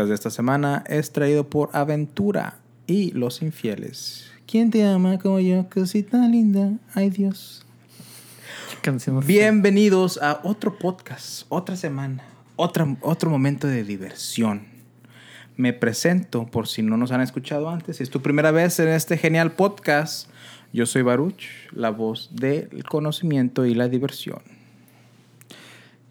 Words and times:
podcast 0.00 0.08
de 0.08 0.14
esta 0.14 0.30
semana 0.30 0.82
es 0.86 1.12
traído 1.12 1.50
por 1.50 1.68
Aventura 1.74 2.56
y 2.86 3.10
Los 3.12 3.42
Infieles. 3.42 4.30
¿Quién 4.46 4.70
te 4.70 4.86
ama 4.86 5.18
como 5.18 5.40
yo? 5.40 5.68
Cosita 5.68 6.26
linda. 6.26 6.72
Ay 6.94 7.10
Dios. 7.10 7.66
Bienvenidos 9.26 10.18
a 10.22 10.40
otro 10.42 10.78
podcast, 10.78 11.44
otra 11.50 11.76
semana, 11.76 12.24
otra, 12.56 12.96
otro 13.02 13.28
momento 13.28 13.66
de 13.66 13.84
diversión. 13.84 14.62
Me 15.56 15.74
presento 15.74 16.46
por 16.46 16.66
si 16.66 16.82
no 16.82 16.96
nos 16.96 17.12
han 17.12 17.20
escuchado 17.20 17.68
antes. 17.68 17.98
Si 17.98 18.02
es 18.02 18.10
tu 18.10 18.22
primera 18.22 18.52
vez 18.52 18.78
en 18.80 18.88
este 18.88 19.18
genial 19.18 19.52
podcast, 19.52 20.30
yo 20.72 20.86
soy 20.86 21.02
Baruch, 21.02 21.44
la 21.72 21.90
voz 21.90 22.30
del 22.32 22.84
conocimiento 22.84 23.66
y 23.66 23.74
la 23.74 23.88
diversión. 23.88 24.40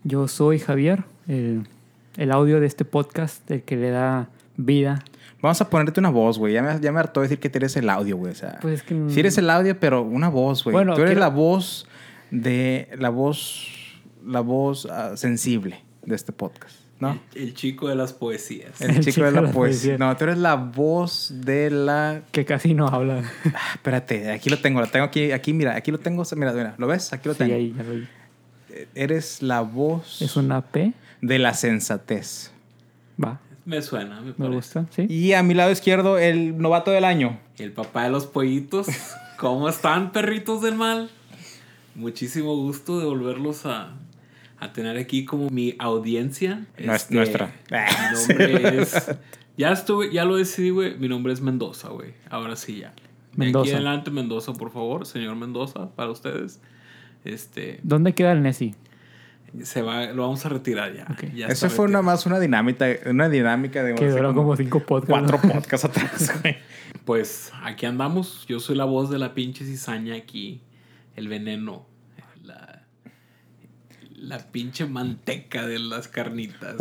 Yo 0.04 0.28
soy 0.28 0.60
Javier, 0.60 1.06
el, 1.28 1.66
el 2.20 2.32
audio 2.32 2.60
de 2.60 2.68
este 2.68 2.86
podcast, 2.86 3.50
el 3.50 3.64
que 3.64 3.78
le 3.78 3.90
da 3.90 4.30
vida 4.58 5.04
Vamos 5.42 5.62
a 5.62 5.70
ponerte 5.70 6.02
una 6.02 6.10
voz, 6.10 6.38
güey. 6.38 6.54
Ya 6.54 6.62
me, 6.62 6.80
ya 6.82 6.92
me 6.92 7.00
hartó 7.00 7.22
decir 7.22 7.40
que 7.40 7.50
eres 7.54 7.78
el 7.78 7.90
audio, 7.90 8.18
güey. 8.18 8.34
O 8.34 8.36
sea, 8.36 8.60
pues 8.62 8.84
que... 8.84 8.94
Si 9.08 9.22
eres 9.22 9.38
el 9.38 9.50
audio, 9.50 9.80
pero 9.80 10.02
una 10.02 10.28
voz, 10.28 10.66
güey. 10.66 10.86
Tú 10.86 11.02
eres 11.02 11.18
la 11.18 11.30
voz 11.30 11.88
de... 12.30 12.90
La 12.98 13.10
voz... 13.10 13.68
La 14.26 14.42
voz 14.42 14.84
uh, 14.84 15.16
sensible 15.16 15.82
de 16.04 16.14
este 16.14 16.34
podcast, 16.34 16.76
¿no? 17.00 17.18
El, 17.34 17.54
chico 17.54 17.88
de 17.88 17.96
las 17.96 18.12
poesías. 18.12 18.82
El, 18.82 19.00
chico, 19.00 19.24
de, 19.24 19.32
la 19.32 19.50
poesía. 19.50 19.98
No, 19.98 20.16
tú 20.18 20.26
eres 20.26 20.38
la 20.38 20.56
voz 20.56 21.32
de 21.34 21.72
la... 21.72 22.24
Que 22.34 22.44
casi 22.44 22.74
no 22.74 22.88
habla. 22.88 23.24
Ah, 23.56 23.72
espérate, 23.76 24.30
aquí 24.30 24.50
lo 24.50 24.60
tengo. 24.60 24.82
Lo 24.82 24.88
tengo 24.88 25.06
aquí. 25.06 25.32
Aquí, 25.32 25.54
mira. 25.54 25.74
Aquí 25.78 25.90
lo 25.90 26.00
tengo. 26.00 26.24
Mira, 26.36 26.52
mira. 26.52 26.76
¿Lo 26.78 26.86
ves? 26.86 27.14
Aquí 27.14 27.30
lo 27.30 27.36
tengo. 27.36 27.56
ahí, 27.56 27.74
lo 27.74 27.84
vi. 27.86 28.08
Eres 28.94 29.42
la 29.42 29.62
voz... 29.62 30.22
¿Es 30.22 30.36
una 30.36 30.62
P? 30.62 30.94
De 31.22 31.40
la 31.40 31.54
sensatez. 31.54 32.52
Va. 33.22 33.40
Me 33.66 33.82
suena, 33.82 34.22
me, 34.22 34.34
me 34.38 34.56
gusta, 34.56 34.88
sí. 34.90 35.06
Y 35.10 35.34
a 35.34 35.44
mi 35.44 35.54
lado 35.54 35.72
izquierdo, 35.72 36.18
el 36.18 36.58
novato 36.58 36.92
del 36.92 37.06
año. 37.06 37.40
El 37.58 37.72
papá 37.72 38.06
de 38.06 38.10
los 38.10 38.26
pollitos. 38.26 38.88
¿Cómo 39.38 39.70
están, 39.70 40.12
perritos 40.12 40.62
del 40.62 40.76
mal? 40.76 41.10
Muchísimo 41.96 42.56
gusto 42.56 43.00
de 43.00 43.06
volverlos 43.06 43.66
a, 43.66 43.94
a 44.60 44.74
tener 44.74 44.98
aquí 44.98 45.24
como 45.26 45.50
mi 45.50 45.76
audiencia. 45.80 46.66
Este, 46.78 47.14
nuestra. 47.14 47.54
Mi 47.70 48.18
nombre 48.18 48.82
es. 48.82 49.16
Ya 49.58 49.72
estuve, 49.72 50.12
ya 50.12 50.26
lo 50.26 50.38
decidí, 50.38 50.70
güey. 50.70 50.98
Mi 50.98 51.08
nombre 51.08 51.34
es 51.34 51.42
Mendoza, 51.42 51.90
güey. 51.90 52.14
Ahora 52.30 52.56
sí 52.56 52.80
ya. 52.80 52.94
Mendoza. 53.36 53.66
De 53.66 53.72
aquí 53.72 53.76
adelante, 53.76 54.12
Mendoza, 54.12 54.54
por 54.54 54.72
favor. 54.72 55.06
Señor 55.06 55.36
Mendoza, 55.36 55.90
para 55.96 56.10
ustedes. 56.10 56.60
Este. 57.24 57.80
¿Dónde 57.84 58.14
queda 58.14 58.32
el 58.32 58.42
Nessie? 58.42 58.76
Se 59.64 59.82
va, 59.82 60.08
lo 60.08 60.24
vamos 60.24 60.46
a 60.46 60.50
retirar 60.50 60.94
ya. 60.94 61.48
Eso 61.48 61.70
fue 61.70 61.86
una 61.86 62.02
más 62.02 62.26
una 62.26 62.40
dinámica, 62.40 62.88
una 63.06 63.30
dinámica 63.30 63.84
de... 63.84 63.96
Que 63.96 64.10
duró 64.10 64.34
como, 64.34 64.56
cinco 64.56 64.82
podcasts. 64.82 65.32
Cuatro 65.32 65.42
podcasts 65.42 65.86
atrás, 65.86 66.34
Pues 67.06 67.52
aquí 67.64 67.86
andamos. 67.86 68.46
Yo 68.48 68.60
soy 68.60 68.76
la 68.76 68.86
voz 68.86 69.10
de 69.10 69.20
la 69.20 69.34
pinche 69.34 69.66
cizaña 69.66 70.16
aquí. 70.16 70.62
El 71.16 71.28
veneno. 71.28 71.86
La, 72.44 72.84
la 74.16 74.40
pinche 74.40 74.86
manteca 74.86 75.66
de 75.66 75.80
las 75.80 76.08
carnitas. 76.08 76.76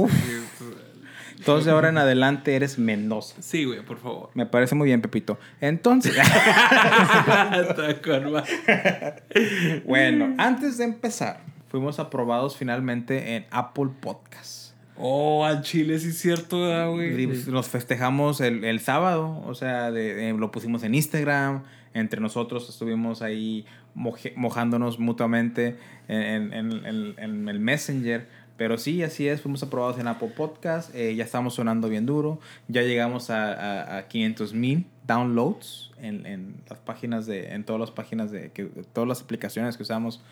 Entonces 1.39 1.73
ahora 1.73 1.91
en 1.91 1.99
adelante 1.99 2.57
eres 2.57 2.79
Mendoza. 2.79 3.37
Sí, 3.41 3.65
güey, 3.65 3.85
por 3.85 3.99
favor. 3.99 4.31
Me 4.35 4.45
parece 4.45 4.75
muy 4.75 4.87
bien, 4.87 5.01
Pepito. 5.01 5.39
Entonces... 5.61 6.15
bueno, 9.87 10.35
antes 10.37 10.79
de 10.79 10.85
empezar 10.85 11.43
fuimos 11.69 11.99
aprobados 11.99 12.57
finalmente 12.57 13.37
en 13.37 13.47
Apple 13.51 13.91
Podcasts. 14.01 14.75
Oh, 14.97 15.45
al 15.45 15.63
Chile 15.63 15.99
sí 16.01 16.09
es 16.09 16.19
cierto, 16.19 16.59
güey. 16.93 17.27
Nos 17.27 17.47
pues, 17.47 17.69
festejamos 17.69 18.41
el, 18.41 18.65
el 18.65 18.81
sábado, 18.81 19.43
o 19.47 19.55
sea, 19.55 19.93
de, 19.93 20.35
lo 20.37 20.51
pusimos 20.51 20.83
en 20.83 20.97
Instagram, 20.97 21.63
entre 21.95 22.21
nosotros 22.21 22.69
estuvimos 22.69 23.23
ahí 23.23 23.65
mojándonos 23.95 24.99
mutuamente 24.99 25.77
en, 26.09 26.53
en, 26.53 26.73
en, 27.19 27.49
el 27.49 27.61
Messenger. 27.61 28.27
Pero 28.57 28.77
sí, 28.77 29.05
así 29.05 29.29
es, 29.29 29.41
fuimos 29.41 29.63
aprobados 29.63 30.01
en 30.01 30.09
Apple 30.09 30.33
Podcast, 30.37 30.93
eh, 30.93 31.15
ya 31.15 31.23
estamos 31.23 31.55
sonando 31.55 31.89
bien 31.89 32.07
duro, 32.07 32.41
ya 32.67 32.83
llegamos 32.83 33.31
a, 33.31 33.53
a, 33.53 33.99
a 33.99 34.09
500 34.09 34.53
mil 34.53 34.85
downloads 35.07 35.93
en, 36.01 36.27
en, 36.27 36.57
las 36.69 36.81
páginas 36.81 37.27
de, 37.27 37.55
en 37.55 37.63
todas 37.63 37.79
las 37.79 37.93
páginas 37.93 38.33
de, 38.33 38.51
que, 38.51 38.65
todas 38.93 39.09
las 39.09 39.23
aplicaciones 39.23 39.77
que 39.77 39.85
usamos 39.85 40.23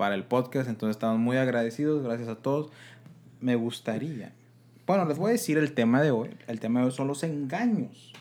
para 0.00 0.14
el 0.14 0.24
podcast. 0.24 0.66
Entonces 0.66 0.96
estamos 0.96 1.18
muy 1.18 1.36
agradecidos, 1.36 2.02
gracias 2.02 2.30
a 2.30 2.36
todos. 2.36 2.70
Me 3.42 3.54
gustaría, 3.54 4.32
bueno, 4.86 5.04
les 5.04 5.18
voy 5.18 5.28
a 5.28 5.32
decir 5.32 5.58
el 5.58 5.72
tema 5.74 6.00
de 6.00 6.10
hoy. 6.10 6.30
El 6.46 6.58
tema 6.58 6.80
de 6.80 6.86
hoy 6.86 6.92
son 6.92 7.06
los 7.06 7.22
engaños, 7.22 8.14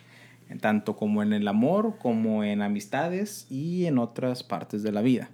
tanto 0.60 0.98
como 0.98 1.24
en 1.24 1.32
el 1.32 1.48
amor, 1.48 1.96
como 1.98 2.44
en 2.44 2.62
amistades 2.62 3.48
y 3.50 3.86
en 3.86 3.98
otras 3.98 4.44
partes 4.44 4.84
de 4.84 4.92
la 4.92 5.02
vida. 5.02 5.30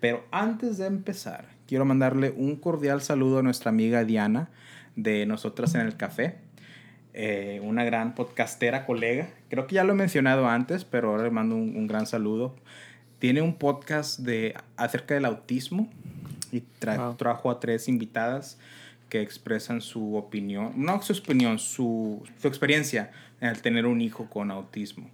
Pero 0.00 0.22
antes 0.30 0.78
de 0.78 0.86
empezar, 0.86 1.46
quiero 1.66 1.84
mandarle 1.84 2.32
un 2.36 2.54
cordial 2.54 3.02
saludo 3.02 3.40
a 3.40 3.42
nuestra 3.42 3.70
amiga 3.70 4.04
Diana 4.04 4.48
de 4.94 5.26
Nosotras 5.26 5.74
en 5.74 5.80
el 5.80 5.96
Café. 5.96 6.36
Eh, 7.14 7.60
una 7.64 7.82
gran 7.82 8.14
podcastera 8.14 8.86
colega. 8.86 9.28
Creo 9.48 9.66
que 9.66 9.74
ya 9.74 9.82
lo 9.82 9.94
he 9.94 9.96
mencionado 9.96 10.46
antes, 10.46 10.84
pero 10.84 11.10
ahora 11.10 11.24
le 11.24 11.30
mando 11.30 11.56
un, 11.56 11.76
un 11.76 11.88
gran 11.88 12.06
saludo. 12.06 12.54
Tiene 13.20 13.42
un 13.42 13.54
podcast 13.54 14.18
de, 14.18 14.56
acerca 14.76 15.14
del 15.14 15.26
autismo 15.26 15.88
y 16.50 16.62
trajo 16.80 17.50
a 17.50 17.60
tres 17.60 17.86
invitadas 17.86 18.58
que 19.08 19.20
expresan 19.20 19.80
su 19.80 20.16
opinión, 20.16 20.72
no 20.76 21.00
su 21.02 21.12
opinión, 21.12 21.58
su, 21.58 22.22
su 22.40 22.48
experiencia 22.48 23.12
en 23.40 23.50
el 23.50 23.60
tener 23.60 23.86
un 23.86 24.00
hijo 24.00 24.28
con 24.28 24.50
autismo. 24.50 25.08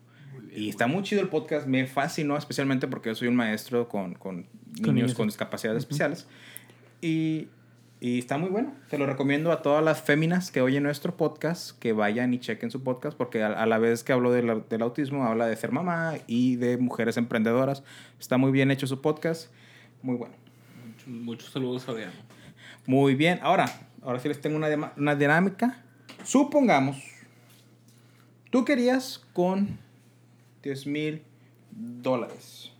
y 0.55 0.69
está 0.69 0.87
muy 0.87 1.03
chido 1.03 1.21
el 1.21 1.29
podcast, 1.29 1.67
me 1.67 1.87
fascinó 1.87 2.37
especialmente 2.37 2.87
porque 2.87 3.11
yo 3.11 3.15
soy 3.15 3.29
un 3.29 3.37
maestro 3.37 3.89
con, 3.89 4.15
con, 4.15 4.47
niños 4.81 5.13
con 5.13 5.27
discapacidades 5.27 5.81
especiales. 5.81 6.27
Y 7.03 7.49
y 7.99 8.19
está 8.19 8.37
muy 8.37 8.51
bueno. 8.51 8.75
Se 8.91 8.99
lo 8.99 9.07
recomiendo 9.07 9.53
a 9.53 9.63
todas 9.63 9.83
las 9.83 10.03
féminas 10.03 10.51
que 10.51 10.61
oyen 10.61 10.83
nuestro 10.83 11.17
podcast 11.17 11.79
que 11.79 11.93
vayan 11.93 12.35
y 12.35 12.39
chequen 12.39 12.71
su 12.71 12.83
podcast 12.83 13.17
porque 13.17 13.43
a, 13.43 13.65
la 13.65 13.79
vez 13.79 14.05
que 14.05 14.13
hablo 14.13 14.33
del, 14.33 14.65
del, 14.69 14.83
autismo 14.83 15.25
habla 15.25 15.47
de 15.47 15.57
ser 15.57 15.73
mamá 15.73 16.15
y 16.27 16.57
de 16.57 16.77
mujeres 16.77 17.17
emprendedoras. 17.17 17.83
Está 18.21 18.37
muy 18.37 18.53
bien 18.53 18.71
hecho 18.71 18.87
su 18.87 19.01
podcast. 19.01 19.51
Muy 20.03 20.17
bueno. 20.17 20.35
Muchos, 21.07 21.51
saludos 21.51 21.89
a 21.89 21.95
Diana. 21.95 22.13
Muy 22.87 23.15
bien. 23.15 23.39
Ahora, 23.43 23.67
ahora 24.03 24.19
sí 24.19 24.29
les 24.29 24.41
tengo 24.43 24.57
una, 24.57 24.93
una 24.97 25.15
dinámica. 25.15 25.83
Supongamos, 26.23 27.03
tú 28.51 28.65
querías 28.65 29.25
con 29.33 29.79
10 30.63 30.87
mil 30.87 31.23
dólares. 31.71 32.73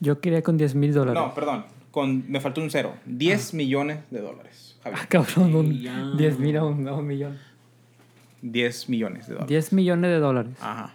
Yo 0.00 0.20
quería 0.20 0.42
con 0.42 0.56
10 0.56 0.74
mil 0.74 0.92
dólares. 0.92 1.22
No, 1.22 1.32
perdón 1.32 1.77
con, 1.90 2.30
me 2.30 2.40
faltó 2.40 2.60
un 2.60 2.70
cero. 2.70 2.94
10 3.06 3.54
millones 3.54 3.98
de 4.10 4.20
dólares. 4.20 4.76
Ah, 4.84 5.06
cabrón, 5.08 5.54
un 5.54 6.16
10 6.16 6.38
mil 6.38 6.56
a 6.56 6.64
un, 6.64 7.06
millón. 7.06 7.38
10 8.42 8.88
millones 8.88 9.26
de 9.26 9.34
dólares. 9.34 9.48
10 9.48 9.72
millones 9.72 10.10
de 10.10 10.18
dólares. 10.18 10.54
Ajá. 10.60 10.92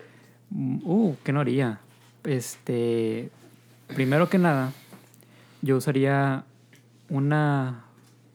Uh, 0.52 1.16
¿qué 1.24 1.34
no 1.34 1.42
haría? 1.42 1.80
Este, 2.24 3.30
primero 3.88 4.30
que 4.30 4.38
nada, 4.38 4.72
yo 5.62 5.78
usaría 5.78 6.46
una, 7.10 7.86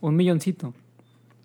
un 0.00 0.16
milloncito 0.16 0.74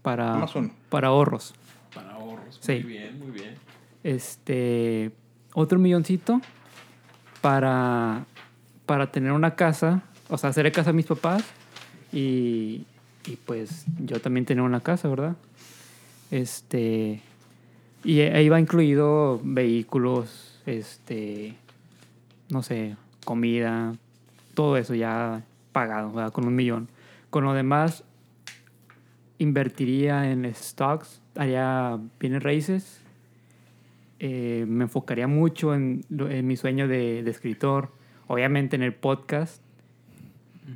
para, 0.01 0.45
para 0.89 1.07
ahorros. 1.09 1.53
Para 1.93 2.13
ahorros, 2.13 2.59
sí. 2.59 2.73
muy 2.73 2.83
bien, 2.83 3.19
muy 3.19 3.31
bien. 3.31 3.55
Este, 4.03 5.11
otro 5.53 5.79
milloncito 5.79 6.41
para, 7.41 8.25
para 8.85 9.11
tener 9.11 9.31
una 9.31 9.55
casa 9.55 10.03
o 10.33 10.37
sea, 10.39 10.49
hacerle 10.49 10.71
casa 10.71 10.89
a 10.89 10.93
mis 10.93 11.05
papás 11.05 11.43
y, 12.11 12.87
y 13.27 13.35
pues 13.45 13.85
yo 13.99 14.19
también 14.19 14.47
tenía 14.47 14.63
una 14.63 14.79
casa, 14.79 15.07
¿verdad? 15.07 15.35
Este, 16.31 17.21
y 18.03 18.21
ahí 18.21 18.49
va 18.49 18.59
incluido 18.59 19.39
vehículos, 19.43 20.59
este, 20.65 21.53
no 22.49 22.63
sé, 22.63 22.95
comida, 23.23 23.93
todo 24.55 24.75
eso 24.77 24.95
ya 24.95 25.43
pagado, 25.71 26.11
¿verdad? 26.11 26.33
Con 26.33 26.47
un 26.47 26.55
millón. 26.55 26.87
Con 27.29 27.43
lo 27.43 27.53
demás, 27.53 28.03
invertiría 29.37 30.31
en 30.31 30.51
stocks, 30.55 31.21
haría 31.35 31.99
bienes 32.19 32.41
raíces, 32.41 33.01
eh, 34.17 34.65
me 34.67 34.85
enfocaría 34.85 35.27
mucho 35.27 35.75
en, 35.75 36.03
en 36.09 36.47
mi 36.47 36.57
sueño 36.57 36.87
de, 36.87 37.21
de, 37.21 37.29
escritor, 37.29 37.91
obviamente 38.25 38.75
en 38.75 38.81
el 38.81 38.95
podcast, 38.95 39.62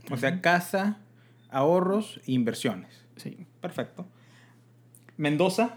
o 0.10 0.18
sea, 0.18 0.42
casa, 0.42 0.98
ahorros 1.50 2.20
e 2.28 2.32
inversiones. 2.34 2.92
Sí. 3.16 3.48
Perfecto. 3.62 4.06
Mendoza, 5.18 5.76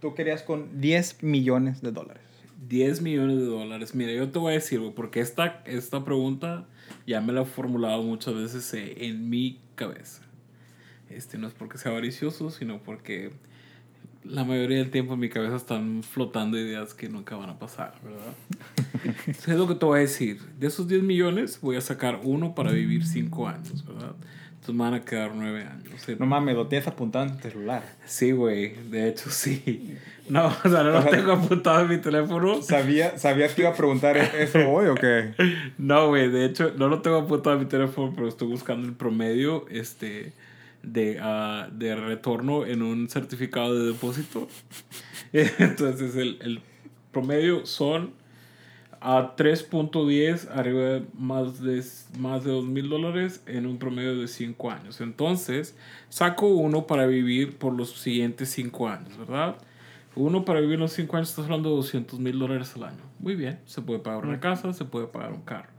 tú 0.00 0.14
querías 0.14 0.42
con 0.42 0.80
10 0.80 1.22
millones 1.22 1.82
de 1.82 1.92
dólares. 1.92 2.22
10 2.68 3.02
millones 3.02 3.38
de 3.38 3.44
dólares. 3.46 3.94
Mira, 3.94 4.12
yo 4.12 4.30
te 4.30 4.38
voy 4.38 4.52
a 4.52 4.54
decir, 4.54 4.80
porque 4.94 5.20
esta, 5.20 5.62
esta 5.64 6.04
pregunta 6.04 6.66
ya 7.06 7.20
me 7.20 7.32
la 7.32 7.42
he 7.42 7.44
formulado 7.44 8.02
muchas 8.02 8.34
veces 8.34 8.72
en 8.74 9.28
mi 9.28 9.58
cabeza. 9.74 10.22
Este 11.08 11.38
no 11.38 11.48
es 11.48 11.54
porque 11.54 11.78
sea 11.78 11.90
avaricioso, 11.90 12.50
sino 12.50 12.82
porque 12.82 13.32
la 14.24 14.44
mayoría 14.44 14.78
del 14.78 14.90
tiempo 14.90 15.14
en 15.14 15.20
mi 15.20 15.28
cabeza 15.28 15.56
están 15.56 16.02
flotando 16.02 16.58
ideas 16.58 16.94
que 16.94 17.08
nunca 17.08 17.36
van 17.36 17.50
a 17.50 17.58
pasar, 17.58 17.94
¿verdad? 18.02 19.16
es 19.26 19.48
lo 19.48 19.66
que 19.66 19.74
te 19.74 19.86
voy 19.86 19.98
a 19.98 20.02
decir. 20.02 20.40
De 20.58 20.66
esos 20.66 20.88
10 20.88 21.02
millones, 21.02 21.58
voy 21.60 21.76
a 21.76 21.80
sacar 21.80 22.20
uno 22.22 22.54
para 22.54 22.72
vivir 22.72 23.06
5 23.06 23.48
años, 23.48 23.84
¿verdad? 23.86 24.14
Entonces 24.50 24.74
me 24.74 24.82
van 24.82 24.94
a 24.94 25.04
quedar 25.04 25.32
9 25.34 25.64
años. 25.64 25.90
No 26.18 26.26
mames, 26.26 26.54
lo 26.54 26.66
tienes 26.66 26.86
apuntado 26.86 27.24
en 27.24 27.36
tu 27.36 27.48
celular. 27.48 27.82
Sí, 28.04 28.32
güey. 28.32 28.74
De 28.90 29.08
hecho, 29.08 29.30
sí. 29.30 29.96
No, 30.28 30.48
o 30.48 30.68
sea, 30.68 30.82
no 30.82 30.90
lo 30.90 31.04
tengo 31.04 31.32
apuntado 31.32 31.80
en 31.80 31.88
mi 31.88 31.96
teléfono. 31.96 32.60
¿Sabía, 32.60 33.18
¿Sabías 33.18 33.54
que 33.54 33.62
iba 33.62 33.70
a 33.70 33.74
preguntar 33.74 34.18
eso 34.18 34.58
hoy 34.68 34.88
o 34.88 34.94
qué? 34.94 35.32
No, 35.78 36.08
güey. 36.08 36.30
De 36.30 36.44
hecho, 36.44 36.72
no 36.76 36.88
lo 36.88 37.00
tengo 37.00 37.16
apuntado 37.16 37.56
en 37.56 37.62
mi 37.62 37.68
teléfono, 37.68 38.12
pero 38.14 38.28
estoy 38.28 38.48
buscando 38.48 38.86
el 38.86 38.92
promedio 38.92 39.66
este, 39.70 40.34
de, 40.82 41.18
ah, 41.20 41.68
de 41.72 41.94
retorno 41.94 42.66
en 42.66 42.82
un 42.82 43.08
certificado 43.08 43.74
de 43.78 43.92
depósito. 43.92 44.48
Entonces, 45.32 46.16
el, 46.16 46.38
el 46.40 46.60
promedio 47.12 47.66
son 47.66 48.20
a 49.00 49.34
3.10, 49.34 50.50
arriba 50.50 50.80
de 50.80 51.02
más 51.14 51.60
de, 51.62 51.82
más 52.18 52.44
de 52.44 52.50
2 52.50 52.66
mil 52.66 52.90
dólares 52.90 53.42
en 53.46 53.66
un 53.66 53.78
promedio 53.78 54.18
de 54.18 54.28
5 54.28 54.70
años. 54.70 55.00
Entonces, 55.00 55.76
saco 56.10 56.48
uno 56.48 56.86
para 56.86 57.06
vivir 57.06 57.56
por 57.56 57.72
los 57.72 57.92
siguientes 57.92 58.50
5 58.50 58.88
años, 58.88 59.16
¿verdad? 59.16 59.56
Uno 60.14 60.44
para 60.44 60.60
vivir 60.60 60.78
los 60.78 60.92
5 60.92 61.16
años, 61.16 61.30
estás 61.30 61.46
hablando 61.46 61.70
de 61.70 61.76
200 61.76 62.18
mil 62.18 62.38
dólares 62.38 62.74
al 62.76 62.84
año. 62.84 63.02
Muy 63.18 63.36
bien, 63.36 63.60
se 63.64 63.80
puede 63.80 64.00
pagar 64.00 64.26
una 64.26 64.38
casa, 64.38 64.72
se 64.74 64.84
puede 64.84 65.06
pagar 65.06 65.32
un 65.32 65.42
carro. 65.42 65.70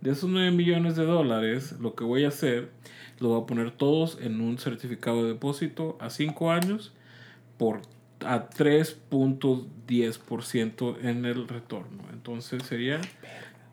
De 0.00 0.10
esos 0.12 0.30
9 0.30 0.50
millones 0.50 0.96
de 0.96 1.04
dólares, 1.04 1.76
lo 1.78 1.94
que 1.94 2.04
voy 2.04 2.24
a 2.24 2.28
hacer, 2.28 2.70
lo 3.22 3.28
voy 3.28 3.42
a 3.42 3.46
poner 3.46 3.70
todos 3.70 4.18
en 4.20 4.40
un 4.40 4.58
certificado 4.58 5.22
de 5.22 5.34
depósito 5.34 5.96
a 6.00 6.10
5 6.10 6.50
años 6.50 6.92
por 7.56 7.82
a 8.24 8.50
3.10% 8.50 10.96
en 11.02 11.24
el 11.24 11.46
retorno. 11.48 12.04
Entonces 12.12 12.62
sería 12.64 13.00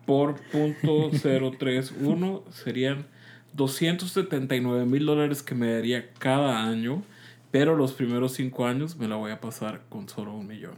por 0.06 0.40
punto 0.50 1.10
031 1.10 2.44
serían 2.50 3.06
279 3.52 4.86
mil 4.86 5.04
dólares 5.06 5.42
que 5.42 5.54
me 5.54 5.70
daría 5.72 6.12
cada 6.14 6.64
año, 6.64 7.04
pero 7.50 7.76
los 7.76 7.92
primeros 7.92 8.32
5 8.32 8.66
años 8.66 8.96
me 8.96 9.06
la 9.08 9.16
voy 9.16 9.32
a 9.32 9.40
pasar 9.40 9.82
con 9.88 10.08
solo 10.08 10.32
un 10.34 10.46
millón. 10.46 10.76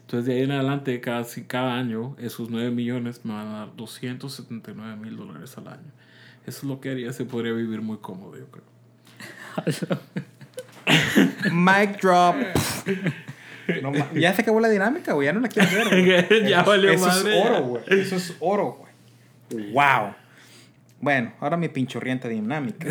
Entonces 0.00 0.26
de 0.26 0.34
ahí 0.34 0.42
en 0.42 0.52
adelante, 0.52 1.00
cada, 1.00 1.26
cada 1.46 1.76
año, 1.76 2.14
esos 2.18 2.50
9 2.50 2.70
millones 2.70 3.24
me 3.24 3.32
van 3.32 3.48
a 3.48 3.58
dar 3.58 3.74
279 3.76 4.96
mil 4.96 5.16
dólares 5.16 5.58
al 5.58 5.68
año. 5.68 5.92
Eso 6.46 6.58
es 6.58 6.64
lo 6.64 6.80
que 6.80 6.90
haría, 6.90 7.12
se 7.12 7.24
podría 7.24 7.52
vivir 7.52 7.82
muy 7.82 7.98
cómodo, 7.98 8.36
yo 8.36 8.46
creo. 8.50 8.64
Mic 11.52 12.00
drop. 12.00 12.36
No, 13.82 13.92
ya 14.14 14.34
se 14.34 14.42
acabó 14.42 14.60
la 14.60 14.68
dinámica, 14.68 15.12
güey. 15.12 15.26
Ya 15.26 15.32
no 15.32 15.40
la 15.40 15.48
quiero 15.48 15.68
ver, 15.90 16.28
ya 16.48 16.60
eso, 16.60 16.70
valió 16.70 16.90
eso 16.90 17.06
madre. 17.06 17.38
es 17.38 17.46
oro, 17.46 17.62
güey. 17.62 17.82
Eso 17.86 18.16
es 18.16 18.36
oro, 18.40 18.78
güey. 18.78 19.72
Wow. 19.72 20.14
Bueno, 21.00 21.32
ahora 21.40 21.56
mi 21.56 21.68
pinchorrienta 21.68 22.28
dinámica. 22.28 22.88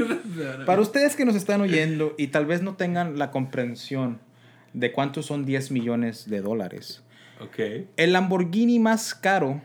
Para 0.66 0.80
ustedes 0.80 1.16
que 1.16 1.24
nos 1.24 1.34
están 1.34 1.60
oyendo 1.60 2.14
y 2.16 2.28
tal 2.28 2.46
vez 2.46 2.62
no 2.62 2.74
tengan 2.74 3.18
la 3.18 3.30
comprensión 3.30 4.20
de 4.72 4.92
cuántos 4.92 5.26
son 5.26 5.44
10 5.44 5.70
millones 5.70 6.30
de 6.30 6.40
dólares. 6.40 7.02
Ok. 7.40 7.86
El 7.96 8.12
Lamborghini 8.12 8.78
más 8.78 9.14
caro 9.14 9.60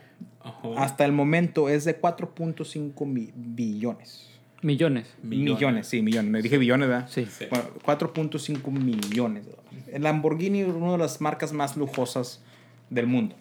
Ajá. 0.48 0.84
hasta 0.84 1.06
el 1.06 1.12
momento 1.12 1.70
es 1.70 1.86
de 1.86 2.00
4.5 2.00 3.06
mi- 3.06 3.32
billones. 3.36 4.30
Millones. 4.62 5.14
Millones. 5.22 5.88
sí, 5.88 6.02
millones. 6.02 6.32
Me 6.32 6.42
dije 6.42 6.58
billones, 6.58 6.88
¿verdad? 6.90 7.08
Sí. 7.10 7.26
Sí. 7.28 7.46
Bueno, 7.50 7.66
4.5 7.86 8.72
millones 8.72 9.46
de 9.46 9.52
dólares. 9.52 9.84
El 9.92 10.04
Lamborghini 10.04 10.62
es 10.62 10.68
una 10.70 10.94
de 10.94 10.98
las 10.98 11.22
marcas 11.22 11.54
más 11.54 11.78
lujosas 11.78 12.42
del 12.90 13.06
mundo. 13.08 13.36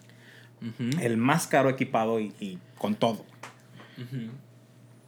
El 1.01 1.17
más 1.17 1.47
caro 1.47 1.69
equipado 1.69 2.19
y, 2.19 2.33
y 2.39 2.57
con 2.77 2.95
todo. 2.95 3.25
Ujú. 3.97 4.31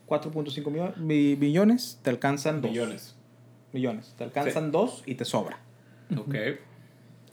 4.5 0.08 0.72
millo- 0.72 0.96
mi- 0.98 1.36
millones, 1.36 2.00
te 2.04 2.10
alcanzan 2.10 2.62
dos. 2.62 2.72
Millones. 2.72 3.16
Millones. 3.74 4.16
Te 4.18 4.24
alcanzan 4.24 4.72
dos 4.72 5.04
y 5.06 5.14
te 5.16 5.26
sobra. 5.26 5.60
Ok. 6.18 6.36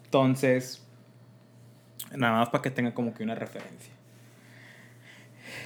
Entonces, 0.05 0.83
nada 2.15 2.39
más 2.41 2.51
para 2.51 2.63
que 2.63 2.71
tengan 2.71 2.93
como 2.93 3.15
que 3.15 3.23
una 3.23 3.35
referencia. 3.35 3.93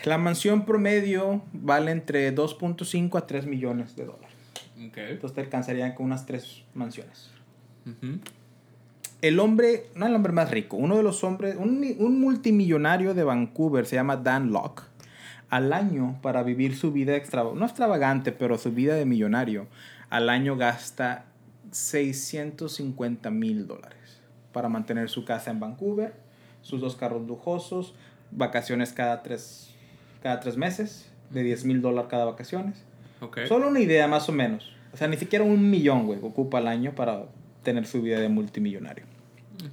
La 0.04 0.18
mansión 0.18 0.64
promedio 0.64 1.42
vale 1.52 1.90
entre 1.90 2.34
2.5 2.34 3.18
a 3.18 3.26
3 3.26 3.46
millones 3.46 3.96
de 3.96 4.06
dólares. 4.06 4.30
Entonces 4.76 5.34
te 5.34 5.40
alcanzarían 5.40 5.94
con 5.94 6.06
unas 6.06 6.24
tres 6.24 6.62
mansiones. 6.74 7.30
El 9.20 9.38
hombre, 9.38 9.86
no 9.94 10.06
el 10.06 10.14
hombre 10.14 10.32
más 10.32 10.50
rico, 10.50 10.76
uno 10.76 10.96
de 10.96 11.02
los 11.02 11.22
hombres, 11.22 11.56
un, 11.58 11.84
un 11.98 12.20
multimillonario 12.20 13.12
de 13.12 13.24
Vancouver 13.24 13.84
se 13.84 13.96
llama 13.96 14.16
Dan 14.16 14.52
Locke. 14.52 14.82
Al 15.50 15.72
año, 15.72 16.18
para 16.22 16.42
vivir 16.42 16.76
su 16.76 16.92
vida 16.92 17.16
extra, 17.16 17.42
no 17.42 17.64
extravagante, 17.64 18.32
pero 18.32 18.56
su 18.56 18.72
vida 18.72 18.94
de 18.94 19.04
millonario, 19.04 19.66
al 20.08 20.30
año 20.30 20.56
gasta 20.56 21.26
650 21.72 23.30
mil 23.30 23.66
dólares 23.66 24.20
para 24.52 24.68
mantener 24.68 25.08
su 25.10 25.24
casa 25.24 25.50
en 25.50 25.60
Vancouver, 25.60 26.14
sus 26.62 26.80
dos 26.80 26.96
carros 26.96 27.26
lujosos, 27.26 27.94
vacaciones 28.30 28.92
cada 28.92 29.22
tres, 29.22 29.74
cada 30.22 30.40
tres 30.40 30.56
meses, 30.56 31.10
de 31.30 31.42
10 31.42 31.64
mil 31.64 31.82
dólares 31.82 32.08
cada 32.10 32.24
vacaciones. 32.24 32.84
Ok. 33.20 33.40
Solo 33.46 33.68
una 33.68 33.80
idea 33.80 34.08
más 34.08 34.28
o 34.28 34.32
menos. 34.32 34.72
O 34.92 34.96
sea, 34.96 35.08
ni 35.08 35.16
siquiera 35.16 35.44
un 35.44 35.70
millón, 35.70 36.06
güey, 36.06 36.18
ocupa 36.22 36.58
al 36.58 36.66
año 36.66 36.94
para 36.94 37.24
tener 37.62 37.86
su 37.86 38.02
vida 38.02 38.18
de 38.20 38.28
multimillonario. 38.28 39.04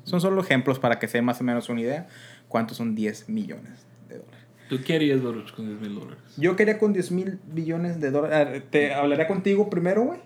Son 0.04 0.20
solo 0.20 0.42
ejemplos 0.42 0.80
para 0.80 1.00
que 1.00 1.08
se 1.08 1.22
más 1.22 1.40
o 1.42 1.44
menos 1.44 1.70
una 1.70 1.82
idea 1.82 2.08
cuántos 2.50 2.78
son 2.78 2.94
10 2.94 3.30
millones 3.30 3.86
de 4.10 4.18
dólares. 4.18 4.40
¿Tú 4.70 4.80
qué 4.86 4.96
harías, 4.96 5.24
Baruch, 5.24 5.54
con 5.54 5.66
10 5.66 5.80
mil 5.80 5.96
dólares? 5.96 6.20
Yo 6.36 6.56
quería 6.56 6.78
con 6.78 6.94
10 6.94 7.12
mil 7.12 7.40
billones 7.48 8.02
de 8.02 8.12
dólares. 8.12 8.64
Te 8.70 8.94
hablaré 8.94 9.28
contigo 9.28 9.70
primero, 9.70 10.04
güey. 10.04 10.20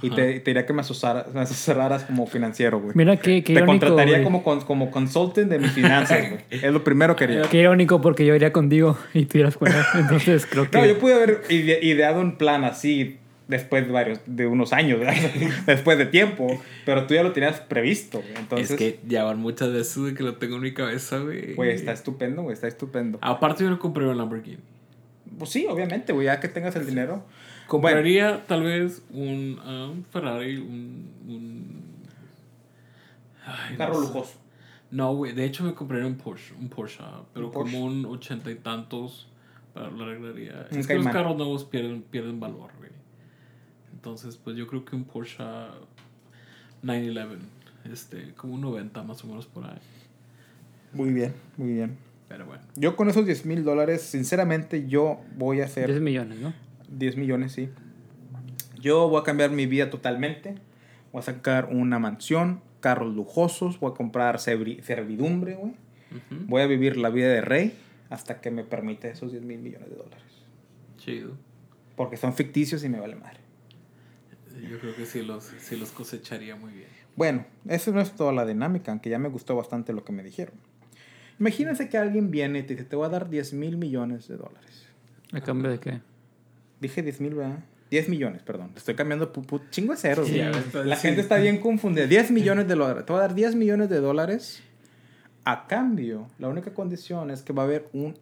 Y 0.00 0.10
te, 0.10 0.40
te 0.40 0.50
diría 0.50 0.64
que 0.64 0.72
me, 0.72 0.82
asesora- 0.82 1.26
me 1.34 1.40
asesoraras 1.40 2.04
como 2.04 2.26
financiero, 2.26 2.80
güey. 2.80 2.92
Mira 2.94 3.16
qué, 3.16 3.42
qué 3.42 3.52
Te 3.54 3.60
irónico. 3.60 3.86
contrataría 3.86 4.22
como, 4.22 4.42
como 4.42 4.90
consultant 4.90 5.50
de 5.50 5.58
mis 5.58 5.72
finanzas, 5.72 6.30
güey. 6.30 6.40
Es 6.50 6.72
lo 6.72 6.84
primero 6.84 7.16
que 7.16 7.24
haría. 7.24 7.42
Qué 7.42 7.58
irónico 7.58 8.00
porque 8.00 8.24
yo 8.24 8.34
iría 8.34 8.52
contigo 8.52 8.96
y 9.14 9.24
tú 9.26 9.38
irías 9.38 9.56
con 9.56 9.68
él. 9.68 9.74
Entonces 9.94 10.46
creo 10.46 10.70
que. 10.70 10.78
No, 10.78 10.86
yo 10.86 10.98
pude 10.98 11.14
haber 11.14 11.42
ide- 11.48 11.80
ideado 11.82 12.20
un 12.20 12.36
plan 12.38 12.64
así 12.64 13.18
después 13.48 13.86
de 13.86 13.92
varios, 13.92 14.20
de 14.26 14.46
unos 14.46 14.72
años, 14.74 15.00
¿verdad? 15.00 15.14
después 15.66 15.96
de 15.98 16.04
tiempo, 16.06 16.46
pero 16.84 17.06
tú 17.06 17.14
ya 17.14 17.22
lo 17.22 17.32
tenías 17.32 17.60
previsto, 17.60 18.18
güey. 18.20 18.34
entonces, 18.38 18.70
es 18.72 18.76
que 18.76 19.00
ya 19.08 19.24
van 19.24 19.38
muchas 19.40 19.72
veces 19.72 20.04
de 20.04 20.12
que 20.14 20.22
lo 20.22 20.34
tengo 20.36 20.56
en 20.56 20.62
mi 20.62 20.74
cabeza, 20.74 21.18
güey. 21.18 21.54
güey, 21.54 21.70
está 21.70 21.92
estupendo, 21.92 22.42
güey, 22.42 22.52
está 22.52 22.68
estupendo. 22.68 23.18
Aparte, 23.22 23.64
yo 23.64 23.70
no 23.70 23.78
compré 23.78 24.06
un 24.06 24.18
Lamborghini. 24.18 24.58
Pues 25.38 25.50
sí, 25.50 25.66
obviamente, 25.68 26.12
güey, 26.12 26.26
ya 26.26 26.40
que 26.40 26.48
tengas 26.48 26.76
el 26.76 26.84
dinero. 26.86 27.24
Compraría 27.68 28.46
tal 28.46 28.62
vez 28.64 29.02
un, 29.10 29.58
ah, 29.62 29.90
un 29.92 30.04
Ferrari, 30.04 30.56
un. 30.56 31.12
un 31.28 31.82
Ay, 33.46 33.76
carro 33.76 33.94
no 33.94 34.00
sé. 34.00 34.06
lujoso. 34.08 34.38
No, 34.90 35.14
güey, 35.14 35.32
de 35.34 35.44
hecho 35.44 35.64
me 35.64 35.74
compraría 35.74 36.06
un 36.06 36.16
Porsche, 36.16 36.54
un 36.58 36.68
Porsche, 36.68 37.04
pero 37.34 37.46
Un 37.46 37.52
Porsche. 37.52 37.72
como 37.72 37.84
un 37.84 38.06
ochenta 38.06 38.50
y 38.50 38.54
tantos 38.56 39.28
para 39.74 39.90
la 39.90 40.04
arreglaría. 40.04 40.66
Un 40.70 40.78
Es 40.78 40.86
que 40.86 40.94
los 40.94 41.06
carros 41.08 41.36
nuevos 41.36 41.64
pierden, 41.64 42.02
pierden 42.02 42.40
valor, 42.40 42.70
güey. 42.78 42.90
Entonces, 43.92 44.36
pues 44.36 44.56
yo 44.56 44.66
creo 44.66 44.84
que 44.86 44.96
un 44.96 45.04
Porsche 45.04 45.44
911, 46.82 47.38
este, 47.92 48.32
como 48.34 48.54
un 48.54 48.60
90 48.62 49.02
más 49.02 49.22
o 49.24 49.26
menos 49.26 49.46
por 49.46 49.64
ahí. 49.64 49.78
Muy 50.94 51.12
bien, 51.12 51.34
muy 51.58 51.74
bien. 51.74 51.98
Pero 52.28 52.46
bueno. 52.46 52.62
Yo 52.76 52.96
con 52.96 53.08
esos 53.10 53.26
10 53.26 53.44
mil 53.46 53.64
dólares, 53.64 54.02
sinceramente, 54.02 54.88
yo 54.88 55.20
voy 55.36 55.60
a 55.60 55.64
hacer 55.64 55.88
10 55.88 56.00
millones, 56.00 56.38
¿no? 56.40 56.54
10 56.88 57.16
millones, 57.16 57.52
sí. 57.52 57.68
Yo 58.80 59.08
voy 59.08 59.20
a 59.20 59.24
cambiar 59.24 59.50
mi 59.50 59.66
vida 59.66 59.90
totalmente. 59.90 60.54
Voy 61.12 61.20
a 61.20 61.22
sacar 61.22 61.68
una 61.72 61.98
mansión, 61.98 62.60
carros 62.80 63.14
lujosos, 63.14 63.80
voy 63.80 63.92
a 63.92 63.94
comprar 63.94 64.36
servi- 64.36 64.80
servidumbre, 64.82 65.54
güey. 65.54 65.74
Voy 66.46 66.62
a 66.62 66.66
vivir 66.66 66.96
la 66.96 67.10
vida 67.10 67.28
de 67.28 67.40
rey 67.42 67.74
hasta 68.08 68.40
que 68.40 68.50
me 68.50 68.64
permita 68.64 69.08
esos 69.08 69.32
10 69.32 69.44
mil 69.44 69.58
millones 69.58 69.90
de 69.90 69.96
dólares. 69.96 70.22
Chido. 70.96 71.32
Porque 71.96 72.16
son 72.16 72.32
ficticios 72.34 72.82
y 72.84 72.88
me 72.88 72.98
vale 73.00 73.16
madre. 73.16 73.38
Yo 74.70 74.78
creo 74.80 74.94
que 74.96 75.06
sí 75.06 75.22
los, 75.22 75.44
sí 75.44 75.76
los 75.76 75.90
cosecharía 75.92 76.56
muy 76.56 76.72
bien. 76.72 76.88
Bueno, 77.16 77.44
esa 77.68 77.90
no 77.90 78.00
es 78.00 78.12
toda 78.12 78.32
la 78.32 78.46
dinámica, 78.46 78.90
aunque 78.92 79.10
ya 79.10 79.18
me 79.18 79.28
gustó 79.28 79.54
bastante 79.56 79.92
lo 79.92 80.04
que 80.04 80.12
me 80.12 80.22
dijeron. 80.22 80.54
Imagínense 81.38 81.88
que 81.88 81.98
alguien 81.98 82.30
viene 82.30 82.60
y 82.60 82.62
te 82.62 82.74
dice, 82.74 82.84
te 82.84 82.96
voy 82.96 83.06
a 83.06 83.08
dar 83.10 83.28
10 83.28 83.52
mil 83.54 83.76
millones 83.76 84.26
de 84.28 84.36
dólares. 84.36 84.86
¿A 85.32 85.40
cambio 85.40 85.70
de 85.70 85.78
qué? 85.78 86.00
Dije 86.80 87.02
10 87.02 87.20
mil, 87.20 87.34
¿verdad? 87.34 87.58
10 87.90 88.08
millones, 88.08 88.42
perdón. 88.42 88.72
Estoy 88.76 88.94
cambiando 88.94 89.32
chingo 89.70 89.92
de 89.92 89.98
ceros. 89.98 90.28
Sí, 90.28 90.40
La 90.84 90.96
sí. 90.96 91.02
gente 91.02 91.20
está 91.22 91.36
bien 91.36 91.58
confundida. 91.60 92.06
10 92.06 92.30
millones 92.30 92.68
de 92.68 92.74
dólares. 92.74 93.06
Te 93.06 93.12
voy 93.12 93.18
a 93.20 93.22
dar 93.22 93.34
10 93.34 93.54
millones 93.54 93.88
de 93.88 94.00
dólares. 94.00 94.62
A 95.44 95.66
cambio, 95.66 96.28
la 96.38 96.48
única 96.48 96.74
condición 96.74 97.30
es 97.30 97.42
que 97.42 97.52
va 97.54 97.62
a 97.62 97.66
haber 97.66 97.88
un 97.94 98.14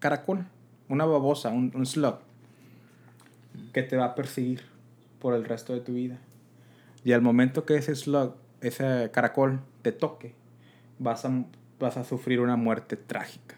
caracol, 0.00 0.44
una 0.88 1.04
babosa, 1.04 1.50
un, 1.50 1.70
un 1.74 1.86
slug, 1.86 2.18
que 3.72 3.82
te 3.84 3.96
va 3.96 4.06
a 4.06 4.14
perseguir 4.16 4.62
por 5.20 5.34
el 5.34 5.44
resto 5.44 5.72
de 5.72 5.80
tu 5.80 5.94
vida. 5.94 6.18
Y 7.04 7.12
al 7.12 7.22
momento 7.22 7.64
que 7.64 7.76
ese 7.76 7.94
slug 7.94 8.34
ese 8.60 9.10
caracol 9.12 9.60
te 9.82 9.92
toque, 9.92 10.34
vas 10.98 11.24
a, 11.24 11.44
vas 11.78 11.96
a 11.96 12.04
sufrir 12.04 12.40
una 12.40 12.56
muerte 12.56 12.96
trágica. 12.96 13.56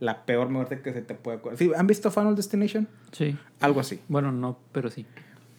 La 0.00 0.24
peor 0.26 0.48
muerte 0.50 0.80
que 0.82 0.92
se 0.92 1.00
te 1.02 1.14
puede 1.14 1.38
ocurrir. 1.38 1.58
¿Sí? 1.58 1.70
¿Han 1.76 1.86
visto 1.86 2.10
Final 2.10 2.36
Destination? 2.36 2.86
Sí. 3.12 3.36
Algo 3.60 3.80
así. 3.80 4.00
Bueno, 4.08 4.30
no, 4.32 4.58
pero 4.72 4.90
sí. 4.90 5.06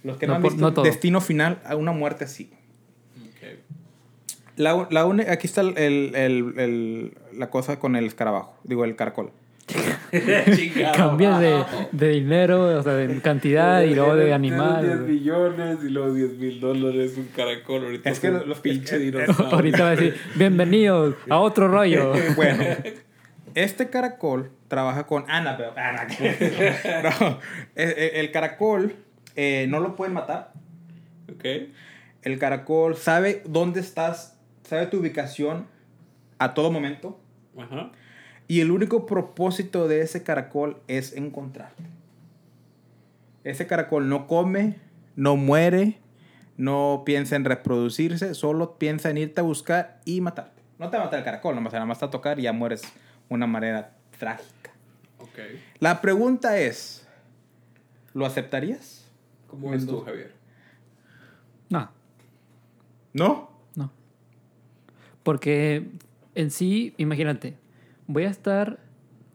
Los 0.04 0.18
que 0.18 0.28
no, 0.28 0.34
No 0.34 0.36
han 0.38 0.42
por- 0.44 0.52
visto 0.54 0.72
no. 0.72 0.84
Destino 0.84 1.22
Final, 1.22 1.60
a 1.66 1.76
una 1.76 1.92
muerte 1.92 2.26
así. 2.26 2.52
Ok. 3.18 3.60
La, 4.58 4.88
la 4.92 5.06
uni- 5.06 5.24
aquí 5.28 5.48
está 5.48 5.62
el, 5.62 5.78
el- 5.78 6.14
el- 6.60 7.14
la 7.34 7.50
cosa 7.50 7.80
con 7.80 7.96
el 7.96 8.06
escarabajo, 8.06 8.56
digo, 8.64 8.86
el 8.86 8.96
caracol. 8.96 9.32
Cambias 10.96 11.40
de, 11.42 11.64
de 11.92 12.10
dinero, 12.10 12.78
o 12.80 12.84
sea, 12.84 12.94
de 12.94 13.22
cantidad 13.22 13.82
y 13.82 13.94
luego 13.96 14.16
de 14.16 14.34
animal. 14.34 14.86
10 14.86 15.00
güey. 15.02 15.12
millones 15.14 15.80
y 15.84 15.90
luego 15.90 16.14
10 16.14 16.38
mil 16.38 16.60
dólares, 16.60 17.14
un 17.18 17.26
caracol. 17.36 17.84
Ahorita 17.86 18.10
Es 18.10 18.20
que 18.20 18.32
los- 18.32 18.60
pinche 18.60 18.96
es- 18.96 19.02
es- 19.02 19.12
dinosaurio. 19.12 19.56
Ahorita 19.56 19.84
va 19.84 19.88
a 19.90 19.96
decir, 19.96 20.16
bienvenidos 20.36 21.16
a 21.30 21.40
otro 21.40 21.68
rollo. 21.68 22.14
Bueno, 22.36 22.64
este 23.64 23.90
caracol 23.90 24.52
trabaja 24.68 25.06
con 25.08 25.30
Annabelle. 25.30 25.72
No. 27.20 27.40
El, 27.76 27.90
el- 27.92 28.16
el 28.16 28.32
caracol 28.32 28.96
eh, 29.36 29.66
no 29.70 29.80
lo 29.80 29.96
pueden 29.96 30.14
matar. 30.14 30.52
Ok. 31.34 31.46
El 32.22 32.40
caracol 32.40 32.96
sabe 32.98 33.42
dónde 33.46 33.80
estás, 33.80 34.38
sabe 34.64 34.88
tu 34.88 34.98
ubicación 35.00 35.68
a 36.40 36.54
todo 36.54 36.72
momento. 36.72 37.20
Ajá. 37.58 37.92
Y 38.48 38.62
el 38.62 38.72
único 38.72 39.06
propósito 39.06 39.88
de 39.88 40.02
ese 40.02 40.24
caracol 40.24 40.82
es 40.88 41.14
encontrarte. 41.14 41.84
Ese 43.44 43.68
caracol 43.68 44.10
no 44.10 44.28
come, 44.28 44.76
no 45.16 45.36
muere, 45.36 45.98
no 46.58 47.04
piensa 47.06 47.36
en 47.36 47.46
reproducirse, 47.46 48.34
solo 48.34 48.78
piensa 48.78 49.10
en 49.10 49.18
irte 49.18 49.42
a 49.42 49.44
buscar 49.44 50.00
y 50.06 50.22
matarte. 50.22 50.62
No 50.80 50.90
te 50.90 50.98
va 50.98 51.04
a 51.04 51.06
matar 51.06 51.20
el 51.20 51.26
caracol, 51.26 51.56
nomás, 51.56 51.74
nada 51.74 51.86
más 51.86 52.00
te 52.00 52.06
va 52.06 52.10
a 52.10 52.12
tocar 52.12 52.40
y 52.40 52.44
ya 52.44 52.54
mueres 52.54 52.84
una 53.30 53.48
manera 53.48 53.96
trágica. 54.18 54.72
Ok. 55.20 55.40
La 55.80 56.02
pregunta 56.02 56.58
es, 56.58 57.08
¿lo 58.14 58.26
aceptarías? 58.26 59.06
¿Cómo 59.48 59.72
ves 59.72 59.86
tú, 59.86 60.02
Javier? 60.02 60.34
No, 61.70 61.90
¿No? 63.14 63.50
no. 63.76 63.92
Porque 65.24 65.90
en 66.36 66.52
sí, 66.52 66.94
imagínate, 66.98 67.58
voy 68.06 68.26
a 68.26 68.30
estar 68.30 68.80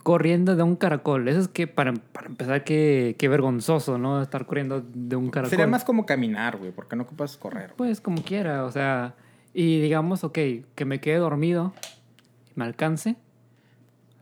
corriendo 0.02 0.56
de 0.56 0.62
un 0.62 0.76
caracol. 0.76 1.28
Eso 1.28 1.40
es 1.40 1.48
que, 1.48 1.66
para, 1.66 1.92
para 1.94 2.28
empezar, 2.28 2.64
qué, 2.64 3.16
qué 3.18 3.28
vergonzoso, 3.28 3.98
¿no? 3.98 4.22
Estar 4.22 4.46
corriendo 4.46 4.82
de 4.94 5.16
un 5.16 5.30
caracol. 5.30 5.50
Sería 5.50 5.66
más 5.66 5.84
como 5.84 6.06
caminar, 6.06 6.56
güey, 6.56 6.72
porque 6.72 6.96
no 6.96 7.04
ocupas 7.04 7.36
correr. 7.36 7.74
Pues 7.76 8.00
como 8.00 8.22
quiera, 8.22 8.64
o 8.64 8.70
sea, 8.70 9.14
y 9.54 9.80
digamos, 9.80 10.24
ok, 10.24 10.38
que 10.74 10.84
me 10.84 11.00
quede 11.00 11.16
dormido, 11.16 11.72
me 12.54 12.64
alcance, 12.64 13.16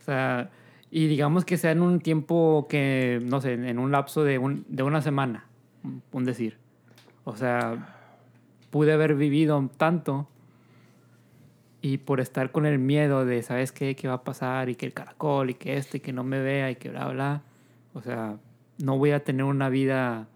o 0.00 0.02
sea, 0.04 0.50
y 0.90 1.06
digamos 1.06 1.44
que 1.44 1.56
sea 1.56 1.70
en 1.72 1.82
un 1.82 2.00
tiempo 2.00 2.66
que, 2.68 3.20
no 3.24 3.40
sé, 3.40 3.52
en 3.54 3.78
un 3.78 3.92
lapso 3.92 4.24
de, 4.24 4.38
un, 4.38 4.64
de 4.68 4.82
una 4.82 5.02
semana, 5.02 5.44
un- 6.12 6.24
decir. 6.24 6.56
O 7.24 7.36
sea, 7.36 7.96
pude 8.70 8.92
haber 8.92 9.14
vivido 9.14 9.70
tanto 9.76 10.28
y 11.82 11.98
por 11.98 12.20
estar 12.20 12.50
con 12.50 12.66
el 12.66 12.78
miedo 12.78 13.24
de, 13.24 13.42
¿sabes 13.42 13.72
qué? 13.72 13.94
¿Qué 13.96 14.08
va 14.08 14.14
a 14.14 14.24
pasar? 14.24 14.68
Y 14.68 14.74
que 14.74 14.86
el 14.86 14.92
caracol, 14.92 15.50
y 15.50 15.54
que 15.54 15.76
esto, 15.76 15.96
y 15.96 16.00
que 16.00 16.12
no 16.12 16.24
me 16.24 16.40
vea, 16.40 16.70
y 16.70 16.76
que 16.76 16.90
bla, 16.90 17.08
bla. 17.08 17.42
O 17.94 18.02
sea, 18.02 18.36
no 18.78 18.98
voy 18.98 19.12
a 19.12 19.24
tener 19.24 19.44
una 19.44 19.68
vida 19.68 20.28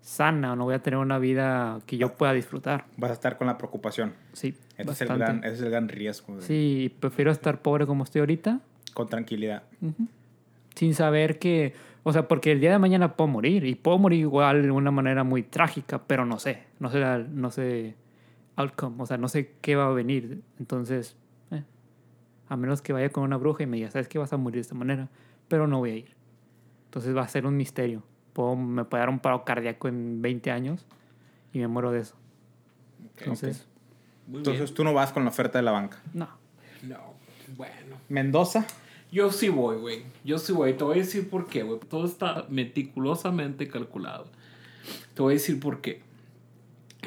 sana, 0.00 0.52
o 0.52 0.56
no 0.56 0.64
voy 0.64 0.74
a 0.74 0.82
tener 0.82 0.98
una 0.98 1.18
vida 1.18 1.80
que 1.86 1.96
yo 1.96 2.12
pueda 2.14 2.32
disfrutar. 2.32 2.84
Vas 2.96 3.10
a 3.10 3.14
estar 3.14 3.38
con 3.38 3.46
la 3.46 3.56
preocupación. 3.58 4.12
Sí, 4.34 4.54
Ese 4.76 4.90
es, 4.92 5.00
el 5.00 5.08
gran, 5.18 5.38
ese 5.44 5.54
es 5.54 5.60
el 5.62 5.70
gran 5.70 5.88
riesgo. 5.88 6.36
de- 6.36 6.42
Sí, 6.42 6.94
prefiero 7.00 7.30
estar 7.32 7.60
pobre 7.62 7.86
como 7.86 8.04
estoy 8.04 8.20
ahorita, 8.20 8.60
Con 8.94 9.08
tranquilidad. 9.08 9.64
sin 10.74 10.94
saber 10.94 11.38
que, 11.38 11.74
o 12.02 12.12
sea, 12.12 12.26
porque 12.26 12.50
el 12.52 12.60
día 12.60 12.72
de 12.72 12.78
mañana 12.78 13.14
puedo 13.16 13.28
morir 13.28 13.64
y 13.64 13.74
puedo 13.74 13.98
morir 13.98 14.20
igual 14.20 14.62
de 14.62 14.70
una 14.70 14.90
manera 14.90 15.22
muy 15.24 15.42
trágica, 15.42 16.02
pero 16.06 16.24
no 16.24 16.38
sé, 16.38 16.62
no 16.80 16.90
sé, 16.90 16.98
la- 17.00 17.18
no 17.18 17.50
sé 17.50 17.94
outcome, 18.56 18.96
o 19.02 19.06
sea, 19.06 19.16
no 19.18 19.28
sé 19.28 19.52
qué 19.60 19.76
va 19.76 19.86
a 19.86 19.90
venir. 19.90 20.42
Entonces, 20.58 21.16
eh, 21.50 21.62
a 22.48 22.56
menos 22.56 22.82
que 22.82 22.92
vaya 22.92 23.10
con 23.10 23.22
una 23.24 23.36
bruja 23.36 23.62
y 23.64 23.66
me 23.66 23.76
diga, 23.76 23.90
sabes 23.90 24.08
que 24.08 24.18
vas 24.18 24.32
a 24.32 24.36
morir 24.36 24.56
de 24.56 24.60
esta 24.62 24.74
manera, 24.74 25.08
pero 25.48 25.66
no 25.66 25.78
voy 25.78 25.90
a 25.90 25.96
ir. 25.96 26.14
Entonces 26.86 27.16
va 27.16 27.22
a 27.22 27.28
ser 27.28 27.46
un 27.46 27.56
misterio. 27.56 28.02
Puedo, 28.32 28.56
me 28.56 28.84
puede 28.84 29.00
dar 29.00 29.08
un 29.10 29.18
paro 29.20 29.44
cardíaco 29.44 29.86
en 29.88 30.22
20 30.22 30.50
años 30.50 30.86
y 31.52 31.58
me 31.60 31.68
muero 31.68 31.90
de 31.92 32.00
eso. 32.00 32.16
Entonces, 33.18 33.66
Muy 34.26 34.38
Entonces 34.38 34.72
tú 34.74 34.82
no 34.84 34.92
vas 34.94 35.12
con 35.12 35.22
la 35.24 35.30
oferta 35.30 35.58
de 35.58 35.62
la 35.62 35.70
banca. 35.72 36.00
no. 36.12 36.28
No. 36.82 37.14
Bueno. 37.56 37.96
Mendoza. 38.08 38.66
Yo 39.14 39.30
sí 39.30 39.48
voy, 39.48 39.76
güey. 39.76 40.02
Yo 40.24 40.38
sí 40.38 40.52
voy. 40.52 40.72
Te 40.74 40.82
voy 40.84 40.96
a 40.98 41.02
decir 41.02 41.30
por 41.30 41.46
qué, 41.46 41.62
güey. 41.62 41.78
Todo 41.88 42.04
está 42.04 42.46
meticulosamente 42.50 43.68
calculado. 43.68 44.26
Te 45.14 45.22
voy 45.22 45.32
a 45.32 45.36
decir 45.36 45.60
por 45.60 45.80
qué. 45.80 46.02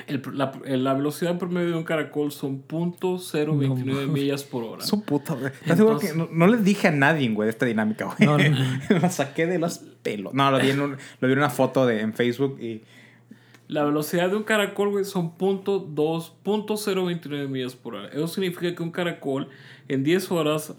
El- 0.07 0.21
la, 0.33 0.53
la 0.63 0.93
velocidad 0.93 1.37
promedio 1.37 1.69
de 1.71 1.75
un 1.77 1.83
caracol 1.83 2.31
son 2.31 2.63
.029 2.67 4.05
No. 4.05 4.07
millas 4.13 4.43
por 4.43 4.63
hora. 4.63 4.85
Su 4.85 5.03
puta, 5.03 5.33
güey. 5.33 5.47
¿Estás 5.47 5.77
seguro 5.77 5.95
Entonces- 5.95 6.11
que 6.13 6.17
no, 6.17 6.29
no 6.31 6.47
les 6.47 6.63
dije 6.63 6.87
a 6.87 6.91
nadie, 6.91 7.27
güey, 7.29 7.47
de 7.47 7.51
esta 7.51 7.65
dinámica, 7.65 8.05
güey? 8.05 8.17
No, 8.19 8.37
no, 8.37 8.99
la 9.01 9.09
saqué 9.09 9.47
de 9.47 9.59
los 9.59 9.79
pelos. 10.03 10.33
No, 10.33 10.49
lo 10.51 10.59
vi 10.59 10.69
en, 10.69 10.79
un- 10.81 10.97
lo 11.19 11.27
vi 11.27 11.33
en 11.33 11.39
una 11.39 11.49
foto 11.49 11.85
de, 11.85 12.01
en 12.01 12.13
Facebook 12.13 12.57
y... 12.61 12.83
La 13.69 13.83
velocidad 13.83 14.29
de 14.29 14.37
un 14.37 14.43
caracol, 14.43 14.91
güey, 14.91 15.03
son 15.03 15.37
.2 15.37 16.31
.029 16.45 17.47
millas 17.49 17.75
por 17.75 17.95
hora. 17.95 18.07
Eso 18.13 18.25
significa 18.29 18.73
que 18.73 18.81
un 18.81 18.91
caracol 18.91 19.49
en 19.89 20.05
10 20.05 20.31
horas 20.31 20.73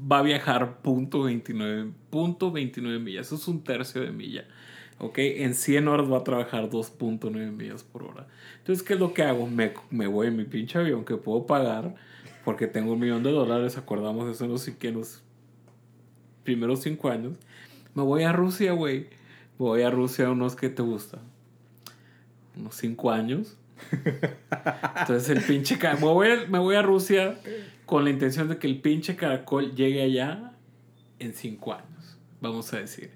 va 0.00 0.18
a 0.18 0.22
viajar 0.22 0.80
.29, 0.82 1.92
.29 2.10 3.00
millas. 3.00 3.26
Eso 3.26 3.36
es 3.36 3.48
un 3.48 3.62
tercio 3.62 4.02
de 4.02 4.12
milla. 4.12 4.44
¿Ok? 4.98 5.18
En 5.18 5.54
100 5.54 5.88
horas 5.88 6.10
va 6.10 6.18
a 6.18 6.24
trabajar 6.24 6.68
2.9 6.68 7.52
millas 7.52 7.84
por 7.84 8.02
hora. 8.04 8.26
Entonces, 8.58 8.82
¿qué 8.82 8.94
es 8.94 9.00
lo 9.00 9.14
que 9.14 9.22
hago? 9.22 9.46
Me, 9.46 9.72
me 9.90 10.06
voy 10.06 10.28
en 10.28 10.36
mi 10.36 10.44
pinche 10.44 10.78
avión 10.78 11.04
que 11.04 11.16
puedo 11.16 11.46
pagar 11.46 11.94
porque 12.44 12.66
tengo 12.66 12.92
un 12.92 13.00
millón 13.00 13.22
de 13.22 13.32
dólares. 13.32 13.78
Acordamos 13.78 14.28
eso 14.28 14.44
en 14.44 14.52
los, 14.52 14.68
en 14.68 14.94
los 14.94 15.22
primeros 16.44 16.82
5 16.82 17.08
años. 17.08 17.32
Me 17.94 18.02
voy 18.02 18.24
a 18.24 18.32
Rusia, 18.32 18.72
güey. 18.72 19.08
Voy 19.58 19.82
a 19.82 19.90
Rusia 19.90 20.30
unos 20.30 20.54
que 20.54 20.68
te 20.68 20.82
gusta. 20.82 21.18
Unos 22.56 22.74
5 22.76 23.10
años. 23.10 23.56
Entonces 25.00 25.30
el 25.30 25.42
pinche 25.42 25.78
me 25.82 25.94
voy, 25.94 26.28
me 26.48 26.58
voy 26.58 26.76
a 26.76 26.82
Rusia 26.82 27.38
con 27.90 28.04
la 28.04 28.10
intención 28.10 28.48
de 28.48 28.56
que 28.58 28.66
el 28.68 28.80
pinche 28.80 29.16
caracol 29.16 29.74
llegue 29.74 30.00
allá 30.02 30.52
en 31.18 31.34
5 31.34 31.74
años. 31.74 32.16
Vamos 32.40 32.72
a 32.72 32.78
decir. 32.78 33.10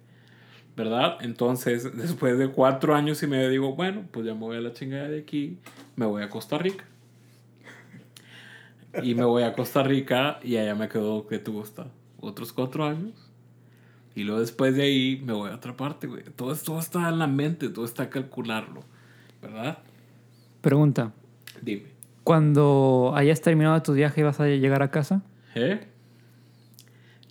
¿Verdad? 0.76 1.18
Entonces, 1.20 1.96
después 1.96 2.36
de 2.36 2.48
4 2.50 2.94
años 2.94 3.22
y 3.22 3.26
medio 3.28 3.48
digo, 3.48 3.74
bueno, 3.76 4.04
pues 4.10 4.26
ya 4.26 4.34
me 4.34 4.40
voy 4.40 4.56
a 4.56 4.60
la 4.60 4.72
chingada 4.72 5.08
de 5.08 5.20
aquí. 5.20 5.58
Me 5.96 6.04
voy 6.06 6.22
a 6.24 6.28
Costa 6.28 6.58
Rica. 6.58 6.84
Y 9.02 9.14
me 9.14 9.24
voy 9.24 9.42
a 9.44 9.52
Costa 9.52 9.82
Rica 9.82 10.38
y 10.42 10.56
allá 10.56 10.74
me 10.74 10.88
quedo, 10.88 11.26
¿qué 11.26 11.38
te 11.38 11.50
gusta? 11.50 11.86
Otros 12.20 12.52
4 12.52 12.84
años. 12.84 13.12
Y 14.16 14.22
luego 14.24 14.40
después 14.40 14.76
de 14.76 14.82
ahí 14.82 15.22
me 15.24 15.32
voy 15.32 15.50
a 15.50 15.54
otra 15.56 15.76
parte, 15.76 16.06
güey. 16.06 16.22
Todo, 16.36 16.52
esto- 16.52 16.72
todo 16.72 16.80
está 16.80 17.08
en 17.08 17.18
la 17.18 17.26
mente, 17.26 17.68
todo 17.68 17.84
está 17.84 18.04
a 18.04 18.10
calcularlo. 18.10 18.82
¿Verdad? 19.42 19.78
Pregunta. 20.60 21.12
Dime. 21.62 21.93
Cuando 22.24 23.12
hayas 23.14 23.40
terminado 23.42 23.80
tu 23.82 23.92
viaje, 23.92 24.22
¿vas 24.22 24.40
a 24.40 24.46
llegar 24.46 24.82
a 24.82 24.90
casa? 24.90 25.22
¿Eh? 25.54 25.86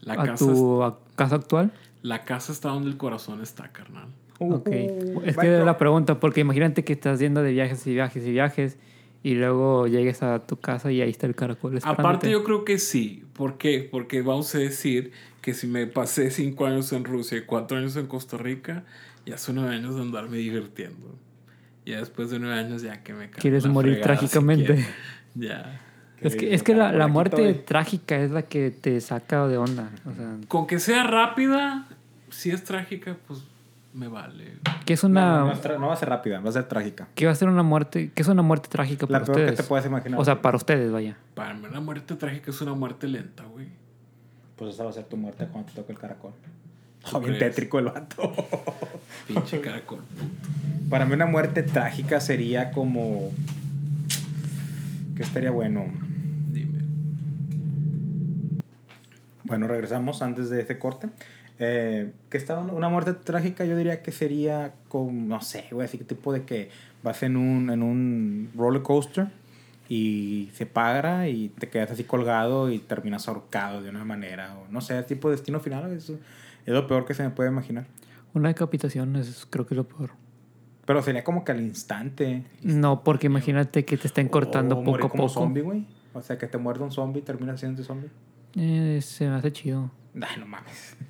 La 0.01 0.13
¿A 0.13 0.23
casa, 0.25 0.45
tu 0.45 0.83
a- 0.83 0.99
casa 1.15 1.35
actual? 1.35 1.71
la 2.01 2.23
casa 2.25 2.51
está 2.51 2.69
donde 2.69 2.89
el 2.89 2.97
corazón 2.97 3.41
está, 3.41 3.69
carnal. 3.71 4.07
Ok. 4.39 4.67
Uh, 4.67 5.21
Es 5.25 5.35
que 5.37 5.49
bueno, 5.49 5.65
la 5.65 5.77
pregunta, 5.77 6.19
porque 6.19 6.41
imagínate 6.41 6.83
que 6.83 6.93
estás 6.93 7.19
yendo 7.19 7.41
de 7.41 7.51
viajes 7.53 7.85
y 7.87 7.93
viajes 7.93 8.25
y 8.25 8.31
viajes 8.31 8.77
y 9.23 9.35
luego 9.35 9.87
llegues 9.87 10.21
a 10.21 10.39
tu 10.39 10.57
casa 10.57 10.91
y 10.91 11.01
ahí 11.01 11.09
está 11.09 11.27
el 11.27 11.35
caracol. 11.35 11.79
Aparte, 11.83 12.29
yo 12.29 12.43
creo 12.43 12.65
que 12.65 12.77
sí. 12.77 13.23
¿Por 13.33 13.57
qué? 13.57 13.87
Porque 13.89 14.21
vamos 14.21 14.53
a 14.53 14.57
decir 14.57 15.11
que 15.41 15.53
si 15.53 15.65
me 15.65 15.87
pasé 15.87 16.29
cinco 16.29 16.65
años 16.65 16.91
en 16.91 17.05
Rusia 17.05 17.37
y 17.37 17.41
cuatro 17.43 17.77
años 17.77 17.95
en 17.95 18.07
Costa 18.07 18.37
Rica, 18.37 18.83
ya 19.25 19.37
son 19.37 19.55
nueve 19.55 19.73
años 19.75 19.95
de 19.95 20.01
andarme 20.01 20.37
divirtiendo. 20.37 21.15
Ya 21.85 21.99
después 21.99 22.29
de 22.29 22.39
nueve 22.39 22.57
años, 22.59 22.81
ya 22.81 23.03
que 23.03 23.13
me 23.13 23.29
Quieres 23.29 23.63
la 23.65 23.71
morir 23.71 23.93
fregada 23.95 24.13
trágicamente. 24.19 24.85
Ya. 25.35 25.81
Es 26.21 26.35
que, 26.35 26.53
es 26.53 26.61
que 26.63 26.75
la, 26.75 26.91
la 26.91 27.07
muerte 27.07 27.49
estoy. 27.49 27.65
trágica 27.65 28.17
es 28.17 28.29
la 28.31 28.43
que 28.43 28.69
te 28.71 29.01
saca 29.01 29.47
de 29.47 29.57
onda. 29.57 29.89
O 30.05 30.13
sea, 30.13 30.35
Con 30.47 30.67
que 30.67 30.79
sea 30.79 31.03
rápida, 31.03 31.87
si 32.29 32.51
es 32.51 32.63
trágica, 32.63 33.17
pues 33.27 33.43
me 33.93 34.07
vale. 34.07 34.53
¿qué 34.85 34.93
es 34.93 35.03
No, 35.03 35.09
una... 35.09 35.39
no, 35.39 35.87
va 35.87 35.93
a 35.93 35.97
ser 35.97 36.09
rápida, 36.09 36.39
va 36.39 36.49
a 36.49 36.53
ser 36.53 36.65
trágica. 36.67 37.07
¿Qué 37.15 37.25
va 37.25 37.31
a 37.31 37.35
ser 37.35 37.49
una 37.49 37.63
muerte? 37.63 38.11
¿Qué 38.13 38.21
es 38.21 38.27
una 38.27 38.41
muerte 38.43 38.69
trágica 38.69 39.05
La 39.09 39.19
para 39.19 39.25
peor 39.25 39.35
que 39.37 39.43
ustedes? 39.43 39.57
te 39.59 39.63
puedes 39.67 39.85
imaginar. 39.87 40.19
O 40.19 40.23
sea, 40.23 40.41
para 40.41 40.55
ustedes, 40.55 40.91
vaya. 40.91 41.17
Para 41.33 41.55
mí, 41.55 41.67
la 41.71 41.79
muerte 41.81 42.15
trágica 42.15 42.51
es 42.51 42.61
una 42.61 42.73
muerte 42.75 43.07
lenta, 43.07 43.43
güey. 43.45 43.67
Pues 44.55 44.75
esa 44.75 44.83
va 44.83 44.91
a 44.91 44.93
ser 44.93 45.05
tu 45.05 45.17
muerte 45.17 45.47
cuando 45.51 45.71
te 45.71 45.75
toque 45.75 45.91
el 45.93 45.99
caracol. 45.99 46.31
¿Tú 47.09 47.19
bien 47.19 47.35
crees? 47.35 47.55
tétrico 47.55 47.79
el 47.79 47.85
vato. 47.85 48.33
Pinche 49.27 49.61
caracol. 49.61 49.99
Para 50.89 51.05
mí 51.05 51.13
una 51.13 51.25
muerte 51.25 51.63
trágica 51.63 52.19
sería 52.19 52.71
como... 52.71 53.31
Que 55.15 55.23
estaría 55.23 55.51
bueno. 55.51 55.85
Dime. 56.51 56.79
Bueno, 59.43 59.67
regresamos 59.67 60.21
antes 60.21 60.49
de 60.49 60.61
este 60.61 60.79
corte. 60.79 61.09
Eh, 61.59 62.11
que 62.29 62.37
estaba 62.37 62.61
una 62.61 62.89
muerte 62.89 63.13
trágica, 63.13 63.63
yo 63.63 63.77
diría 63.77 64.01
que 64.01 64.11
sería 64.11 64.73
con, 64.87 65.27
no 65.27 65.39
sé, 65.41 65.65
güey, 65.71 65.85
así 65.85 65.99
que 65.99 66.03
tipo 66.03 66.33
de 66.33 66.43
que 66.43 66.69
vas 67.03 67.21
en 67.21 67.37
un, 67.37 67.69
en 67.69 67.83
un 67.83 68.49
roller 68.55 68.81
coaster 68.81 69.27
y 69.87 70.49
se 70.53 70.65
para 70.65 71.29
y 71.29 71.49
te 71.49 71.69
quedas 71.69 71.91
así 71.91 72.05
colgado 72.05 72.71
y 72.71 72.79
terminas 72.79 73.27
ahorcado 73.27 73.83
de 73.83 73.89
una 73.89 74.03
manera, 74.03 74.55
o 74.57 74.71
no 74.71 74.81
sé, 74.81 75.01
tipo 75.03 75.29
de 75.29 75.35
destino 75.35 75.59
final, 75.59 75.91
es, 75.93 76.11
es 76.65 76.73
lo 76.73 76.87
peor 76.87 77.05
que 77.05 77.13
se 77.13 77.23
me 77.23 77.29
puede 77.29 77.49
imaginar. 77.49 77.85
Una 78.33 78.49
decapitación 78.49 79.15
es, 79.15 79.45
creo 79.49 79.65
que 79.65 79.73
es 79.73 79.77
lo 79.77 79.87
peor. 79.87 80.11
Pero 80.85 81.01
sería 81.01 81.23
como 81.23 81.43
que 81.45 81.51
al 81.53 81.61
instante. 81.61 82.43
No, 82.61 83.03
porque 83.03 83.27
imagínate 83.27 83.85
que 83.85 83.95
te 83.97 84.07
estén 84.07 84.27
cortando 84.27 84.75
o 84.75 84.79
poco 84.79 84.91
morir 84.91 85.05
a 85.05 85.09
como 85.09 85.23
poco. 85.27 85.33
zombie, 85.39 85.61
güey. 85.61 85.85
O 86.13 86.21
sea, 86.21 86.37
que 86.37 86.47
te 86.47 86.57
muerde 86.57 86.83
un 86.83 86.91
zombie 86.91 87.19
y 87.19 87.23
terminas 87.23 87.59
siendo 87.59 87.83
zombie. 87.83 88.09
Eh, 88.55 88.99
se 89.01 89.27
me 89.29 89.35
hace 89.35 89.51
chido. 89.51 89.89
Ay, 90.15 90.39
no 90.39 90.45
mames. 90.45 90.95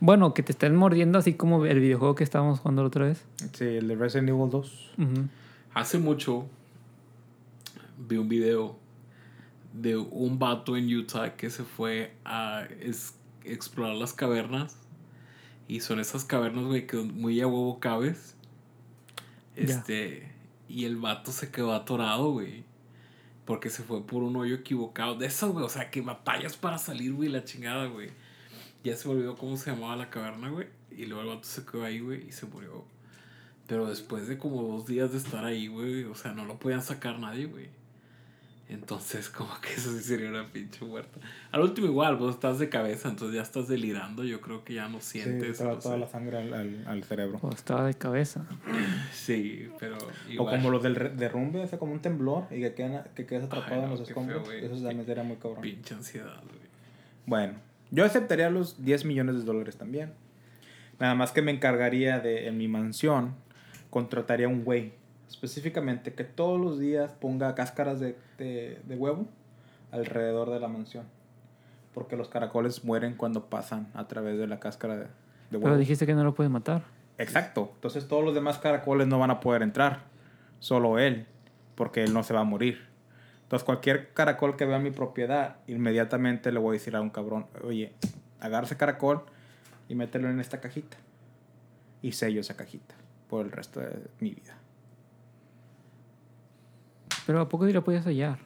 Bueno, 0.00 0.32
que 0.32 0.44
te 0.44 0.52
estén 0.52 0.76
mordiendo 0.76 1.18
así 1.18 1.34
como 1.34 1.66
el 1.66 1.80
videojuego 1.80 2.14
que 2.14 2.22
estábamos 2.22 2.60
jugando 2.60 2.82
la 2.82 2.86
otra 2.86 3.06
vez. 3.06 3.24
Sí, 3.54 3.64
el 3.64 3.88
de 3.88 3.96
Resident 3.96 4.28
Evil 4.28 4.48
2. 4.48 4.90
Ujú. 4.96 5.26
Hace 5.74 5.98
mucho 5.98 6.46
vi 8.08 8.16
un 8.16 8.28
video 8.28 8.76
de 9.72 9.96
un 9.96 10.38
vato 10.38 10.76
en 10.76 10.86
Utah 10.94 11.34
que 11.34 11.50
se 11.50 11.64
fue 11.64 12.12
a 12.24 12.62
es- 12.80 13.14
explorar 13.52 13.96
las 13.96 14.12
cavernas. 14.12 14.76
Y 15.66 15.80
son 15.80 16.00
esas 16.00 16.24
cavernas, 16.24 16.64
güey, 16.64 16.86
que 16.86 16.96
muy 16.96 17.40
a 17.40 17.46
huevo 17.46 17.78
cabes. 17.80 18.34
Ya. 19.56 19.62
Este. 19.62 20.32
Y 20.68 20.84
el 20.84 20.96
vato 20.96 21.32
se 21.32 21.50
quedó 21.50 21.74
atorado, 21.74 22.30
güey. 22.32 22.64
Porque 23.44 23.70
se 23.70 23.82
fue 23.82 24.06
por 24.06 24.22
un 24.22 24.36
hoyo 24.36 24.56
equivocado. 24.56 25.14
De 25.16 25.26
esas, 25.26 25.50
güey. 25.50 25.64
O 25.64 25.68
sea, 25.68 25.90
que 25.90 26.00
batallas 26.00 26.56
para 26.56 26.78
salir, 26.78 27.12
güey, 27.12 27.28
la 27.28 27.44
chingada, 27.44 27.86
güey. 27.86 28.10
Ya 28.84 28.96
se 28.96 29.08
olvidó 29.08 29.36
cómo 29.36 29.56
se 29.56 29.70
llamaba 29.70 29.96
la 29.96 30.10
caverna, 30.10 30.50
güey. 30.50 30.68
Y 30.90 31.06
luego 31.06 31.22
el 31.22 31.28
vato 31.36 31.48
se 31.48 31.64
quedó 31.64 31.84
ahí, 31.84 32.00
güey, 32.00 32.28
y 32.28 32.32
se 32.32 32.46
murió. 32.46 32.84
Pero 33.66 33.86
después 33.86 34.26
de 34.28 34.38
como 34.38 34.62
dos 34.62 34.86
días 34.86 35.12
de 35.12 35.18
estar 35.18 35.44
ahí, 35.44 35.66
güey, 35.66 36.04
o 36.04 36.14
sea, 36.14 36.32
no 36.32 36.44
lo 36.46 36.58
podían 36.58 36.82
sacar 36.82 37.18
nadie, 37.18 37.46
güey. 37.46 37.68
Entonces, 38.70 39.28
como 39.30 39.50
que 39.62 39.72
eso 39.72 39.90
sí 39.92 40.02
sería 40.04 40.28
una 40.28 40.46
pinche 40.52 40.84
muerta. 40.84 41.18
Al 41.52 41.62
último 41.62 41.86
igual, 41.86 42.16
vos 42.16 42.34
estás 42.34 42.58
de 42.58 42.68
cabeza, 42.68 43.08
entonces 43.08 43.34
ya 43.36 43.42
estás 43.42 43.66
delirando. 43.66 44.24
Yo 44.24 44.40
creo 44.42 44.62
que 44.64 44.74
ya 44.74 44.88
no 44.88 45.00
Sí, 45.00 45.20
sientes. 45.22 45.56
te 45.58 45.64
va 45.64 45.72
no 45.72 45.78
toda 45.78 45.94
sé. 45.94 46.00
la 46.00 46.06
sangre 46.08 46.36
al, 46.38 46.52
al, 46.52 46.84
al 46.86 47.04
cerebro. 47.04 47.38
O 47.42 47.50
estaba 47.50 47.86
de 47.86 47.94
cabeza. 47.94 48.44
Sí, 49.12 49.68
pero 49.78 49.96
O 50.38 50.46
como 50.46 50.70
los 50.70 50.82
del 50.82 50.94
re- 50.96 51.10
derrumbe, 51.10 51.60
o 51.60 51.66
sea, 51.66 51.78
como 51.78 51.92
un 51.92 52.00
temblor 52.00 52.44
y 52.50 52.60
que, 52.60 52.74
quedan, 52.74 53.04
que 53.14 53.26
quedas 53.26 53.44
atrapado 53.44 53.74
Ay, 53.76 53.82
en 53.84 53.90
los 53.90 53.98
feo, 54.00 54.06
escombros. 54.08 54.44
güey. 54.44 54.64
Eso 54.64 54.74
también 54.76 55.04
sería 55.06 55.22
muy 55.22 55.36
cabrón. 55.36 55.60
Pinche 55.62 55.94
ansiedad, 55.94 56.42
güey. 56.44 56.58
Bueno, 57.26 57.54
yo 57.90 58.04
aceptaría 58.04 58.50
los 58.50 58.84
10 58.84 59.04
millones 59.06 59.36
de 59.36 59.44
dólares 59.44 59.76
también. 59.76 60.12
Nada 60.98 61.14
más 61.14 61.32
que 61.32 61.42
me 61.42 61.52
encargaría 61.52 62.20
de, 62.20 62.48
en 62.48 62.58
mi 62.58 62.68
mansión, 62.68 63.34
contrataría 63.90 64.48
un 64.48 64.64
güey, 64.64 64.92
específicamente, 65.28 66.14
que 66.14 66.24
todos 66.24 66.60
los 66.60 66.78
días 66.78 67.12
ponga 67.12 67.54
cáscaras 67.54 68.00
de, 68.00 68.16
de, 68.38 68.80
de 68.84 68.96
huevo 68.96 69.26
alrededor 69.90 70.50
de 70.50 70.60
la 70.60 70.68
mansión. 70.68 71.04
Porque 71.94 72.16
los 72.16 72.28
caracoles 72.28 72.84
mueren 72.84 73.14
cuando 73.14 73.46
pasan 73.46 73.88
a 73.94 74.08
través 74.08 74.38
de 74.38 74.46
la 74.46 74.60
cáscara 74.60 74.96
de, 74.96 75.02
de 75.02 75.08
huevo. 75.52 75.64
Pero 75.64 75.76
dijiste 75.78 76.06
que 76.06 76.14
no 76.14 76.24
lo 76.24 76.34
puedes 76.34 76.50
matar. 76.50 76.82
Exacto. 77.18 77.72
Entonces 77.74 78.06
todos 78.06 78.24
los 78.24 78.34
demás 78.34 78.58
caracoles 78.58 79.06
no 79.06 79.18
van 79.18 79.30
a 79.30 79.40
poder 79.40 79.62
entrar. 79.62 80.02
Solo 80.60 80.98
él. 80.98 81.26
Porque 81.74 82.04
él 82.04 82.12
no 82.12 82.22
se 82.22 82.34
va 82.34 82.40
a 82.40 82.44
morir. 82.44 82.86
Entonces 83.42 83.64
cualquier 83.64 84.12
caracol 84.12 84.56
que 84.56 84.66
vea 84.66 84.78
mi 84.78 84.90
propiedad, 84.90 85.56
inmediatamente 85.66 86.52
le 86.52 86.58
voy 86.58 86.76
a 86.76 86.78
decir 86.78 86.94
a 86.94 87.00
un 87.00 87.08
cabrón, 87.08 87.46
oye, 87.64 87.94
agarra 88.40 88.66
ese 88.66 88.76
caracol 88.76 89.22
y 89.88 89.94
mételo 89.94 90.28
en 90.28 90.38
esta 90.38 90.60
cajita. 90.60 90.98
Y 92.02 92.12
sello 92.12 92.42
esa 92.42 92.56
cajita 92.56 92.94
por 93.28 93.46
el 93.46 93.50
resto 93.50 93.80
de 93.80 93.90
mi 94.20 94.34
vida. 94.34 94.57
Pero 97.28 97.42
¿a 97.42 97.48
poco 97.50 97.66
sí 97.66 97.74
lo 97.74 97.84
podías 97.84 98.06
hallar? 98.06 98.38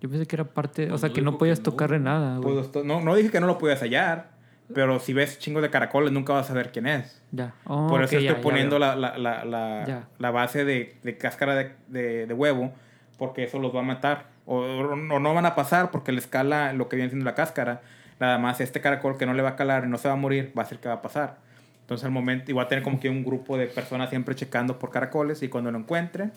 Yo 0.00 0.08
pensé 0.08 0.26
que 0.26 0.36
era 0.36 0.44
parte... 0.44 0.92
O 0.92 0.96
sea, 0.98 1.08
no 1.08 1.14
que 1.16 1.22
no 1.22 1.38
podías 1.38 1.58
que 1.58 1.64
no. 1.64 1.72
tocarle 1.72 1.98
nada, 1.98 2.38
güey. 2.38 2.62
Puedo 2.62 2.84
no, 2.84 3.00
no 3.00 3.16
dije 3.16 3.30
que 3.30 3.40
no 3.40 3.48
lo 3.48 3.58
podías 3.58 3.80
hallar, 3.82 4.28
pero 4.72 5.00
si 5.00 5.12
ves 5.12 5.40
chingos 5.40 5.60
de 5.60 5.70
caracoles 5.70 6.12
nunca 6.12 6.32
vas 6.32 6.44
a 6.44 6.48
saber 6.50 6.70
quién 6.70 6.86
es. 6.86 7.20
Ya. 7.32 7.54
Oh, 7.64 7.88
Por 7.88 8.04
eso 8.04 8.14
ok, 8.14 8.22
ya, 8.22 8.28
estoy 8.30 8.36
ya 8.36 8.40
poniendo 8.42 8.78
veo. 8.78 8.94
la, 8.94 8.94
la, 8.94 9.18
la, 9.18 9.44
la, 9.44 9.84
Ya. 9.88 10.08
la 10.20 10.30
base 10.30 10.64
de, 10.64 10.94
de 11.02 11.18
cáscara 11.18 11.56
de, 11.56 11.72
de, 11.88 12.26
de 12.28 12.32
huevo, 12.32 12.72
porque 13.18 13.42
eso 13.42 13.58
los 13.58 13.74
va 13.74 13.80
a 13.80 13.82
matar. 13.82 14.26
O, 14.46 14.58
o 14.60 15.18
no 15.18 15.34
van 15.34 15.46
a 15.46 15.56
pasar 15.56 15.90
porque 15.90 16.12
le 16.12 16.18
escala 16.20 16.72
lo 16.74 16.88
que 16.88 16.94
viene 16.94 17.10
siendo 17.10 17.24
la 17.24 17.34
cáscara. 17.34 17.80
Nada 18.20 18.38
más 18.38 18.60
este 18.60 18.80
caracol 18.80 19.18
que 19.18 19.26
no 19.26 19.34
le 19.34 19.42
va 19.42 19.48
a 19.50 19.56
calar 19.56 19.82
y 19.84 19.88
no 19.88 19.98
se 19.98 20.06
va 20.06 20.14
a 20.14 20.16
morir, 20.16 20.52
va 20.56 20.62
a 20.62 20.66
ser 20.66 20.78
que 20.78 20.86
va 20.86 20.94
a 20.94 21.02
pasar. 21.02 21.38
Entonces 21.80 22.04
al 22.04 22.12
momento, 22.12 22.52
y 22.52 22.54
va 22.54 22.62
a 22.62 22.68
tener 22.68 22.84
como 22.84 23.00
que 23.00 23.08
un 23.10 23.24
grupo 23.24 23.56
de 23.58 23.66
personas 23.66 24.10
siempre 24.10 24.36
checando 24.36 24.78
por 24.78 24.90
caracoles 24.92 25.42
y 25.42 25.48
cuando 25.48 25.72
lo 25.72 25.78
encuentren, 25.78 26.30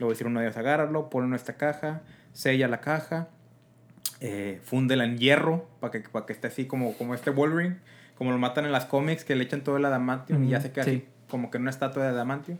le 0.00 0.04
voy 0.06 0.12
a 0.12 0.14
decir 0.14 0.26
a 0.26 0.30
uno 0.30 0.40
de 0.40 0.46
ellos, 0.46 0.56
agárralo, 0.56 1.10
ponlo 1.10 1.28
en 1.28 1.34
esta 1.34 1.54
caja, 1.58 2.00
sella 2.32 2.66
la 2.68 2.80
caja, 2.80 3.28
eh, 4.20 4.60
fúndela 4.64 5.04
en 5.04 5.18
hierro 5.18 5.68
para 5.78 5.90
que, 5.92 6.00
para 6.00 6.26
que 6.26 6.32
esté 6.32 6.48
así 6.48 6.64
como, 6.66 6.94
como 6.94 7.14
este 7.14 7.30
Wolverine, 7.30 7.76
como 8.16 8.32
lo 8.32 8.38
matan 8.38 8.64
en 8.66 8.72
las 8.72 8.86
cómics, 8.86 9.24
que 9.24 9.36
le 9.36 9.44
echan 9.44 9.62
todo 9.62 9.76
el 9.76 9.84
adamantium 9.84 10.44
y 10.44 10.48
ya 10.48 10.60
se 10.60 10.72
queda 10.72 10.84
sí. 10.84 10.90
así 10.90 11.04
como 11.28 11.50
que 11.50 11.58
en 11.58 11.62
una 11.62 11.70
estatua 11.70 12.02
de 12.02 12.08
adamantium. 12.10 12.58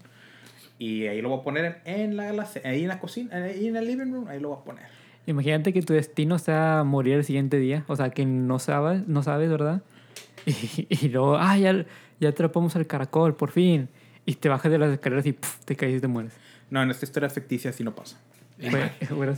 Y 0.79 1.07
ahí 1.07 1.21
lo 1.21 1.29
voy 1.29 1.41
a 1.41 1.43
poner 1.43 1.81
en, 1.85 2.01
en 2.01 2.17
la, 2.17 2.33
la- 2.33 2.49
ahí 2.65 2.83
en 2.83 2.89
la 2.89 2.99
cocina, 3.01 3.37
ahí 3.37 3.67
en 3.69 3.77
el 3.77 3.87
living 3.87 4.13
room, 4.13 4.29
ahí 4.29 4.39
lo 4.41 4.51
voy 4.51 4.59
a 4.61 4.65
poner. 4.65 4.85
Imagínate 5.27 5.73
que 5.73 5.83
tu 5.83 5.93
destino 5.93 6.39
sea 6.39 6.83
morir 6.85 7.15
el 7.15 7.25
siguiente 7.25 7.59
día. 7.59 7.85
O 7.89 7.97
sea, 7.97 8.11
que 8.11 8.25
no 8.25 8.59
sabes, 8.59 9.07
no 9.07 9.23
sabes 9.23 9.51
¿verdad? 9.51 9.83
Y, 10.47 10.87
y 10.89 11.09
luego, 11.09 11.37
ah, 11.37 11.57
ya, 11.59 11.85
ya 12.19 12.29
atrapamos 12.31 12.75
al 12.77 12.87
caracol, 12.87 13.35
por 13.37 13.51
fin. 13.51 13.89
Y 14.25 14.35
te 14.37 14.49
bajas 14.49 14.71
de 14.73 14.79
las 14.79 14.91
escaleras 14.93 15.27
y 15.27 15.33
puf, 15.33 15.59
te 15.65 15.77
caes 15.77 15.97
y 15.97 16.01
te 16.01 16.07
mueres. 16.09 16.33
No, 16.71 16.83
en 16.83 16.91
esta 16.91 17.05
historia 17.05 17.29
ficticia 17.29 17.71
así 17.71 17.83
no 17.85 17.95
pasa. 17.95 18.19
Una- 18.63 18.93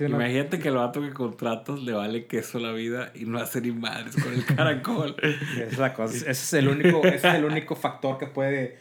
Imagínate 0.08 0.58
que 0.58 0.68
el 0.68 0.74
vato 0.74 1.00
que 1.00 1.10
contratas 1.12 1.78
le 1.80 1.92
vale 1.92 2.26
queso 2.26 2.58
la 2.58 2.72
vida 2.72 3.12
y 3.14 3.24
no 3.24 3.38
hace 3.38 3.60
ni 3.60 3.70
madres 3.70 4.16
con 4.16 4.32
el 4.32 4.44
caracol. 4.44 5.14
Esa 5.22 5.64
es 5.64 5.78
la 5.78 5.94
cosa. 5.94 6.16
Ese 6.16 6.30
es 6.30 6.52
el 6.54 6.68
único, 6.68 7.04
ese 7.04 7.28
es 7.28 7.34
el 7.34 7.44
único 7.44 7.76
factor 7.76 8.18
que 8.18 8.26
puede 8.26 8.76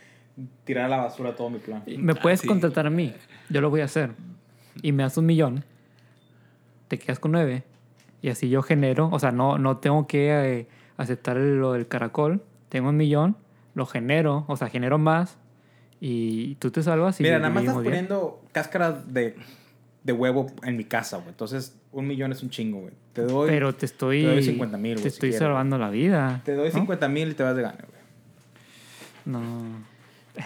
tirar 0.64 0.86
a 0.86 0.90
la 0.90 0.98
basura 0.98 1.36
todo 1.36 1.50
mi 1.52 1.60
plan. 1.60 1.84
Me 1.98 2.16
puedes 2.16 2.40
Ah, 2.40 2.42
sí. 2.42 2.48
contratar 2.48 2.88
a 2.88 2.90
mí. 2.90 3.14
Yo 3.50 3.62
lo 3.62 3.70
voy 3.70 3.82
a 3.82 3.86
hacer. 3.86 4.12
Y 4.82 4.92
me 4.94 5.04
das 5.04 5.16
un 5.18 5.28
millón. 5.28 5.64
Te 6.88 6.98
quedas 6.98 7.20
con 7.20 7.32
nueve. 7.32 7.64
Y 8.24 8.30
así 8.30 8.50
yo 8.50 8.62
genero. 8.64 9.10
O 9.12 9.20
sea, 9.20 9.32
no, 9.32 9.58
no 9.60 9.78
tengo 9.78 10.08
que 10.08 10.30
eh, 10.32 10.68
aceptar 10.98 11.38
lo 11.38 11.74
del 11.74 11.88
caracol. 11.88 12.42
Tengo 12.70 12.90
un 12.90 12.98
millón. 12.98 13.38
Lo 13.76 13.86
genero. 13.86 14.46
O 14.48 14.58
sea, 14.58 14.70
genero 14.70 14.98
más. 14.98 15.38
Y 16.04 16.56
tú 16.56 16.72
te 16.72 16.82
salvas 16.82 17.20
y 17.20 17.24
Mira, 17.24 17.38
nada 17.38 17.52
más 17.54 17.62
estás 17.64 17.76
bien. 17.78 17.86
poniendo 17.86 18.44
cáscaras 18.52 19.14
de, 19.14 19.36
de 20.04 20.14
huevo 20.14 20.48
en 20.64 20.76
mi 20.76 20.84
casa, 20.84 21.18
güey. 21.18 21.30
Entonces, 21.30 21.76
un 21.92 22.08
millón 22.08 22.32
es 22.32 22.42
un 22.42 22.50
chingo, 22.50 22.80
güey. 22.82 22.94
Te 23.14 23.22
doy, 23.22 23.48
Pero 23.50 23.74
te 23.76 23.86
estoy. 23.86 24.22
te 24.24 24.28
doy 24.30 24.44
50,000, 24.44 24.94
güey, 24.96 25.04
Te 25.04 25.08
estoy 25.10 25.32
salvando 25.34 25.78
la 25.78 25.90
vida. 25.92 26.42
te 26.44 26.56
doy 26.56 26.70
¿no? 26.70 26.74
50 26.80 27.08
mil 27.08 27.30
y 27.30 27.34
te 27.36 27.44
vas 27.44 27.56
de 27.56 27.62
gane, 27.62 27.78
güey. 27.78 28.02
No. 29.26 29.52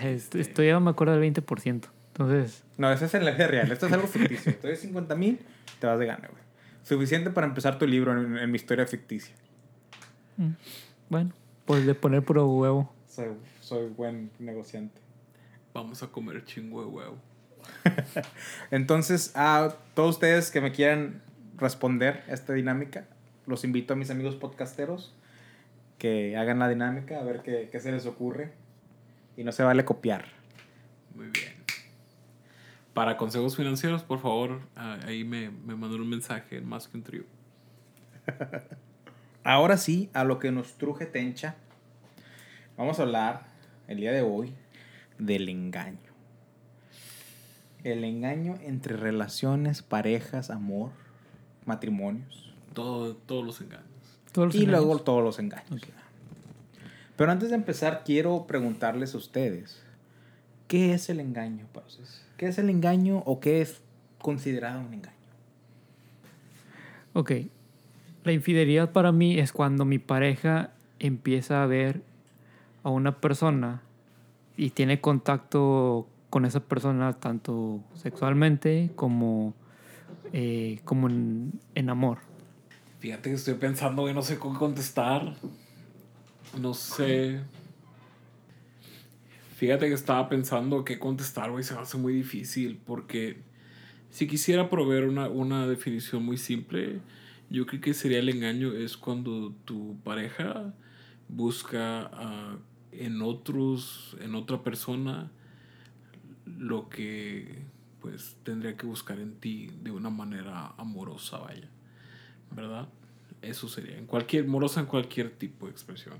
Est- 0.01 0.35
Estoy, 0.35 0.67
ya 0.67 0.79
me 0.79 0.89
acuerdo 0.89 1.17
del 1.17 1.33
20%. 1.33 1.87
Entonces, 2.07 2.63
No, 2.77 2.91
eso 2.91 3.05
es 3.05 3.13
en 3.13 3.23
la 3.23 3.31
vida 3.31 3.47
real. 3.47 3.71
Esto 3.71 3.87
es 3.87 3.93
algo 3.93 4.07
ficticio. 4.07 4.53
Te 4.55 4.67
doy 4.67 4.75
50 4.75 5.15
mil, 5.15 5.39
te 5.79 5.87
vas 5.87 5.97
de 5.99 6.05
gane, 6.05 6.27
güey. 6.27 6.43
Suficiente 6.83 7.29
para 7.29 7.47
empezar 7.47 7.77
tu 7.79 7.87
libro 7.87 8.11
en, 8.19 8.37
en 8.37 8.51
mi 8.51 8.57
historia 8.57 8.85
ficticia. 8.87 9.33
mm, 10.37 10.49
bueno, 11.09 11.31
pues 11.65 11.85
de 11.85 11.95
poner 11.95 12.23
puro 12.23 12.45
huevo. 12.47 12.91
Soy, 13.07 13.27
soy 13.61 13.87
buen 13.89 14.29
negociante. 14.39 14.99
Vamos 15.75 16.01
a 16.03 16.07
comer 16.07 16.45
chingo 16.45 16.79
de 16.79 16.87
huevo. 16.87 17.17
Entonces, 18.71 19.33
a 19.35 19.75
todos 19.93 20.15
ustedes 20.15 20.49
que 20.49 20.61
me 20.61 20.71
quieran 20.71 21.21
responder 21.57 22.23
a 22.29 22.31
esta 22.31 22.53
dinámica, 22.53 23.09
los 23.45 23.65
invito 23.65 23.91
a 23.91 23.97
mis 23.97 24.09
amigos 24.09 24.35
podcasteros 24.35 25.13
que 25.97 26.37
hagan 26.37 26.59
la 26.59 26.69
dinámica, 26.69 27.19
a 27.19 27.23
ver 27.25 27.41
qué, 27.41 27.67
qué 27.69 27.81
se 27.81 27.91
les 27.91 28.05
ocurre. 28.05 28.53
Y 29.35 29.43
no 29.43 29.51
se 29.51 29.63
vale 29.63 29.83
copiar. 29.83 30.23
Muy 31.13 31.25
bien. 31.25 31.53
Para 32.93 33.17
consejos 33.17 33.57
financieros, 33.57 34.01
por 34.01 34.19
favor, 34.21 34.61
ah, 34.77 34.97
ahí 35.05 35.25
me, 35.25 35.49
me 35.49 35.75
mandan 35.75 35.99
un 35.99 36.09
mensaje 36.09 36.55
en 36.55 36.65
más 36.65 36.87
que 36.87 36.95
un 36.95 37.03
trío. 37.03 37.23
Ahora 39.43 39.75
sí, 39.75 40.09
a 40.13 40.23
lo 40.23 40.39
que 40.39 40.53
nos 40.53 40.77
truje 40.77 41.05
Tencha, 41.05 41.55
vamos 42.77 42.97
a 43.01 43.03
hablar 43.03 43.47
el 43.89 43.97
día 43.97 44.13
de 44.13 44.21
hoy 44.21 44.55
del 45.17 45.49
engaño. 45.49 45.99
El 47.83 48.03
engaño 48.03 48.57
entre 48.63 48.97
relaciones, 48.97 49.81
parejas, 49.81 50.49
amor, 50.49 50.91
matrimonios. 51.65 52.53
Todo, 52.73 53.15
todos 53.15 53.45
los 53.45 53.61
engaños. 53.61 53.85
Todos 54.31 54.47
los 54.47 54.55
y 54.55 54.65
luego 54.65 54.99
todos 54.99 55.23
los 55.23 55.39
engaños. 55.39 55.81
Pero 57.15 57.31
antes 57.31 57.49
de 57.49 57.55
empezar, 57.55 58.03
quiero 58.03 58.45
preguntarles 58.47 59.13
a 59.13 59.17
ustedes, 59.17 59.81
¿qué 60.67 60.93
es 60.93 61.09
el 61.09 61.19
engaño 61.19 61.67
para 61.71 61.85
ustedes? 61.85 62.25
¿Qué 62.37 62.47
es 62.47 62.57
el 62.57 62.69
engaño 62.69 63.19
o 63.25 63.39
qué 63.39 63.61
es 63.61 63.81
considerado 64.17 64.81
un 64.81 64.93
engaño? 64.93 65.15
Ok. 67.13 67.31
La 68.23 68.33
infidelidad 68.33 68.91
para 68.91 69.11
mí 69.11 69.39
es 69.39 69.53
cuando 69.53 69.85
mi 69.85 69.99
pareja 69.99 70.71
empieza 70.99 71.63
a 71.63 71.67
ver 71.67 72.01
a 72.83 72.89
una 72.89 73.21
persona 73.21 73.83
y 74.57 74.69
tiene 74.71 75.01
contacto 75.01 76.07
con 76.29 76.45
esa 76.45 76.59
persona 76.59 77.13
tanto 77.13 77.83
sexualmente 77.93 78.91
como, 78.95 79.53
eh, 80.33 80.79
como 80.83 81.09
en, 81.09 81.53
en 81.75 81.89
amor. 81.89 82.19
Fíjate 82.99 83.29
que 83.29 83.35
estoy 83.35 83.53
pensando 83.55 84.05
que 84.05 84.13
no 84.13 84.21
sé 84.21 84.39
cómo 84.39 84.57
contestar. 84.57 85.35
No 86.59 86.73
sé. 86.73 87.41
Fíjate 89.55 89.87
que 89.87 89.93
estaba 89.93 90.27
pensando 90.27 90.83
qué 90.83 90.99
contestar, 90.99 91.51
güey. 91.51 91.63
Se 91.63 91.73
me 91.73 91.81
hace 91.81 91.97
muy 91.97 92.13
difícil 92.13 92.79
porque 92.85 93.37
si 94.09 94.27
quisiera 94.27 94.69
proveer 94.69 95.05
una, 95.05 95.29
una 95.29 95.67
definición 95.67 96.23
muy 96.25 96.37
simple, 96.37 96.99
yo 97.49 97.65
creo 97.65 97.81
que 97.81 97.93
sería 97.93 98.19
el 98.19 98.29
engaño 98.29 98.73
es 98.73 98.97
cuando 98.97 99.53
tu 99.65 99.97
pareja 100.03 100.73
busca 101.27 102.09
ah, 102.13 102.57
en 102.99 103.21
otros, 103.21 104.15
en 104.21 104.35
otra 104.35 104.63
persona, 104.63 105.31
lo 106.45 106.89
que 106.89 107.63
pues 108.01 108.37
tendría 108.43 108.77
que 108.77 108.85
buscar 108.85 109.19
en 109.19 109.35
ti 109.39 109.71
de 109.81 109.89
una 109.89 110.09
manera 110.09 110.73
amorosa, 110.77 111.39
vaya. 111.39 111.67
¿Verdad? 112.51 112.87
Eso 113.41 113.67
sería. 113.67 113.97
En 113.97 114.05
cualquier, 114.05 114.47
morosa 114.47 114.79
en 114.79 114.85
cualquier 114.85 115.31
tipo 115.31 115.65
de 115.65 115.71
expresión. 115.71 116.17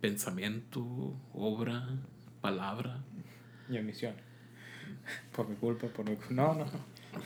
Pensamiento, 0.00 1.14
obra, 1.34 1.88
palabra. 2.40 3.02
Y 3.68 3.78
omisión. 3.78 4.14
Por 5.36 5.48
mi 5.48 5.56
culpa, 5.56 5.88
por 5.88 6.08
mi 6.08 6.16
culpa. 6.16 6.32
No, 6.32 6.54
no. 6.54 6.66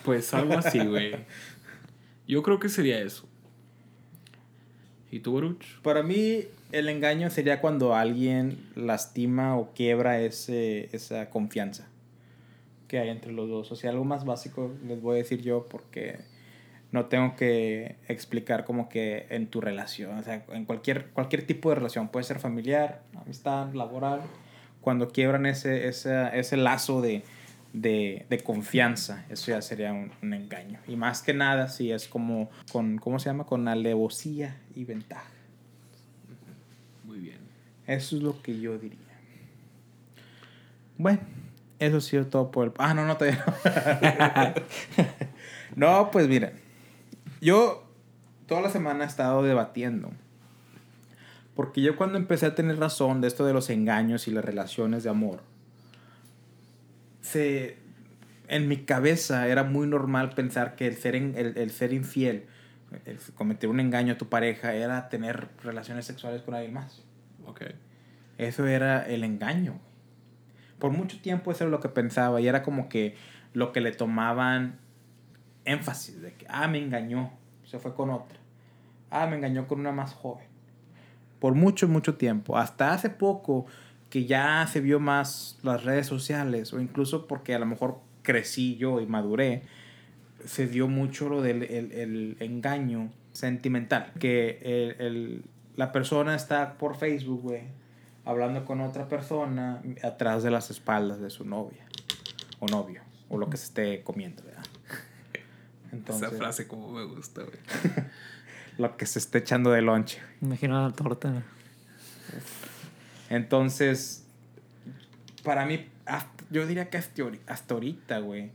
Pues 0.05 0.35
algo 0.35 0.55
así, 0.55 0.85
güey. 0.85 1.15
Yo 2.27 2.43
creo 2.43 2.59
que 2.59 2.69
sería 2.69 3.01
eso. 3.01 3.29
¿Y 5.11 5.21
tú, 5.21 5.35
Baruch? 5.35 5.81
Para 5.83 6.03
mí, 6.03 6.45
el 6.73 6.89
engaño 6.89 7.31
sería 7.31 7.61
cuando 7.61 7.95
alguien 7.95 8.59
lastima 8.75 9.57
o 9.57 9.73
quiebra 9.73 10.21
ese, 10.21 10.89
esa 10.93 11.31
confianza 11.31 11.89
que 12.89 12.99
hay 12.99 13.09
entre 13.09 13.33
los 13.33 13.49
dos. 13.49 13.71
O 13.73 13.77
sea, 13.77 13.91
algo 13.91 14.05
más 14.05 14.25
básico 14.25 14.73
les 14.87 15.01
voy 15.01 15.15
a 15.15 15.19
decir 15.19 15.41
yo 15.41 15.67
porque 15.69 16.19
no 16.95 17.07
tengo 17.07 17.35
que 17.37 17.97
explicar 18.09 18.65
como 18.65 18.89
que 18.89 19.27
en 19.31 19.49
tu 19.49 19.61
relación, 19.61 20.17
o 20.19 20.23
sea, 20.23 20.45
en 20.53 20.65
cualquier, 20.65 21.07
cualquier 21.07 21.45
tipo 21.45 21.71
de 21.71 21.77
relación, 21.77 22.09
puede 22.09 22.25
ser 22.25 22.39
familiar, 22.39 23.03
amistad, 23.17 23.73
laboral, 23.75 24.21
cuando 24.81 25.09
quiebran 25.09 25.45
ese, 25.47 25.89
ese, 25.89 26.39
ese 26.39 26.57
lazo 26.57 27.01
de, 27.01 27.25
de, 27.75 28.25
de, 28.31 28.39
confianza, 28.39 29.27
eso 29.29 29.51
ya 29.51 29.61
sería 29.61 29.93
un, 29.93 30.13
un, 30.23 30.33
engaño. 30.33 30.79
Y 30.87 30.95
más 30.95 31.23
que 31.23 31.35
nada, 31.35 31.69
si 31.69 31.91
es 31.91 32.07
como 32.07 32.49
con, 32.73 32.99
¿cómo 32.99 33.19
se 33.19 33.27
llama? 33.27 33.45
Con 33.45 33.67
alevosía 33.67 34.57
y 34.77 34.85
ventaja. 34.85 35.29
Muy 37.05 37.19
bien. 37.19 37.41
Eso 37.87 38.17
es 38.17 38.23
lo 38.23 38.41
que 38.41 38.61
yo 38.61 38.79
diría. 38.79 38.99
Bueno, 40.97 41.21
eso 41.81 41.97
ha 41.97 42.01
sido 42.01 42.27
todo 42.27 42.53
por 42.53 42.69
el... 42.69 42.73
Ah, 42.79 42.95
no, 42.95 43.05
no, 43.05 43.17
todavía 43.17 43.45
no. 43.45 44.63
no, 45.77 46.11
pues 46.13 46.29
miren. 46.29 46.53
Yo 47.41 47.85
toda 48.47 48.61
la 48.61 48.71
semana 48.71 49.03
he 49.03 49.07
estado 49.09 49.43
debatiendo. 49.43 50.13
Porque 51.57 51.83
yo 51.83 51.97
cuando 51.97 52.19
empecé 52.19 52.47
a 52.47 52.55
tener 52.55 52.79
razón 52.79 53.21
de 53.21 53.27
esto 53.27 53.45
de 53.45 53.53
los 53.53 53.69
engaños 53.69 54.29
y 54.29 54.31
las 54.31 54.45
relaciones 54.45 55.03
de 55.03 55.11
amor, 55.11 55.41
se, 57.25 57.79
en 58.49 58.69
mi 58.69 58.85
cabeza 58.85 59.49
era 59.49 59.65
muy 59.65 59.87
normal 59.87 60.31
pensar 60.31 60.77
que 60.77 60.87
el 60.87 60.97
ser, 60.97 61.17
en, 61.17 61.35
el, 61.37 61.57
el, 61.57 61.71
ser 61.71 61.95
infiel, 61.95 62.45
el 63.07 63.19
cometer 63.35 63.71
un 63.71 63.81
engaño 63.81 64.13
a 64.13 64.19
tu 64.19 64.29
pareja, 64.29 64.75
era 64.75 65.09
tener 65.09 65.49
relaciones 65.63 66.05
sexuales 66.05 66.43
con 66.43 66.55
alguien 66.55 66.75
más. 66.75 67.03
Okay. 67.47 67.73
Eso 68.37 68.67
era 68.67 69.03
el 69.07 69.25
engaño. 69.25 69.81
Por 70.79 70.93
mucho 70.93 71.19
tiempo 71.23 71.51
eso 71.51 71.65
era 71.65 71.71
lo 71.71 71.81
que 71.81 71.89
pensaba 71.89 72.43
y 72.43 72.47
era 72.47 72.63
como 72.63 72.91
que 72.91 73.17
lo 73.55 73.73
que 73.73 73.81
le 73.81 73.93
tomaban 73.93 74.79
énfasis 75.65 76.21
de 76.21 76.35
que, 76.35 76.45
ah, 76.51 76.69
me 76.69 76.79
engañó, 76.79 77.33
se 77.65 77.79
fue 77.79 77.95
con 77.95 78.11
otra. 78.11 78.39
Ah, 79.11 79.27
me 79.27 79.37
engañó 79.37 79.67
con 79.67 79.81
una 79.81 79.93
más 79.93 80.13
joven. 80.13 80.47
Por 81.39 81.55
mucho, 81.55 81.89
mucho 81.89 82.17
tiempo. 82.17 82.59
Hasta 82.59 82.93
hace 82.93 83.09
poco 83.09 83.65
que 84.15 84.27
ya 84.27 84.65
se 84.69 84.81
vio 84.81 85.01
más 85.01 85.59
las 85.65 85.83
redes 85.83 86.07
sociales 86.07 86.73
o 86.73 86.81
incluso 86.81 87.27
porque 87.27 87.53
a 87.53 87.59
lo 87.59 87.67
mejor 87.67 87.99
crecí 88.23 88.77
yo 88.77 89.01
y 89.01 89.07
maduré, 89.07 89.65
se 90.45 90.69
dio 90.69 90.87
mucho 90.87 91.29
lo 91.29 91.43
del 91.43 91.65
el, 91.65 91.91
el 91.91 92.37
engaño 92.39 93.11
sentimental. 93.33 94.13
Que 94.21 94.61
el, 94.63 95.05
el, 95.05 95.45
la 95.75 95.91
persona 95.91 96.37
está 96.37 96.79
por 96.79 96.97
Facebook, 96.97 97.43
güey, 97.43 97.63
hablando 98.25 98.65
con 98.65 98.81
otra 98.83 99.09
persona 99.09 99.83
atrás 100.05 100.45
de 100.45 100.53
las 100.53 100.71
espaldas 100.71 101.19
de 101.19 101.29
su 101.29 101.45
novia 101.45 101.85
o 102.61 102.69
novio 102.69 103.03
o 103.29 103.37
lo 103.37 103.51
que 103.51 103.57
se 103.57 103.65
esté 103.65 104.05
comiendo, 104.05 104.45
¿verdad? 104.45 104.63
Entonces, 105.91 106.29
Esa 106.29 106.39
frase 106.39 106.69
como 106.69 106.93
me 106.93 107.03
gusta, 107.03 107.43
güey. 107.43 107.59
lo 108.79 108.97
que 108.97 109.07
se 109.07 109.19
esté 109.19 109.39
echando 109.39 109.73
de 109.73 109.83
lonche. 109.83 110.21
Imagino 110.41 110.81
la 110.81 110.95
torta. 110.95 111.43
Entonces, 113.31 114.25
para 115.43 115.67
mí, 115.67 115.87
yo 116.51 116.67
diría 116.67 116.91
que 116.91 116.99
hasta 116.99 117.75
ahorita, 117.75 118.19
güey, 118.19 118.51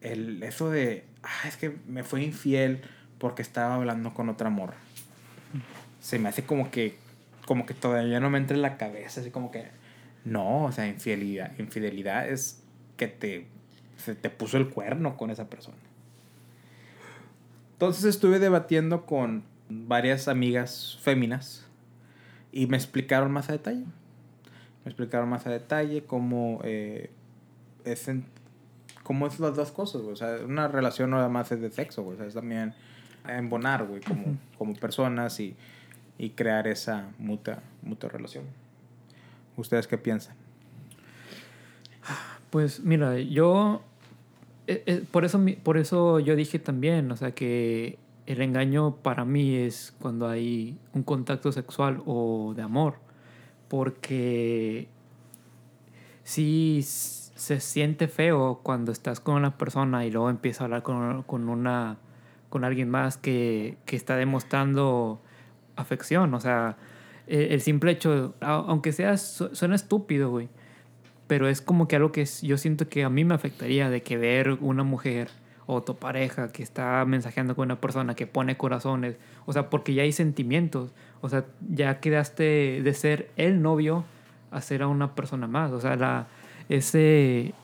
el, 0.00 0.42
eso 0.42 0.70
de, 0.70 1.04
ah, 1.22 1.48
es 1.48 1.56
que 1.56 1.76
me 1.86 2.04
fue 2.04 2.22
infiel 2.22 2.82
porque 3.18 3.42
estaba 3.42 3.74
hablando 3.74 4.14
con 4.14 4.28
otra 4.28 4.50
morra. 4.50 4.76
Se 6.00 6.18
me 6.18 6.28
hace 6.28 6.44
como 6.44 6.70
que, 6.70 6.96
como 7.46 7.66
que 7.66 7.74
todavía 7.74 8.20
no 8.20 8.30
me 8.30 8.38
entra 8.38 8.56
en 8.56 8.62
la 8.62 8.76
cabeza, 8.76 9.20
así 9.20 9.30
como 9.30 9.50
que, 9.50 9.66
no, 10.24 10.64
o 10.64 10.72
sea, 10.72 10.86
infidelidad, 10.86 11.58
infidelidad 11.58 12.28
es 12.28 12.62
que 12.96 13.08
te, 13.08 13.46
se 13.96 14.14
te 14.14 14.30
puso 14.30 14.56
el 14.58 14.68
cuerno 14.68 15.16
con 15.16 15.30
esa 15.30 15.48
persona. 15.48 15.76
Entonces 17.72 18.04
estuve 18.04 18.38
debatiendo 18.38 19.06
con 19.06 19.44
varias 19.68 20.28
amigas 20.28 20.98
féminas 21.02 21.66
y 22.54 22.68
me 22.68 22.76
explicaron 22.76 23.32
más 23.32 23.48
a 23.48 23.52
detalle. 23.52 23.84
Me 24.84 24.90
explicaron 24.90 25.28
más 25.28 25.44
a 25.46 25.50
detalle 25.50 26.04
cómo, 26.04 26.60
eh, 26.62 27.10
es, 27.84 28.06
en, 28.06 28.24
cómo 29.02 29.26
es 29.26 29.40
las 29.40 29.56
dos 29.56 29.72
cosas, 29.72 30.02
güey. 30.02 30.12
O 30.12 30.16
sea, 30.16 30.38
una 30.44 30.68
relación 30.68 31.10
no 31.10 31.16
nada 31.16 31.28
más 31.28 31.50
es 31.50 31.60
de 31.60 31.72
sexo, 31.72 32.04
güey. 32.04 32.14
O 32.14 32.18
sea, 32.18 32.28
es 32.28 32.34
también 32.34 32.72
embonar, 33.28 33.84
güey, 33.86 34.00
como, 34.02 34.22
uh 34.22 34.26
-huh. 34.26 34.36
como 34.56 34.74
personas 34.74 35.40
y, 35.40 35.56
y, 36.16 36.30
crear 36.30 36.68
esa 36.68 37.08
mutua, 37.18 37.58
mutua 37.82 38.08
relación. 38.08 38.44
¿Ustedes 39.56 39.88
qué 39.88 39.98
piensan? 39.98 40.36
Pues 42.50 42.84
mira, 42.84 43.18
yo 43.18 43.82
eh, 44.68 44.84
eh, 44.86 45.04
por, 45.10 45.24
eso, 45.24 45.44
por 45.64 45.76
eso 45.76 46.20
yo 46.20 46.36
dije 46.36 46.60
también, 46.60 47.10
o 47.10 47.16
sea, 47.16 47.32
que 47.32 47.98
el 48.26 48.40
engaño 48.40 48.96
para 48.96 49.24
mí 49.24 49.56
es 49.56 49.94
cuando 50.00 50.28
hay 50.28 50.78
un 50.92 51.02
contacto 51.02 51.52
sexual 51.52 52.02
o 52.06 52.54
de 52.56 52.62
amor, 52.62 52.96
porque 53.68 54.88
sí 56.22 56.80
se 56.82 57.60
siente 57.60 58.08
feo 58.08 58.60
cuando 58.62 58.92
estás 58.92 59.20
con 59.20 59.36
una 59.36 59.58
persona 59.58 60.06
y 60.06 60.10
luego 60.10 60.30
empieza 60.30 60.62
a 60.62 60.66
hablar 60.66 60.82
con, 60.82 61.22
con, 61.24 61.48
una, 61.48 61.98
con 62.48 62.64
alguien 62.64 62.88
más 62.88 63.16
que, 63.16 63.76
que 63.84 63.96
está 63.96 64.16
demostrando 64.16 65.20
afección, 65.76 66.32
o 66.34 66.40
sea, 66.40 66.76
el, 67.26 67.52
el 67.52 67.60
simple 67.60 67.90
hecho, 67.90 68.34
aunque 68.40 68.92
sea, 68.92 69.16
suena 69.16 69.74
estúpido, 69.74 70.30
güey 70.30 70.48
pero 71.26 71.48
es 71.48 71.62
como 71.62 71.88
que 71.88 71.96
algo 71.96 72.12
que 72.12 72.26
yo 72.42 72.58
siento 72.58 72.88
que 72.88 73.04
a 73.04 73.08
mí 73.08 73.24
me 73.24 73.34
afectaría 73.34 73.90
de 73.90 74.02
que 74.02 74.16
ver 74.16 74.58
una 74.60 74.84
mujer 74.84 75.30
o 75.66 75.82
pareja 75.82 76.52
que 76.52 76.62
está 76.62 77.04
mensajeando 77.04 77.54
con 77.56 77.66
una 77.66 77.80
persona 77.80 78.14
que 78.14 78.26
pone 78.26 78.56
corazones, 78.56 79.16
o 79.46 79.52
sea, 79.52 79.70
porque 79.70 79.94
ya 79.94 80.02
hay 80.02 80.12
sentimientos, 80.12 80.92
o 81.20 81.28
sea, 81.28 81.44
ya 81.68 82.00
quedaste 82.00 82.82
de 82.82 82.94
ser 82.94 83.30
el 83.36 83.62
novio 83.62 84.04
a 84.50 84.60
ser 84.60 84.82
a 84.82 84.88
una 84.88 85.14
persona 85.14 85.46
más, 85.46 85.72
o 85.72 85.80
sea, 85.80 85.96
la, 85.96 86.26
ese, 86.68 87.54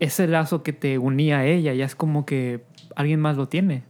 ese 0.00 0.26
lazo 0.26 0.62
que 0.62 0.72
te 0.72 0.98
unía 0.98 1.38
a 1.38 1.46
ella 1.46 1.74
ya 1.74 1.84
es 1.84 1.94
como 1.94 2.24
que 2.26 2.64
alguien 2.96 3.20
más 3.20 3.36
lo 3.36 3.48
tiene. 3.48 3.82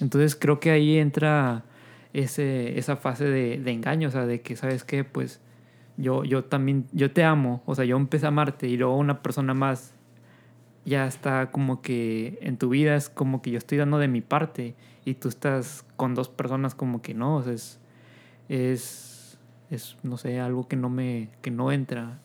Entonces 0.00 0.34
creo 0.34 0.58
que 0.58 0.70
ahí 0.70 0.98
entra 0.98 1.64
ese, 2.12 2.78
esa 2.78 2.96
fase 2.96 3.24
de, 3.24 3.58
de 3.58 3.70
engaño, 3.72 4.08
o 4.08 4.10
sea, 4.10 4.26
de 4.26 4.40
que, 4.40 4.56
¿sabes 4.56 4.84
qué? 4.84 5.04
Pues 5.04 5.40
yo, 5.96 6.24
yo 6.24 6.44
también, 6.44 6.86
yo 6.92 7.10
te 7.12 7.24
amo, 7.24 7.62
o 7.66 7.74
sea, 7.74 7.84
yo 7.84 7.96
empecé 7.96 8.26
a 8.26 8.28
amarte 8.28 8.68
y 8.68 8.76
luego 8.76 8.96
una 8.96 9.22
persona 9.22 9.54
más 9.54 9.94
ya 10.84 11.06
está 11.06 11.50
como 11.50 11.82
que 11.82 12.38
en 12.42 12.56
tu 12.56 12.68
vida 12.68 12.96
es 12.96 13.08
como 13.08 13.42
que 13.42 13.50
yo 13.50 13.58
estoy 13.58 13.78
dando 13.78 13.98
de 13.98 14.08
mi 14.08 14.20
parte 14.20 14.74
y 15.04 15.14
tú 15.14 15.28
estás 15.28 15.84
con 15.96 16.14
dos 16.14 16.28
personas 16.28 16.74
como 16.74 17.02
que 17.02 17.14
no, 17.14 17.36
o 17.36 17.50
es, 17.50 17.78
es, 18.48 19.38
es, 19.70 19.96
no 20.02 20.16
sé, 20.16 20.40
algo 20.40 20.68
que 20.68 20.76
no 20.76 20.88
me, 20.88 21.30
que 21.40 21.50
no 21.50 21.72
entra 21.72 22.18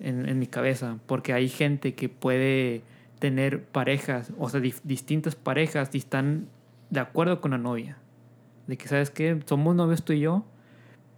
en, 0.00 0.28
en 0.28 0.38
mi 0.38 0.46
cabeza, 0.46 0.98
porque 1.06 1.32
hay 1.32 1.48
gente 1.48 1.94
que 1.94 2.08
puede 2.08 2.82
tener 3.18 3.64
parejas, 3.64 4.32
o 4.38 4.48
sea, 4.48 4.60
distintas 4.60 5.36
parejas 5.36 5.90
y 5.92 5.98
están 5.98 6.48
de 6.90 7.00
acuerdo 7.00 7.40
con 7.40 7.52
la 7.52 7.58
novia 7.58 7.96
De 8.66 8.76
que, 8.76 8.88
¿sabes 8.88 9.10
qué? 9.10 9.40
Somos 9.46 9.74
novios 9.76 10.04
tú 10.04 10.12
y 10.12 10.20
yo, 10.20 10.44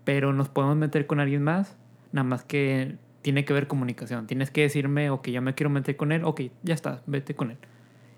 pero 0.04 0.32
nos 0.32 0.48
podemos 0.48 0.76
meter 0.76 1.06
con 1.06 1.18
alguien 1.18 1.42
más, 1.42 1.76
nada 2.12 2.24
más 2.24 2.44
que 2.44 2.98
tiene 3.24 3.46
que 3.46 3.54
haber 3.54 3.66
comunicación. 3.68 4.26
Tienes 4.26 4.50
que 4.50 4.60
decirme, 4.60 5.08
ok, 5.08 5.28
ya 5.28 5.40
me 5.40 5.54
quiero 5.54 5.70
meter 5.70 5.96
con 5.96 6.12
él, 6.12 6.24
ok, 6.24 6.42
ya 6.62 6.74
está, 6.74 7.02
vete 7.06 7.34
con 7.34 7.52
él. 7.52 7.56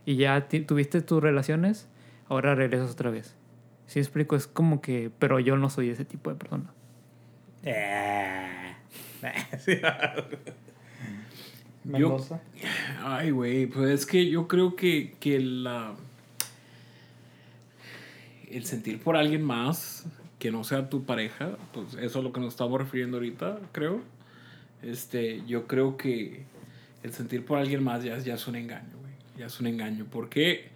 Y 0.05 0.16
ya 0.16 0.49
tuviste 0.49 1.01
tus 1.01 1.23
relaciones, 1.23 1.88
ahora 2.29 2.57
regresas 2.57 2.90
otra 2.90 3.11
vez. 3.11 3.37
¿Sí 3.87 4.01
explico? 4.01 4.35
Es 4.35 4.49
como 4.49 4.81
que, 4.81 5.12
pero 5.21 5.38
yo 5.38 5.57
no 5.57 5.71
soy 5.71 5.90
ese 5.90 6.05
tipo 6.05 6.29
de 6.31 6.37
persona. 6.37 6.64
Eh. 7.62 8.75
Sí. 9.59 9.77
Yo- 11.85 11.92
Mendoza. 11.92 12.40
Ay, 13.05 13.31
güey, 13.31 13.66
pues 13.66 13.90
es 13.90 14.07
que 14.07 14.29
yo 14.29 14.49
creo 14.49 14.75
que, 14.75 15.14
que 15.21 15.38
la... 15.38 15.95
El 18.51 18.64
sentir 18.64 19.01
por 19.01 19.16
alguien 19.16 19.45
más 19.45 20.05
que 20.40 20.51
no 20.51 20.64
sea 20.64 20.88
tu 20.90 21.05
pareja, 21.05 21.51
pues 21.73 21.95
eso 21.95 21.99
es 22.05 22.16
a 22.16 22.21
lo 22.23 22.33
que 22.33 22.40
nos 22.40 22.51
estamos 22.55 22.81
refiriendo 22.81 23.19
ahorita, 23.19 23.59
creo. 23.71 24.01
Este, 24.83 25.43
yo 25.47 25.67
creo 25.67 25.97
que 25.97 26.45
el 27.03 27.12
sentir 27.12 27.45
por 27.45 27.59
alguien 27.59 27.83
más 27.83 28.03
ya, 28.05 28.19
ya 28.19 28.35
es 28.35 28.47
un 28.47 28.57
engaño, 28.57 28.99
güey. 29.01 29.12
Ya 29.39 29.47
es 29.47 29.61
un 29.61 29.67
engaño. 29.67 30.05
¿Por 30.07 30.29
qué? 30.29 30.69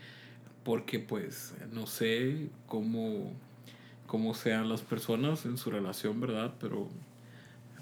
Porque, 0.64 0.98
pues, 0.98 1.54
no 1.72 1.86
sé 1.86 2.48
cómo, 2.66 3.32
cómo 4.06 4.34
sean 4.34 4.68
las 4.68 4.82
personas 4.82 5.44
en 5.44 5.56
su 5.58 5.70
relación, 5.70 6.20
¿verdad? 6.20 6.54
Pero, 6.60 6.88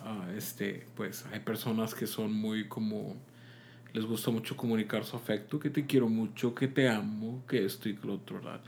ah, 0.01 0.29
este, 0.37 0.87
pues, 0.97 1.27
hay 1.33 1.41
personas 1.41 1.95
que 1.95 2.07
son 2.07 2.33
muy 2.33 2.69
como 2.69 3.17
les 3.93 4.05
gusta 4.05 4.31
mucho 4.31 4.57
comunicar 4.57 5.05
su 5.05 5.17
afecto, 5.17 5.59
que 5.59 5.71
te 5.71 5.87
quiero 5.87 6.09
mucho, 6.09 6.55
que 6.55 6.69
te 6.69 6.89
amo, 6.89 7.43
que 7.49 7.65
esto 7.65 7.89
y 7.89 7.97
que 7.97 8.07
lo 8.07 8.15
otro, 8.15 8.37
¿verdad? 8.37 8.61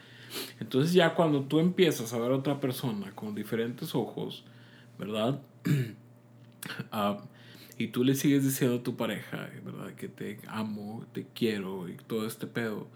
Entonces 0.58 0.92
ya 0.92 1.14
cuando 1.14 1.42
tú 1.42 1.60
empiezas 1.60 2.12
a 2.12 2.18
ver 2.18 2.32
a 2.32 2.36
otra 2.36 2.60
persona 2.60 3.10
con 3.14 3.34
diferentes 3.34 3.94
ojos, 3.94 4.44
¿verdad? 4.98 5.40
Ah, 6.92 7.18
y 7.80 7.88
tú 7.88 8.04
le 8.04 8.14
sigues 8.14 8.44
diciendo 8.44 8.76
a 8.76 8.82
tu 8.82 8.96
pareja, 8.96 9.48
¿verdad? 9.64 9.94
Que 9.94 10.08
te 10.08 10.38
amo, 10.48 11.06
te 11.14 11.26
quiero 11.34 11.88
y 11.88 11.94
todo 11.94 12.26
este 12.26 12.46
pedo, 12.46 12.86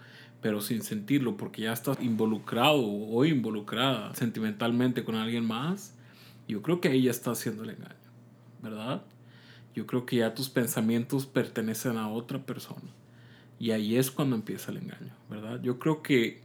pero 0.41 0.61
sin 0.61 0.83
sentirlo, 0.83 1.37
porque 1.37 1.63
ya 1.63 1.73
estás 1.73 1.99
involucrado 2.01 2.85
o 2.85 3.25
involucrada 3.25 4.13
sentimentalmente 4.13 5.03
con 5.03 5.15
alguien 5.15 5.43
más, 5.43 5.95
yo 6.47 6.61
creo 6.61 6.81
que 6.81 6.89
ahí 6.89 7.01
ya 7.01 7.09
está 7.09 7.31
haciendo 7.31 7.63
el 7.63 7.71
engaño, 7.71 7.95
¿verdad? 8.61 9.01
Yo 9.73 9.87
creo 9.87 10.05
que 10.05 10.17
ya 10.17 10.35
tus 10.35 10.49
pensamientos 10.49 11.25
pertenecen 11.25 11.97
a 11.97 12.07
otra 12.07 12.45
persona. 12.45 12.91
Y 13.59 13.71
ahí 13.71 13.95
es 13.95 14.11
cuando 14.11 14.35
empieza 14.35 14.71
el 14.71 14.77
engaño, 14.77 15.15
¿verdad? 15.31 15.61
Yo 15.63 15.79
creo 15.79 16.03
que 16.03 16.41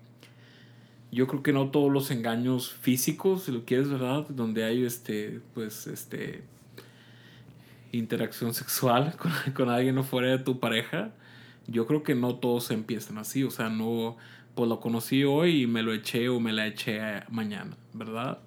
yo 1.12 1.26
creo 1.26 1.42
que 1.42 1.52
no 1.52 1.70
todos 1.70 1.92
los 1.92 2.10
engaños 2.10 2.72
físicos, 2.72 3.42
si 3.42 3.52
lo 3.52 3.66
quieres, 3.66 3.90
¿verdad? 3.90 4.26
Donde 4.30 4.64
hay 4.64 4.84
este 4.84 5.42
pues 5.52 5.86
este 5.86 6.42
interacción 7.92 8.54
sexual 8.54 9.16
con, 9.18 9.32
con 9.54 9.68
alguien 9.70 9.94
no 9.94 10.04
fuera 10.04 10.30
de 10.30 10.38
tu 10.38 10.60
pareja, 10.60 11.10
yo 11.66 11.86
creo 11.86 12.02
que 12.02 12.14
no 12.14 12.36
todos 12.36 12.70
empiezan 12.70 13.18
así, 13.18 13.44
o 13.44 13.50
sea, 13.50 13.68
no 13.68 14.16
pues 14.54 14.68
lo 14.68 14.80
conocí 14.80 15.24
hoy 15.24 15.62
y 15.62 15.66
me 15.66 15.82
lo 15.82 15.92
eché 15.92 16.28
o 16.28 16.40
me 16.40 16.52
la 16.52 16.66
eché 16.66 17.00
mañana, 17.30 17.76
¿verdad? 17.94 18.38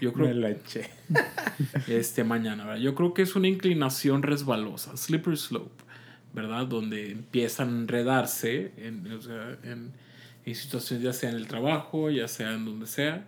Yo 0.00 0.12
creo 0.12 0.28
Me 0.28 0.34
la 0.34 0.50
eché. 0.50 0.90
este 1.88 2.24
mañana, 2.24 2.64
¿verdad? 2.64 2.80
Yo 2.80 2.94
creo 2.94 3.12
que 3.12 3.22
es 3.22 3.36
una 3.36 3.48
inclinación 3.48 4.22
resbalosa, 4.22 4.96
slippery 4.96 5.36
slope, 5.36 5.84
¿verdad? 6.32 6.66
Donde 6.66 7.10
empiezan 7.12 7.68
a 7.68 7.78
enredarse 7.82 8.72
en, 8.78 9.12
o 9.12 9.20
sea, 9.20 9.58
en, 9.62 9.92
en 10.46 10.54
situaciones 10.54 11.04
ya 11.04 11.12
sea 11.12 11.30
en 11.30 11.36
el 11.36 11.46
trabajo, 11.46 12.10
ya 12.10 12.28
sea 12.28 12.54
en 12.54 12.64
donde 12.64 12.86
sea, 12.86 13.26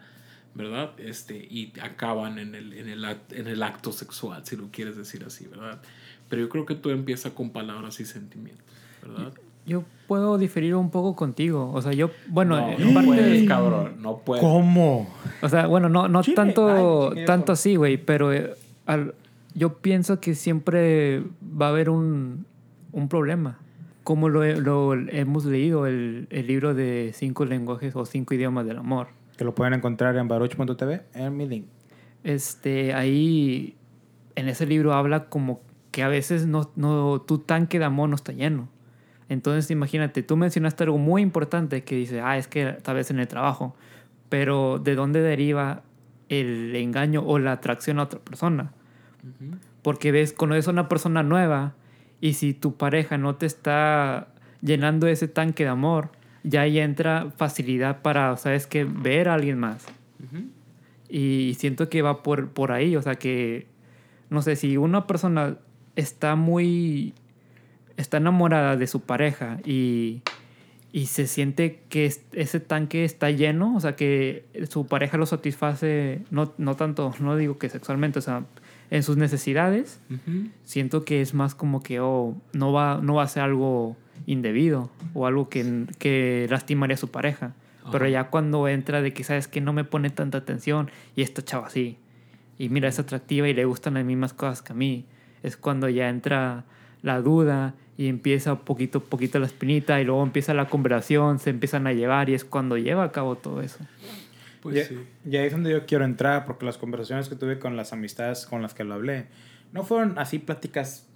¿verdad? 0.55 0.91
Este, 0.99 1.37
y 1.37 1.73
acaban 1.83 2.39
en 2.39 2.55
el, 2.55 2.73
en, 2.75 2.89
el 2.89 3.05
act- 3.05 3.33
en 3.33 3.47
el 3.47 3.63
acto 3.63 3.93
sexual, 3.93 4.43
si 4.45 4.57
lo 4.57 4.69
quieres 4.71 4.97
decir 4.97 5.25
así, 5.27 5.47
¿verdad? 5.47 5.81
Pero 6.29 6.43
yo 6.43 6.49
creo 6.49 6.67
que 6.67 6.75
todo 6.75 6.93
empieza 6.93 7.35
con 7.35 7.51
palabras 7.51 8.01
y 8.01 8.05
sentimientos, 8.05 8.65
¿verdad? 9.03 9.33
Yo 9.65 9.85
puedo 10.09 10.39
diferir 10.39 10.75
un 10.75 10.91
poco 10.91 11.15
contigo. 11.15 11.71
O 11.73 11.81
sea, 11.81 11.93
yo, 11.93 12.11
bueno, 12.27 12.57
no, 12.61 12.73
en 12.73 12.81
no 12.89 12.95
parte... 12.95 13.07
puedes, 13.09 13.49
cabrón, 13.49 13.95
no 14.03 14.19
puedes. 14.19 14.43
¿Cómo? 14.43 15.09
O 15.41 15.49
sea, 15.49 15.67
bueno, 15.69 15.89
no, 15.89 16.09
no 16.09 16.23
Chile. 16.23 16.35
tanto, 16.35 17.13
Ay, 17.15 17.25
tanto 17.27 17.53
así, 17.53 17.77
güey, 17.77 17.97
pero 17.97 18.33
eh, 18.33 18.55
al- 18.87 19.15
yo 19.55 19.75
pienso 19.79 20.19
que 20.21 20.35
siempre 20.35 21.23
va 21.43 21.67
a 21.67 21.69
haber 21.69 21.91
un, 21.91 22.45
un 22.93 23.09
problema. 23.09 23.59
Como 24.03 24.29
lo, 24.29 24.43
lo 24.61 24.95
hemos 24.95 25.45
leído, 25.45 25.87
el, 25.87 26.27
el 26.31 26.47
libro 26.49 26.75
de 26.75 27.13
cinco 27.15 27.45
lenguajes 27.45 27.95
o 27.95 28.05
cinco 28.05 28.35
idiomas 28.35 28.67
del 28.67 28.79
amor. 28.79 29.09
Que 29.37 29.45
lo 29.45 29.55
pueden 29.55 29.75
encontrar 29.75 30.17
en 30.17 30.29
baruch.tv 30.29 31.03
en 31.15 31.37
mi 31.37 31.49
link. 31.49 31.67
Este, 32.25 32.95
ahí, 32.95 33.77
en 34.37 34.49
ese 34.49 34.67
libro 34.67 34.93
habla 34.93 35.29
como 35.29 35.61
que 35.91 36.03
a 36.03 36.09
veces 36.09 36.47
no, 36.47 36.71
no, 36.77 37.21
tu 37.21 37.39
tanque 37.39 37.79
de 37.79 37.85
amor 37.85 38.09
no 38.09 38.17
está 38.17 38.33
lleno. 38.33 38.69
Entonces, 39.29 39.71
imagínate, 39.71 40.23
tú 40.23 40.37
mencionaste 40.37 40.85
algo 40.85 40.99
muy 40.99 41.23
importante 41.23 41.85
que 41.85 41.97
dice, 41.97 42.21
ah, 42.21 42.37
es 42.37 42.49
que 42.49 42.67
tal 42.83 42.97
vez 42.97 43.11
en 43.11 43.19
el 43.19 43.29
trabajo, 43.29 43.75
pero 44.29 44.79
¿de 44.79 44.95
dónde 44.95 45.21
deriva 45.21 45.83
el 46.29 46.75
engaño 46.77 47.23
o 47.25 47.39
la 47.39 47.53
atracción 47.53 47.99
a 47.99 48.05
otra 48.05 48.21
persona? 48.21 48.73
Porque 49.83 50.13
ves, 50.13 50.33
conoces 50.33 50.69
a 50.69 50.71
una 50.71 50.89
persona 50.89 51.23
nueva 51.23 51.75
y 52.21 52.35
si 52.35 52.55
tu 52.55 52.77
pareja 52.77 53.19
no 53.19 53.37
te 53.37 53.47
está 53.47 54.29
llenando 54.61 55.07
ese 55.07 55.29
tanque 55.29 55.65
de 55.65 55.71
amor, 55.71 56.11
ya 56.45 56.63
ahí 56.63 56.79
entra 56.79 57.31
facilidad 57.37 58.03
para, 58.03 58.37
¿sabes 58.37 58.67
qué? 58.67 58.85
Ver 58.85 59.29
a 59.29 59.35
alguien 59.35 59.59
más. 59.59 59.85
Y 61.09 61.55
siento 61.59 61.89
que 61.89 62.01
va 62.03 62.23
por, 62.23 62.49
por 62.51 62.73
ahí, 62.73 62.97
o 62.97 63.03
sea 63.03 63.17
que, 63.17 63.67
no 64.31 64.41
sé, 64.43 64.57
si 64.57 64.77
una 64.77 65.07
persona 65.07 65.57
está 65.95 66.37
muy, 66.37 67.13
está 67.97 68.17
enamorada 68.17 68.77
de 68.77 68.87
su 68.87 69.01
pareja 69.03 69.59
y, 69.65 70.23
y 70.91 71.07
se 71.07 71.27
siente 71.27 71.81
que 71.91 72.07
es- 72.07 72.23
ese 72.33 72.61
tanque 72.61 73.05
está 73.05 73.31
lleno, 73.31 73.77
o 73.77 73.81
sea 73.81 73.95
que 73.95 74.47
su 74.71 74.87
pareja 74.87 75.19
lo 75.19 75.27
satisface, 75.27 76.23
no, 76.31 76.55
no 76.57 76.77
tanto, 76.77 77.13
no 77.21 77.37
digo 77.37 77.59
que 77.59 77.69
sexualmente, 77.69 78.19
o 78.19 78.23
sea, 78.23 78.45
en 78.91 79.03
sus 79.03 79.17
necesidades, 79.19 80.01
siento 80.65 81.05
que 81.05 81.21
es 81.21 81.35
más 81.35 81.55
como 81.55 81.83
que, 81.83 82.01
oh, 82.01 82.35
no 82.55 82.73
va, 82.73 83.01
no 83.03 83.15
va 83.15 83.25
a 83.25 83.29
ser 83.29 83.43
algo 83.43 83.97
indebido 84.27 84.91
o 85.15 85.27
algo 85.27 85.49
que, 85.49 85.87
que 85.99 86.47
lastimaría 86.51 86.95
a 86.95 86.99
su 86.99 87.11
pareja. 87.11 87.55
Pero 87.91 88.07
ya 88.07 88.31
cuando 88.31 88.69
entra 88.69 89.03
de 89.03 89.13
que 89.13 89.25
sabes 89.25 89.49
que 89.49 89.61
no 89.61 89.73
me 89.73 89.83
pone 89.83 90.11
tanta 90.11 90.39
atención 90.39 90.89
y 91.17 91.23
esta 91.23 91.43
chava 91.43 91.69
sí, 91.69 91.99
y 92.59 92.69
mira, 92.69 92.89
es 92.89 93.01
atractiva 93.01 93.49
y 93.49 93.55
le 93.55 93.65
gustan 93.65 93.95
las 93.95 94.05
mismas 94.05 94.33
cosas 94.33 94.63
que 94.63 94.73
a 94.73 94.77
mí, 94.77 95.05
es 95.43 95.57
cuando 95.57 95.89
ya 95.89 96.09
entra 96.09 96.65
la 97.03 97.21
duda 97.21 97.75
y 97.97 98.07
empieza 98.07 98.55
poquito 98.55 98.99
a 98.99 99.03
poquito 99.03 99.39
la 99.41 99.47
espinita 99.47 100.01
y 100.01 100.05
luego 100.05 100.23
empieza 100.23 100.55
la 100.55 100.69
conversación, 100.69 101.41
se 101.41 101.51
empiezan 101.51 101.87
a 101.87 101.93
llevar 101.93 102.31
y 102.31 102.35
es 102.35 102.45
cuando 102.45 102.77
lleva 102.77 103.03
a 103.03 103.11
cabo 103.11 103.37
todo 103.37 103.61
eso. 103.61 103.79
Pues 104.61 104.77
y, 104.77 104.95
sí. 104.95 105.01
y 105.29 105.37
ahí 105.37 105.47
es 105.47 105.53
donde 105.53 105.73
yo 105.73 105.87
quiero 105.87 106.05
entrar, 106.05 106.47
porque 106.47 106.65
las 106.65 106.79
conversaciones 106.79 107.29
que 107.29 107.35
tuve 107.35 107.59
con 107.59 107.77
las 107.77 107.93
amistades 107.93 108.47
con 108.47 108.63
las 108.63 108.75
que 108.75 108.85
lo 108.85 108.95
hablé, 108.95 109.27
no 109.73 109.83
fueron 109.83 110.19
así 110.19 110.39
pláticas 110.39 111.09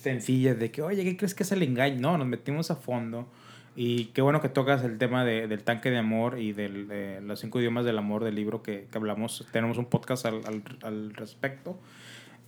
sencillas 0.00 0.58
de 0.58 0.70
que, 0.70 0.82
oye, 0.82 1.04
¿qué 1.04 1.16
crees 1.16 1.34
que 1.34 1.42
es 1.42 1.52
el 1.52 1.62
engaño? 1.62 2.00
No, 2.00 2.18
nos 2.18 2.26
metimos 2.26 2.70
a 2.70 2.76
fondo. 2.76 3.28
Y 3.76 4.06
qué 4.06 4.20
bueno 4.22 4.40
que 4.40 4.48
tocas 4.48 4.82
el 4.84 4.98
tema 4.98 5.24
de- 5.24 5.46
del 5.46 5.62
tanque 5.62 5.90
de 5.90 5.98
amor 5.98 6.38
y 6.38 6.52
de 6.52 7.20
los 7.22 7.38
cinco 7.40 7.60
idiomas 7.60 7.84
del 7.84 7.98
amor 7.98 8.24
del 8.24 8.34
libro 8.34 8.62
que, 8.62 8.86
que 8.90 8.98
hablamos. 8.98 9.46
Tenemos 9.52 9.78
un 9.78 9.84
podcast 9.86 10.26
al, 10.26 10.40
al, 10.46 10.62
al 10.82 11.14
respecto. 11.14 11.78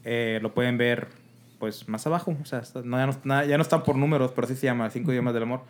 Eh, 0.05 0.41
lo 0.43 0.53
pueden 0.53 0.79
ver 0.79 1.09
pues 1.59 1.89
más 1.89 2.07
abajo. 2.07 2.37
O 2.43 2.45
sea, 2.45 2.63
no, 2.85 2.97
ya, 2.99 3.19
no, 3.25 3.45
ya 3.45 3.57
no 3.57 3.63
están 3.63 3.85
por 3.85 3.97
números, 3.97 4.33
pero 4.35 4.47
así 4.47 4.57
se 4.57 4.67
llama, 4.67 4.91
cinco 4.91 5.13
idiomas 5.13 5.33
del 5.35 5.45
amor. 5.45 5.61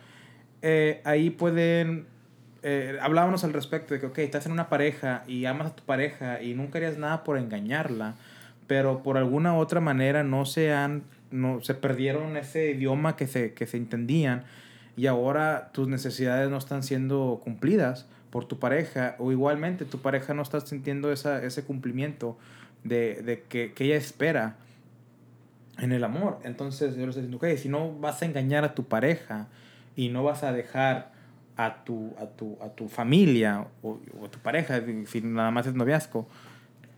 Eh, 0.63 1.01
ahí 1.05 1.29
pueden 1.29 2.07
eh, 2.63 2.97
hablábamos 3.01 3.43
al 3.43 3.51
respecto 3.53 3.93
de 3.93 3.99
que, 3.99 4.05
ok, 4.07 4.17
estás 4.19 4.45
en 4.45 4.53
una 4.53 4.69
pareja 4.69 5.23
y 5.27 5.45
amas 5.45 5.67
a 5.67 5.75
tu 5.75 5.83
pareja 5.83 6.41
y 6.41 6.53
nunca 6.53 6.77
harías 6.79 6.97
nada 6.97 7.23
por 7.25 7.37
engañarla, 7.37 8.15
pero 8.67 9.03
por 9.03 9.17
alguna 9.17 9.55
otra 9.55 9.81
manera 9.81 10.23
no 10.23 10.45
se 10.45 10.71
han, 10.73 11.03
no, 11.33 11.61
se 11.61 11.73
perdieron 11.73 12.37
ese 12.37 12.71
idioma 12.71 13.15
que 13.15 13.27
se, 13.27 13.53
que 13.53 13.65
se 13.65 13.77
entendían 13.77 14.43
y 14.95 15.07
ahora 15.07 15.71
tus 15.73 15.87
necesidades 15.87 16.49
no 16.49 16.57
están 16.57 16.83
siendo 16.83 17.41
cumplidas 17.43 18.05
por 18.29 18.45
tu 18.45 18.59
pareja 18.59 19.15
o 19.17 19.31
igualmente 19.31 19.85
tu 19.85 19.99
pareja 19.99 20.33
no 20.33 20.43
está 20.43 20.61
sintiendo 20.61 21.11
esa, 21.11 21.43
ese 21.43 21.63
cumplimiento 21.63 22.37
de, 22.83 23.21
de 23.23 23.41
que, 23.41 23.73
que 23.73 23.85
ella 23.85 23.95
espera 23.95 24.57
en 25.79 25.91
el 25.91 26.03
amor. 26.03 26.39
Entonces 26.43 26.95
yo 26.95 27.01
le 27.01 27.09
estoy 27.09 27.23
diciendo, 27.23 27.37
ok, 27.37 27.57
si 27.57 27.69
no 27.69 27.91
vas 27.99 28.21
a 28.21 28.25
engañar 28.25 28.63
a 28.63 28.75
tu 28.75 28.83
pareja 28.83 29.47
y 29.95 30.09
no 30.09 30.23
vas 30.23 30.43
a 30.43 30.51
dejar 30.51 31.11
a 31.57 31.83
tu, 31.83 32.13
a 32.19 32.27
tu, 32.27 32.57
a 32.61 32.69
tu 32.69 32.89
familia 32.89 33.65
o, 33.81 33.99
o 34.19 34.25
a 34.25 34.29
tu 34.29 34.39
pareja, 34.39 34.81
si 35.07 35.21
nada 35.21 35.49
más 35.49 35.65
es 35.65 35.73
noviazgo, 35.73 36.27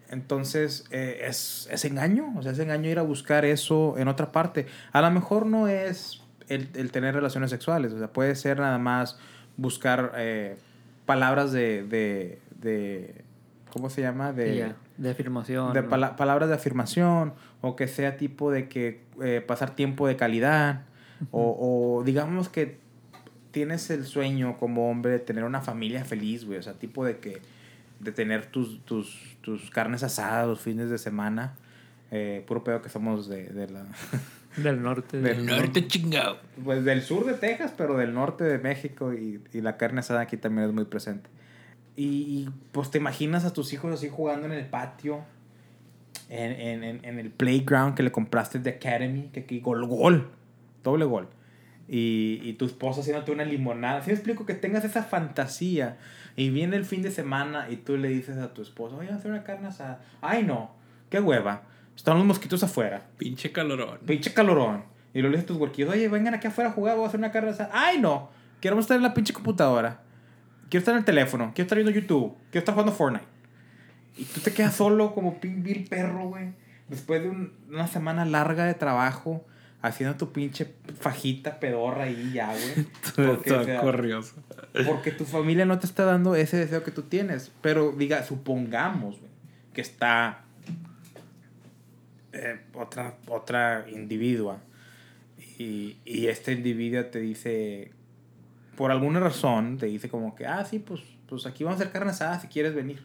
entonces 0.10 0.86
eh, 0.91 1.22
es, 1.28 1.68
es 1.72 1.86
engaño, 1.86 2.34
o 2.38 2.41
sea, 2.41 2.52
es 2.52 2.60
engaño 2.60 2.89
ir 2.89 3.00
a 3.00 3.04
buscar 3.04 3.46
eso 3.46 3.96
en 3.98 4.08
otra 4.08 4.32
parte. 4.32 4.65
A 4.91 5.02
lo 5.02 5.12
mejor 5.12 5.46
no 5.46 5.68
es 5.68 6.22
el, 6.48 6.70
el 6.76 6.91
tener 6.91 7.15
relaciones 7.15 7.50
sexuales, 7.50 7.94
o 7.94 7.98
sea, 8.00 8.08
puede 8.13 8.36
ser 8.36 8.60
nada 8.60 8.78
más 8.78 9.18
buscar 9.58 10.12
eh, 10.18 10.58
palabras 11.06 11.52
de, 11.52 11.84
de, 11.84 12.39
de, 12.62 13.15
¿cómo 13.72 13.89
se 13.89 14.02
llama? 14.02 14.34
De, 14.34 14.46
de 14.98 15.10
afirmación. 15.10 15.74
de 15.74 15.82
pala- 15.89 16.15
palabras 16.15 16.50
de 16.50 16.56
afirmación 16.56 17.34
o 17.62 17.76
que 17.76 17.88
sea 17.88 18.18
tipo 18.18 18.52
de 18.52 18.68
que 18.70 19.02
eh, 19.24 19.41
pasar 19.46 19.76
tiempo 19.76 20.08
de 20.08 20.15
calidad 20.18 20.84
o, 21.32 21.98
o 22.00 22.04
digamos 22.04 22.50
que 22.50 22.78
tienes 23.52 23.89
el 23.89 24.06
sueño 24.06 24.58
como 24.58 24.89
hombre 24.91 25.12
de 25.13 25.20
tener 25.20 25.46
una 25.46 25.62
familia 25.62 26.04
feliz, 26.04 26.46
güey, 26.46 26.60
o 26.60 26.62
sea, 26.62 26.74
tipo 26.74 27.06
de 27.06 27.18
que 27.20 27.41
de 27.99 28.12
tener 28.12 28.45
tus, 28.47 28.84
tus, 28.86 29.38
tus 29.41 29.69
carnes 29.71 30.03
asadas 30.03 30.47
los 30.47 30.60
fines 30.62 30.89
de 30.89 30.97
semana, 30.97 31.55
eh, 32.12 32.43
puro 32.47 32.63
pedo 32.63 32.81
que 32.81 32.89
somos 32.89 33.27
de, 33.27 33.45
de 33.47 33.69
la... 33.69 33.86
Del 34.58 34.81
norte. 34.81 35.19
Del 35.19 35.45
de- 35.45 35.51
norte 35.51 35.86
chingado. 35.88 36.38
Pues 36.63 36.86
del 36.86 37.01
sur 37.01 37.25
de 37.25 37.34
Texas, 37.34 37.73
pero 37.75 37.97
del 37.97 38.13
norte 38.13 38.45
de 38.45 38.58
México 38.58 39.13
y, 39.13 39.41
y 39.51 39.60
la 39.60 39.75
carne 39.75 39.99
asada 39.99 40.21
aquí 40.21 40.38
también 40.38 40.69
es 40.69 40.73
muy 40.73 40.86
presente. 40.86 41.29
Y, 41.97 42.05
y, 42.05 42.49
pues 42.71 42.89
te 42.89 42.97
imaginas 42.97 43.43
a 43.43 43.51
tus 43.51 43.73
hijos 43.73 43.93
así 43.93 44.08
jugando 44.08 44.45
en 44.45 44.53
el 44.53 44.65
patio, 44.65 45.25
en, 46.29 46.51
en, 46.53 46.84
en, 46.86 47.03
en 47.03 47.19
el 47.19 47.31
playground 47.31 47.95
que 47.95 48.03
le 48.03 48.13
compraste 48.13 48.60
de 48.60 48.69
Academy, 48.71 49.29
que, 49.34 49.43
que 49.45 49.60
gol, 49.60 49.86
gol, 49.88 50.29
doble 50.84 51.03
gol. 51.03 51.27
Y, 51.89 52.39
y 52.43 52.53
tu 52.53 52.63
esposa 52.65 53.01
haciéndote 53.01 53.31
una 53.34 53.43
limonada. 53.43 54.01
Si 54.03 54.08
me 54.08 54.13
explico 54.13 54.45
que 54.45 54.53
tengas 54.53 54.86
esa 54.86 55.03
fantasía 55.03 55.97
y 56.36 56.50
viene 56.50 56.76
el 56.76 56.86
fin 56.86 57.02
de 57.02 57.12
semana 57.12 57.69
y 57.69 57.78
tú 57.78 57.98
le 57.98 58.10
dices 58.10 58.38
a 58.38 58.54
tu 58.54 58.62
esposa, 58.62 58.95
oye, 58.95 59.08
vamos 59.08 59.17
a 59.17 59.19
hacer 59.19 59.32
una 59.32 59.43
carne 59.43 59.67
asada. 59.67 60.02
Ay, 60.21 60.43
no, 60.43 60.71
qué 61.10 61.19
hueva. 61.19 61.63
Están 61.95 62.17
los 62.17 62.26
mosquitos 62.26 62.62
afuera. 62.63 63.04
Pinche 63.17 63.52
calorón. 63.52 64.00
Pinche 64.06 64.34
calorón. 64.34 64.84
Y 65.13 65.19
luego 65.21 65.32
le 65.32 65.38
dices 65.38 65.45
a 65.45 65.54
tus 65.54 65.58
huerquillos, 65.58 65.89
oye, 65.93 66.10
vengan 66.10 66.34
aquí 66.34 66.48
afuera 66.48 66.69
a 66.71 66.74
jugar, 66.74 66.95
voy 66.98 67.06
a 67.06 67.08
hacer 67.08 67.19
una 67.19 67.32
carne 67.32 67.52
asada. 67.52 67.69
¡Ay, 67.74 68.00
no! 68.00 68.30
Queremos 68.60 68.84
estar 68.84 68.98
en 68.98 69.04
la 69.04 69.13
pinche 69.13 69.32
computadora. 69.34 70.02
Quiero 70.69 70.80
estar 70.80 70.93
en 70.93 71.00
el 71.00 71.06
teléfono. 71.06 71.52
Quiero 71.56 71.65
estar 71.65 71.78
viendo 71.78 71.91
YouTube. 71.91 72.36
Quiero 72.52 72.60
estar 72.60 72.74
jugando 72.76 72.91
Fortnite. 72.91 73.26
Y 74.17 74.26
tú 74.26 74.41
te 74.41 74.52
quedas 74.54 74.76
solo 74.76 75.13
como 75.13 75.39
pin 75.39 75.63
vil 75.63 75.88
perro, 75.89 76.28
güey. 76.30 76.54
Después 76.89 77.21
de 77.24 77.30
un- 77.30 77.54
una 77.69 77.88
semana 77.88 78.26
larga 78.26 78.65
de 78.65 78.74
trabajo, 78.74 79.45
haciendo 79.88 80.17
tu 80.17 80.32
pinche 80.32 80.74
fajita 81.00 81.60
pedorra 81.60 82.04
ahí 82.04 82.32
ya, 82.34 82.48
güey. 82.48 82.88
Porque, 83.15 83.52
o 83.52 83.63
sea, 83.63 83.82
corrioso. 83.82 84.36
porque 84.86 85.12
tu 85.12 85.26
familia 85.26 85.65
no 85.65 85.80
te 85.80 85.86
está 85.86 86.06
dando 86.06 86.36
ese 86.36 86.58
deseo 86.58 86.84
que 86.84 86.91
tú 86.91 87.04
tienes. 87.04 87.52
Pero 87.62 87.91
diga, 87.91 88.24
supongamos 88.24 89.19
güey, 89.19 89.32
que 89.74 89.82
está 89.82 90.43
eh, 92.34 92.60
otra, 92.74 93.17
otra 93.28 93.86
individua 93.89 94.60
y, 95.58 95.98
y 96.04 96.28
este 96.28 96.54
individuo 96.54 97.06
te 97.06 97.19
dice, 97.19 97.91
por 98.76 98.91
alguna 98.91 99.19
razón, 99.19 99.78
te 99.78 99.86
dice 99.86 100.10
como 100.10 100.36
que, 100.36 100.45
ah, 100.45 100.65
sí, 100.65 100.80
pues, 100.80 101.02
pues 101.28 101.45
aquí 101.45 101.63
vamos 101.63 101.80
a 101.80 101.84
hacer 101.84 101.93
carne 101.93 102.12
asada 102.12 102.39
si 102.39 102.48
quieres 102.48 102.76
venir. 102.76 103.04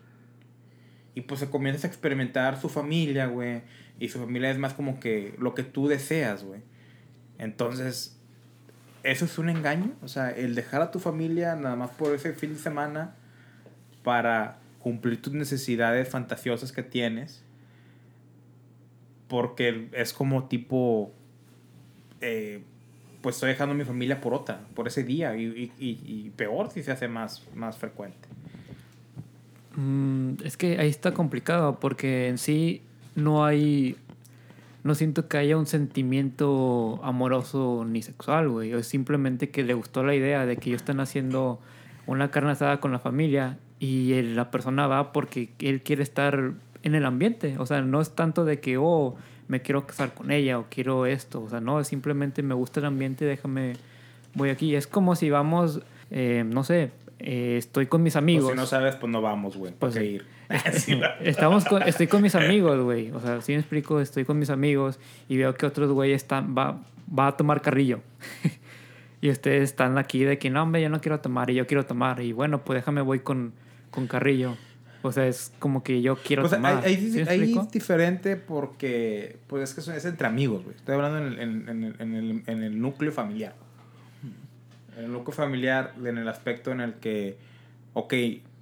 Y 1.15 1.23
pues 1.23 1.41
se 1.41 1.51
comienzas 1.51 1.85
a 1.85 1.87
experimentar 1.89 2.61
su 2.61 2.69
familia, 2.69 3.27
güey. 3.27 3.63
Y 3.99 4.09
su 4.09 4.19
familia 4.19 4.51
es 4.51 4.59
más 4.59 4.75
como 4.75 5.01
que 5.01 5.35
lo 5.39 5.55
que 5.55 5.63
tú 5.63 5.89
deseas, 5.89 6.45
güey. 6.45 6.63
Entonces, 7.41 8.17
¿eso 9.03 9.25
es 9.25 9.39
un 9.39 9.49
engaño? 9.49 9.93
O 10.03 10.09
sea, 10.09 10.31
el 10.31 10.55
dejar 10.55 10.83
a 10.83 10.91
tu 10.91 11.01
familia 11.01 11.57
nada 11.57 11.75
más 11.75 11.91
por 11.91 12.15
ese 12.15 12.35
fin 12.35 12.53
de 12.53 12.59
semana 12.59 13.15
para 14.05 14.59
cumplir 14.79 15.21
tus 15.21 15.33
necesidades 15.33 16.09
fantasiosas 16.09 16.71
que 16.71 16.83
tienes. 16.83 17.43
Porque 19.27 19.89
es 19.93 20.13
como 20.13 20.49
tipo, 20.49 21.13
eh, 22.21 22.63
pues 23.23 23.37
estoy 23.37 23.51
dejando 23.51 23.75
a 23.75 23.79
mi 23.79 23.85
familia 23.85 24.21
por 24.21 24.35
otra, 24.35 24.61
por 24.75 24.87
ese 24.87 25.03
día. 25.03 25.35
Y, 25.37 25.73
y, 25.79 25.99
y- 26.07 26.31
peor 26.37 26.71
si 26.71 26.83
se 26.83 26.93
hace 26.93 27.09
más, 27.09 27.43
más 27.55 27.79
frecuente. 27.79 28.29
Mm, 29.77 30.35
es 30.45 30.57
que 30.57 30.79
ahí 30.79 30.89
está 30.89 31.15
complicado 31.15 31.81
porque 31.81 32.29
en 32.29 32.37
sí 32.39 32.83
no 33.15 33.45
hay. 33.47 33.97
No 34.83 34.95
siento 34.95 35.29
que 35.29 35.37
haya 35.37 35.57
un 35.57 35.67
sentimiento 35.67 37.01
amoroso 37.03 37.85
ni 37.87 38.03
sexual, 38.03 38.49
güey. 38.49 38.73
Es 38.73 38.87
simplemente 38.87 39.51
que 39.51 39.63
le 39.63 39.75
gustó 39.75 40.03
la 40.03 40.15
idea 40.15 40.47
de 40.47 40.57
que 40.57 40.71
ellos 40.71 40.83
están 40.83 41.01
haciendo 41.01 41.61
una 42.07 42.31
carne 42.31 42.53
asada 42.53 42.81
con 42.81 42.91
la 42.91 42.99
familia 42.99 43.59
y 43.79 44.21
la 44.23 44.51
persona 44.51 44.87
va 44.87 45.13
porque 45.13 45.51
él 45.59 45.83
quiere 45.83 46.03
estar 46.03 46.55
en 46.83 46.95
el 46.95 47.05
ambiente. 47.05 47.57
O 47.59 47.67
sea, 47.67 47.83
no 47.83 48.01
es 48.01 48.15
tanto 48.15 48.45
de 48.45 48.61
que, 48.61 48.79
oh, 48.79 49.17
me 49.49 49.63
quiero 49.63 49.87
casar 49.87 50.15
con 50.15 50.31
ella 50.31 50.59
o 50.59 50.67
quiero 50.71 51.07
esto. 51.07 51.43
O 51.43 51.49
sea, 51.49 51.61
no, 51.61 51.81
es 51.81 51.89
simplemente 51.89 52.43
me 52.43 52.55
gusta 52.55 52.81
el 52.81 52.87
ambiente, 52.87 53.25
déjame, 53.25 53.75
voy 54.35 54.51
aquí. 54.51 54.75
Es 54.75 54.87
como 54.87 55.15
si 55.15 55.29
vamos, 55.29 55.83
eh, 56.11 56.45
no 56.47 56.65
sé, 56.65 56.93
eh, 57.19 57.57
estoy 57.59 57.87
con 57.87 58.03
mis 58.03 58.17
amigos. 58.17 58.51
Si 58.51 58.57
no 58.57 58.67
sabes, 58.67 58.97
pues 58.97 59.13
no 59.13 59.21
vamos, 59.21 59.57
güey. 59.57 59.73
Pues 59.79 59.95
sí. 59.95 60.01
ir. 60.01 60.40
Va. 61.03 61.15
Estamos 61.23 61.65
con- 61.65 61.83
estoy 61.83 62.07
con 62.09 62.23
mis 62.23 62.35
amigos, 62.35 62.81
güey. 62.83 63.11
O 63.13 63.21
sea, 63.21 63.41
si 63.41 63.53
me 63.53 63.59
explico, 63.59 64.01
estoy 64.01 64.25
con 64.25 64.39
mis 64.39 64.51
amigos 64.51 64.99
y 65.29 65.37
veo 65.37 65.55
que 65.55 65.67
otros 65.67 65.91
güeyes 65.93 66.23
están, 66.23 66.55
va, 66.57 66.81
va 67.17 67.29
a 67.29 67.37
tomar 67.37 67.63
carrillo. 67.63 68.01
y 69.21 69.31
ustedes 69.31 69.63
están 69.63 69.97
aquí 69.99 70.25
de 70.25 70.39
que 70.39 70.51
no, 70.51 70.63
hombre, 70.63 70.83
yo 70.83 70.89
no 70.89 71.01
quiero 71.01 71.21
tomar 71.21 71.51
y 71.51 71.55
yo 71.55 71.67
quiero 71.67 71.87
tomar. 71.87 72.21
Y 72.21 72.33
bueno, 72.33 72.63
pues 72.65 72.79
déjame 72.79 73.01
voy 73.01 73.21
con, 73.21 73.53
con 73.91 74.07
carrillo. 74.07 74.57
O 75.03 75.13
sea, 75.13 75.27
es 75.27 75.53
como 75.61 75.83
que 75.83 76.03
yo 76.03 76.17
quiero 76.17 76.43
Pues 76.43 76.53
ahí, 76.53 76.59
tomar. 76.59 76.85
ahí- 76.85 76.97
¿Sí 77.11 77.23
me 77.25 77.31
ahí 77.31 77.39
explico? 77.39 77.63
es 77.63 77.71
diferente 77.71 78.37
porque 78.37 79.39
pues 79.47 79.71
es 79.77 79.87
que 79.87 79.97
es 79.97 80.05
entre 80.05 80.27
amigos, 80.27 80.65
güey. 80.65 80.77
Estoy 80.77 80.95
hablando 80.97 81.19
en 81.19 81.25
el, 81.27 81.39
en, 81.39 81.69
en 81.99 82.15
el, 82.15 82.43
en 82.47 82.63
el 82.63 82.81
núcleo 82.81 83.13
familiar. 83.13 83.55
En 84.99 85.05
el 85.05 85.13
núcleo 85.13 85.33
familiar, 85.35 85.95
en 86.05 86.19
el 86.19 86.29
aspecto 86.29 86.71
en 86.73 86.81
el 86.81 86.95
que, 86.95 87.39
ok, 87.95 88.13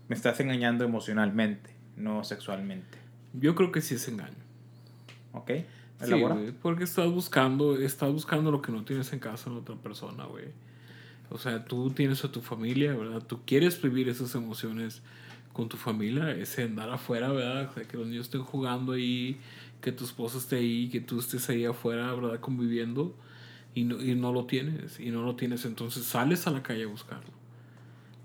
me 0.08 0.14
estás 0.14 0.38
engañando 0.40 0.84
emocionalmente, 0.84 1.70
no 1.98 2.24
sexualmente. 2.24 2.98
Yo 3.34 3.54
creo 3.54 3.72
que 3.72 3.80
sí 3.80 3.94
es 3.94 4.08
engaño. 4.08 4.36
¿Ok? 5.32 5.50
Sí, 5.50 5.64
Elabora. 6.04 6.36
güey, 6.36 6.52
porque 6.52 6.84
estás 6.84 7.10
buscando, 7.10 7.76
estás 7.76 8.12
buscando 8.12 8.50
lo 8.50 8.62
que 8.62 8.72
no 8.72 8.84
tienes 8.84 9.12
en 9.12 9.18
casa 9.18 9.50
en 9.50 9.56
otra 9.56 9.76
persona, 9.76 10.24
güey. 10.24 10.46
O 11.30 11.38
sea, 11.38 11.64
tú 11.64 11.90
tienes 11.90 12.24
a 12.24 12.32
tu 12.32 12.40
familia, 12.40 12.94
¿verdad? 12.94 13.22
Tú 13.22 13.40
quieres 13.44 13.80
vivir 13.82 14.08
esas 14.08 14.34
emociones 14.34 15.02
con 15.52 15.68
tu 15.68 15.76
familia, 15.76 16.30
ese 16.30 16.62
andar 16.62 16.88
afuera, 16.90 17.30
¿verdad? 17.32 17.68
O 17.70 17.74
sea, 17.74 17.84
que 17.84 17.96
los 17.96 18.06
niños 18.06 18.26
estén 18.26 18.42
jugando 18.42 18.92
ahí, 18.92 19.40
que 19.80 19.92
tu 19.92 20.04
esposa 20.04 20.38
esté 20.38 20.56
ahí, 20.56 20.88
que 20.88 21.00
tú 21.00 21.18
estés 21.18 21.48
ahí 21.50 21.64
afuera, 21.64 22.14
¿verdad? 22.14 22.40
Conviviendo 22.40 23.14
y 23.74 23.84
no, 23.84 24.02
y 24.02 24.14
no 24.14 24.32
lo 24.32 24.46
tienes, 24.46 24.98
y 24.98 25.10
no 25.10 25.22
lo 25.22 25.36
tienes, 25.36 25.64
entonces 25.64 26.04
sales 26.04 26.46
a 26.46 26.50
la 26.50 26.62
calle 26.62 26.84
a 26.84 26.86
buscarlo. 26.86 27.30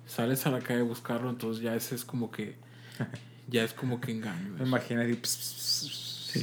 Sales 0.05 0.45
a 0.45 0.51
la 0.51 0.59
calle 0.59 0.81
a 0.81 0.83
buscarlo, 0.83 1.29
entonces 1.29 1.63
ya 1.63 1.75
ese 1.75 1.95
es 1.95 2.05
como 2.05 2.31
que, 2.31 2.55
ya 3.47 3.63
es 3.63 3.73
como 3.73 3.99
que 4.01 4.12
engaño. 4.12 4.56
Me 4.58 4.65
imagino 4.65 5.01
ps, 5.21 6.34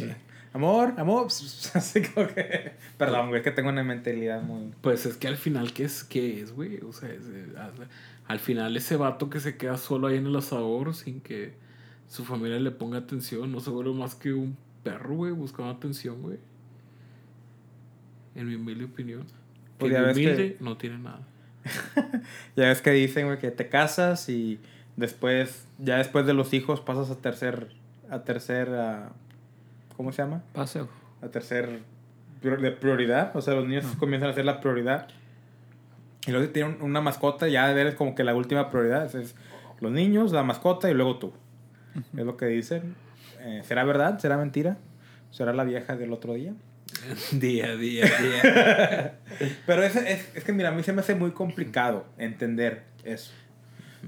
Amor, 0.52 0.94
amor. 0.98 1.26
Así 1.74 2.02
como 2.02 2.26
que. 2.28 2.72
Perdón, 2.98 3.28
güey, 3.28 3.38
es 3.40 3.44
que 3.44 3.50
tengo 3.52 3.68
una 3.68 3.84
mentalidad 3.84 4.42
muy. 4.42 4.72
Pues 4.80 5.06
es 5.06 5.16
que 5.16 5.28
al 5.28 5.36
final, 5.36 5.72
¿qué 5.72 5.84
es, 5.84 6.02
qué 6.04 6.40
es, 6.40 6.52
güey? 6.52 6.78
O 6.80 6.92
sea, 6.92 7.08
es, 7.10 7.22
eh, 7.32 7.46
al- 7.56 7.88
al 8.26 8.38
final 8.38 8.76
ese 8.76 8.96
vato 8.96 9.28
que 9.30 9.40
se 9.40 9.56
queda 9.56 9.76
solo 9.76 10.06
ahí 10.08 10.16
en 10.16 10.26
el 10.26 10.36
asador 10.36 10.94
sin 10.94 11.20
que 11.20 11.54
su 12.08 12.24
familia 12.24 12.58
le 12.60 12.70
ponga 12.72 12.98
atención, 12.98 13.50
no 13.52 13.60
se 13.60 13.70
vuelve 13.70 13.92
más 13.92 14.14
que 14.14 14.32
un 14.32 14.56
perro, 14.84 15.14
güey, 15.16 15.32
buscando 15.32 15.70
atención, 15.72 16.20
güey. 16.22 16.38
En 18.34 18.48
mi 18.48 18.54
humilde 18.54 18.84
opinión. 18.84 19.24
Que 19.26 19.32
Pues 19.78 19.92
ya 19.92 20.00
de 20.00 20.06
ves 20.06 20.16
que- 20.16 20.24
humilde 20.26 20.56
no 20.60 20.76
tiene 20.76 20.98
nada. 20.98 21.26
Ya 22.56 22.64
ves 22.68 22.80
que 22.82 22.90
dicen, 22.92 23.26
güey, 23.26 23.38
que 23.38 23.50
te 23.50 23.68
casas 23.68 24.28
y 24.28 24.58
después, 24.96 25.66
ya 25.78 25.98
después 25.98 26.26
de 26.26 26.34
los 26.34 26.52
hijos 26.52 26.80
pasas 26.80 27.10
a 27.10 27.16
tercer, 27.16 27.68
a 28.10 28.22
tercer, 28.22 28.68
ah, 28.74 29.12
¿cómo 29.96 30.12
se 30.12 30.22
llama? 30.22 30.42
Paseo. 30.52 30.88
A 31.22 31.28
tercer 31.28 31.80
de 32.42 32.70
prioridad. 32.72 33.36
O 33.36 33.40
sea, 33.40 33.54
los 33.54 33.66
niños 33.66 33.86
comienzan 33.98 34.30
a 34.30 34.32
ser 34.32 34.44
la 34.44 34.60
prioridad. 34.60 35.08
Y 36.26 36.30
luego 36.30 36.46
si 36.46 36.52
tienen 36.52 36.78
una 36.80 37.00
mascota, 37.00 37.48
ya 37.48 37.70
eres 37.70 37.94
como 37.94 38.14
que 38.14 38.24
la 38.24 38.34
última 38.34 38.70
prioridad. 38.70 39.04
Es, 39.04 39.14
es 39.14 39.34
los 39.80 39.92
niños, 39.92 40.32
la 40.32 40.42
mascota 40.42 40.90
y 40.90 40.94
luego 40.94 41.18
tú. 41.18 41.32
Es 42.16 42.24
lo 42.24 42.36
que 42.36 42.46
dicen. 42.46 42.94
Eh, 43.40 43.62
¿Será 43.64 43.84
verdad? 43.84 44.18
¿Será 44.18 44.36
mentira? 44.36 44.78
¿Será 45.30 45.52
la 45.52 45.64
vieja 45.64 45.96
del 45.96 46.12
otro 46.12 46.34
día? 46.34 46.54
día, 47.32 47.76
día, 47.76 48.04
día. 48.04 49.18
Pero 49.66 49.82
es, 49.82 49.96
es, 49.96 50.30
es 50.34 50.44
que, 50.44 50.52
mira, 50.52 50.70
a 50.70 50.72
mí 50.72 50.82
se 50.82 50.92
me 50.92 51.00
hace 51.00 51.14
muy 51.14 51.30
complicado 51.32 52.06
entender 52.18 52.84
eso. 53.04 53.32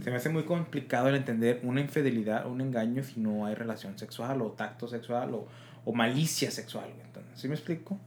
Se 0.03 0.11
me 0.11 0.17
hace 0.17 0.29
muy 0.31 0.45
complicado 0.45 1.09
el 1.09 1.15
entender 1.17 1.61
una 1.65 1.81
infidelidad, 1.81 2.47
un 2.47 2.61
engaño 2.61 3.03
si 3.05 3.21
no 3.21 3.45
hay 3.47 3.55
relación 3.55 3.99
sexual 3.99 4.41
o 4.43 4.53
tacto 4.53 4.89
sexual 4.89 5.35
o, 5.35 5.49
o 5.85 5.93
malicia 5.93 6.51
sexual. 6.51 6.89
Entonces, 7.05 7.41
¿Sí 7.41 7.49
me 7.49 7.55
explico? 7.55 7.99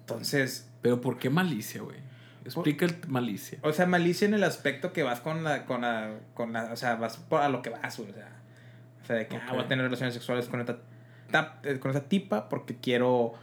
Entonces, 0.00 0.68
Pero 0.80 1.00
¿por 1.00 1.18
qué 1.18 1.30
malicia, 1.30 1.82
güey? 1.82 1.96
Explica 2.44 2.84
el 2.86 2.96
malicia. 3.08 3.58
o 3.62 3.72
sea, 3.72 3.86
malicia 3.86 4.26
en 4.26 4.34
el 4.34 4.42
aspecto 4.44 4.92
que 4.92 5.02
vas 5.04 5.20
con 5.20 5.44
la, 5.44 5.64
con 5.64 5.82
la, 5.82 6.14
con 6.34 6.52
la, 6.52 6.72
o 6.72 6.76
sea, 6.76 6.96
vas 6.96 7.16
por 7.16 7.40
a 7.40 7.48
lo 7.48 7.62
que 7.62 7.70
vas, 7.70 7.96
güey, 7.98 8.10
o 8.10 8.14
sea, 8.14 8.28
o 9.02 9.06
sea, 9.06 9.16
de 9.16 9.26
que 9.28 9.36
ah, 9.36 9.46
voy 9.52 9.60
a 9.62 9.68
tener 9.68 9.84
relaciones 9.84 10.12
sexuales 10.14 10.46
con 10.48 10.58
esta, 10.60 10.78
tap- 11.30 11.64
eh, 11.64 11.78
con 11.78 11.92
esa 11.92 12.02
tipa 12.08 12.48
porque 12.48 12.76
quiero, 12.76 13.34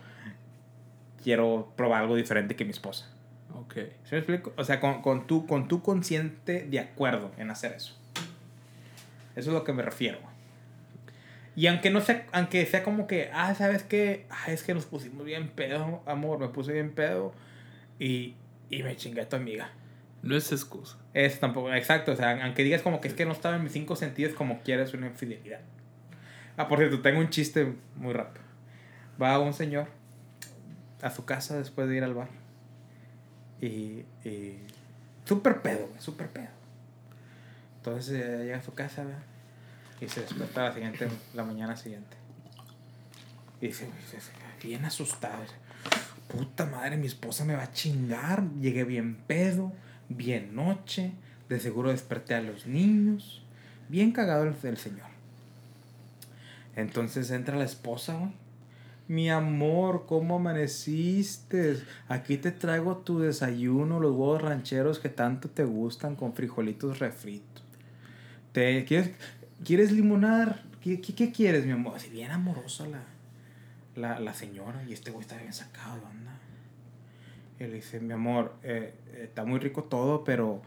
quiero 1.23 1.71
probar 1.77 2.01
algo 2.01 2.15
diferente 2.15 2.55
que 2.57 2.65
mi 2.65 2.71
esposa. 2.71 3.09
Ok. 3.69 3.75
¿Sí 4.03 4.09
me 4.13 4.17
explico? 4.17 4.51
O 4.57 4.63
sea, 4.63 4.79
con, 4.79 5.03
con, 5.03 5.27
tu, 5.27 5.45
con 5.45 5.67
tu 5.67 5.83
consciente 5.83 6.65
de 6.65 6.79
acuerdo 6.79 7.31
en 7.37 7.51
hacer 7.51 7.73
eso. 7.73 7.95
Eso 9.35 9.51
es 9.51 9.53
lo 9.53 9.63
que 9.63 9.73
me 9.73 9.83
refiero. 9.83 10.17
Y 11.55 11.67
aunque 11.67 11.91
no 11.91 12.01
sea, 12.01 12.25
aunque 12.31 12.65
sea 12.65 12.83
como 12.83 13.05
que, 13.05 13.29
ah, 13.31 13.53
¿sabes 13.53 13.83
qué? 13.83 14.25
Ah, 14.31 14.51
es 14.51 14.63
que 14.63 14.73
nos 14.73 14.85
pusimos 14.85 15.23
bien 15.23 15.49
pedo, 15.49 16.01
amor, 16.07 16.39
me 16.39 16.47
puse 16.47 16.73
bien 16.73 16.91
pedo 16.91 17.31
y, 17.99 18.35
y 18.71 18.81
me 18.81 18.95
chingué 18.95 19.21
a 19.21 19.29
tu 19.29 19.35
amiga. 19.35 19.69
No 20.23 20.35
es 20.35 20.51
excusa. 20.51 20.97
Es 21.13 21.39
tampoco, 21.39 21.71
exacto, 21.73 22.11
o 22.11 22.15
sea, 22.15 22.43
aunque 22.43 22.63
digas 22.63 22.81
como 22.81 23.01
que 23.01 23.07
es 23.07 23.13
que 23.13 23.25
no 23.25 23.33
estaba 23.33 23.55
en 23.55 23.63
mis 23.63 23.73
cinco 23.73 23.95
sentidos, 23.95 24.33
como 24.33 24.61
quieres 24.61 24.93
una 24.93 25.07
infidelidad. 25.07 25.61
Ah, 26.57 26.67
por 26.67 26.79
cierto, 26.79 27.01
tengo 27.01 27.19
un 27.19 27.29
chiste 27.29 27.73
muy 27.95 28.13
rápido. 28.13 28.43
Va 29.21 29.37
un 29.39 29.53
señor 29.53 29.87
a 31.01 31.11
su 31.11 31.25
casa 31.25 31.57
después 31.57 31.87
de 31.87 31.97
ir 31.97 32.03
al 32.03 32.13
bar. 32.15 32.38
Y, 33.61 34.05
y 34.23 34.59
súper 35.25 35.61
pedo, 35.61 35.87
güey, 35.87 36.01
súper 36.01 36.29
pedo. 36.29 36.49
Entonces 37.77 38.21
eh, 38.21 38.43
llega 38.43 38.57
a 38.57 38.63
su 38.63 38.73
casa, 38.73 39.03
¿verdad? 39.03 39.23
Y 40.01 40.07
se 40.07 40.21
despierta 40.21 40.63
la 40.63 40.73
siguiente, 40.73 41.07
la 41.33 41.43
mañana 41.43 41.75
siguiente. 41.75 42.17
Y 43.61 43.67
dice, 43.67 43.89
bien 44.63 44.85
asustado. 44.85 45.43
Puta 46.27 46.65
madre, 46.65 46.97
mi 46.97 47.07
esposa 47.07 47.43
me 47.43 47.55
va 47.55 47.63
a 47.63 47.71
chingar. 47.71 48.47
Llegué 48.61 48.83
bien 48.83 49.15
pedo, 49.15 49.73
bien 50.07 50.55
noche. 50.55 51.11
De 51.49 51.59
seguro 51.59 51.89
desperté 51.89 52.35
a 52.35 52.41
los 52.41 52.67
niños. 52.67 53.43
Bien 53.89 54.11
cagado 54.11 54.43
el, 54.43 54.55
el 54.63 54.77
señor. 54.77 55.09
Entonces 56.75 57.31
entra 57.31 57.57
la 57.57 57.65
esposa, 57.65 58.15
güey. 58.15 58.31
Mi 59.09 59.27
amor, 59.31 60.05
¿cómo 60.05 60.35
amaneciste? 60.35 61.81
Aquí 62.09 62.37
te 62.37 62.51
traigo 62.51 62.97
tu 62.97 63.17
desayuno, 63.17 63.99
los 63.99 64.11
huevos 64.11 64.39
rancheros 64.39 64.99
que 64.99 65.09
tanto 65.09 65.49
te 65.49 65.63
gustan 65.63 66.15
con 66.15 66.33
frijolitos 66.33 66.99
refritos. 66.99 67.63
¿Te, 68.51 68.85
¿quieres, 68.85 69.15
¿Quieres 69.65 69.91
limonar? 69.91 70.61
¿Qué, 70.79 71.01
qué, 71.01 71.31
quieres, 71.31 71.65
mi 71.65 71.71
amor? 71.71 71.95
Así 71.95 72.11
bien 72.11 72.29
amorosa 72.29 72.85
la, 72.85 73.01
la, 73.95 74.19
la 74.19 74.35
señora 74.35 74.83
y 74.87 74.93
este 74.93 75.09
güey 75.09 75.23
está 75.23 75.37
bien 75.37 75.53
sacado 75.53 75.95
de 75.95 76.05
onda. 76.05 76.37
Y 77.59 77.63
le 77.63 77.73
dice, 77.73 77.99
mi 77.99 78.13
amor, 78.13 78.53
eh, 78.61 78.93
eh, 79.07 79.21
está 79.23 79.43
muy 79.43 79.59
rico 79.59 79.85
todo, 79.85 80.23
pero, 80.23 80.61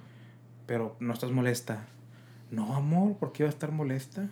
pero 0.67 0.97
no 0.99 1.13
estás 1.13 1.31
molesta. 1.31 1.87
No, 2.51 2.75
amor, 2.75 3.19
¿por 3.19 3.33
qué 3.33 3.45
iba 3.45 3.51
a 3.51 3.53
estar 3.53 3.71
molesta? 3.71 4.29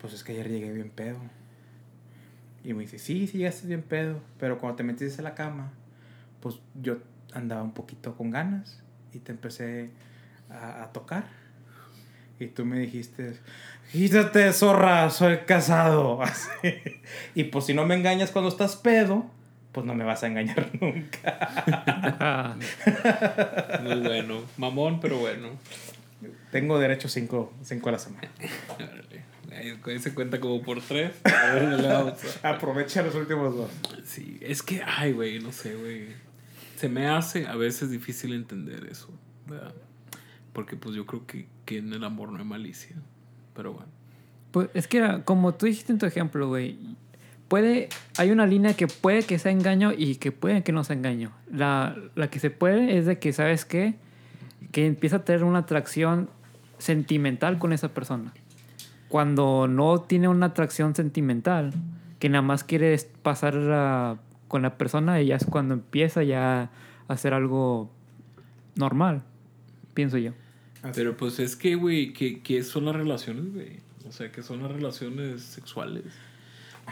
Pues 0.00 0.12
es 0.12 0.24
que 0.24 0.32
ayer 0.32 0.48
llegué 0.48 0.72
bien 0.72 0.90
pedo. 0.90 1.20
Y 2.66 2.74
me 2.74 2.82
dice, 2.82 2.98
sí, 2.98 3.28
sí, 3.28 3.38
llegaste 3.38 3.68
bien 3.68 3.82
pedo, 3.82 4.20
pero 4.40 4.58
cuando 4.58 4.76
te 4.76 4.82
metiste 4.82 5.18
en 5.20 5.24
la 5.24 5.36
cama, 5.36 5.70
pues 6.40 6.56
yo 6.74 6.98
andaba 7.32 7.62
un 7.62 7.72
poquito 7.72 8.16
con 8.16 8.32
ganas 8.32 8.82
y 9.12 9.20
te 9.20 9.30
empecé 9.30 9.90
a, 10.50 10.82
a 10.82 10.92
tocar. 10.92 11.26
Y 12.40 12.48
tú 12.48 12.64
me 12.64 12.80
dijiste, 12.80 13.38
quítate, 13.92 14.52
zorra, 14.52 15.08
soy 15.10 15.38
casado. 15.46 16.20
Así. 16.24 16.74
Y 17.36 17.44
pues 17.44 17.66
si 17.66 17.72
no 17.72 17.86
me 17.86 17.94
engañas 17.94 18.32
cuando 18.32 18.48
estás 18.48 18.74
pedo, 18.74 19.30
pues 19.70 19.86
no 19.86 19.94
me 19.94 20.02
vas 20.02 20.24
a 20.24 20.26
engañar 20.26 20.68
nunca. 20.80 22.56
Muy 23.84 24.00
bueno. 24.00 24.40
Mamón, 24.56 24.98
pero 24.98 25.18
bueno. 25.18 25.50
Tengo 26.50 26.80
derecho 26.80 27.08
cinco, 27.08 27.52
cinco 27.62 27.90
a 27.90 27.92
la 27.92 27.98
semana. 28.00 28.28
Órale. 29.56 29.70
Ahí 29.72 29.76
con- 29.78 29.98
se 30.00 30.14
cuenta 30.14 30.40
como 30.40 30.62
por 30.62 30.80
tres. 30.80 31.12
A 31.24 31.54
ver, 31.54 31.80
le 31.80 31.88
vamos 31.88 32.14
a- 32.42 32.50
Aprovecha 32.50 33.02
los 33.02 33.14
últimos 33.14 33.54
dos. 33.56 33.70
Sí, 34.04 34.38
es 34.40 34.62
que, 34.62 34.82
ay, 34.84 35.12
güey, 35.12 35.38
no 35.40 35.52
sé, 35.52 35.74
güey. 35.74 36.06
Se 36.76 36.88
me 36.88 37.06
hace 37.08 37.46
a 37.46 37.56
veces 37.56 37.90
difícil 37.90 38.34
entender 38.34 38.86
eso, 38.90 39.08
¿verdad? 39.46 39.74
Porque 40.52 40.76
pues 40.76 40.94
yo 40.94 41.06
creo 41.06 41.26
que, 41.26 41.46
que 41.64 41.78
en 41.78 41.92
el 41.92 42.04
amor 42.04 42.30
no 42.30 42.38
hay 42.38 42.44
malicia. 42.44 42.96
Pero 43.54 43.72
bueno. 43.72 43.88
Pues 44.50 44.68
es 44.74 44.86
que 44.86 44.98
era, 44.98 45.22
como 45.24 45.54
tú 45.54 45.66
dijiste 45.66 45.92
en 45.92 45.98
tu 45.98 46.06
ejemplo, 46.06 46.48
güey, 46.48 46.78
puede, 47.48 47.88
hay 48.18 48.30
una 48.30 48.46
línea 48.46 48.74
que 48.74 48.86
puede 48.86 49.22
que 49.22 49.38
sea 49.38 49.52
engaño 49.52 49.92
y 49.96 50.16
que 50.16 50.32
puede 50.32 50.62
que 50.62 50.72
no 50.72 50.84
sea 50.84 50.96
engaño. 50.96 51.32
La, 51.50 51.96
la 52.14 52.28
que 52.28 52.40
se 52.40 52.50
puede 52.50 52.98
es 52.98 53.06
de 53.06 53.18
que, 53.18 53.32
¿sabes 53.32 53.64
qué? 53.64 53.94
Que 54.72 54.86
empieza 54.86 55.16
a 55.16 55.24
tener 55.24 55.44
una 55.44 55.60
atracción 55.60 56.28
sentimental 56.78 57.58
con 57.58 57.72
esa 57.72 57.94
persona. 57.94 58.32
Cuando 59.16 59.66
no 59.66 60.02
tiene 60.02 60.28
una 60.28 60.44
atracción 60.44 60.94
sentimental, 60.94 61.72
que 62.18 62.28
nada 62.28 62.42
más 62.42 62.64
quiere 62.64 62.94
pasar 63.22 64.18
con 64.46 64.60
la 64.60 64.76
persona, 64.76 65.22
y 65.22 65.28
ya 65.28 65.36
es 65.36 65.46
cuando 65.46 65.72
empieza 65.72 66.22
ya 66.22 66.64
a 67.08 67.12
hacer 67.14 67.32
algo 67.32 67.90
normal, 68.74 69.22
pienso 69.94 70.18
yo. 70.18 70.32
Pero 70.94 71.16
pues 71.16 71.38
es 71.38 71.56
que, 71.56 71.76
güey, 71.76 72.12
¿qué, 72.12 72.42
qué 72.42 72.62
son 72.62 72.84
las 72.84 72.94
relaciones, 72.94 73.54
güey? 73.54 73.78
O 74.06 74.12
sea, 74.12 74.30
¿qué 74.30 74.42
son 74.42 74.62
las 74.62 74.70
relaciones 74.70 75.40
sexuales? 75.40 76.04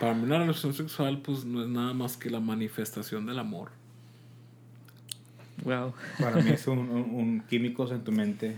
Para 0.01 0.15
mí 0.15 0.23
una 0.23 0.39
relación 0.39 0.73
sexual, 0.73 1.19
pues 1.19 1.45
no 1.45 1.63
es 1.63 1.69
nada 1.69 1.93
más 1.93 2.17
que 2.17 2.31
la 2.31 2.41
manifestación 2.41 3.27
del 3.27 3.39
amor. 3.39 3.69
Wow. 5.63 5.93
Para 6.19 6.41
mí 6.41 6.53
es 6.53 6.67
un, 6.69 6.79
un, 6.79 7.15
un 7.15 7.41
químicos 7.43 7.93
en 7.93 8.03
tu 8.03 8.13
mente 8.13 8.57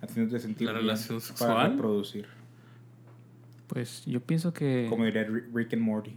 haciéndote 0.00 0.38
sentir 0.38 0.68
¿La 0.68 0.74
bien 0.74 0.84
relación 0.84 1.18
para 1.18 1.26
sexual? 1.26 1.72
reproducir. 1.72 2.41
Pues 3.72 4.04
yo 4.04 4.20
pienso 4.20 4.52
que... 4.52 4.86
Como 4.90 5.04
diría 5.06 5.26
Ri- 5.26 5.44
Rick 5.54 5.72
and 5.72 5.82
Morty. 5.82 6.14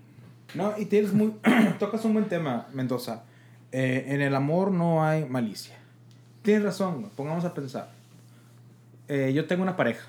No, 0.56 0.74
y 0.78 0.86
tienes 0.86 1.14
muy... 1.14 1.34
tocas 1.80 2.04
un 2.04 2.14
buen 2.14 2.26
tema, 2.28 2.68
Mendoza. 2.74 3.24
Eh, 3.72 4.06
en 4.10 4.22
el 4.22 4.36
amor 4.36 4.72
no 4.72 5.06
hay 5.06 5.26
malicia. 5.26 5.76
Tienes 6.42 6.64
razón, 6.64 7.10
pongamos 7.16 7.46
a 7.46 7.54
pensar. 7.54 7.92
Eh, 9.08 9.32
yo 9.34 9.46
tengo 9.46 9.64
una 9.64 9.76
pareja. 9.78 10.06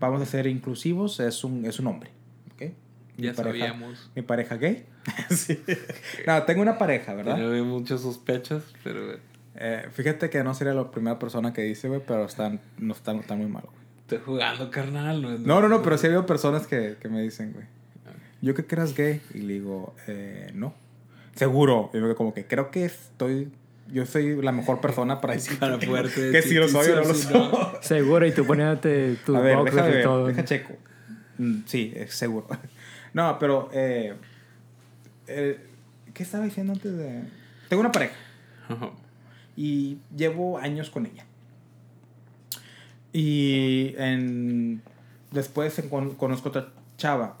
Vamos 0.00 0.20
a 0.22 0.26
ser 0.26 0.46
inclusivos, 0.46 1.18
es 1.20 1.44
un, 1.44 1.64
es 1.64 1.78
un 1.80 1.86
hombre. 1.86 2.10
¿ok? 2.54 2.72
Mi 3.16 3.24
Ya 3.24 3.32
pareja- 3.34 3.66
sabíamos. 3.68 4.10
Mi 4.14 4.22
pareja 4.22 4.56
gay. 4.56 4.84
sí. 5.30 5.58
No, 6.26 6.42
tengo 6.42 6.62
una 6.62 6.78
pareja, 6.78 7.14
¿verdad? 7.14 7.36
Tenía 7.36 7.62
muchas 7.62 8.00
sospechas, 8.00 8.62
pero 8.84 9.18
Eh, 9.60 9.88
fíjate 9.92 10.30
que 10.30 10.44
no 10.44 10.54
sería 10.54 10.72
la 10.74 10.90
primera 10.90 11.18
persona 11.18 11.52
que 11.52 11.62
dice, 11.62 11.88
güey, 11.88 12.00
pero 12.06 12.24
están, 12.24 12.60
no 12.78 12.92
están, 12.94 13.18
están 13.18 13.38
muy 13.38 13.48
mal, 13.48 13.64
güey. 13.64 13.87
Estoy 14.08 14.18
jugando, 14.24 14.70
carnal. 14.70 15.20
No, 15.20 15.38
No, 15.38 15.60
no, 15.60 15.68
no, 15.68 15.82
pero 15.82 15.98
sí 15.98 16.06
ha 16.06 16.08
habido 16.08 16.24
personas 16.26 16.66
que, 16.66 16.96
que 17.00 17.08
me 17.08 17.20
dicen, 17.20 17.52
güey, 17.52 17.66
yo 18.40 18.54
creo 18.54 18.66
que 18.66 18.74
eras 18.74 18.94
gay. 18.96 19.20
Y 19.34 19.38
le 19.40 19.54
digo, 19.54 19.94
eh, 20.06 20.50
no. 20.54 20.72
Seguro. 21.34 21.90
Y 21.92 21.98
me 21.98 22.14
como 22.14 22.32
que 22.32 22.46
creo 22.46 22.70
que 22.70 22.84
estoy, 22.86 23.52
yo 23.88 24.06
soy 24.06 24.40
la 24.42 24.50
mejor 24.52 24.80
persona 24.80 25.20
para 25.20 25.34
decir 25.34 25.58
que, 25.80 26.30
que 26.32 26.42
sí, 26.42 26.48
si 26.50 26.54
lo 26.54 26.68
soy 26.68 26.86
sí, 26.86 26.90
o 26.92 26.96
no 26.96 27.02
lo 27.04 27.14
soy. 27.14 27.32
no. 27.34 27.72
Seguro, 27.82 28.26
y 28.26 28.32
tú 28.32 28.46
poniéndote 28.46 29.16
tus 29.26 29.36
A 29.36 29.40
ver, 29.40 29.58
ver, 29.62 30.02
todo. 30.02 30.26
deja 30.26 30.44
checo. 30.44 30.74
Mm, 31.36 31.60
Sí, 31.66 31.92
es 31.94 32.14
seguro. 32.14 32.48
No, 33.12 33.38
pero, 33.38 33.68
eh, 33.72 34.14
eh, 35.26 35.60
¿qué 36.14 36.22
estaba 36.22 36.44
diciendo 36.44 36.72
antes 36.72 36.96
de...? 36.96 37.22
Tengo 37.68 37.80
una 37.80 37.92
pareja. 37.92 38.14
Ajá. 38.68 38.90
y 39.56 39.98
llevo 40.16 40.58
años 40.58 40.90
con 40.90 41.06
ella. 41.06 41.24
Y 43.12 43.94
en, 43.96 44.82
después 45.30 45.82
con- 45.88 46.14
conozco 46.14 46.50
otra 46.50 46.72
chava 46.96 47.36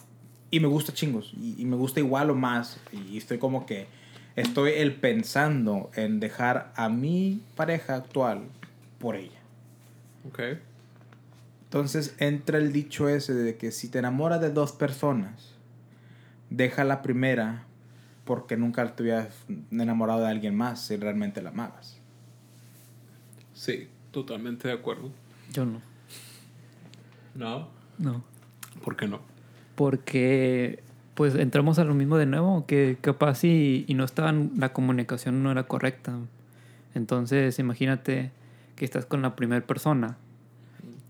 y 0.50 0.60
me 0.60 0.66
gusta 0.68 0.92
chingos 0.94 1.32
y, 1.34 1.56
y 1.58 1.64
me 1.66 1.76
gusta 1.76 2.00
igual 2.00 2.30
o 2.30 2.34
más 2.34 2.80
y 2.92 3.18
estoy 3.18 3.38
como 3.38 3.66
que 3.66 3.86
estoy 4.34 4.72
el 4.76 4.94
pensando 4.94 5.90
en 5.94 6.20
dejar 6.20 6.72
a 6.76 6.88
mi 6.88 7.42
pareja 7.54 7.96
actual 7.96 8.44
por 8.98 9.16
ella. 9.16 9.38
Ok. 10.28 10.40
Entonces 11.64 12.14
entra 12.18 12.56
el 12.58 12.72
dicho 12.72 13.08
ese 13.10 13.34
de 13.34 13.56
que 13.56 13.72
si 13.72 13.88
te 13.88 13.98
enamoras 13.98 14.40
de 14.40 14.50
dos 14.50 14.72
personas, 14.72 15.54
deja 16.48 16.82
la 16.84 17.02
primera 17.02 17.64
porque 18.24 18.56
nunca 18.56 18.94
te 18.94 19.02
hubieras 19.02 19.34
enamorado 19.70 20.20
de 20.20 20.28
alguien 20.28 20.54
más 20.54 20.80
si 20.86 20.96
realmente 20.96 21.42
la 21.42 21.50
amabas. 21.50 21.98
Sí, 23.54 23.88
totalmente 24.12 24.68
de 24.68 24.74
acuerdo. 24.74 25.10
Yo 25.52 25.64
no. 25.64 25.80
No. 27.34 27.68
No. 27.98 28.22
¿Por 28.84 28.96
qué 28.96 29.06
no? 29.06 29.20
Porque 29.74 30.82
pues 31.14 31.34
entramos 31.34 31.78
a 31.78 31.84
lo 31.84 31.94
mismo 31.94 32.16
de 32.16 32.26
nuevo, 32.26 32.64
que 32.66 32.96
capaz 33.00 33.42
y, 33.44 33.84
y 33.88 33.94
no 33.94 34.04
estaban, 34.04 34.52
la 34.56 34.72
comunicación 34.72 35.42
no 35.42 35.50
era 35.50 35.64
correcta. 35.64 36.16
Entonces 36.94 37.58
imagínate 37.58 38.30
que 38.76 38.84
estás 38.84 39.04
con 39.04 39.22
la 39.22 39.34
primera 39.34 39.66
persona 39.66 40.16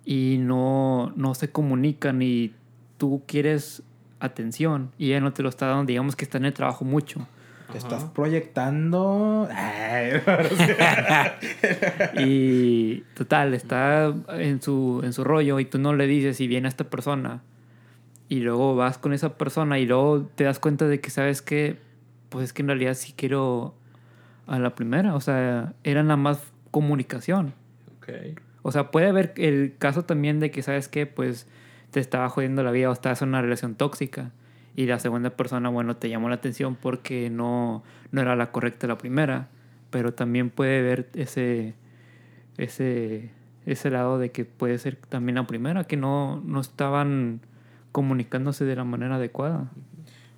y 0.04 0.38
no, 0.38 1.12
no 1.16 1.34
se 1.34 1.50
comunican 1.50 2.22
y 2.22 2.54
tú 2.96 3.22
quieres 3.26 3.82
atención 4.20 4.90
y 4.98 5.08
ella 5.08 5.20
no 5.20 5.32
te 5.32 5.42
lo 5.42 5.50
está 5.50 5.66
dando, 5.66 5.84
digamos 5.84 6.16
que 6.16 6.24
está 6.24 6.38
en 6.38 6.46
el 6.46 6.54
trabajo 6.54 6.84
mucho. 6.84 7.28
Te 7.72 7.78
estás 7.78 8.04
proyectando. 8.04 9.48
Ay, 9.54 10.22
Y 12.24 13.00
total, 13.14 13.54
está 13.54 14.14
en 14.30 14.62
su, 14.62 15.00
en 15.04 15.12
su 15.12 15.24
rollo 15.24 15.60
y 15.60 15.64
tú 15.64 15.78
no 15.78 15.94
le 15.94 16.06
dices 16.06 16.40
y 16.40 16.48
viene 16.48 16.68
esta 16.68 16.84
persona 16.84 17.42
y 18.28 18.40
luego 18.40 18.76
vas 18.76 18.98
con 18.98 19.12
esa 19.12 19.36
persona 19.36 19.78
y 19.78 19.86
luego 19.86 20.28
te 20.34 20.44
das 20.44 20.58
cuenta 20.58 20.86
de 20.86 21.00
que 21.00 21.10
sabes 21.10 21.42
que, 21.42 21.78
pues 22.28 22.44
es 22.44 22.52
que 22.52 22.62
en 22.62 22.68
realidad 22.68 22.94
sí 22.94 23.14
quiero 23.16 23.74
a 24.46 24.58
la 24.58 24.74
primera, 24.74 25.14
o 25.14 25.20
sea, 25.20 25.74
era 25.82 26.02
nada 26.02 26.16
más 26.16 26.40
comunicación. 26.70 27.54
Ok. 27.96 28.38
O 28.62 28.72
sea, 28.72 28.90
puede 28.90 29.08
haber 29.08 29.32
el 29.36 29.74
caso 29.78 30.04
también 30.04 30.40
de 30.40 30.50
que, 30.50 30.62
¿sabes 30.62 30.88
qué? 30.88 31.06
Pues 31.06 31.46
te 31.90 32.00
estaba 32.00 32.28
jodiendo 32.28 32.62
la 32.62 32.70
vida 32.70 32.90
o 32.90 32.92
estabas 32.92 33.22
en 33.22 33.28
una 33.28 33.40
relación 33.40 33.74
tóxica. 33.74 34.30
Y 34.78 34.86
la 34.86 35.00
segunda 35.00 35.30
persona, 35.30 35.70
bueno, 35.70 35.96
te 35.96 36.08
llamó 36.08 36.28
la 36.28 36.36
atención 36.36 36.76
porque 36.76 37.30
no, 37.30 37.82
no 38.12 38.20
era 38.20 38.36
la 38.36 38.52
correcta 38.52 38.86
la 38.86 38.96
primera. 38.96 39.48
Pero 39.90 40.14
también 40.14 40.50
puede 40.50 40.82
ver 40.82 41.08
ese, 41.14 41.74
ese, 42.58 43.32
ese 43.66 43.90
lado 43.90 44.20
de 44.20 44.30
que 44.30 44.44
puede 44.44 44.78
ser 44.78 44.94
también 44.94 45.34
la 45.34 45.48
primera, 45.48 45.82
que 45.82 45.96
no, 45.96 46.40
no 46.44 46.60
estaban 46.60 47.40
comunicándose 47.90 48.64
de 48.66 48.76
la 48.76 48.84
manera 48.84 49.16
adecuada. 49.16 49.68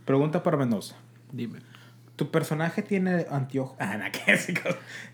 Pregunta 0.06 0.42
para 0.42 0.56
Mendoza. 0.56 0.96
Dime. 1.30 1.58
¿Tu 2.20 2.30
personaje 2.30 2.82
tiene 2.82 3.24
anteojos? 3.30 3.78
Ah, 3.80 3.96
no, 3.96 4.04
¿qué 4.12 4.32
es? 4.34 4.52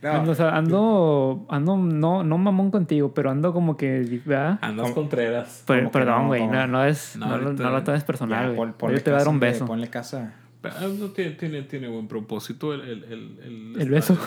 No. 0.02 0.10
Ando, 0.10 0.32
o 0.32 0.34
sea, 0.34 0.56
ando, 0.56 1.46
ando 1.48 1.76
no, 1.76 2.24
no 2.24 2.36
mamón 2.36 2.72
contigo, 2.72 3.14
pero 3.14 3.30
ando 3.30 3.52
como 3.52 3.76
que, 3.76 4.00
¿verdad? 4.26 4.58
Andas 4.60 4.90
Contreras. 4.90 5.62
Per- 5.68 5.88
perdón, 5.92 6.22
no, 6.22 6.26
güey, 6.26 6.40
como- 6.40 6.54
no, 6.54 6.66
no 6.66 6.84
es, 6.84 7.14
No, 7.14 7.26
no, 7.28 7.36
lo- 7.38 7.44
ahorita- 7.46 7.62
no 7.62 7.70
lo 7.70 7.84
tomes 7.84 8.02
personal, 8.02 8.48
Ya, 8.50 8.54
güey. 8.56 8.72
pon- 8.72 8.90
Yo 8.92 9.00
te 9.00 9.10
voy 9.10 9.14
a 9.14 9.18
dar 9.20 9.28
un 9.28 9.38
beso. 9.38 9.66
Ponle 9.66 9.88
casa. 9.88 10.34
Pero, 10.60 10.74
ah, 10.80 10.86
no, 10.98 11.06
tiene, 11.10 11.30
tiene, 11.36 11.62
tiene 11.62 11.86
buen 11.86 12.08
propósito 12.08 12.74
el, 12.74 12.80
el, 12.80 13.04
el, 13.04 13.38
el, 13.44 13.82
El 13.82 13.88
beso. 13.88 14.18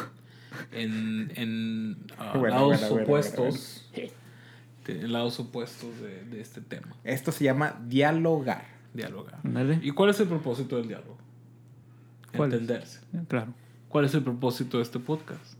En, 0.72 1.34
en 1.36 1.98
ah, 2.18 2.32
Bueno, 2.38 2.56
lados 2.56 2.68
bueno, 2.80 2.88
bueno, 2.92 3.04
opuestos. 3.04 3.92
En 4.88 5.12
lados 5.12 5.38
opuestos 5.42 6.00
de, 6.00 6.24
de 6.24 6.40
este 6.40 6.62
tema. 6.62 6.88
Esto 7.04 7.34
se 7.34 7.44
llama 7.44 7.76
dialogar. 7.90 8.64
Dialogar. 8.94 9.40
Ándale. 9.44 9.80
¿Y 9.84 9.92
cuál 9.92 10.12
es 10.12 10.20
el 10.22 10.28
propósito 10.30 10.78
del 10.78 10.88
diálogo? 10.88 11.18
¿Cuál 12.36 12.54
es? 12.54 12.60
Entenderse. 12.62 13.00
Claro. 13.28 13.54
¿Cuál 13.88 14.06
es 14.06 14.14
el 14.14 14.24
propósito 14.24 14.78
de 14.78 14.84
este 14.84 15.00
podcast? 15.00 15.56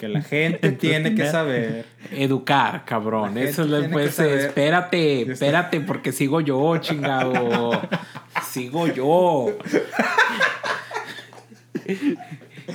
Que 0.00 0.08
la 0.08 0.22
gente 0.22 0.72
tiene 0.80 1.14
que 1.14 1.30
saber. 1.30 1.86
Educar, 2.10 2.84
cabrón. 2.84 3.34
La 3.34 3.42
Eso 3.42 3.64
es 3.64 3.88
pues, 3.88 4.18
espérate, 4.18 5.32
espérate, 5.32 5.80
porque 5.80 6.12
sigo 6.12 6.40
yo, 6.40 6.76
chingado. 6.78 7.70
sigo 8.50 8.86
yo. 8.88 9.56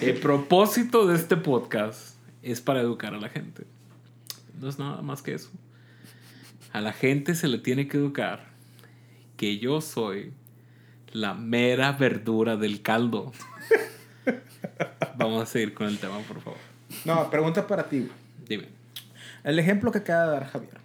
El 0.01 0.13
propósito 0.15 1.05
de 1.07 1.15
este 1.15 1.37
podcast 1.37 2.15
es 2.41 2.61
para 2.61 2.81
educar 2.81 3.13
a 3.13 3.19
la 3.19 3.29
gente. 3.29 3.65
No 4.59 4.69
es 4.69 4.79
nada 4.79 5.01
más 5.01 5.21
que 5.21 5.33
eso. 5.33 5.49
A 6.71 6.81
la 6.81 6.93
gente 6.93 7.35
se 7.35 7.47
le 7.47 7.57
tiene 7.57 7.87
que 7.87 7.97
educar 7.97 8.47
que 9.37 9.59
yo 9.59 9.81
soy 9.81 10.33
la 11.13 11.33
mera 11.33 11.93
verdura 11.93 12.57
del 12.57 12.81
caldo. 12.81 13.31
Vamos 15.15 15.43
a 15.43 15.45
seguir 15.45 15.73
con 15.73 15.87
el 15.87 15.99
tema, 15.99 16.17
por 16.27 16.41
favor. 16.41 16.59
No, 17.05 17.29
pregunta 17.29 17.65
para 17.67 17.83
ti. 17.87 18.09
Dime, 18.47 18.67
El 19.43 19.57
ejemplo 19.59 19.91
que 19.91 19.99
acaba 19.99 20.25
de 20.25 20.31
dar 20.31 20.45
Javier. 20.47 20.77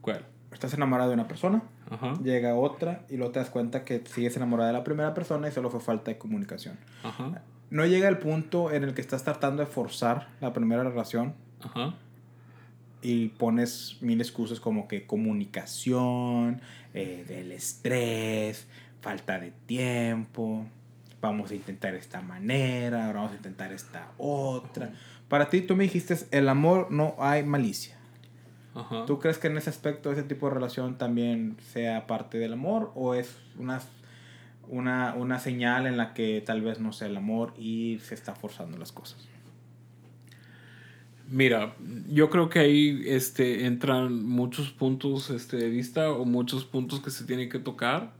¿cuál? 0.00 0.24
Estás 0.52 0.72
enamorado 0.74 1.10
de 1.10 1.14
una 1.14 1.28
persona, 1.28 1.62
Ajá, 1.90 2.14
llega 2.22 2.54
otra 2.54 3.02
y 3.08 3.16
luego 3.16 3.32
te 3.32 3.38
das 3.38 3.50
cuenta 3.50 3.84
que 3.84 4.02
sigues 4.06 4.36
enamorada 4.36 4.68
de 4.68 4.78
la 4.78 4.82
primera 4.84 5.14
persona 5.14 5.46
y 5.48 5.52
solo 5.52 5.70
fue 5.70 5.80
falta 5.80 6.10
de 6.10 6.18
comunicación. 6.18 6.76
ajá, 7.04 7.42
No 7.70 7.86
llega 7.86 8.08
el 8.08 8.18
punto 8.18 8.72
en 8.72 8.82
el 8.84 8.94
que 8.94 9.00
estás 9.00 9.22
tratando 9.24 9.62
de 9.64 9.66
forzar 9.70 10.28
la 10.40 10.52
primera 10.52 10.82
relación 10.82 11.34
ajá. 11.62 11.94
y 13.02 13.28
pones 13.28 13.98
mil 14.00 14.20
excusas 14.20 14.58
como 14.58 14.88
que 14.88 15.06
comunicación, 15.06 16.60
eh, 16.94 17.24
del 17.28 17.52
estrés, 17.52 18.66
falta 19.00 19.38
de 19.38 19.52
tiempo, 19.66 20.66
vamos 21.20 21.50
a 21.50 21.54
intentar 21.54 21.94
esta 21.94 22.20
manera, 22.20 23.06
ahora 23.06 23.20
vamos 23.20 23.32
a 23.32 23.36
intentar 23.36 23.72
esta 23.72 24.12
otra. 24.18 24.92
Para 25.28 25.50
ti, 25.50 25.60
tú 25.60 25.76
me 25.76 25.84
dijiste, 25.84 26.16
el 26.30 26.48
amor 26.48 26.90
no 26.90 27.14
hay 27.18 27.42
malicia. 27.42 27.96
Ajá. 28.74 29.06
¿Tú 29.06 29.18
crees 29.18 29.38
que 29.38 29.48
en 29.48 29.56
ese 29.56 29.70
aspecto 29.70 30.12
ese 30.12 30.22
tipo 30.22 30.48
de 30.48 30.54
relación 30.54 30.98
también 30.98 31.56
sea 31.72 32.06
parte 32.06 32.38
del 32.38 32.52
amor 32.52 32.92
o 32.94 33.14
es 33.14 33.36
una, 33.58 33.80
una, 34.68 35.14
una 35.14 35.38
señal 35.40 35.86
en 35.86 35.96
la 35.96 36.14
que 36.14 36.42
tal 36.44 36.62
vez 36.62 36.78
no 36.78 36.92
sea 36.92 37.08
el 37.08 37.16
amor 37.16 37.54
y 37.58 37.98
se 38.04 38.14
está 38.14 38.34
forzando 38.34 38.78
las 38.78 38.92
cosas? 38.92 39.26
Mira, 41.30 41.74
yo 42.08 42.30
creo 42.30 42.48
que 42.48 42.60
ahí 42.60 43.02
este, 43.04 43.66
entran 43.66 44.24
muchos 44.24 44.70
puntos 44.70 45.28
este, 45.28 45.58
de 45.58 45.68
vista 45.68 46.10
o 46.10 46.24
muchos 46.24 46.64
puntos 46.64 47.00
que 47.00 47.10
se 47.10 47.24
tienen 47.24 47.50
que 47.50 47.58
tocar 47.58 48.17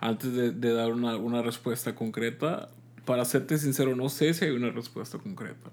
antes 0.00 0.32
de, 0.34 0.72
dar 0.72 0.92
una, 0.92 1.42
respuesta 1.42 1.94
concreta. 1.94 2.70
Para 3.04 3.24
serte 3.24 3.58
sincero, 3.58 3.94
no 3.94 4.08
sé 4.08 4.32
si 4.34 4.44
hay 4.44 4.50
una 4.50 4.70
respuesta 4.70 5.18
concreta. 5.18 5.70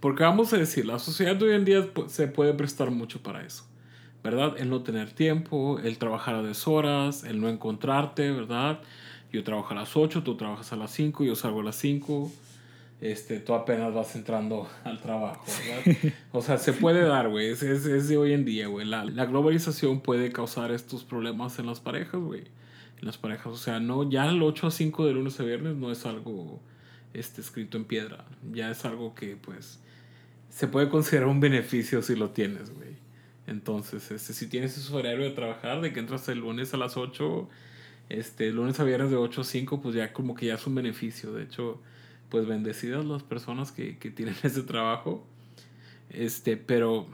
Porque 0.00 0.22
vamos 0.22 0.52
a 0.52 0.58
decir, 0.58 0.86
la 0.86 0.98
sociedad 0.98 1.40
hoy 1.42 1.54
en 1.54 1.64
día 1.64 1.88
se 2.06 2.28
puede 2.28 2.54
prestar 2.54 2.90
mucho 2.90 3.22
para 3.22 3.44
eso, 3.44 3.64
¿verdad? 4.22 4.54
El 4.58 4.70
no 4.70 4.82
tener 4.82 5.12
tiempo, 5.12 5.78
el 5.82 5.98
trabajar 5.98 6.36
a 6.36 6.42
deshoras, 6.42 7.24
el 7.24 7.40
no 7.40 7.48
encontrarte, 7.48 8.30
¿verdad? 8.30 8.80
Yo 9.32 9.44
trabajo 9.44 9.72
a 9.72 9.74
las 9.74 9.96
8, 9.96 10.22
tú 10.22 10.36
trabajas 10.36 10.72
a 10.72 10.76
las 10.76 10.90
5, 10.92 11.24
yo 11.24 11.34
salgo 11.34 11.60
a 11.60 11.64
las 11.64 11.76
5, 11.76 12.30
este, 13.00 13.38
tú 13.38 13.54
apenas 13.54 13.94
vas 13.94 14.14
entrando 14.16 14.68
al 14.84 15.00
trabajo, 15.00 15.44
¿verdad? 15.66 16.12
O 16.32 16.42
sea, 16.42 16.58
se 16.58 16.72
puede 16.72 17.02
dar, 17.02 17.28
güey, 17.28 17.50
es, 17.50 17.62
es, 17.62 17.86
es 17.86 18.08
de 18.08 18.16
hoy 18.16 18.32
en 18.32 18.44
día, 18.44 18.66
güey. 18.66 18.86
La, 18.86 19.04
la 19.04 19.26
globalización 19.26 20.00
puede 20.00 20.32
causar 20.32 20.72
estos 20.72 21.04
problemas 21.04 21.58
en 21.58 21.66
las 21.66 21.80
parejas, 21.80 22.20
güey. 22.20 22.44
En 23.00 23.06
las 23.06 23.16
parejas, 23.18 23.46
o 23.46 23.56
sea, 23.56 23.78
no, 23.78 24.08
ya 24.10 24.28
el 24.28 24.42
8 24.42 24.66
a 24.66 24.70
5 24.70 25.06
de 25.06 25.12
lunes 25.12 25.38
a 25.38 25.44
viernes 25.44 25.76
no 25.76 25.92
es 25.92 26.04
algo 26.04 26.60
este, 27.14 27.40
escrito 27.40 27.76
en 27.76 27.84
piedra, 27.84 28.24
ya 28.52 28.70
es 28.70 28.84
algo 28.84 29.14
que, 29.14 29.36
pues, 29.36 29.80
se 30.50 30.66
puede 30.66 30.88
considerar 30.88 31.28
un 31.28 31.40
beneficio 31.40 32.02
si 32.02 32.16
lo 32.16 32.30
tienes, 32.30 32.70
güey. 32.74 32.96
Entonces, 33.46 34.10
este, 34.10 34.32
si 34.34 34.46
tienes 34.46 34.76
ese 34.76 34.94
horario 34.94 35.24
de 35.24 35.30
trabajar, 35.30 35.80
de 35.80 35.92
que 35.92 36.00
entras 36.00 36.28
el 36.28 36.40
lunes 36.40 36.74
a 36.74 36.76
las 36.76 36.96
8, 36.96 37.48
este, 38.08 38.50
lunes 38.50 38.78
a 38.80 38.84
viernes 38.84 39.10
de 39.10 39.16
8 39.16 39.40
a 39.40 39.44
5, 39.44 39.80
pues 39.80 39.94
ya 39.94 40.12
como 40.12 40.34
que 40.34 40.46
ya 40.46 40.54
es 40.54 40.66
un 40.66 40.74
beneficio. 40.74 41.32
De 41.32 41.44
hecho, 41.44 41.80
pues 42.28 42.46
bendecidas 42.46 43.04
las 43.04 43.22
personas 43.22 43.72
que, 43.72 43.98
que 43.98 44.10
tienen 44.10 44.36
ese 44.42 44.62
trabajo. 44.62 45.26
Este, 46.10 46.56
pero 46.56 47.06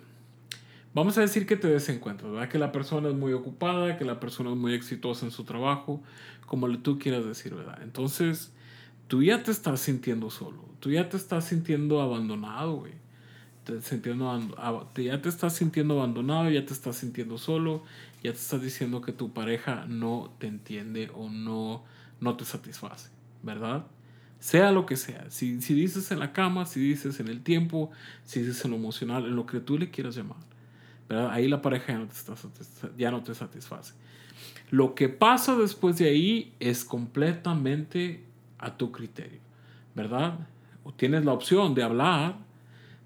vamos 0.92 1.18
a 1.18 1.20
decir 1.20 1.46
que 1.46 1.56
te 1.56 1.68
desencuentras, 1.68 2.32
¿verdad? 2.32 2.48
Que 2.48 2.58
la 2.58 2.72
persona 2.72 3.08
es 3.08 3.14
muy 3.14 3.32
ocupada, 3.32 3.96
que 3.96 4.04
la 4.04 4.20
persona 4.20 4.50
es 4.50 4.56
muy 4.56 4.74
exitosa 4.74 5.26
en 5.26 5.32
su 5.32 5.44
trabajo, 5.44 6.02
como 6.46 6.68
tú 6.78 6.98
quieras 6.98 7.24
decir, 7.24 7.54
¿verdad? 7.54 7.80
Entonces, 7.82 8.52
tú 9.08 9.22
ya 9.22 9.42
te 9.42 9.50
estás 9.50 9.80
sintiendo 9.80 10.30
solo, 10.30 10.64
tú 10.80 10.90
ya 10.90 11.08
te 11.08 11.16
estás 11.16 11.46
sintiendo 11.46 12.00
abandonado, 12.00 12.76
güey. 12.76 13.04
Ya 13.66 15.22
te 15.22 15.28
estás 15.30 15.54
sintiendo 15.54 15.94
abandonado, 15.96 16.50
ya 16.50 16.66
te 16.66 16.74
estás 16.74 16.96
sintiendo 16.96 17.38
solo, 17.38 17.82
ya 18.22 18.30
te 18.30 18.38
estás 18.38 18.60
diciendo 18.60 19.00
que 19.00 19.12
tu 19.12 19.32
pareja 19.32 19.86
no 19.88 20.34
te 20.38 20.48
entiende 20.48 21.10
o 21.14 21.30
no, 21.30 21.82
no 22.20 22.36
te 22.36 22.44
satisface, 22.44 23.08
¿verdad? 23.42 23.86
Sea 24.45 24.72
lo 24.72 24.84
que 24.84 24.97
sea, 24.97 25.24
si, 25.30 25.62
si 25.62 25.72
dices 25.72 26.11
en 26.11 26.18
la 26.18 26.34
cama, 26.34 26.66
si 26.66 26.78
dices 26.78 27.18
en 27.18 27.28
el 27.28 27.40
tiempo, 27.42 27.90
si 28.26 28.40
dices 28.40 28.62
en 28.66 28.72
lo 28.72 28.76
emocional, 28.76 29.24
en 29.24 29.36
lo 29.36 29.47
que 29.47 29.59
tú 29.59 29.78
le 29.78 29.88
quieras 29.88 30.16
llamar, 30.16 30.36
¿verdad? 31.09 31.30
Ahí 31.30 31.49
la 31.49 31.62
pareja 31.62 31.95
ya 31.95 31.99
no 32.01 32.07
te, 32.09 32.12
está 32.12 32.90
ya 32.99 33.11
no 33.11 33.22
te 33.22 33.34
satisface. 33.34 33.95
Lo 34.70 34.95
que 34.95 35.09
pasa 35.09 35.57
después 35.57 35.97
de 35.97 36.11
ahí 36.11 36.53
es 36.61 36.84
completamente 36.84 38.22
a 38.59 38.76
tu 38.76 38.92
criterio, 38.92 39.40
¿verdad? 39.95 40.38
Tienes 40.97 41.24
la 41.24 41.32
opción 41.32 41.74
de 41.74 41.82
hablar, 41.82 42.36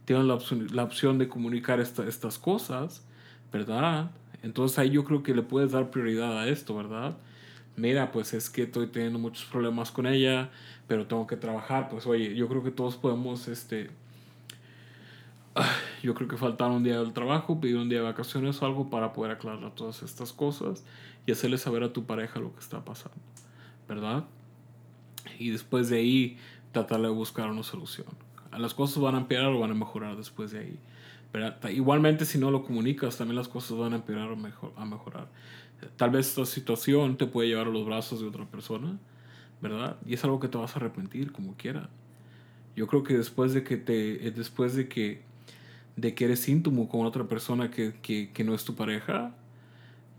tienes 0.06 0.24
la 0.24 0.34
opción, 0.34 0.66
la 0.72 0.82
opción 0.82 1.18
de 1.18 1.28
comunicar 1.28 1.78
esta- 1.78 2.04
estas 2.08 2.36
cosas, 2.36 3.06
¿verdad? 3.52 4.10
Entonces 4.42 4.76
ahí 4.80 4.90
yo 4.90 5.04
creo 5.04 5.22
que 5.22 5.36
le 5.36 5.42
puedes 5.42 5.70
dar 5.70 5.92
prioridad 5.92 6.36
a 6.36 6.48
esto, 6.48 6.74
¿verdad? 6.74 7.16
Mira, 7.76 8.10
pues 8.10 8.34
es 8.34 8.50
que 8.50 8.64
estoy 8.64 8.88
teniendo 8.88 9.20
muchos 9.20 9.44
problemas 9.44 9.92
con 9.92 10.04
ella, 10.08 10.50
pero 10.88 11.06
tengo 11.06 11.26
que 11.28 11.36
trabajar. 11.36 11.88
Pues 11.88 12.06
oye, 12.06 12.34
yo 12.34 12.48
creo 12.48 12.64
que 12.64 12.70
todos 12.72 12.96
podemos, 12.96 13.46
este, 13.48 13.90
yo 16.02 16.14
creo 16.14 16.28
que 16.28 16.36
faltar 16.36 16.70
un 16.70 16.82
día 16.84 16.98
del 16.98 17.12
trabajo, 17.12 17.60
pedir 17.60 17.76
un 17.76 17.88
día 17.88 17.98
de 17.98 18.04
vacaciones 18.04 18.60
o 18.62 18.66
algo 18.66 18.90
para 18.90 19.12
poder 19.12 19.32
aclarar 19.32 19.74
todas 19.74 20.02
estas 20.02 20.32
cosas 20.32 20.84
y 21.26 21.32
hacerle 21.32 21.58
saber 21.58 21.82
a 21.82 21.92
tu 21.92 22.04
pareja 22.04 22.40
lo 22.40 22.52
que 22.54 22.60
está 22.60 22.84
pasando, 22.84 23.18
¿verdad? 23.88 24.24
Y 25.38 25.50
después 25.50 25.88
de 25.90 25.98
ahí 25.98 26.38
tratar 26.72 27.00
de 27.00 27.08
buscar 27.08 27.50
una 27.50 27.62
solución. 27.62 28.06
Las 28.56 28.74
cosas 28.74 29.02
van 29.02 29.14
a 29.14 29.18
empeorar 29.18 29.48
o 29.52 29.58
van 29.60 29.70
a 29.70 29.74
mejorar 29.74 30.16
después 30.16 30.52
de 30.52 30.60
ahí. 30.60 30.78
Ta- 31.60 31.70
Igualmente, 31.70 32.24
si 32.24 32.38
no 32.38 32.50
lo 32.50 32.64
comunicas, 32.64 33.18
también 33.18 33.36
las 33.36 33.48
cosas 33.48 33.76
van 33.76 33.92
a 33.92 33.96
empeorar 33.96 34.30
o 34.30 34.36
mejor, 34.36 34.72
a 34.76 34.84
mejorar. 34.84 35.28
Tal 35.96 36.10
vez 36.10 36.28
esta 36.28 36.46
situación 36.46 37.16
te 37.16 37.26
puede 37.26 37.48
llevar 37.48 37.66
a 37.66 37.70
los 37.70 37.84
brazos 37.84 38.20
de 38.20 38.26
otra 38.26 38.46
persona, 38.46 38.98
¿verdad? 39.60 39.96
Y 40.06 40.14
es 40.14 40.24
algo 40.24 40.40
que 40.40 40.48
te 40.48 40.58
vas 40.58 40.74
a 40.74 40.78
arrepentir 40.78 41.32
como 41.32 41.54
quiera. 41.56 41.88
Yo 42.76 42.86
creo 42.86 43.02
que 43.02 43.16
después 43.16 43.54
de 43.54 43.64
que 43.64 43.76
te, 43.76 44.26
eh, 44.26 44.30
después 44.30 44.74
de 44.74 44.88
que, 44.88 45.22
de 45.96 46.14
que 46.14 46.26
eres 46.26 46.48
íntimo 46.48 46.88
con 46.88 47.06
otra 47.06 47.24
persona 47.24 47.70
que, 47.70 47.94
que, 48.02 48.30
que 48.32 48.44
no 48.44 48.54
es 48.54 48.64
tu 48.64 48.74
pareja, 48.74 49.34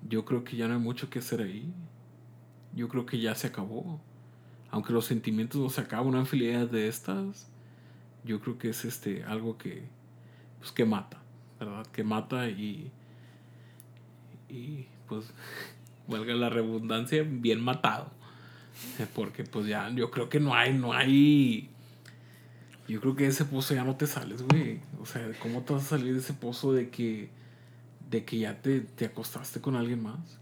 yo 0.08 0.26
creo 0.26 0.44
que 0.44 0.58
ya 0.58 0.68
no 0.68 0.76
hay 0.76 0.80
mucho 0.80 1.10
que 1.10 1.20
hacer 1.20 1.42
ahí. 1.42 1.72
Yo 2.76 2.88
creo 2.88 3.06
que 3.06 3.20
ya 3.20 3.36
se 3.36 3.48
acabó. 3.48 4.00
Aunque 4.72 4.94
los 4.94 5.06
sentimientos 5.06 5.60
no 5.60 5.70
se 5.70 5.82
acaban, 5.82 6.08
una 6.08 6.20
infidelidad 6.20 6.68
de 6.68 6.88
estas, 6.88 7.50
yo 8.24 8.40
creo 8.40 8.58
que 8.58 8.70
es 8.70 8.86
este 8.86 9.24
algo 9.24 9.58
que, 9.58 9.88
pues, 10.60 10.72
que 10.72 10.86
mata, 10.86 11.18
¿verdad? 11.60 11.88
Que 11.88 12.04
mata 12.04 12.50
y. 12.50 12.92
Y 14.48 14.86
pues, 15.08 15.32
valga 16.08 16.34
la 16.34 16.50
redundancia, 16.50 17.24
bien 17.28 17.62
matado. 17.64 18.12
Porque 19.16 19.44
pues 19.44 19.68
ya, 19.68 19.90
yo 19.90 20.12
creo 20.12 20.30
que 20.30 20.40
no 20.40 20.54
hay, 20.54 20.74
no 20.74 20.94
hay. 20.94 21.70
Yo 22.88 23.00
creo 23.02 23.16
que 23.16 23.24
de 23.24 23.30
ese 23.30 23.46
pozo 23.46 23.76
ya 23.76 23.84
no 23.84 23.96
te 23.96 24.08
sales, 24.08 24.42
güey. 24.42 24.80
O 25.00 25.06
sea, 25.06 25.30
¿cómo 25.42 25.62
te 25.62 25.74
vas 25.74 25.84
a 25.86 25.90
salir 25.98 26.14
de 26.14 26.20
ese 26.20 26.34
pozo 26.34 26.74
de 26.74 26.90
que. 26.90 27.30
de 28.10 28.26
que 28.26 28.40
ya 28.40 28.62
te, 28.62 28.82
te 28.82 29.06
acostaste 29.06 29.62
con 29.62 29.76
alguien 29.76 30.02
más? 30.02 30.40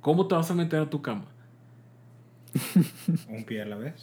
¿Cómo 0.00 0.26
te 0.26 0.34
vas 0.34 0.50
a 0.50 0.54
meter 0.54 0.80
a 0.80 0.90
tu 0.90 1.00
cama? 1.00 1.24
Un 3.28 3.44
pie 3.44 3.62
a 3.62 3.64
la 3.64 3.76
vez. 3.76 3.94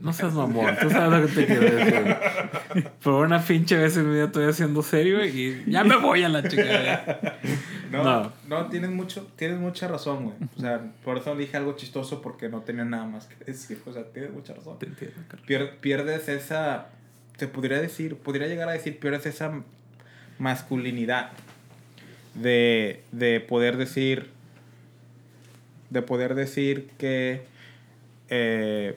No 0.00 0.12
seas 0.12 0.34
mamón, 0.34 0.76
tú 0.80 0.90
sabes 0.90 1.20
lo 1.20 1.26
que 1.26 1.32
te 1.32 1.46
quiero 1.46 1.74
decir. 1.74 2.88
Por 3.02 3.26
una 3.26 3.42
pinche 3.42 3.76
vez 3.76 3.96
en 3.96 4.08
mi 4.08 4.14
vida 4.14 4.26
estoy 4.26 4.44
haciendo 4.44 4.82
serio 4.82 5.24
y 5.24 5.64
ya 5.66 5.82
me 5.82 5.96
voy 5.96 6.22
a 6.22 6.28
la 6.28 6.46
chica. 6.46 7.38
No, 8.02 8.22
No. 8.24 8.32
no, 8.48 8.66
tienes, 8.68 8.90
mucho, 8.90 9.26
tienes 9.36 9.58
mucha 9.58 9.88
razón, 9.88 10.24
güey. 10.24 10.36
O 10.56 10.60
sea, 10.60 10.80
por 11.04 11.18
eso 11.18 11.34
dije 11.36 11.56
algo 11.56 11.76
chistoso 11.76 12.22
porque 12.22 12.48
no 12.48 12.62
tenía 12.62 12.84
nada 12.84 13.04
más 13.06 13.26
que 13.26 13.44
decir. 13.44 13.80
O 13.86 13.92
sea, 13.92 14.04
tienes 14.12 14.32
mucha 14.32 14.54
razón. 14.54 14.78
Te 14.78 14.86
entiendo, 14.86 15.16
Carlos. 15.28 15.46
Pier- 15.48 15.76
pierdes 15.80 16.28
esa, 16.28 16.88
se 17.38 17.48
podría 17.48 17.80
decir, 17.80 18.16
podría 18.16 18.46
llegar 18.48 18.68
a 18.68 18.72
decir, 18.72 18.98
pierdes 18.98 19.26
esa 19.26 19.52
masculinidad 20.38 21.30
de, 22.34 23.02
de 23.12 23.40
poder 23.40 23.76
decir, 23.76 24.30
de 25.90 26.02
poder 26.02 26.34
decir 26.34 26.90
que 26.98 27.44
eh, 28.28 28.96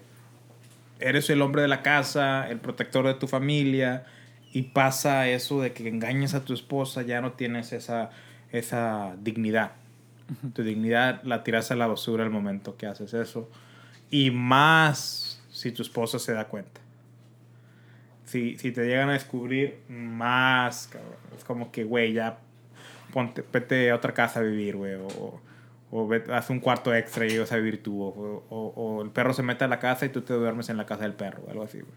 eres 0.99 1.29
el 1.29 1.41
hombre 1.41 1.61
de 1.61 1.67
la 1.67 1.81
casa, 1.81 2.49
el 2.49 2.57
protector 2.59 3.05
de 3.07 3.13
tu 3.13 3.27
familia, 3.27 4.05
y 4.51 4.63
pasa 4.63 5.27
eso 5.29 5.61
de 5.61 5.73
que 5.73 5.87
engañas 5.87 6.33
a 6.33 6.43
tu 6.43 6.53
esposa, 6.53 7.03
ya 7.03 7.21
no 7.21 7.33
tienes 7.33 7.71
esa, 7.71 8.09
esa 8.51 9.15
dignidad. 9.21 9.71
Tu 10.53 10.63
dignidad 10.63 11.23
la 11.23 11.43
tiras 11.43 11.71
a 11.71 11.75
la 11.75 11.87
basura 11.87 12.23
el 12.23 12.29
momento 12.29 12.77
que 12.77 12.85
haces 12.87 13.13
eso. 13.13 13.49
Y 14.11 14.31
más 14.31 15.41
si 15.51 15.71
tu 15.71 15.81
esposa 15.81 16.19
se 16.19 16.33
da 16.33 16.47
cuenta. 16.47 16.81
Si, 18.25 18.57
si 18.57 18.71
te 18.71 18.85
llegan 18.85 19.09
a 19.09 19.13
descubrir, 19.13 19.79
más, 19.89 20.87
cabrón. 20.87 21.13
Es 21.35 21.43
como 21.43 21.71
que, 21.71 21.83
güey, 21.83 22.13
ya 22.13 22.37
ponte, 23.11 23.43
vete 23.51 23.89
a 23.89 23.95
otra 23.95 24.13
casa 24.13 24.39
a 24.39 24.43
vivir, 24.43 24.75
güey. 24.75 24.93
O, 24.95 25.41
o 25.91 26.07
vete- 26.07 26.31
haz 26.31 26.51
un 26.51 26.59
cuarto 26.59 26.93
extra 26.93 27.25
y 27.25 27.37
vas 27.39 27.51
a 27.51 27.57
vivir 27.57 27.81
tú. 27.81 27.99
O, 28.03 28.43
o- 28.49 28.73
o 28.75 29.01
el 29.01 29.09
perro 29.09 29.33
se 29.33 29.41
mete 29.41 29.63
a 29.63 29.67
la 29.67 29.79
casa 29.79 30.05
y 30.05 30.09
tú 30.09 30.21
te 30.21 30.33
duermes 30.35 30.69
en 30.69 30.77
la 30.77 30.85
casa 30.85 31.03
del 31.03 31.13
perro. 31.13 31.43
Algo 31.49 31.63
así, 31.63 31.79
güey. 31.79 31.91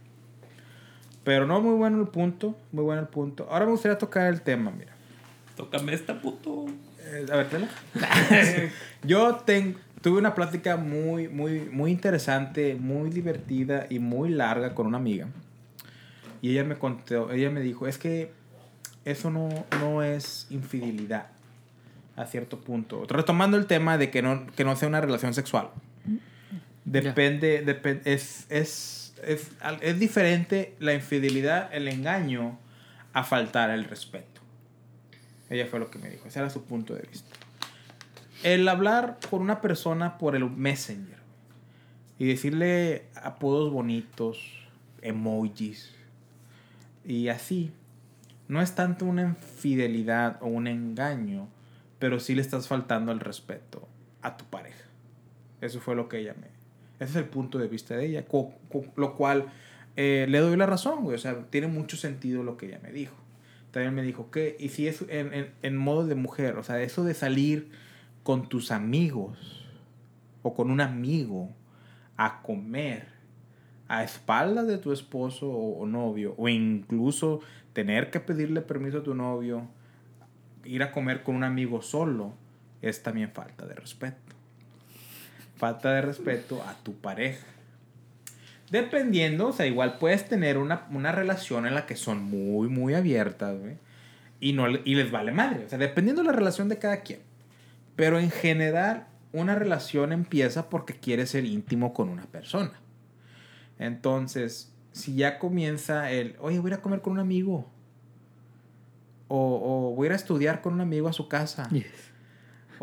Pero 1.23 1.47
no, 1.47 1.61
muy 1.61 1.75
bueno 1.75 2.01
el 2.01 2.09
punto. 2.09 2.57
Muy 2.73 2.83
bueno 2.85 3.03
el 3.03 3.09
punto. 3.09 3.47
Ahora 3.51 3.67
me 3.67 3.73
gustaría 3.73 3.99
tocar 3.99 4.27
el 4.33 4.41
tema, 4.41 4.71
mira. 4.71 4.92
Tócame 5.57 5.93
esta 5.95 6.21
puto. 6.21 6.67
Eh, 7.01 7.27
a 7.31 7.37
ver, 7.37 7.49
tela. 7.49 7.69
Yo 9.05 9.37
ten- 9.45 9.77
tuve 10.01 10.19
una 10.19 10.35
plática 10.35 10.77
muy, 10.77 11.29
muy, 11.29 11.61
muy 11.61 11.91
interesante, 11.91 12.75
muy 12.75 13.11
divertida 13.11 13.87
y 13.91 13.99
muy 13.99 14.31
larga 14.31 14.75
con 14.75 14.87
una 14.87 14.99
amiga. 14.99 15.29
Y 16.41 16.51
ella 16.51 16.65
me 16.65 16.77
contó, 16.77 17.31
ella 17.31 17.51
me 17.51 17.61
dijo, 17.61 17.87
es 17.87 17.99
que 17.99 18.33
eso 19.05 19.31
no, 19.31 19.49
no 19.81 20.03
es 20.03 20.47
infidelidad 20.51 21.27
a 22.17 22.27
cierto 22.27 22.61
punto. 22.61 23.05
Retomando 23.09 23.57
el 23.57 23.67
tema 23.67 23.97
de 23.99 24.11
que 24.11 24.23
no, 24.23 24.47
que 24.57 24.65
no 24.65 24.75
sea 24.77 24.89
una 24.89 25.01
relación 25.01 25.35
sexual. 25.35 25.69
Depende, 26.85 27.65
depen- 27.65 28.01
es, 28.05 28.47
es, 28.51 29.15
es, 29.25 29.51
al- 29.61 29.79
es 29.83 29.99
diferente 30.01 30.75
la 30.81 30.95
infidelidad, 30.95 31.73
el 31.73 31.87
engaño, 31.89 32.59
a 33.13 33.23
faltar 33.23 33.71
el 33.71 33.85
respeto. 33.85 34.32
Ella 35.53 35.67
fue 35.67 35.79
lo 35.79 35.91
que 35.91 35.99
me 35.99 36.09
dijo, 36.09 36.27
ese 36.27 36.39
era 36.39 36.49
su 36.49 36.65
punto 36.65 36.95
de 36.95 37.03
vista. 37.03 37.29
El 38.43 38.67
hablar 38.67 39.19
con 39.29 39.43
una 39.43 39.61
persona 39.61 40.17
por 40.17 40.35
el 40.35 40.49
messenger 40.49 41.19
y 42.19 42.27
decirle 42.27 43.05
apodos 43.15 43.71
bonitos, 43.71 44.67
emojis 45.03 45.95
y 47.05 47.29
así, 47.29 47.71
no 48.49 48.63
es 48.63 48.75
tanto 48.75 49.05
una 49.05 49.23
infidelidad 49.23 50.39
o 50.41 50.47
un 50.47 50.67
engaño, 50.67 51.49
pero 51.99 52.19
sí 52.19 52.35
le 52.35 52.41
estás 52.41 52.67
faltando 52.67 53.13
el 53.13 53.21
respeto 53.21 53.87
a 54.23 54.39
tu 54.39 54.47
pareja. 54.47 54.85
Eso 55.61 55.81
fue 55.81 55.95
lo 55.95 56.09
que 56.09 56.21
ella 56.21 56.35
me... 56.35 56.47
Ese 56.99 57.11
es 57.11 57.17
el 57.17 57.27
punto 57.27 57.59
de 57.59 57.69
vista 57.69 57.95
de 57.95 58.07
ella, 58.07 58.25
lo 58.97 59.17
cual 59.17 59.53
eh, 59.97 60.25
le 60.31 60.39
doy 60.39 60.57
la 60.57 60.65
razón, 60.65 61.03
güey. 61.03 61.17
O 61.17 61.19
sea, 61.19 61.45
tiene 61.51 61.67
mucho 61.67 61.99
sentido 61.99 62.43
lo 62.43 62.57
que 62.57 62.67
ella 62.67 62.81
me 62.83 62.91
dijo. 62.91 63.22
También 63.73 63.95
me 63.95 64.03
dijo 64.03 64.31
que, 64.31 64.57
y 64.61 64.69
si 64.69 64.87
es 64.87 65.03
en, 65.09 65.33
en, 65.35 65.51
en 65.63 65.77
modo 65.77 66.07
de 66.07 66.15
mujer, 66.15 66.57
o 66.59 66.63
sea, 66.63 66.81
eso 66.81 67.05
de 67.05 67.15
salir 67.15 67.71
con 68.23 68.49
tus 68.49 68.71
amigos 68.71 69.67
o 70.43 70.55
con 70.55 70.71
un 70.71 70.81
amigo 70.81 71.51
a 72.17 72.43
comer 72.43 73.09
a 73.89 74.05
espaldas 74.05 74.67
de 74.67 74.79
tu 74.79 74.93
esposo 74.93 75.51
o, 75.51 75.81
o 75.81 75.87
novio, 75.87 76.35
o 76.39 76.49
incluso 76.49 77.41
tener 77.73 78.11
que 78.11 78.21
pedirle 78.21 78.61
permiso 78.61 78.99
a 78.99 79.03
tu 79.03 79.15
novio, 79.15 79.69
ir 80.65 80.83
a 80.83 80.93
comer 80.93 81.23
con 81.23 81.35
un 81.35 81.45
amigo 81.45 81.83
solo, 81.83 82.35
es 82.81 83.03
también 83.03 83.31
falta 83.33 83.67
de 83.67 83.75
respeto. 83.75 84.35
Falta 85.57 85.93
de 85.93 86.03
respeto 86.03 86.63
a 86.63 86.75
tu 86.83 86.95
pareja. 86.95 87.47
Dependiendo, 88.73 89.49
o 89.49 89.53
sea, 89.53 89.67
igual 89.67 89.99
puedes 89.99 90.27
tener 90.27 90.57
una, 90.57 90.87
una 90.91 91.13
relación 91.13 91.67
en 91.67 91.75
la 91.75 91.85
que 91.85 91.95
son 91.95 92.23
muy, 92.23 92.71
muy 92.71 92.95
abiertas, 92.95 93.61
güey. 93.61 93.77
Y, 94.41 94.55
no, 94.55 94.67
y 94.71 94.95
les 94.95 95.11
vale 95.11 95.31
madre. 95.31 95.67
O 95.67 95.69
sea, 95.69 95.77
dependiendo 95.77 96.23
de 96.23 96.29
la 96.29 96.33
relación 96.33 96.71
de 96.71 96.79
cada 96.79 97.03
quien. 97.03 97.21
Pero 97.97 98.19
en 98.19 98.31
general, 98.31 99.09
una 99.35 99.57
relación 99.57 100.11
empieza 100.11 100.71
porque 100.71 100.95
quieres 100.95 101.29
ser 101.29 101.45
íntimo 101.45 101.93
con 101.93 102.09
una 102.09 102.25
persona. 102.25 102.73
Entonces, 103.79 104.73
si 104.93 105.17
ya 105.17 105.39
comienza 105.39 106.11
el, 106.11 106.37
oye, 106.41 106.59
voy 106.59 106.71
a 106.71 106.75
ir 106.75 106.79
a 106.79 106.83
comer 106.83 107.03
con 107.03 107.13
un 107.13 107.19
amigo. 107.19 107.71
O, 109.29 109.91
o 109.91 109.95
voy 109.95 110.07
a 110.07 110.09
ir 110.09 110.13
a 110.13 110.17
estudiar 110.17 110.63
con 110.63 110.73
un 110.73 110.81
amigo 110.81 111.09
a 111.09 111.13
su 111.13 111.29
casa. 111.29 111.69
Yes. 111.69 112.12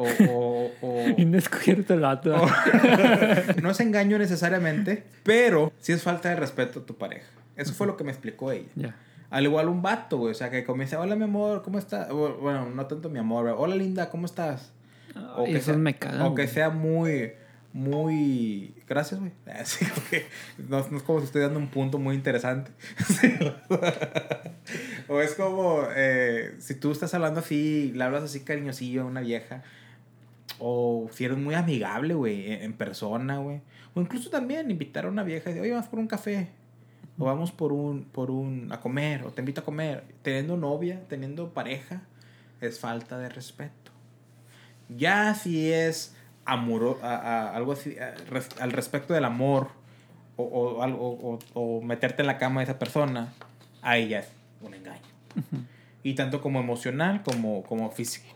O, 0.02 0.08
o, 0.30 0.72
o- 0.82 1.08
Indescubierto 1.18 1.94
el 1.94 2.00
vato. 2.00 2.34
o- 2.34 2.48
no 3.62 3.72
es 3.72 3.80
engaño 3.82 4.18
necesariamente, 4.18 5.04
pero 5.24 5.74
sí 5.80 5.92
es 5.92 6.02
falta 6.04 6.30
de 6.30 6.38
respeto 6.38 6.80
a 6.80 6.86
tu 6.86 6.96
pareja. 6.96 7.28
Eso 7.58 7.74
fue 7.74 7.86
lo 7.86 7.98
que 7.98 8.06
me 8.06 8.12
explicó 8.12 8.52
ella. 8.54 8.70
Ya. 8.76 8.96
Al 9.30 9.44
igual 9.44 9.68
un 9.68 9.82
vato, 9.82 10.18
güey. 10.18 10.32
O 10.32 10.36
sea, 10.36 10.50
que 10.50 10.64
comienza, 10.64 11.00
hola 11.00 11.16
mi 11.18 11.26
amor, 11.26 11.62
¿cómo 11.64 11.78
estás? 11.78 12.10
Bueno, 12.10 12.70
no 12.70 12.86
tanto 12.88 13.10
mi 13.10 13.20
amor. 13.20 13.54
Hola 13.58 13.76
linda, 13.76 14.10
¿cómo 14.10 14.26
estás? 14.26 14.72
O 15.36 15.44
que 15.44 15.60
sea, 15.60 15.76
me 15.76 15.96
cagan. 15.98 16.22
O 16.22 16.34
que 16.34 16.48
sea 16.48 16.70
muy, 16.70 17.34
muy... 17.74 18.74
Gracias, 18.88 19.20
güey. 19.20 19.34
Así 19.60 19.86
que 20.10 20.26
no, 20.70 20.86
no 20.90 20.98
es 20.98 21.04
como 21.04 21.20
si 21.20 21.26
estoy 21.26 21.42
dando 21.42 21.60
un 21.60 21.68
punto 21.68 22.00
muy 22.00 22.16
interesante. 22.16 22.72
Sí. 23.06 23.38
o 25.10 25.20
es 25.20 25.34
como 25.36 25.84
eh, 25.96 26.56
si 26.60 26.76
tú 26.76 26.92
estás 26.92 27.14
hablando 27.14 27.40
así, 27.42 27.92
le 27.96 28.04
hablas 28.04 28.24
así 28.24 28.40
cariñosillo 28.42 29.02
a 29.02 29.06
una 29.06 29.22
vieja. 29.22 29.64
O 30.58 31.08
si 31.12 31.26
eres 31.26 31.38
muy 31.38 31.54
amigable, 31.56 32.14
güey, 32.16 32.52
en, 32.52 32.64
en 32.64 32.74
persona, 32.74 33.38
güey. 33.38 33.62
O 33.94 34.02
incluso 34.02 34.30
también 34.30 34.70
invitar 34.72 35.06
a 35.06 35.10
una 35.10 35.24
vieja 35.24 35.50
y 35.50 35.54
decir, 35.54 35.62
oye, 35.62 35.72
vamos 35.72 35.88
por 35.88 36.00
un 36.00 36.08
café. 36.08 36.48
O 37.18 37.26
vamos 37.26 37.52
por 37.52 37.72
un, 37.74 38.06
por 38.06 38.32
un, 38.32 38.72
a 38.72 38.80
comer, 38.80 39.24
o 39.24 39.32
te 39.32 39.42
invito 39.42 39.62
a 39.62 39.66
comer. 39.66 40.04
Teniendo 40.22 40.58
novia, 40.58 41.02
teniendo 41.08 41.54
pareja, 41.54 42.02
es 42.62 42.80
falta 42.80 43.18
de 43.18 43.30
respeto. 43.30 43.92
Ya 44.90 45.34
si 45.36 45.72
es 45.72 46.16
amor, 46.46 47.00
a- 47.04 47.16
a- 47.16 47.56
algo 47.56 47.74
así, 47.74 47.98
a- 48.00 48.16
res- 48.30 48.60
al 48.60 48.72
respecto 48.72 49.14
del 49.14 49.26
amor, 49.26 49.70
o, 50.38 50.44
o, 50.44 50.82
algo, 50.84 51.10
o, 51.12 51.40
o 51.54 51.82
meterte 51.82 52.22
en 52.22 52.28
la 52.28 52.38
cama 52.38 52.62
de 52.62 52.64
esa 52.66 52.80
persona, 52.80 53.34
ahí 53.82 54.08
ya 54.10 54.20
es 54.20 54.28
un 54.62 54.74
engaño. 54.74 55.02
Y 56.04 56.14
tanto 56.16 56.42
como 56.42 56.60
emocional 56.62 57.22
como, 57.24 57.64
como 57.64 57.92
físico. 57.92 58.28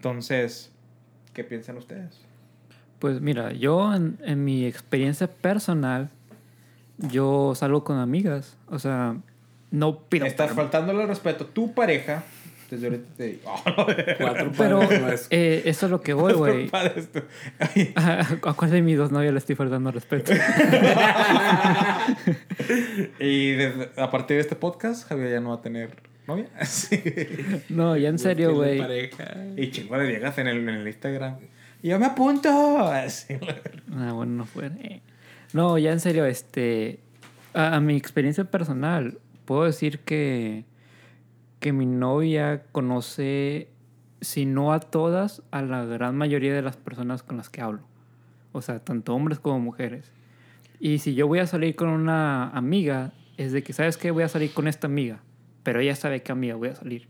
Entonces, 0.00 0.72
¿qué 1.34 1.44
piensan 1.44 1.76
ustedes? 1.76 2.18
Pues 3.00 3.20
mira, 3.20 3.52
yo 3.52 3.94
en, 3.94 4.16
en 4.24 4.42
mi 4.46 4.64
experiencia 4.64 5.26
personal, 5.26 6.08
yo 6.96 7.52
salgo 7.54 7.84
con 7.84 7.98
amigas. 7.98 8.56
O 8.68 8.78
sea, 8.78 9.16
no 9.70 9.98
pido. 10.04 10.24
Estás 10.24 10.52
faltándole 10.52 11.02
el 11.02 11.08
respeto 11.08 11.44
a 11.44 11.48
tu 11.48 11.74
pareja. 11.74 12.24
Desde 12.70 12.86
ahorita 12.86 13.08
te 13.14 13.24
digo. 13.26 13.52
Oh, 13.66 13.86
Cuatro 14.18 14.52
Pero 14.56 14.80
eh, 15.28 15.62
eso 15.66 15.84
es 15.84 15.90
lo 15.92 16.00
que 16.00 16.14
voy, 16.14 16.32
güey. 16.32 16.70
¿A 17.96 18.24
cuál 18.56 18.70
de 18.70 18.80
mis 18.80 18.96
dos 18.96 19.12
novias 19.12 19.34
le 19.34 19.38
estoy 19.38 19.54
faltando 19.54 19.90
respeto? 19.90 20.32
y 23.18 23.52
desde- 23.52 23.90
a 24.00 24.10
partir 24.10 24.36
de 24.36 24.40
este 24.40 24.56
podcast, 24.56 25.06
Javier 25.06 25.30
ya 25.32 25.40
no 25.40 25.50
va 25.50 25.56
a 25.56 25.60
tener 25.60 25.90
novia. 26.30 26.48
Sí. 26.64 27.02
No, 27.68 27.96
ya 27.96 28.08
en 28.08 28.18
serio, 28.18 28.54
güey. 28.54 28.78
pareja. 28.78 29.36
Y 29.56 29.70
chingo 29.70 29.98
de 29.98 30.06
viejas 30.06 30.38
en 30.38 30.46
el, 30.46 30.58
en 30.58 30.68
el 30.68 30.86
Instagram. 30.86 31.36
Y 31.82 31.88
yo 31.88 31.98
me 31.98 32.06
apunto. 32.06 32.78
Así. 32.88 33.34
Ah, 33.92 34.12
bueno, 34.12 34.32
no 34.32 34.44
fue. 34.46 35.02
No, 35.52 35.78
ya 35.78 35.92
en 35.92 36.00
serio, 36.00 36.24
este. 36.24 37.00
A, 37.54 37.76
a 37.76 37.80
mi 37.80 37.96
experiencia 37.96 38.44
personal, 38.44 39.18
puedo 39.44 39.64
decir 39.64 39.98
que, 40.00 40.64
que 41.58 41.72
mi 41.72 41.86
novia 41.86 42.62
conoce, 42.70 43.68
si 44.20 44.46
no 44.46 44.72
a 44.72 44.80
todas, 44.80 45.42
a 45.50 45.62
la 45.62 45.84
gran 45.84 46.16
mayoría 46.16 46.54
de 46.54 46.62
las 46.62 46.76
personas 46.76 47.22
con 47.22 47.36
las 47.36 47.48
que 47.48 47.60
hablo. 47.60 47.82
O 48.52 48.62
sea, 48.62 48.78
tanto 48.78 49.14
hombres 49.14 49.40
como 49.40 49.58
mujeres. 49.58 50.12
Y 50.78 50.98
si 50.98 51.14
yo 51.14 51.26
voy 51.26 51.40
a 51.40 51.46
salir 51.46 51.76
con 51.76 51.88
una 51.88 52.48
amiga, 52.50 53.12
es 53.36 53.52
de 53.52 53.62
que, 53.62 53.72
¿sabes 53.72 53.96
qué? 53.96 54.10
Voy 54.10 54.22
a 54.22 54.28
salir 54.28 54.52
con 54.52 54.66
esta 54.66 54.86
amiga. 54.86 55.20
Pero 55.62 55.80
ella 55.80 55.94
sabe 55.96 56.22
qué 56.22 56.32
amiga 56.32 56.54
voy 56.56 56.68
a 56.68 56.74
salir. 56.74 57.08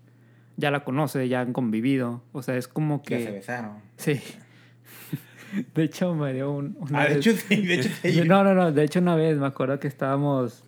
Ya 0.57 0.71
la 0.71 0.85
conoce, 0.85 1.29
ya 1.29 1.41
han 1.41 1.53
convivido. 1.53 2.23
O 2.33 2.43
sea, 2.43 2.57
es 2.57 2.69
como 2.69 3.03
que... 3.03 3.21
Ya 3.21 3.27
se 3.27 3.33
besaron. 3.33 3.73
Sí. 3.97 4.21
De 5.75 5.83
hecho, 5.85 6.15
me 6.15 6.33
dio 6.33 6.53
un... 6.53 6.77
una 6.81 7.01
Ah, 7.01 7.05
de 7.09 7.17
vez- 7.17 7.27
hecho, 7.27 7.33
sí, 7.37 7.57
de 7.67 7.75
hecho, 7.75 7.89
sí. 8.03 8.21
No, 8.27 8.45
no, 8.45 8.55
no. 8.55 8.71
De 8.73 8.85
hecho, 8.85 9.01
una 9.01 9.17
vez 9.17 9.37
me 9.39 9.47
acuerdo 9.47 9.79
que 9.81 9.89
estábamos... 9.89 10.65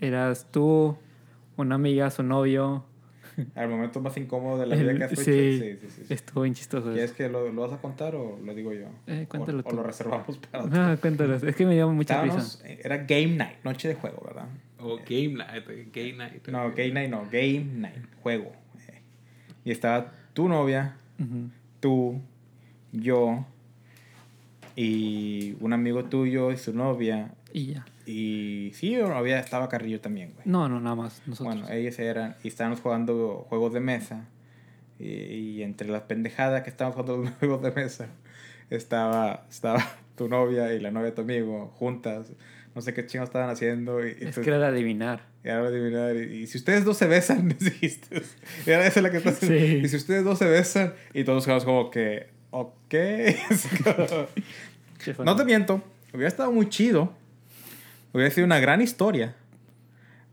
Eras 0.00 0.46
tú, 0.50 0.96
una 1.56 1.76
amiga, 1.76 2.10
su 2.10 2.22
novio. 2.24 2.84
Al 3.54 3.68
momento 3.68 4.00
más 4.00 4.16
incómodo 4.16 4.58
de 4.58 4.66
la 4.66 4.76
vida 4.76 4.94
que 4.96 5.04
has 5.04 5.12
hecho. 5.12 5.22
sí, 5.22 5.58
Sí, 5.60 5.78
sí, 5.80 5.88
sí. 5.90 6.02
sí. 6.08 6.14
estuvo 6.14 6.42
bien 6.42 6.54
chistoso. 6.54 6.92
¿Quieres 6.92 7.12
que 7.12 7.28
lo, 7.28 7.50
lo 7.50 7.62
vas 7.62 7.72
a 7.72 7.78
contar 7.80 8.14
o 8.16 8.38
lo 8.44 8.54
digo 8.54 8.72
yo? 8.72 8.86
Eh, 9.06 9.26
cuéntalo 9.28 9.60
o, 9.60 9.62
tú. 9.62 9.70
o 9.70 9.72
lo 9.74 9.82
reservamos 9.82 10.36
para 10.38 10.64
otro. 10.64 10.80
Ah, 10.82 10.96
cuéntanos. 11.00 11.42
Es 11.42 11.54
que 11.56 11.64
me 11.64 11.74
dio 11.74 11.88
mucha 11.90 12.14
Estábamos- 12.24 12.60
risa. 12.62 12.68
era 12.86 12.98
Game 12.98 13.36
Night, 13.36 13.58
noche 13.64 13.88
de 13.88 13.94
juego, 13.94 14.22
¿verdad? 14.26 14.46
O 14.84 14.96
Game 14.98 15.34
Night, 15.34 15.64
eh, 15.68 15.88
Game 15.92 16.12
Night. 16.12 16.46
No, 16.48 16.70
Game 16.70 16.90
Night 16.92 17.10
no, 17.10 17.22
Game 17.24 17.64
Night, 17.76 18.04
juego. 18.22 18.52
eh. 18.88 19.00
Y 19.64 19.70
estaba 19.70 20.12
tu 20.34 20.48
novia, 20.48 20.96
tú, 21.80 22.20
yo 22.92 23.46
y 24.76 25.56
un 25.60 25.72
amigo 25.72 26.04
tuyo 26.04 26.52
y 26.52 26.56
su 26.56 26.72
novia. 26.72 27.32
Y 27.52 27.66
ya. 27.74 27.86
Y 28.06 28.72
sí, 28.74 28.96
o 28.98 29.08
novia 29.08 29.38
estaba 29.38 29.68
Carrillo 29.68 30.00
también, 30.00 30.32
güey. 30.34 30.42
No, 30.46 30.68
no, 30.68 30.80
nada 30.80 30.96
más. 30.96 31.22
Nosotros. 31.26 31.54
Bueno, 31.60 31.72
ellos 31.72 31.98
eran, 31.98 32.36
y 32.42 32.48
estábamos 32.48 32.80
jugando 32.80 33.46
juegos 33.48 33.72
de 33.72 33.80
mesa. 33.80 34.28
Y, 34.98 35.08
y 35.08 35.62
entre 35.62 35.88
las 35.88 36.02
pendejadas 36.02 36.62
que 36.62 36.70
estábamos 36.70 36.96
jugando 36.96 37.24
los 37.24 37.30
juegos 37.38 37.62
de 37.62 37.70
mesa, 37.72 38.08
estaba, 38.70 39.46
estaba 39.48 39.82
tu 40.16 40.28
novia 40.28 40.72
y 40.74 40.80
la 40.80 40.90
novia 40.90 41.06
de 41.06 41.12
tu 41.12 41.22
amigo 41.22 41.72
juntas. 41.78 42.32
No 42.74 42.82
sé 42.82 42.92
qué 42.92 43.06
chingados 43.06 43.28
estaban 43.30 43.50
haciendo. 43.50 44.04
Y, 44.04 44.16
y 44.20 44.24
es 44.26 44.34
tú- 44.34 44.40
que 44.42 44.48
era 44.50 44.58
de 44.58 44.66
adivinar. 44.66 45.26
ahora 45.44 45.68
adivinar, 45.68 46.16
y, 46.16 46.42
y 46.42 46.46
si 46.46 46.58
ustedes 46.58 46.84
dos 46.84 46.96
se 46.96 47.06
besan, 47.06 47.48
dijiste. 47.60 48.22
Y 48.66 48.70
ahora 48.72 48.86
esa 48.86 49.00
es 49.00 49.02
la 49.04 49.10
que 49.10 49.18
estás 49.18 49.36
Sí. 49.38 49.54
Y 49.84 49.88
si 49.88 49.96
ustedes 49.96 50.24
dos 50.24 50.38
se 50.38 50.46
besan, 50.46 50.94
y 51.12 51.22
todos 51.24 51.44
quedamos 51.44 51.64
como 51.64 51.90
que, 51.90 52.26
ok. 52.50 52.94
Sí, 54.98 55.12
no 55.22 55.36
te 55.36 55.44
miento, 55.44 55.82
hubiera 56.12 56.28
estado 56.28 56.50
muy 56.50 56.68
chido. 56.68 57.12
Hubiera 58.14 58.30
sido 58.30 58.46
una 58.46 58.58
gran 58.58 58.80
historia. 58.80 59.34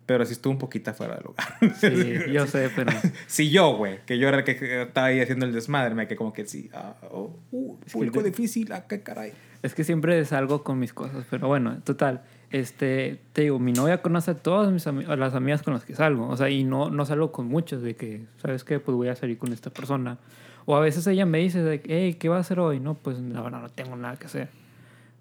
Pero 0.06 0.26
sí 0.26 0.34
estuvo 0.34 0.52
un 0.54 0.60
poquito 0.60 0.94
fuera 0.94 1.16
de 1.16 1.22
lugar. 1.22 1.48
Sí, 1.80 2.32
yo 2.32 2.48
sé, 2.48 2.70
pero... 2.76 2.92
Si 3.28 3.50
yo, 3.50 3.76
güey, 3.76 4.00
que 4.06 4.18
yo 4.18 4.28
era 4.28 4.38
el 4.40 4.44
que 4.44 4.82
estaba 4.84 5.08
ahí 5.08 5.20
haciendo 5.20 5.46
el 5.46 5.54
desmadre, 5.54 5.94
me 5.96 6.08
quedé 6.08 6.16
como 6.16 6.34
que 6.34 6.46
sí. 6.46 6.70
ah, 6.74 6.96
oh, 7.12 7.38
uh, 7.52 7.80
que 7.80 7.92
público 7.92 8.20
te- 8.22 8.30
difícil, 8.30 8.72
ah, 8.72 8.86
qué 8.88 9.02
caray. 9.02 9.32
Es 9.64 9.76
que 9.76 9.84
siempre 9.84 10.24
salgo 10.26 10.64
con 10.64 10.80
mis 10.80 10.94
cosas, 10.94 11.26
pero 11.30 11.48
bueno, 11.48 11.78
total. 11.84 12.22
Este, 12.50 13.20
te 13.34 13.44
digo, 13.44 13.60
mi 13.60 13.72
novia 13.74 14.02
conoce 14.02 14.32
a 14.32 14.36
todas 14.36 14.72
mis 14.72 14.86
ami- 14.88 15.08
a 15.08 15.16
las 15.16 15.36
amigas 15.36 15.62
con 15.64 15.74
las 15.74 15.86
que 15.86 15.94
salgo. 15.96 16.28
O 16.28 16.36
sea, 16.36 16.50
y 16.50 16.64
no, 16.64 16.90
no 16.90 17.06
salgo 17.06 17.32
con 17.32 17.48
muchos 17.48 17.82
de 17.82 17.96
que, 17.96 18.26
¿sabes 18.42 18.64
qué? 18.64 18.80
Pues 18.80 18.96
voy 18.96 19.08
a 19.08 19.16
salir 19.16 19.38
con 19.38 19.54
esta 19.54 19.70
persona. 19.70 20.18
O 20.66 20.76
a 20.76 20.80
veces 20.80 21.06
ella 21.08 21.26
me 21.26 21.38
dice, 21.40 21.62
de, 21.64 21.82
hey, 21.88 22.16
¿qué 22.16 22.28
va 22.30 22.38
a 22.38 22.40
hacer 22.42 22.60
hoy? 22.60 22.80
No, 22.80 22.96
pues 22.96 23.20
la 23.20 23.42
verdad 23.42 23.62
no 23.62 23.70
tengo 23.70 23.96
nada 23.96 24.18
que 24.18 24.26
hacer. 24.26 24.50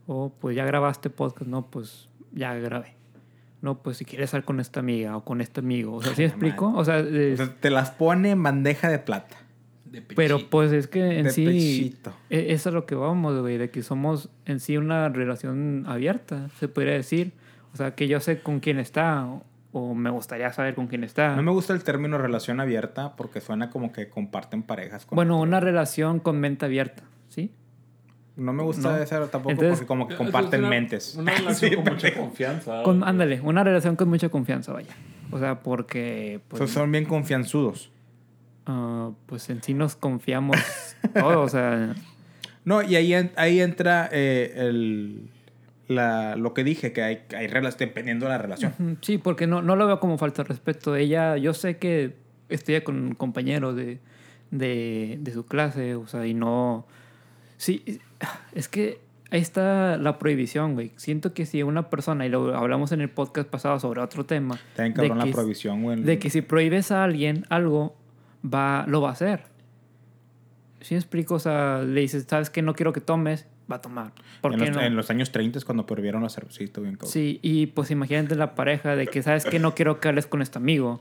O 0.06 0.32
pues 0.40 0.56
ya 0.56 0.64
grabaste 0.64 1.08
podcast, 1.10 1.48
no, 1.48 1.66
pues 1.66 2.08
ya 2.32 2.54
grabé. 2.54 2.94
No, 3.62 3.76
pues 3.78 3.98
si 3.98 4.04
quieres 4.06 4.30
salir 4.30 4.44
con 4.44 4.58
esta 4.58 4.80
amiga 4.80 5.16
o 5.16 5.24
con 5.24 5.40
este 5.42 5.60
amigo. 5.60 5.94
O 5.96 6.02
sea, 6.02 6.14
¿sí 6.14 6.24
explico? 6.24 6.72
O 6.74 6.84
sea, 6.84 6.96
O 6.98 7.36
sea, 7.36 7.54
te 7.60 7.68
las 7.70 7.90
pone 7.90 8.30
en 8.30 8.42
bandeja 8.42 8.88
de 8.88 8.98
plata. 8.98 9.36
De 9.90 10.02
pero 10.02 10.38
pues 10.50 10.72
es 10.72 10.86
que 10.86 11.18
en 11.18 11.24
De 11.24 11.30
sí... 11.30 11.44
pechito. 11.46 12.12
E- 12.30 12.52
Eso 12.52 12.68
es 12.68 12.74
lo 12.74 12.86
que 12.86 12.94
vamos, 12.94 13.38
güey, 13.40 13.58
de 13.58 13.70
que 13.70 13.82
somos 13.82 14.28
en 14.46 14.60
sí 14.60 14.76
una 14.76 15.08
relación 15.08 15.84
abierta, 15.88 16.48
se 16.60 16.68
podría 16.68 16.92
decir. 16.94 17.32
O 17.74 17.76
sea, 17.76 17.94
que 17.94 18.06
yo 18.08 18.20
sé 18.20 18.40
con 18.40 18.60
quién 18.60 18.78
está, 18.78 19.26
o, 19.72 19.94
me 19.94 20.10
gustaría 20.10 20.52
saber 20.52 20.74
con 20.74 20.86
quién 20.86 21.02
está. 21.04 21.34
No 21.36 21.42
me 21.42 21.50
gusta 21.52 21.72
el 21.72 21.82
término 21.84 22.18
relación 22.18 22.60
abierta 22.60 23.14
porque 23.16 23.40
suena 23.40 23.70
como 23.70 23.92
que 23.92 24.08
comparten 24.08 24.62
parejas. 24.62 25.06
Con 25.06 25.16
bueno, 25.16 25.40
una 25.40 25.60
relación 25.60 26.18
con 26.20 26.38
mente 26.40 26.66
abierta, 26.66 27.02
¿sí? 27.28 27.52
No 28.36 28.52
me 28.52 28.62
gusta 28.62 28.96
No. 28.96 29.02
esa 29.02 29.18
tampoco 29.28 29.50
Entonces- 29.50 29.70
porque 29.72 29.86
como 29.86 30.08
que 30.08 30.14
comparten 30.16 30.60
una- 30.60 30.68
mentes. 30.70 31.14
Una 31.16 31.32
relación 31.34 31.70
Sí, 31.70 31.76
con 31.76 31.84
mucha 31.94 32.14
confianza. 32.14 32.82
Con, 32.84 33.04
ándale, 33.04 33.40
una 33.40 33.64
relación 33.64 33.96
con 33.96 34.08
mucha 34.08 34.28
confianza, 34.28 34.72
vaya. 34.72 34.94
O 35.32 35.38
sea, 35.38 35.60
porque, 35.62 36.40
pues, 36.48 36.70
son 36.70 36.90
bien 36.90 37.04
confianzudos. 37.04 37.90
Ah, 38.70 39.10
pues 39.26 39.50
en 39.50 39.62
sí 39.62 39.74
nos 39.74 39.96
confiamos 39.96 40.56
todo, 41.14 41.42
o 41.42 41.48
sea, 41.48 41.94
No, 42.64 42.82
y 42.82 42.94
ahí, 42.96 43.14
en- 43.14 43.32
ahí 43.36 43.60
entra 43.60 44.08
eh, 44.12 44.52
el, 44.56 45.28
la, 45.88 46.36
lo 46.36 46.54
que 46.54 46.62
dije, 46.64 46.92
que 46.92 47.02
hay, 47.02 47.20
hay 47.36 47.46
reglas 47.48 47.76
dependiendo 47.78 48.26
de 48.26 48.30
la 48.32 48.38
relación. 48.38 48.98
Sí, 49.02 49.18
porque 49.18 49.46
no, 49.46 49.62
no 49.62 49.76
lo 49.76 49.86
veo 49.86 49.98
como 50.00 50.18
falta 50.18 50.42
de 50.42 50.48
respeto. 50.48 50.94
Ella, 50.94 51.36
yo 51.36 51.52
sé 51.54 51.78
que 51.78 52.14
estudia 52.48 52.84
con 52.84 52.96
un 52.96 53.14
compañero 53.14 53.74
de, 53.74 53.98
de, 54.50 55.16
de 55.20 55.32
su 55.32 55.46
clase, 55.46 55.94
o 55.96 56.06
sea, 56.06 56.26
y 56.26 56.34
no... 56.34 56.86
Sí, 57.56 58.00
es 58.52 58.68
que 58.68 59.00
ahí 59.30 59.40
está 59.40 59.96
la 59.96 60.18
prohibición, 60.18 60.74
güey. 60.74 60.92
Siento 60.96 61.32
que 61.34 61.46
si 61.46 61.62
una 61.62 61.88
persona, 61.90 62.26
y 62.26 62.28
lo 62.28 62.56
hablamos 62.56 62.90
en 62.92 63.00
el 63.00 63.10
podcast 63.10 63.48
pasado 63.48 63.78
sobre 63.80 64.00
otro 64.00 64.24
tema, 64.26 64.56
Está 64.70 64.82
de 64.84 64.92
cabrón 64.92 65.18
la 65.18 65.24
que- 65.24 65.32
prohibición, 65.32 65.82
güey. 65.82 66.00
de 66.02 66.18
que 66.18 66.30
si 66.30 66.40
prohíbes 66.42 66.90
a 66.90 67.04
alguien 67.04 67.44
algo, 67.48 67.96
va, 68.44 68.84
lo 68.86 69.00
va 69.00 69.10
a 69.10 69.12
hacer. 69.12 69.44
¿Sí 70.80 70.94
me 70.94 70.98
explico? 70.98 71.34
O 71.34 71.38
sea, 71.38 71.82
le 71.82 72.00
dices, 72.00 72.26
¿sabes 72.28 72.48
qué? 72.50 72.62
No 72.62 72.74
quiero 72.74 72.92
que 72.92 73.00
tomes, 73.00 73.46
va 73.70 73.76
a 73.76 73.80
tomar. 73.82 74.12
¿Por 74.40 74.54
en, 74.54 74.58
qué 74.60 74.66
los, 74.66 74.76
no? 74.76 74.82
en 74.82 74.96
los 74.96 75.10
años 75.10 75.30
30 75.30 75.58
es 75.58 75.64
cuando 75.64 75.84
prohibieron 75.86 76.22
la 76.22 76.30
cervecita, 76.30 76.80
bien 76.80 76.94
cabrón. 76.94 77.10
Sí, 77.12 77.38
y 77.42 77.66
pues 77.66 77.90
imagínate 77.90 78.34
la 78.34 78.54
pareja 78.54 78.96
de 78.96 79.06
que 79.06 79.22
sabes 79.22 79.44
que 79.44 79.58
no 79.58 79.74
quiero 79.74 80.00
que 80.00 80.08
hables 80.08 80.26
con 80.26 80.40
este 80.42 80.58
amigo. 80.58 81.00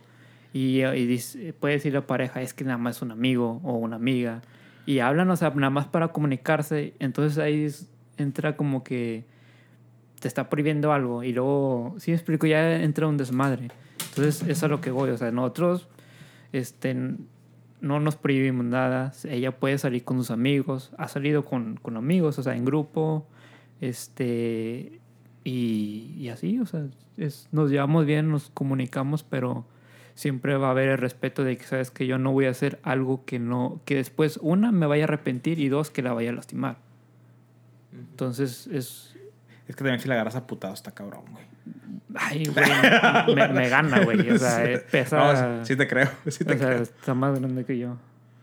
Y, 0.53 0.83
y 0.83 1.05
dice- 1.05 1.53
puede 1.53 1.75
decir 1.75 1.93
la 1.93 2.01
pareja, 2.01 2.41
es 2.41 2.53
que 2.53 2.63
nada 2.65 2.77
más 2.77 2.97
es 2.97 3.01
un 3.03 3.11
amigo 3.11 3.61
o 3.63 3.73
una 3.73 3.95
amiga. 3.95 4.41
Y 4.85 4.99
hablan, 4.99 5.29
o 5.29 5.35
sea, 5.37 5.51
nada 5.51 5.69
más 5.69 5.87
para 5.87 6.09
comunicarse. 6.09 6.93
Entonces 6.99 7.37
ahí 7.37 7.63
es- 7.65 7.87
entra 8.17 8.57
como 8.57 8.83
que 8.83 9.23
te 10.19 10.27
está 10.27 10.49
prohibiendo 10.49 10.91
algo. 10.91 11.23
Y 11.23 11.31
luego, 11.31 11.95
si 11.99 12.11
me 12.11 12.15
explico, 12.17 12.47
ya 12.47 12.81
entra 12.81 13.07
un 13.07 13.15
desmadre. 13.15 13.69
Entonces, 14.09 14.41
eso 14.41 14.51
es 14.51 14.63
a 14.63 14.67
lo 14.67 14.81
que 14.81 14.91
voy. 14.91 15.11
O 15.11 15.17
sea, 15.17 15.31
nosotros 15.31 15.87
este, 16.53 16.95
no 17.81 17.99
nos 17.99 18.15
prohibimos 18.15 18.65
nada. 18.65 19.13
Ella 19.23 19.51
puede 19.59 19.77
salir 19.77 20.03
con 20.03 20.17
sus 20.17 20.31
amigos. 20.31 20.91
Ha 20.97 21.07
salido 21.07 21.45
con, 21.45 21.77
con 21.77 21.97
amigos, 21.97 22.39
o 22.39 22.43
sea, 22.43 22.55
en 22.55 22.65
grupo. 22.65 23.27
Este. 23.81 24.99
Y, 25.43 26.15
y 26.17 26.29
así, 26.29 26.59
o 26.59 26.65
sea, 26.65 26.85
es, 27.17 27.47
nos 27.51 27.71
llevamos 27.71 28.05
bien, 28.05 28.29
nos 28.29 28.49
comunicamos, 28.49 29.23
pero 29.23 29.65
siempre 30.19 30.57
va 30.57 30.67
a 30.67 30.71
haber 30.71 30.89
el 30.89 30.97
respeto 30.97 31.45
de 31.45 31.57
que 31.57 31.63
sabes 31.63 31.91
que 31.91 32.05
yo 32.05 32.17
no 32.17 32.33
voy 32.33 32.45
a 32.45 32.49
hacer 32.49 32.79
algo 32.83 33.23
que 33.23 33.39
no, 33.39 33.79
que 33.85 33.95
después, 33.95 34.37
una, 34.41 34.71
me 34.73 34.85
vaya 34.85 35.03
a 35.03 35.05
arrepentir 35.05 35.59
y 35.59 35.69
dos, 35.69 35.91
que 35.91 36.01
la 36.01 36.11
vaya 36.11 36.31
a 36.31 36.33
lastimar. 36.33 36.77
Entonces, 37.93 38.67
es. 38.67 39.09
Es 39.70 39.76
que 39.76 39.84
también 39.84 39.99
si 40.01 40.07
la 40.09 40.15
agarras 40.15 40.36
a 40.36 40.45
putado 40.47 40.74
está 40.74 40.91
cabrón, 40.91 41.24
güey. 41.32 41.45
Ay, 42.15 42.43
güey. 42.45 43.36
me, 43.36 43.47
me 43.49 43.70
gana, 43.70 44.03
güey. 44.03 44.30
O 44.32 44.38
sea, 44.38 44.63
pesa. 44.91 45.34
No, 45.57 45.63
sí 45.65 45.76
te 45.78 45.88
creo, 45.88 46.09
sí 46.28 46.43
te 46.43 46.55
o 46.55 46.57
sea, 46.57 46.74
está 46.82 47.13
más 47.13 47.39
grande 47.39 47.63
que 47.65 47.78
yo. 47.78 47.95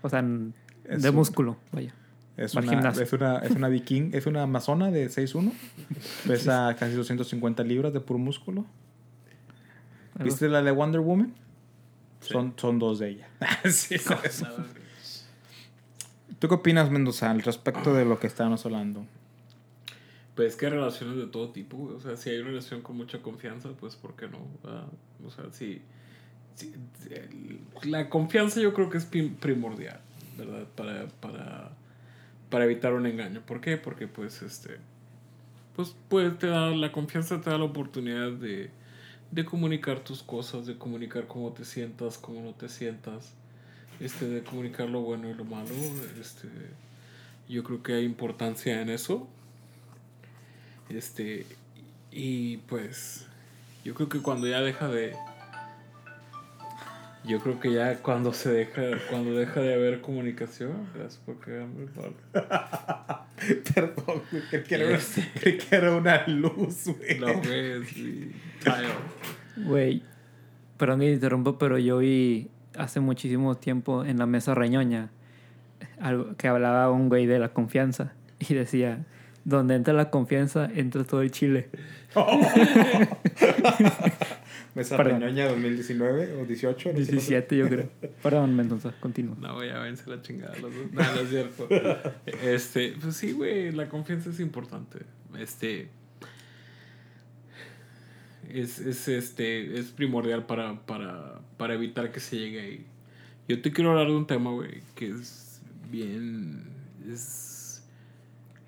O 0.02 0.08
sea, 0.08 0.20
en- 0.20 0.54
Es 0.84 1.02
de 1.02 1.10
un- 1.10 1.16
músculo, 1.16 1.58
vaya. 1.72 1.92
Es 2.36 2.54
una, 2.54 2.70
gimnasio. 2.70 3.02
es, 3.02 3.12
una, 3.12 3.38
es 3.38 3.50
una 3.52 3.68
viking, 3.68 4.10
es 4.12 4.26
una 4.26 4.42
amazona 4.42 4.90
de 4.90 5.08
6'1". 5.08 5.52
Pesa 6.28 6.76
casi 6.78 6.94
250 6.94 7.62
libras 7.64 7.92
de 7.92 8.00
puro 8.00 8.18
músculo. 8.18 8.64
¿Viste 10.22 10.48
la 10.48 10.62
de 10.62 10.70
Wonder 10.70 11.00
Woman? 11.00 11.34
Sí. 12.20 12.32
Son, 12.32 12.54
son 12.56 12.78
dos 12.78 12.98
de 13.00 13.08
ella. 13.10 13.28
Sí, 13.70 13.98
¿sabes? 13.98 14.44
¿Tú 16.38 16.48
qué 16.48 16.54
opinas, 16.54 16.90
Mendoza, 16.90 17.30
al 17.30 17.42
respecto 17.42 17.94
de 17.94 18.04
lo 18.04 18.20
que 18.20 18.26
estábamos 18.26 18.64
hablando? 18.66 19.04
Pues 20.36 20.52
es 20.52 20.56
que 20.56 20.66
hay 20.66 20.72
relaciones 20.72 21.16
de 21.16 21.26
todo 21.26 21.48
tipo. 21.50 21.76
O 21.82 21.98
sea, 22.00 22.16
si 22.16 22.30
hay 22.30 22.38
una 22.38 22.50
relación 22.50 22.82
con 22.82 22.96
mucha 22.96 23.20
confianza, 23.22 23.70
pues 23.80 23.96
¿por 23.96 24.14
qué 24.14 24.28
no? 24.28 24.38
O 25.26 25.30
sea, 25.30 25.44
si, 25.50 25.80
si- 26.54 26.72
La 27.84 28.08
confianza 28.10 28.60
yo 28.60 28.72
creo 28.74 28.88
que 28.90 28.98
es 28.98 29.06
prim- 29.06 29.34
primordial, 29.36 29.98
¿verdad? 30.38 30.66
Para, 30.76 31.08
para, 31.08 31.70
para 32.50 32.64
evitar 32.66 32.92
un 32.92 33.06
engaño. 33.06 33.40
¿Por 33.46 33.60
qué? 33.60 33.76
Porque 33.78 34.06
pues 34.06 34.42
este... 34.42 34.76
Pues, 35.74 35.94
pues 36.08 36.38
te 36.38 36.46
da, 36.46 36.70
la 36.70 36.92
confianza 36.92 37.40
te 37.40 37.50
da 37.50 37.58
la 37.58 37.64
oportunidad 37.64 38.30
de, 38.32 38.70
de 39.30 39.44
comunicar 39.44 40.00
tus 40.00 40.22
cosas, 40.22 40.66
de 40.66 40.76
comunicar 40.78 41.26
cómo 41.26 41.52
te 41.52 41.64
sientas, 41.66 42.16
cómo 42.18 42.40
no 42.42 42.52
te 42.54 42.68
sientas, 42.70 43.34
este, 44.00 44.26
de 44.28 44.42
comunicar 44.42 44.88
lo 44.88 45.00
bueno 45.00 45.28
y 45.30 45.34
lo 45.34 45.44
malo. 45.44 45.68
Este, 46.20 46.48
yo 47.48 47.62
creo 47.64 47.82
que 47.82 47.92
hay 47.94 48.04
importancia 48.04 48.80
en 48.80 48.88
eso. 48.90 49.28
Este, 50.88 51.46
y 52.10 52.58
pues, 52.58 53.26
yo 53.84 53.94
creo 53.94 54.08
que 54.08 54.20
cuando 54.20 54.46
ya 54.46 54.60
deja 54.60 54.88
de, 54.88 55.14
Yo 57.24 57.40
creo 57.40 57.58
que 57.58 57.72
ya 57.72 57.96
cuando 57.98 58.32
se 58.32 58.50
deja, 58.50 58.82
cuando 59.10 59.32
deja 59.32 59.60
de 59.60 59.74
haber 59.74 60.00
comunicación, 60.00 60.88
gracias 60.94 61.20
por 61.24 61.40
quedarme 61.40 61.82
el 61.82 61.88
palo. 61.88 62.14
Perdón, 63.74 64.22
que 64.50 64.74
era 64.74 64.98
que 65.42 65.66
era 65.70 65.96
una 65.96 66.26
luz, 66.28 66.86
güey. 66.86 67.18
No, 67.18 67.26
güey, 67.40 67.84
sí. 67.84 68.32
Güey, 69.56 70.02
perdón 70.76 71.00
que 71.00 71.06
te 71.06 71.12
interrumpo, 71.14 71.58
pero 71.58 71.78
yo 71.78 71.98
vi 71.98 72.48
hace 72.78 73.00
muchísimo 73.00 73.56
tiempo 73.56 74.04
en 74.04 74.18
la 74.18 74.26
mesa 74.26 74.54
reñoña 74.54 75.10
algo 76.00 76.36
que 76.36 76.48
hablaba 76.48 76.90
un 76.90 77.08
güey 77.08 77.26
de 77.26 77.38
la 77.38 77.48
confianza 77.50 78.12
y 78.38 78.54
decía, 78.54 79.04
donde 79.46 79.76
entra 79.76 79.94
la 79.94 80.10
confianza, 80.10 80.68
entra 80.74 81.04
todo 81.04 81.22
el 81.22 81.30
chile. 81.30 81.68
Mesa 84.74 84.96
Perdón. 84.96 85.20
Reñoña 85.20 85.48
2019 85.48 86.42
o 86.42 86.44
18. 86.44 86.88
no 86.92 86.98
sé. 86.98 87.12
17 87.12 87.56
yo 87.56 87.68
creo. 87.68 87.88
Perdón, 88.22 88.56
Mendoza, 88.56 88.92
continúa. 88.98 89.36
No, 89.40 89.64
ya 89.64 89.78
vence 89.78 90.10
la 90.10 90.20
chingada 90.20 90.52
los 90.56 90.74
dos. 90.74 90.92
No, 90.92 91.00
no 91.00 91.20
es 91.20 91.30
cierto. 91.30 91.68
Este, 92.42 92.96
pues 93.00 93.16
sí, 93.16 93.30
güey, 93.32 93.70
la 93.70 93.88
confianza 93.88 94.30
es 94.30 94.40
importante. 94.40 94.98
Este. 95.38 95.90
Es, 98.52 98.80
es, 98.80 99.06
este, 99.06 99.78
es 99.78 99.86
primordial 99.92 100.44
para, 100.46 100.84
para, 100.86 101.40
para 101.56 101.74
evitar 101.74 102.10
que 102.10 102.18
se 102.18 102.36
llegue 102.36 102.60
ahí. 102.60 102.86
Yo 103.48 103.62
te 103.62 103.70
quiero 103.70 103.92
hablar 103.92 104.08
de 104.08 104.16
un 104.16 104.26
tema, 104.26 104.50
güey, 104.50 104.82
que 104.96 105.10
es 105.10 105.60
bien. 105.88 106.64
Es, 107.08 107.55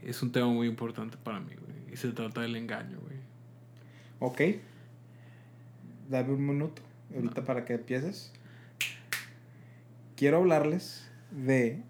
es 0.03 0.23
un 0.23 0.33
tema 0.33 0.47
muy 0.47 0.67
importante 0.67 1.17
para 1.17 1.41
mí, 1.41 1.53
güey. 1.55 1.93
Y 1.93 1.97
se 1.97 2.11
trata 2.13 2.41
del 2.41 2.57
engaño, 2.57 2.99
güey. 3.01 3.17
Ok. 4.21 4.61
Dame 6.09 6.33
un 6.33 6.47
minuto 6.47 6.83
ahorita 7.15 7.45
para 7.45 7.65
que 7.65 7.75
empieces. 7.75 8.33
Quiero 10.17 10.39
hablarles 10.39 11.11
de, 11.31 11.83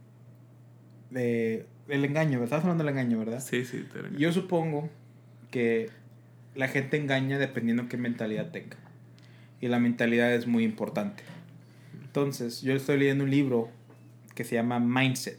de 1.11 1.67
del 1.89 2.05
engaño. 2.05 2.43
Estás 2.45 2.63
hablando 2.63 2.85
del 2.85 2.93
engaño, 2.93 3.19
¿verdad? 3.19 3.41
Sí, 3.41 3.65
sí, 3.65 3.87
te 3.93 4.19
Yo 4.19 4.33
supongo 4.33 4.91
que 5.51 5.91
la 6.55 6.69
gente 6.69 6.99
engaña 6.99 7.39
dependiendo 7.39 7.89
qué 7.89 7.97
mentalidad 7.97 8.51
tenga. 8.51 8.77
Y 9.61 9.69
la 9.69 9.79
mentalidad 9.79 10.33
es 10.35 10.47
muy 10.47 10.65
importante. 10.65 11.23
Entonces, 12.03 12.63
yo 12.63 12.75
estoy 12.75 12.99
leyendo 12.99 13.25
un 13.25 13.31
libro 13.31 13.71
que 14.35 14.45
se 14.45 14.55
llama 14.55 14.79
Mindset. 14.79 15.39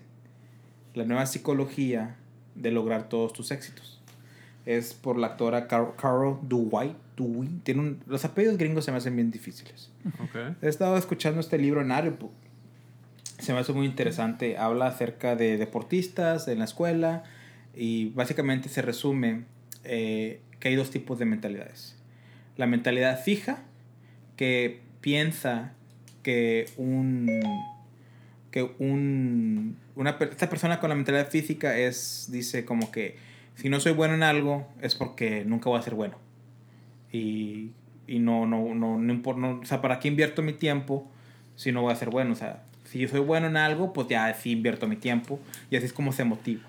La 0.95 1.05
nueva 1.05 1.25
psicología 1.25 2.15
de 2.55 2.71
lograr 2.71 3.09
todos 3.09 3.33
tus 3.33 3.51
éxitos. 3.51 4.01
Es 4.65 4.93
por 4.93 5.17
la 5.17 5.27
actora 5.27 5.67
Car- 5.67 5.95
Carol 5.95 6.39
Dweck. 6.43 6.95
Dweck. 7.17 7.63
Tiene 7.63 7.79
un, 7.81 8.03
los 8.05 8.23
apellidos 8.25 8.57
gringos 8.57 8.85
se 8.85 8.91
me 8.91 8.97
hacen 8.97 9.15
bien 9.15 9.31
difíciles. 9.31 9.89
Ok. 10.23 10.55
He 10.61 10.67
estado 10.67 10.97
escuchando 10.97 11.39
este 11.39 11.57
libro 11.57 11.81
en 11.81 11.91
Audiobook. 11.91 12.31
Se 13.39 13.53
me 13.53 13.59
hace 13.59 13.73
muy 13.73 13.85
interesante. 13.85 14.57
Habla 14.57 14.87
acerca 14.87 15.35
de 15.35 15.57
deportistas 15.57 16.47
en 16.47 16.59
la 16.59 16.65
escuela 16.65 17.23
y 17.75 18.09
básicamente 18.09 18.67
se 18.69 18.81
resume 18.81 19.45
eh, 19.85 20.41
que 20.59 20.67
hay 20.67 20.75
dos 20.75 20.91
tipos 20.91 21.17
de 21.19 21.25
mentalidades. 21.25 21.95
La 22.57 22.67
mentalidad 22.67 23.19
fija, 23.23 23.63
que 24.35 24.81
piensa 25.01 25.71
que 26.21 26.65
un 26.75 27.29
que 28.51 28.63
un 28.79 29.77
una 29.99 30.11
esta 30.19 30.49
persona 30.49 30.79
con 30.79 30.89
la 30.89 30.95
mentalidad 30.95 31.29
física 31.29 31.77
es 31.77 32.29
dice 32.31 32.65
como 32.65 32.91
que 32.91 33.17
si 33.55 33.69
no 33.69 33.79
soy 33.79 33.91
bueno 33.91 34.13
en 34.15 34.23
algo 34.23 34.67
es 34.81 34.95
porque 34.95 35.43
nunca 35.45 35.69
voy 35.69 35.77
a 35.79 35.81
ser 35.83 35.93
bueno 35.93 36.17
y, 37.11 37.71
y 38.07 38.19
no, 38.19 38.45
no, 38.45 38.73
no, 38.75 38.97
no 38.97 39.13
importa, 39.13 39.41
no- 39.41 39.59
o 39.61 39.65
sea, 39.65 39.81
¿para 39.81 39.99
qué 39.99 40.07
invierto 40.07 40.41
mi 40.41 40.53
tiempo 40.53 41.09
si 41.55 41.71
no 41.71 41.81
voy 41.81 41.91
a 41.91 41.95
ser 41.95 42.09
bueno? 42.09 42.33
O 42.33 42.35
sea, 42.35 42.63
si 42.85 42.99
yo 42.99 43.07
soy 43.07 43.19
bueno 43.19 43.47
en 43.47 43.57
algo, 43.57 43.93
pues 43.93 44.07
ya 44.07 44.33
sí 44.33 44.51
invierto 44.51 44.87
mi 44.87 44.95
tiempo 44.95 45.39
y 45.69 45.75
así 45.75 45.85
es 45.85 45.93
como 45.93 46.11
se 46.11 46.23
motiva. 46.23 46.61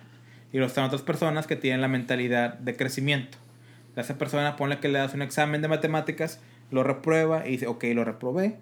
Y 0.53 0.57
luego 0.57 0.67
están 0.69 0.85
otras 0.85 1.03
personas 1.03 1.47
que 1.47 1.57
tienen 1.57 1.81
la 1.81 1.89
mentalidad 1.89 2.55
de 2.55 2.77
crecimiento. 2.77 3.39
Esa 3.97 4.19
persona 4.19 4.57
ponle 4.57 4.79
que 4.81 4.89
le 4.89 4.99
das 4.99 5.15
un 5.15 5.23
examen 5.23 5.63
de 5.63 5.69
matemáticas, 5.69 6.41
lo 6.71 6.83
reprueba 6.83 7.47
y 7.47 7.53
dice, 7.53 7.67
ok, 7.67 7.85
lo 7.95 8.05
reprobé, 8.05 8.57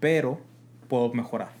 pero 0.00 0.40
puedo 0.88 1.12
mejorar. 1.12 1.59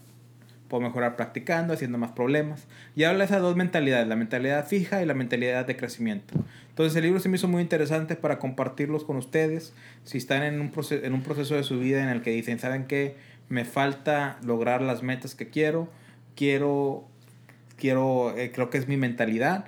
Puedo 0.70 0.82
mejorar 0.82 1.16
practicando, 1.16 1.74
haciendo 1.74 1.98
más 1.98 2.12
problemas. 2.12 2.68
Y 2.94 3.02
habla 3.02 3.18
de 3.18 3.24
esas 3.24 3.42
dos 3.42 3.56
mentalidades, 3.56 4.06
la 4.06 4.14
mentalidad 4.14 4.68
fija 4.68 5.02
y 5.02 5.04
la 5.04 5.14
mentalidad 5.14 5.66
de 5.66 5.76
crecimiento. 5.76 6.32
Entonces 6.68 6.94
el 6.96 7.02
libro 7.02 7.18
se 7.18 7.28
me 7.28 7.36
hizo 7.36 7.48
muy 7.48 7.60
interesante 7.60 8.14
para 8.14 8.38
compartirlos 8.38 9.02
con 9.02 9.16
ustedes. 9.16 9.74
Si 10.04 10.16
están 10.16 10.44
en 10.44 10.60
un, 10.60 10.70
proceso, 10.70 11.04
en 11.04 11.12
un 11.12 11.22
proceso 11.22 11.56
de 11.56 11.64
su 11.64 11.80
vida 11.80 12.00
en 12.04 12.08
el 12.08 12.22
que 12.22 12.30
dicen, 12.30 12.60
¿saben 12.60 12.86
qué? 12.86 13.16
Me 13.48 13.64
falta 13.64 14.38
lograr 14.44 14.80
las 14.80 15.02
metas 15.02 15.34
que 15.34 15.48
quiero. 15.48 15.88
Quiero, 16.36 17.04
quiero 17.76 18.32
eh, 18.38 18.52
creo 18.52 18.70
que 18.70 18.78
es 18.78 18.86
mi 18.86 18.96
mentalidad. 18.96 19.64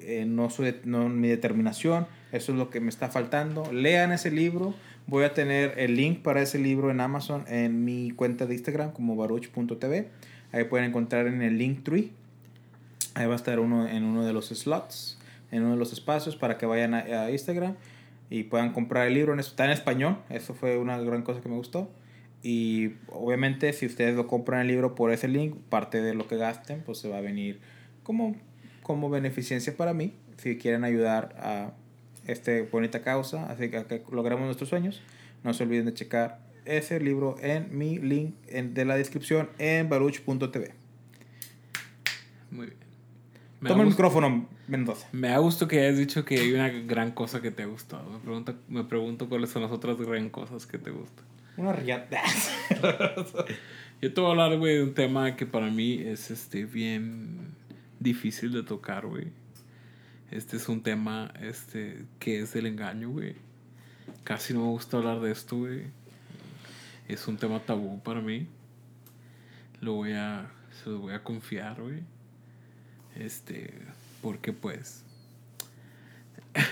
eh, 0.00 0.24
no, 0.26 0.50
soy, 0.50 0.74
no 0.84 1.08
mi 1.08 1.28
determinación. 1.28 2.08
Eso 2.32 2.50
es 2.50 2.58
lo 2.58 2.68
que 2.68 2.80
me 2.80 2.88
está 2.88 3.10
faltando. 3.10 3.72
Lean 3.72 4.10
ese 4.10 4.32
libro. 4.32 4.74
Voy 5.06 5.24
a 5.24 5.34
tener 5.34 5.78
el 5.78 5.96
link 5.96 6.22
para 6.22 6.42
ese 6.42 6.58
libro 6.58 6.90
en 6.90 7.00
Amazon 7.00 7.44
en 7.46 7.84
mi 7.84 8.10
cuenta 8.10 8.46
de 8.46 8.54
Instagram 8.54 8.92
como 8.92 9.14
baruch.tv. 9.14 10.08
Ahí 10.52 10.64
pueden 10.64 10.90
encontrar 10.90 11.26
en 11.26 11.42
el 11.42 11.58
link 11.58 11.82
tree. 11.82 12.10
Ahí 13.14 13.26
va 13.26 13.32
a 13.32 13.36
estar 13.36 13.58
uno 13.58 13.88
en 13.88 14.04
uno 14.04 14.24
de 14.24 14.32
los 14.32 14.48
slots, 14.48 15.18
en 15.50 15.62
uno 15.62 15.72
de 15.72 15.78
los 15.78 15.92
espacios 15.92 16.36
para 16.36 16.58
que 16.58 16.66
vayan 16.66 16.94
a, 16.94 16.98
a 16.98 17.30
Instagram 17.30 17.74
y 18.30 18.44
puedan 18.44 18.72
comprar 18.72 19.06
el 19.06 19.14
libro. 19.14 19.38
Está 19.38 19.64
en 19.64 19.72
español, 19.72 20.18
eso 20.30 20.54
fue 20.54 20.78
una 20.78 20.98
gran 20.98 21.22
cosa 21.22 21.40
que 21.40 21.48
me 21.48 21.56
gustó. 21.56 21.90
Y 22.42 22.94
obviamente 23.08 23.72
si 23.72 23.86
ustedes 23.86 24.16
lo 24.16 24.26
compran 24.26 24.62
el 24.62 24.68
libro 24.68 24.94
por 24.94 25.12
ese 25.12 25.28
link, 25.28 25.56
parte 25.68 26.02
de 26.02 26.14
lo 26.14 26.26
que 26.26 26.36
gasten, 26.36 26.82
pues 26.84 26.98
se 26.98 27.08
va 27.08 27.18
a 27.18 27.20
venir 27.20 27.60
como, 28.02 28.34
como 28.82 29.10
beneficencia 29.10 29.76
para 29.76 29.94
mí, 29.94 30.12
si 30.38 30.58
quieren 30.58 30.82
ayudar 30.82 31.36
a 31.38 31.72
esta 32.26 32.52
bonita 32.70 33.02
causa, 33.02 33.46
así 33.46 33.70
que, 33.70 33.84
que 33.84 34.02
logremos 34.10 34.44
nuestros 34.44 34.68
sueños. 34.68 35.00
No 35.44 35.54
se 35.54 35.64
olviden 35.64 35.86
de 35.86 35.94
checar 35.94 36.38
ese 36.64 37.00
libro 37.00 37.36
en 37.40 37.76
mi 37.76 37.98
link 37.98 38.34
en- 38.48 38.74
de 38.74 38.84
la 38.84 38.96
descripción 38.96 39.48
en 39.58 39.88
baruch.tv. 39.88 40.74
Muy 42.50 42.66
bien. 42.66 42.78
Me 43.60 43.68
Toma 43.68 43.82
el 43.82 43.86
gusto- 43.88 44.02
micrófono, 44.02 44.48
Mendoza. 44.68 45.06
Me 45.12 45.28
da 45.28 45.38
gusto 45.38 45.68
que 45.68 45.80
hayas 45.80 45.96
dicho 45.98 46.24
que 46.24 46.38
hay 46.40 46.52
una 46.52 46.68
gran 46.68 47.12
cosa 47.12 47.40
que 47.40 47.50
te 47.50 47.62
ha 47.62 47.66
gustado. 47.66 48.10
Me 48.10 48.18
pregunto, 48.18 48.54
me 48.68 48.84
pregunto 48.84 49.28
cuáles 49.28 49.50
son 49.50 49.62
las 49.62 49.70
otras 49.70 49.98
gran 50.00 50.30
cosas 50.30 50.66
que 50.66 50.78
te 50.78 50.90
gustan. 50.90 51.24
Una 51.56 51.72
riata. 51.72 52.20
Yo 54.02 54.12
te 54.12 54.20
voy 54.20 54.28
a 54.28 54.30
hablar, 54.32 54.58
güey, 54.58 54.76
de 54.76 54.82
un 54.82 54.94
tema 54.94 55.36
que 55.36 55.46
para 55.46 55.70
mí 55.70 55.94
es 55.94 56.30
este 56.30 56.64
bien 56.64 57.54
difícil 58.00 58.52
de 58.52 58.62
tocar, 58.64 59.06
güey. 59.06 59.28
Este 60.32 60.56
es 60.56 60.68
un 60.68 60.82
tema 60.82 61.32
este 61.40 62.04
que 62.18 62.40
es 62.40 62.56
el 62.56 62.66
engaño, 62.66 63.10
güey. 63.10 63.34
Casi 64.24 64.54
no 64.54 64.60
me 64.62 64.68
gusta 64.70 64.96
hablar 64.96 65.20
de 65.20 65.30
esto, 65.30 65.58
güey. 65.58 65.82
Es 67.08 67.28
un 67.28 67.36
tema 67.36 67.60
tabú 67.60 68.02
para 68.02 68.20
mí. 68.20 68.46
Lo 69.80 69.94
voy 69.94 70.12
a 70.12 70.50
se 70.82 70.90
lo 70.90 71.00
voy 71.00 71.14
a 71.14 71.22
confiar, 71.22 71.80
güey. 71.80 72.00
Este, 73.16 73.74
porque 74.22 74.52
pues 74.52 75.04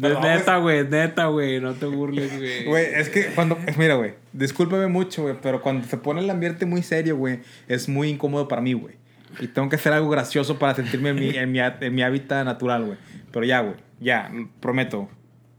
Perdón, 0.00 0.22
neta, 0.22 0.56
güey, 0.58 0.86
neta, 0.86 1.26
güey, 1.26 1.60
no 1.60 1.74
te 1.74 1.86
burles, 1.86 2.36
güey. 2.36 2.64
Güey, 2.66 2.86
es 2.94 3.08
que 3.08 3.26
cuando. 3.34 3.58
Mira, 3.76 3.94
güey. 3.94 4.14
Discúlpame 4.32 4.86
mucho, 4.86 5.22
güey. 5.22 5.34
Pero 5.42 5.60
cuando 5.60 5.86
se 5.86 5.96
pone 5.96 6.20
el 6.20 6.30
ambiente 6.30 6.66
muy 6.66 6.82
serio, 6.82 7.16
güey. 7.16 7.40
Es 7.66 7.88
muy 7.88 8.10
incómodo 8.10 8.46
para 8.46 8.62
mí, 8.62 8.74
güey. 8.74 8.94
Y 9.40 9.48
tengo 9.48 9.68
que 9.68 9.76
hacer 9.76 9.92
algo 9.92 10.08
gracioso 10.08 10.58
para 10.58 10.74
sentirme 10.74 11.10
en 11.10 11.16
mi, 11.16 11.28
en 11.30 11.52
mi, 11.52 11.58
en 11.58 11.94
mi 11.94 12.02
hábitat 12.02 12.44
natural, 12.44 12.84
güey. 12.84 12.98
Pero 13.32 13.44
ya, 13.44 13.60
güey. 13.60 13.76
Ya, 14.00 14.30
prometo. 14.60 15.08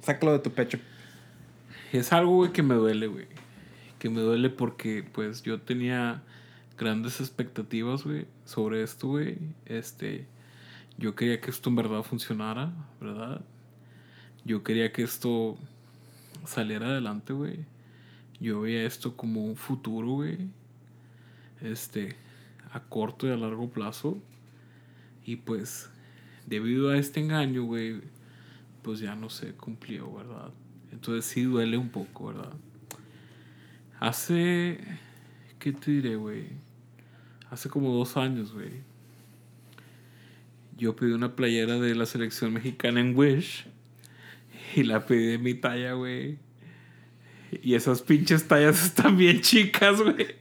Sácalo 0.01 0.33
de 0.33 0.39
tu 0.39 0.51
pecho. 0.51 0.79
Es 1.91 2.13
algo, 2.13 2.35
güey, 2.35 2.53
que 2.53 2.61
me 2.61 2.75
duele, 2.75 3.07
güey. 3.07 3.25
Que 3.97 4.11
me 4.11 4.21
duele 4.21 4.51
porque, 4.51 5.03
pues, 5.03 5.41
yo 5.41 5.59
tenía 5.61 6.21
grandes 6.77 7.19
expectativas, 7.19 8.03
güey, 8.03 8.27
sobre 8.45 8.83
esto, 8.83 9.07
güey. 9.07 9.37
Este, 9.65 10.27
yo 10.99 11.15
quería 11.15 11.41
que 11.41 11.49
esto 11.49 11.69
en 11.69 11.75
verdad 11.77 12.03
funcionara, 12.03 12.71
¿verdad? 13.01 13.41
Yo 14.45 14.63
quería 14.63 14.91
que 14.91 15.01
esto 15.01 15.57
saliera 16.45 16.87
adelante, 16.87 17.33
güey. 17.33 17.65
Yo 18.39 18.61
veía 18.61 18.83
esto 18.83 19.17
como 19.17 19.43
un 19.43 19.55
futuro, 19.55 20.11
güey. 20.11 20.37
Este, 21.61 22.15
a 22.71 22.81
corto 22.81 23.25
y 23.27 23.31
a 23.31 23.35
largo 23.35 23.67
plazo. 23.71 24.19
Y 25.25 25.37
pues, 25.37 25.89
debido 26.45 26.91
a 26.91 26.97
este 26.97 27.19
engaño, 27.19 27.63
güey, 27.63 28.01
pues 28.83 28.99
ya 28.99 29.15
no 29.15 29.31
se 29.31 29.53
cumplió, 29.53 30.13
¿verdad? 30.13 30.51
Entonces 30.99 31.23
sí 31.23 31.43
duele 31.43 31.77
un 31.77 31.87
poco, 31.87 32.27
¿verdad? 32.27 32.51
Hace, 34.01 34.77
¿qué 35.57 35.71
te 35.71 35.91
diré, 35.91 36.17
güey? 36.17 36.47
Hace 37.49 37.69
como 37.69 37.93
dos 37.93 38.17
años, 38.17 38.51
güey. 38.51 38.81
Yo 40.75 40.97
pedí 40.97 41.13
una 41.13 41.37
playera 41.37 41.79
de 41.79 41.95
la 41.95 42.05
selección 42.05 42.51
mexicana 42.51 42.99
en 42.99 43.15
Wish. 43.17 43.65
Y 44.75 44.83
la 44.83 45.05
pedí 45.05 45.25
de 45.27 45.37
mi 45.37 45.53
talla, 45.53 45.93
güey. 45.93 46.37
Y 47.63 47.75
esas 47.75 48.01
pinches 48.01 48.45
tallas 48.49 48.83
están 48.87 49.15
bien 49.15 49.39
chicas, 49.39 50.01
güey. 50.01 50.35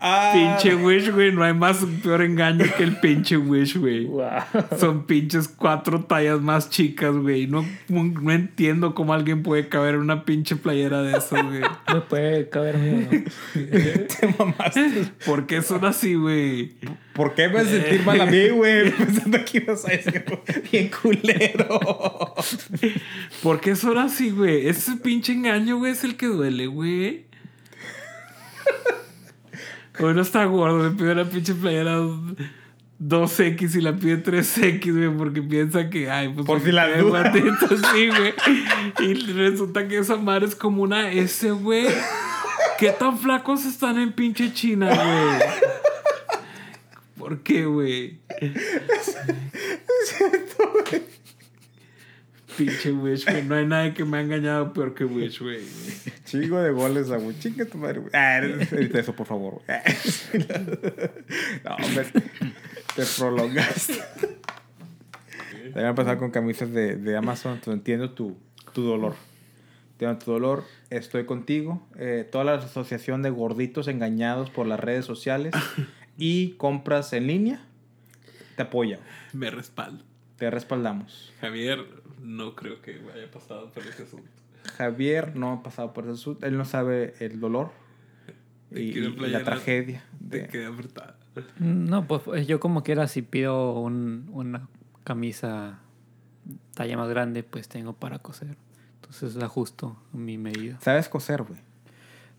Ah, 0.00 0.32
Pinche 0.32 0.76
Wish, 0.76 1.10
güey. 1.10 1.32
No 1.32 1.42
hay 1.42 1.52
más 1.52 1.78
peor 2.02 2.22
engaño 2.22 2.64
que 2.76 2.84
el 2.84 2.96
pinche 3.00 3.36
Wish, 3.36 3.76
güey. 3.76 4.04
Wow. 4.04 4.30
Son 4.78 5.06
pinches 5.06 5.48
cuatro 5.48 6.04
tallas 6.04 6.40
más 6.40 6.70
chicas, 6.70 7.16
güey. 7.16 7.46
No, 7.46 7.66
no 7.88 8.32
entiendo 8.32 8.94
cómo 8.94 9.12
alguien 9.12 9.42
puede 9.42 9.68
caber 9.68 9.96
en 9.96 10.02
una 10.02 10.24
pinche 10.24 10.56
playera 10.56 11.02
de 11.02 11.18
eso, 11.18 11.36
güey. 11.42 11.62
Me 11.92 12.00
puede 12.02 12.48
caber 12.48 12.78
mío, 12.78 13.08
¿no? 13.10 13.24
te 13.60 14.34
mamaste. 14.38 15.10
¿Por 15.26 15.46
qué 15.46 15.62
son 15.62 15.84
así, 15.84 16.14
güey? 16.14 16.76
¿Por 17.12 17.34
qué 17.34 17.48
me 17.48 17.64
sentir 17.64 18.04
mal 18.04 18.20
a 18.20 18.26
mí, 18.26 18.48
güey? 18.50 18.90
Pensando 18.96 19.44
que 19.44 19.58
ibas 19.58 19.84
a 19.84 19.88
decir 19.90 20.24
bien 20.70 20.90
culero. 21.02 22.36
¿Por 23.42 23.60
qué 23.60 23.74
son 23.74 23.98
así, 23.98 24.30
güey? 24.30 24.68
Ese 24.68 24.96
pinche 24.96 25.32
engaño, 25.32 25.78
güey, 25.78 25.92
es 25.92 26.04
el 26.04 26.16
que 26.16 26.26
duele, 26.26 26.68
güey. 26.68 27.26
Uno 30.00 30.22
está 30.22 30.44
gordo, 30.44 30.78
me 30.78 30.90
pide 30.90 31.12
una 31.12 31.24
pinche 31.24 31.54
playera 31.54 31.98
2X 33.00 33.76
y 33.76 33.80
la 33.80 33.96
pide 33.96 34.22
3X, 34.22 34.92
güey, 34.92 35.16
porque 35.16 35.42
piensa 35.42 35.88
que, 35.88 36.10
ay, 36.10 36.30
pues. 36.30 36.46
Por 36.46 36.60
si 36.60 36.72
la 36.72 36.88
duda. 36.88 37.30
guatito, 37.30 37.68
sí, 37.92 38.08
güey. 38.08 38.34
Y 39.00 39.14
resulta 39.32 39.86
que 39.86 39.98
esa 39.98 40.16
madre 40.16 40.46
es 40.46 40.54
como 40.54 40.82
una 40.82 41.10
S, 41.12 41.50
güey. 41.50 41.86
¿Qué 42.78 42.90
tan 42.90 43.18
flacos 43.18 43.64
están 43.64 43.98
en 43.98 44.12
pinche 44.12 44.52
China, 44.52 44.88
güey? 44.94 45.70
¿Por 47.16 47.42
qué, 47.42 47.64
güey? 47.66 48.20
Pinche 52.58 52.92
Wish, 52.92 53.24
güey. 53.24 53.44
No 53.44 53.54
hay 53.54 53.66
nadie 53.66 53.94
que 53.94 54.04
me 54.04 54.18
ha 54.18 54.20
engañado 54.20 54.72
peor 54.72 54.94
que 54.94 55.04
Wish, 55.04 55.40
güey. 55.40 55.60
Chingo 56.24 56.60
de 56.60 56.70
goles, 56.72 57.08
güey. 57.08 57.38
Chinga 57.38 57.64
tu 57.64 57.78
madre, 57.78 58.00
güey. 58.00 58.10
Ah, 58.12 58.38
edita 58.38 58.98
eso, 58.98 59.14
por 59.14 59.26
favor. 59.26 59.62
güey. 59.66 60.44
no, 61.64 61.76
hombre. 61.76 62.06
Te 62.94 63.02
prolongaste. 63.18 63.94
A 65.74 65.88
empezar 65.88 66.18
con 66.18 66.30
camisas 66.30 66.70
de, 66.72 66.96
de 66.96 67.16
Amazon. 67.16 67.54
Entonces 67.54 67.74
entiendo 67.74 68.10
tu, 68.10 68.36
tu 68.74 68.82
dolor. 68.82 69.14
Entiendo 69.92 70.18
tu 70.18 70.32
dolor. 70.32 70.64
Estoy 70.90 71.24
contigo. 71.24 71.86
Eh, 71.96 72.28
toda 72.30 72.44
la 72.44 72.54
asociación 72.54 73.22
de 73.22 73.30
gorditos 73.30 73.88
engañados 73.88 74.50
por 74.50 74.66
las 74.66 74.80
redes 74.80 75.04
sociales 75.04 75.54
y 76.18 76.50
compras 76.56 77.12
en 77.12 77.28
línea 77.28 77.64
te 78.58 78.62
apoya. 78.62 78.98
Me 79.32 79.50
respaldo. 79.50 80.02
Te 80.36 80.50
respaldamos. 80.50 81.32
Javier, 81.40 81.78
no 82.22 82.54
creo 82.54 82.80
que 82.82 83.00
haya 83.14 83.30
pasado 83.30 83.70
por 83.72 83.82
ese 83.86 84.02
asunto. 84.04 84.28
Javier 84.76 85.36
no 85.36 85.52
ha 85.52 85.62
pasado 85.62 85.92
por 85.92 86.08
eso. 86.08 86.36
Él 86.42 86.56
no 86.58 86.64
sabe 86.64 87.14
el 87.20 87.40
dolor 87.40 87.70
De 88.70 88.82
y, 88.82 88.92
que 88.92 89.00
la 89.28 89.44
tragedia. 89.44 90.04
Te 90.30 90.40
de- 90.42 90.48
quedé 90.48 90.66
apretada. 90.66 91.16
No, 91.58 92.06
pues 92.06 92.46
yo 92.46 92.58
como 92.60 92.82
quiera, 92.82 93.06
si 93.08 93.22
pido 93.22 93.72
un- 93.80 94.28
una 94.32 94.68
camisa 95.04 95.78
talla 96.74 96.96
más 96.96 97.08
grande, 97.08 97.42
pues 97.44 97.68
tengo 97.68 97.92
para 97.94 98.18
coser. 98.18 98.56
Entonces 98.96 99.36
la 99.36 99.46
ajusto 99.46 99.96
a 100.12 100.16
mi 100.16 100.36
medida. 100.36 100.78
¿Sabes 100.80 101.08
coser, 101.08 101.42
güey? 101.44 101.60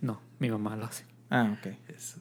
No, 0.02 0.22
mi 0.40 0.50
mamá 0.50 0.76
lo 0.76 0.86
hace. 0.86 1.06
Ah, 1.30 1.56
ok. 1.60 1.74
Eso. 1.88 2.20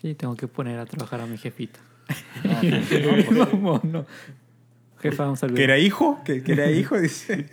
Sí, 0.00 0.14
tengo 0.14 0.36
que 0.36 0.46
poner 0.48 0.78
a 0.78 0.86
trabajar 0.86 1.20
a 1.20 1.26
mi 1.26 1.36
jefita. 1.38 1.80
No, 2.44 2.60
pues, 2.60 3.30
no, 3.30 3.46
pues, 3.48 3.60
No, 3.60 3.80
no. 3.84 4.06
Jefa, 5.10 5.28
un 5.28 5.36
saludo. 5.36 5.56
¿Que 5.56 5.64
era 5.64 5.78
hijo? 5.78 6.20
¿Que, 6.24 6.42
que 6.42 6.52
era 6.52 6.70
hijo? 6.70 6.98
Dice. 7.00 7.46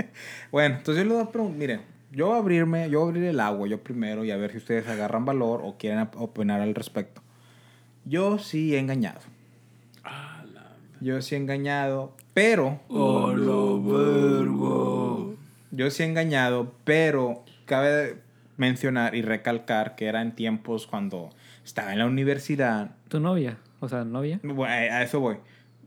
Bueno, 0.52 0.78
entonces 0.78 1.04
yo 1.04 1.10
le 1.10 1.16
voy 1.16 1.24
a 1.28 1.32
preguntar, 1.32 1.58
miren, 1.60 1.82
yo 2.12 2.28
voy 2.28 2.36
a 2.36 2.40
abrirme, 2.40 2.90
yo 2.90 3.00
voy 3.00 3.08
a 3.08 3.10
abrir 3.12 3.24
el 3.26 3.40
agua 3.40 3.68
yo 3.68 3.84
primero 3.84 4.26
y 4.26 4.32
a 4.32 4.38
ver 4.38 4.52
si 4.52 4.58
ustedes 4.58 4.88
agarran 4.88 5.26
valor 5.26 5.62
o 5.64 5.78
quieren 5.78 6.00
op- 6.00 6.16
opinar 6.20 6.62
al 6.62 6.74
respecto. 6.76 7.22
Yo 8.06 8.40
sí 8.40 8.76
he 8.76 8.80
engañado. 8.80 9.20
Ah, 10.04 10.44
la... 10.54 10.76
Yo 11.02 11.22
sí 11.22 11.36
he 11.36 11.38
engañado, 11.38 12.16
pero... 12.34 12.80
¡Oh, 12.90 13.28
vergo! 13.82 15.36
Yo 15.72 15.90
sí 15.90 16.04
he 16.04 16.06
engañado, 16.06 16.74
pero 16.84 17.44
cabe 17.66 18.18
mencionar 18.58 19.16
y 19.16 19.22
recalcar 19.22 19.96
que 19.96 20.06
era 20.08 20.22
en 20.22 20.34
tiempos 20.36 20.88
cuando 20.88 21.30
estaba 21.64 21.94
en 21.94 22.00
la 22.00 22.06
universidad. 22.06 22.92
¿Tu 23.08 23.20
novia? 23.20 23.58
O 23.80 23.88
sea, 23.90 24.04
novia. 24.04 24.40
Bueno, 24.44 24.64
a 24.66 25.02
eso 25.02 25.20
voy. 25.20 25.38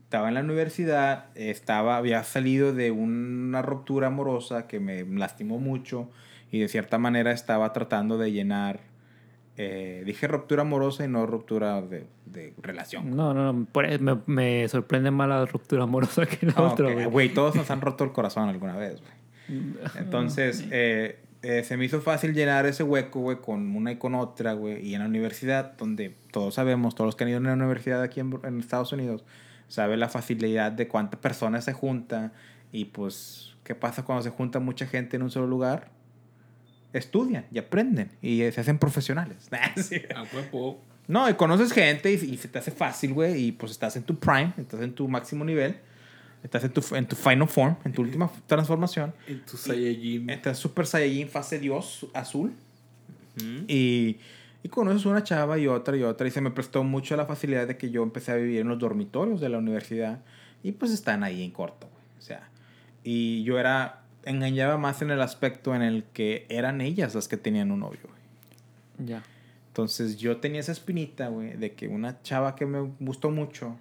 Estaba 0.05 0.29
en 0.29 0.33
la 0.35 0.39
universidad, 0.41 1.25
estaba, 1.35 1.97
había 1.97 2.23
salido 2.23 2.73
de 2.73 2.91
una 2.91 3.61
ruptura 3.61 4.07
amorosa 4.07 4.65
que 4.67 4.79
me 4.79 5.03
lastimó 5.03 5.59
mucho 5.59 6.09
y 6.51 6.59
de 6.59 6.67
cierta 6.69 6.97
manera 6.97 7.31
estaba 7.31 7.73
tratando 7.73 8.17
de 8.17 8.31
llenar. 8.31 8.79
eh, 9.57 10.03
dije 10.05 10.27
ruptura 10.27 10.61
amorosa 10.63 11.05
y 11.05 11.07
no 11.07 11.25
ruptura 11.25 11.81
de, 11.81 12.05
de 12.25 12.53
relación. 12.61 13.15
No, 13.15 13.33
no, 13.33 13.53
no. 13.53 13.65
por- 13.65 13.99
me, 14.01 14.17
me 14.25 14.67
sorprende 14.67 15.11
más 15.11 15.27
la 15.29 15.45
ruptura 15.45 15.83
amorosa 15.83 16.25
que 16.25 16.45
la 16.45 16.53
Ah, 16.57 16.63
otra, 16.63 16.93
güey. 17.07 17.29
Todos 17.33 17.55
nos 17.55 17.69
han 17.71 17.79
roto 17.81 18.03
el 18.03 18.11
corazón 18.11 18.49
alguna 18.49 18.75
vez, 18.75 19.01
güey. 19.01 19.61
Entonces, 19.97 20.65
eh, 20.71 21.19
eh, 21.41 21.63
se 21.63 21.77
me 21.77 21.85
hizo 21.85 22.01
fácil 22.01 22.33
llenar 22.33 22.65
ese 22.65 22.83
hueco, 22.83 23.19
güey, 23.21 23.37
con 23.37 23.75
una 23.75 23.91
y 23.93 23.95
con 23.97 24.13
otra, 24.15 24.53
güey. 24.53 24.85
Y 24.85 24.93
en 24.93 25.01
la 25.01 25.07
universidad, 25.07 25.75
donde 25.77 26.15
todos 26.31 26.55
sabemos, 26.55 26.93
todos 26.95 27.07
los 27.07 27.15
que 27.15 27.23
han 27.23 27.29
ido 27.29 27.37
a 27.37 27.41
una 27.41 27.53
universidad 27.53 28.01
aquí 28.01 28.19
en, 28.19 28.37
en 28.43 28.59
Estados 28.59 28.91
Unidos, 28.91 29.23
saben 29.67 29.99
la 29.99 30.09
facilidad 30.09 30.71
de 30.71 30.87
cuántas 30.87 31.19
personas 31.19 31.65
se 31.65 31.73
juntan. 31.73 32.31
Y 32.71 32.85
pues, 32.85 33.55
¿qué 33.63 33.75
pasa 33.75 34.03
cuando 34.03 34.23
se 34.23 34.29
junta 34.29 34.59
mucha 34.59 34.85
gente 34.85 35.17
en 35.17 35.23
un 35.23 35.31
solo 35.31 35.47
lugar? 35.47 35.89
Estudian 36.93 37.45
y 37.51 37.57
aprenden 37.57 38.11
y 38.21 38.39
se 38.51 38.61
hacen 38.61 38.79
profesionales. 38.79 39.49
Sí. 39.75 40.01
A 40.15 40.23
huevo. 40.23 40.81
No, 41.07 41.29
y 41.29 41.33
conoces 41.35 41.71
gente 41.71 42.11
y, 42.11 42.15
y 42.15 42.37
se 42.37 42.47
te 42.47 42.57
hace 42.59 42.71
fácil, 42.71 43.13
güey. 43.13 43.47
Y 43.47 43.51
pues 43.51 43.71
estás 43.71 43.95
en 43.95 44.03
tu 44.03 44.17
prime, 44.17 44.53
estás 44.57 44.81
en 44.81 44.93
tu 44.93 45.07
máximo 45.07 45.45
nivel. 45.45 45.77
Estás 46.45 46.63
en 46.63 46.71
tu, 46.71 46.95
en 46.95 47.07
tu 47.07 47.15
final 47.15 47.47
form, 47.47 47.75
en 47.83 47.91
tu 47.91 48.03
última 48.03 48.29
transformación. 48.45 49.13
En 49.27 49.43
tu 49.45 49.57
Saiyajin. 49.57 50.29
Estás 50.29 50.59
Super 50.59 50.85
Saiyajin 50.85 51.27
fase 51.27 51.57
Dios 51.57 52.05
azul. 52.13 52.53
Ujú. 53.37 53.65
Y, 53.67 54.17
y 54.65 54.69
conoces 54.69 55.05
una 55.05 55.23
chava 55.23 55.59
y 55.59 55.67
otra 55.67 55.95
y 55.95 56.01
otra. 56.01 56.27
Y 56.27 56.31
se 56.31 56.41
me 56.41 56.49
prestó 56.49 56.83
mucho 56.83 57.15
la 57.15 57.27
facilidad 57.27 57.67
de 57.67 57.77
que 57.77 57.91
yo 57.91 58.01
empecé 58.01 58.31
a 58.31 58.35
vivir 58.35 58.61
en 58.61 58.67
los 58.67 58.79
dormitorios 58.79 59.39
de 59.39 59.47
la 59.49 59.59
universidad. 59.59 60.21
Y 60.63 60.71
pues 60.71 60.91
están 60.91 61.23
ahí 61.23 61.43
en 61.43 61.51
corto, 61.51 61.87
güey. 61.93 62.03
O 62.17 62.21
sea, 62.21 62.49
y 63.03 63.43
yo 63.43 63.59
era. 63.59 64.01
Engañaba 64.23 64.79
más 64.79 65.03
en 65.03 65.11
el 65.11 65.21
aspecto 65.21 65.75
en 65.75 65.83
el 65.83 66.03
que 66.13 66.47
eran 66.49 66.81
ellas 66.81 67.13
las 67.13 67.27
que 67.27 67.37
tenían 67.37 67.71
un 67.71 67.81
novio, 67.81 67.99
güey. 68.05 69.07
Ya. 69.07 69.21
Entonces 69.67 70.17
yo 70.17 70.37
tenía 70.37 70.61
esa 70.61 70.71
espinita, 70.71 71.27
güey, 71.27 71.55
de 71.57 71.73
que 71.73 71.87
una 71.87 72.23
chava 72.23 72.55
que 72.55 72.65
me 72.65 72.79
gustó 72.99 73.29
mucho 73.29 73.77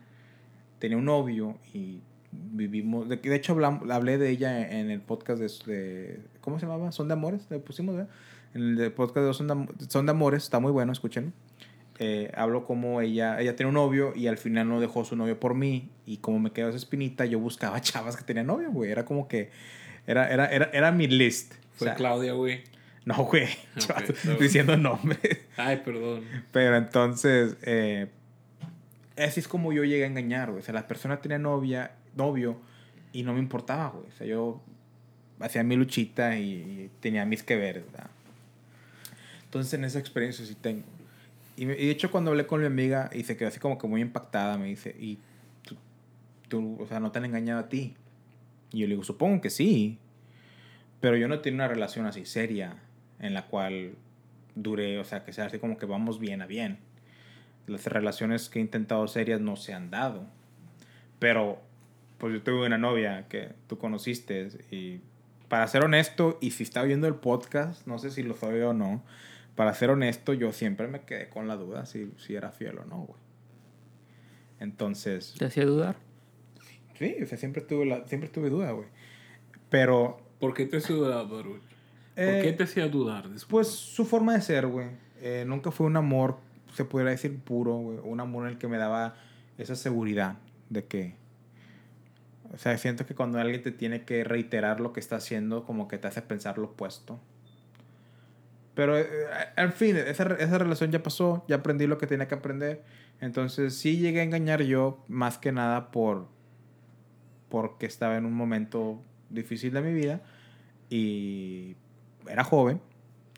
tenía 0.80 0.99
un 0.99 1.07
novio 1.07 1.57
y 1.72 2.01
vivimos. 2.30 3.09
De, 3.09 3.16
de 3.16 3.35
hecho, 3.35 3.57
hablam- 3.57 3.91
hablé 3.91 4.18
de 4.18 4.28
ella 4.28 4.70
en 4.78 4.91
el 4.91 5.01
podcast 5.01 5.41
de, 5.41 5.72
de- 5.72 6.20
¿Cómo 6.43 6.59
se 6.59 6.66
llamaba? 6.66 6.93
Son 6.93 7.09
de 7.09 7.14
Amores, 7.14 7.47
le 7.49 7.59
pusimos, 7.59 7.95
¿verdad? 7.97 8.11
En 8.55 8.78
el 8.78 8.92
podcast 8.92 9.26
de 9.26 9.34
Son 9.34 9.48
de, 9.48 9.86
Son 9.88 10.07
de 10.07 10.11
Amores, 10.12 10.44
está 10.44 10.61
muy 10.61 10.70
bueno, 10.72 10.92
escúchenlo. 10.92 11.32
Eh, 11.98 12.32
hablo 12.34 12.64
como 12.64 13.00
ella, 13.00 13.40
ella 13.40 13.55
tenía 13.55 13.68
un 13.68 13.74
novio 13.74 14.12
y 14.16 14.26
al 14.26 14.36
final 14.36 14.68
no 14.68 14.80
dejó 14.80 15.05
su 15.05 15.16
novio 15.16 15.38
por 15.38 15.55
mí. 15.55 15.90
Y 16.07 16.18
como 16.18 16.38
me 16.38 16.50
quedó 16.52 16.68
esa 16.68 16.78
espinita, 16.78 17.24
yo 17.24 17.38
buscaba 17.38 17.80
chavas 17.82 18.16
que 18.16 18.24
tenían 18.24 18.46
novio, 18.46 18.70
güey. 18.70 18.90
Era 18.90 19.05
como 19.05 19.28
que. 19.28 19.50
Era, 20.07 20.30
era, 20.32 20.46
era, 20.46 20.70
era 20.72 20.92
mi 20.92 21.07
list. 21.07 21.55
O 21.55 21.78
Fue 21.78 21.88
sea, 21.88 21.94
Claudia, 21.96 22.32
güey. 22.32 22.62
no, 23.05 23.14
güey. 23.24 23.48
Ok, 23.74 23.78
chaval, 23.78 24.05
está 24.05 24.20
bueno. 24.24 24.40
diciendo 24.40 24.76
nombres. 24.76 25.38
Ay, 25.57 25.82
perdón. 25.84 26.24
Pero 26.52 26.76
entonces, 26.76 27.57
eh, 27.62 28.09
así 29.16 29.40
es 29.40 29.48
como 29.48 29.72
yo 29.72 29.82
llegué 29.84 30.05
a 30.05 30.07
engañar, 30.07 30.50
güey. 30.50 30.62
O 30.62 30.64
sea, 30.64 30.74
la 30.74 30.86
persona 30.86 31.20
tenía 31.20 31.38
novia, 31.38 31.92
novio 32.16 32.61
y 33.12 33.22
no 33.24 33.32
me 33.32 33.40
importaba, 33.40 33.90
güey. 33.90 34.07
O 34.09 34.12
sea, 34.12 34.26
yo 34.26 34.62
hacía 35.40 35.62
mi 35.64 35.74
luchita 35.76 36.38
y, 36.38 36.52
y 36.52 36.90
tenía 37.00 37.24
mis 37.24 37.42
que 37.42 37.57
ver, 37.57 37.84
¿verdad? 37.84 38.11
Entonces, 39.55 39.74
en 39.74 39.84
esa 39.84 40.00
experiencia 40.00 40.44
sí 40.44 40.57
tengo. 40.57 40.82
Y, 41.57 41.66
de 41.66 41.88
hecho, 41.88 42.11
cuando 42.11 42.32
hablé 42.32 42.44
con 42.44 42.59
mi 42.59 42.66
amiga 42.66 43.09
y 43.12 43.22
se 43.22 43.36
quedó 43.36 43.46
así 43.46 43.61
como 43.61 43.78
que 43.78 43.86
muy 43.86 44.00
impactada, 44.00 44.59
me 44.59 44.66
dice, 44.66 44.96
¿y 44.98 45.20
tú, 45.62 45.76
tú, 46.48 46.76
o 46.80 46.86
sea, 46.88 46.98
no 46.98 47.12
te 47.12 47.20
han 47.20 47.26
engañado 47.26 47.61
a 47.61 47.68
ti? 47.68 47.94
Y 48.72 48.80
yo 48.80 48.88
le 48.88 48.94
digo, 48.94 49.05
supongo 49.05 49.40
que 49.40 49.50
sí. 49.50 50.00
Pero 51.00 51.16
yo 51.16 51.28
no 51.28 51.38
tengo 51.38 51.55
una 51.55 51.68
relación 51.68 52.05
así 52.05 52.26
seria 52.26 52.82
en 53.20 53.32
la 53.32 53.46
cual 53.46 53.94
dure, 54.57 54.98
o 54.98 55.05
sea, 55.05 55.24
que 55.24 55.32
sea 55.32 55.46
así 55.46 55.61
como 55.61 55.78
que 55.78 55.86
vamos 55.86 56.18
bien 56.18 56.42
a 56.42 56.46
bien. 56.46 56.78
Las 57.68 57.86
relaciones 57.86 58.48
que 58.48 58.59
he 58.59 58.62
intentado 58.62 59.07
serias 59.07 59.40
no 59.40 59.55
se 59.55 59.72
han 59.72 59.88
dado. 59.88 60.26
Pero, 61.20 61.62
pues 62.18 62.34
yo 62.34 62.42
tuve 62.42 62.66
una 62.66 62.78
novia 62.78 63.28
que 63.28 63.50
tú 63.68 63.78
conociste 63.78 64.48
y 64.72 64.98
para 65.48 65.68
ser 65.68 65.84
honesto, 65.84 66.38
y 66.40 66.50
si 66.50 66.64
está 66.64 66.82
viendo 66.82 67.07
el 67.07 67.14
podcast, 67.14 67.86
no 67.86 68.00
sé 68.00 68.11
si 68.11 68.24
lo 68.24 68.34
soy 68.34 68.61
o 68.62 68.72
no, 68.72 69.05
para 69.55 69.72
ser 69.74 69.90
honesto, 69.90 70.32
yo 70.34 70.52
siempre 70.52 70.88
me 70.88 71.02
quedé 71.02 71.28
con 71.28 71.46
la 71.48 71.57
duda 71.57 71.86
si, 71.86 72.12
si 72.18 72.34
era 72.34 72.50
fiel 72.50 72.78
o 72.78 72.84
no, 72.84 73.02
güey. 73.02 73.20
Entonces, 74.61 75.34
¿Te 75.38 75.44
hacía 75.46 75.64
dudar? 75.66 75.96
sí, 76.98 77.16
o 77.22 77.26
sea, 77.26 77.36
siempre 77.38 77.62
tuve, 77.62 77.86
la, 77.86 78.07
siempre 78.07 78.28
tuve 78.28 78.50
duda, 78.50 78.70
güey. 78.72 78.88
Pero 79.68 80.18
¿Por 80.38 80.55
qué 80.55 80.66
te 80.66 80.76
hacía 80.78 80.96
dudar, 80.96 81.28
Baruch? 81.28 81.61
¿Por 81.61 81.62
Eh, 82.16 82.40
qué 82.42 82.52
te 82.52 82.64
hacía 82.64 82.88
dudar? 82.88 83.30
Disculpa. 83.30 83.50
Pues 83.50 83.68
su 83.68 84.05
forma 84.05 84.34
de 84.34 84.40
ser, 84.42 84.66
güey. 84.66 84.88
Eh, 85.20 85.44
nunca 85.46 85.70
fue 85.70 85.86
un 85.86 85.96
amor, 85.96 86.36
se 86.72 86.84
pudiera 86.84 87.11
decir 87.11 87.38
puro, 87.40 87.74
güey. 87.76 87.98
Un 88.02 88.20
amor 88.20 88.44
en 88.46 88.52
el 88.52 88.59
que 88.59 88.68
me 88.68 88.76
daba 88.76 89.16
esa 89.59 89.74
seguridad 89.74 90.36
de 90.70 90.84
que. 90.84 91.16
O 92.52 92.59
sea, 92.59 92.76
siento 92.78 93.05
que 93.07 93.14
cuando 93.16 93.38
alguien 93.40 93.62
te 93.62 93.72
tiene 93.72 94.05
que 94.05 94.22
reiterar 94.22 94.78
lo 94.80 94.92
que 94.92 95.00
está 95.00 95.16
haciendo, 95.16 95.64
como 95.64 95.88
que 95.88 95.98
te 95.98 96.07
hace 96.07 96.22
pensar 96.22 96.59
lo 96.59 96.66
opuesto. 96.68 97.18
Pero, 98.75 98.99
eh, 98.99 99.07
en 99.57 99.72
fin, 99.72 99.97
esa, 99.97 100.25
esa 100.35 100.59
relación 100.59 100.91
ya 100.91 101.03
pasó, 101.03 101.45
ya 101.49 101.57
aprendí 101.57 101.87
lo 101.87 101.99
que 101.99 102.07
tenía 102.07 102.29
que 102.29 102.35
aprender. 102.35 102.83
Entonces, 103.20 103.75
sí 103.75 103.99
llegué 103.99 104.20
a 104.20 104.25
engañar 104.25 104.62
yo, 104.62 105.05
más 105.09 105.39
que 105.39 105.53
nada 105.53 105.91
por. 105.91 106.29
porque 107.49 107.87
estaba 107.87 108.16
en 108.16 108.27
un 108.27 108.35
momento 108.35 109.03
difícil 109.31 109.72
de 109.72 109.81
mi 109.81 109.93
vida 109.93 110.22
y 110.91 111.77
era 112.29 112.45
joven 112.45 112.81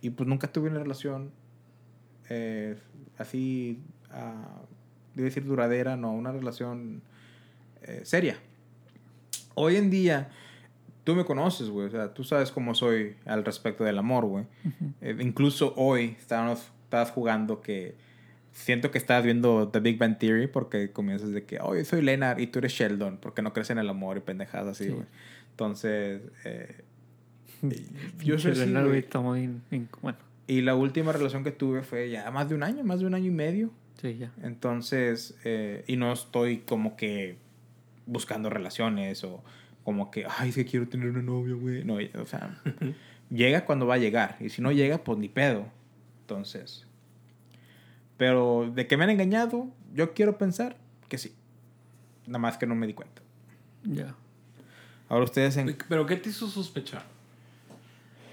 y 0.00 0.10
pues 0.10 0.28
nunca 0.28 0.48
tuve 0.48 0.68
una 0.68 0.80
relación 0.80 1.32
eh, 2.28 2.76
así, 3.18 3.82
ah, 4.10 4.62
debo 5.14 5.26
decir 5.26 5.44
duradera, 5.44 5.96
no, 5.96 6.12
una 6.12 6.32
relación 6.32 7.02
eh, 7.82 8.02
seria. 8.04 8.36
Hoy 9.54 9.76
en 9.76 9.90
día, 9.90 10.30
tú 11.06 11.14
me 11.14 11.24
conoces, 11.24 11.70
güey, 11.70 11.86
o 11.86 11.90
sea, 11.90 12.12
tú 12.12 12.24
sabes 12.24 12.50
cómo 12.50 12.74
soy 12.74 13.14
al 13.24 13.44
respecto 13.44 13.84
del 13.84 13.96
amor, 13.96 14.26
güey. 14.26 14.44
Eh, 15.00 15.16
incluso 15.20 15.72
hoy 15.76 16.16
estábamos, 16.18 16.70
estabas 16.82 17.12
jugando 17.12 17.62
que 17.62 17.94
siento 18.52 18.90
que 18.90 18.98
estabas 18.98 19.22
viendo 19.24 19.68
The 19.68 19.78
Big 19.80 19.98
Bang 19.98 20.18
Theory 20.18 20.48
porque 20.48 20.90
comienzas 20.90 21.30
de 21.30 21.44
que, 21.44 21.60
oye, 21.60 21.84
soy 21.84 22.02
Leonard 22.02 22.40
y 22.40 22.48
tú 22.48 22.58
eres 22.58 22.72
Sheldon 22.72 23.18
porque 23.18 23.40
no 23.40 23.52
crees 23.52 23.70
en 23.70 23.78
el 23.78 23.88
amor 23.88 24.16
y 24.16 24.20
pendejadas 24.20 24.66
así, 24.68 24.84
Sí. 24.86 24.90
güey. 24.90 25.06
Entonces, 25.52 26.22
eh, 26.44 26.82
yo 28.24 28.38
soy 28.38 28.52
Pinche 28.52 28.62
así, 28.62 28.72
bien- 29.70 29.88
bueno, 30.02 30.18
Y 30.48 30.60
la 30.62 30.74
última 30.74 31.12
relación 31.12 31.44
que 31.44 31.52
tuve 31.52 31.82
fue 31.82 32.10
ya 32.10 32.30
más 32.30 32.48
de 32.48 32.54
un 32.54 32.62
año, 32.62 32.82
más 32.84 33.00
de 33.00 33.06
un 33.06 33.14
año 33.14 33.26
y 33.26 33.30
medio. 33.30 33.70
sí, 34.00 34.16
ya. 34.18 34.32
Entonces, 34.42 35.36
eh, 35.44 35.84
y 35.86 35.96
no 35.96 36.12
estoy 36.12 36.58
como 36.58 36.96
que 36.96 37.36
buscando 38.06 38.50
relaciones 38.50 39.24
o 39.24 39.42
como 39.86 40.10
que, 40.10 40.26
ay, 40.28 40.48
es 40.48 40.56
que 40.56 40.64
quiero 40.64 40.88
tener 40.88 41.10
una 41.10 41.22
novia, 41.22 41.54
güey. 41.54 41.84
No, 41.84 41.94
o 42.20 42.26
sea, 42.26 42.60
llega 43.30 43.64
cuando 43.64 43.86
va 43.86 43.94
a 43.94 43.98
llegar. 43.98 44.36
Y 44.40 44.48
si 44.48 44.60
no 44.60 44.72
llega, 44.72 44.98
pues 44.98 45.16
ni 45.16 45.28
pedo. 45.28 45.64
Entonces, 46.22 46.84
pero 48.16 48.68
de 48.74 48.88
que 48.88 48.96
me 48.96 49.04
han 49.04 49.10
engañado, 49.10 49.68
yo 49.94 50.12
quiero 50.12 50.38
pensar 50.38 50.76
que 51.08 51.18
sí. 51.18 51.32
Nada 52.26 52.40
más 52.40 52.58
que 52.58 52.66
no 52.66 52.74
me 52.74 52.88
di 52.88 52.94
cuenta. 52.94 53.22
Ya. 53.84 54.12
Ahora 55.08 55.24
ustedes 55.24 55.56
en, 55.56 55.76
¿Pero 55.88 56.04
qué 56.04 56.16
te 56.16 56.30
hizo 56.30 56.48
sospechar? 56.48 57.04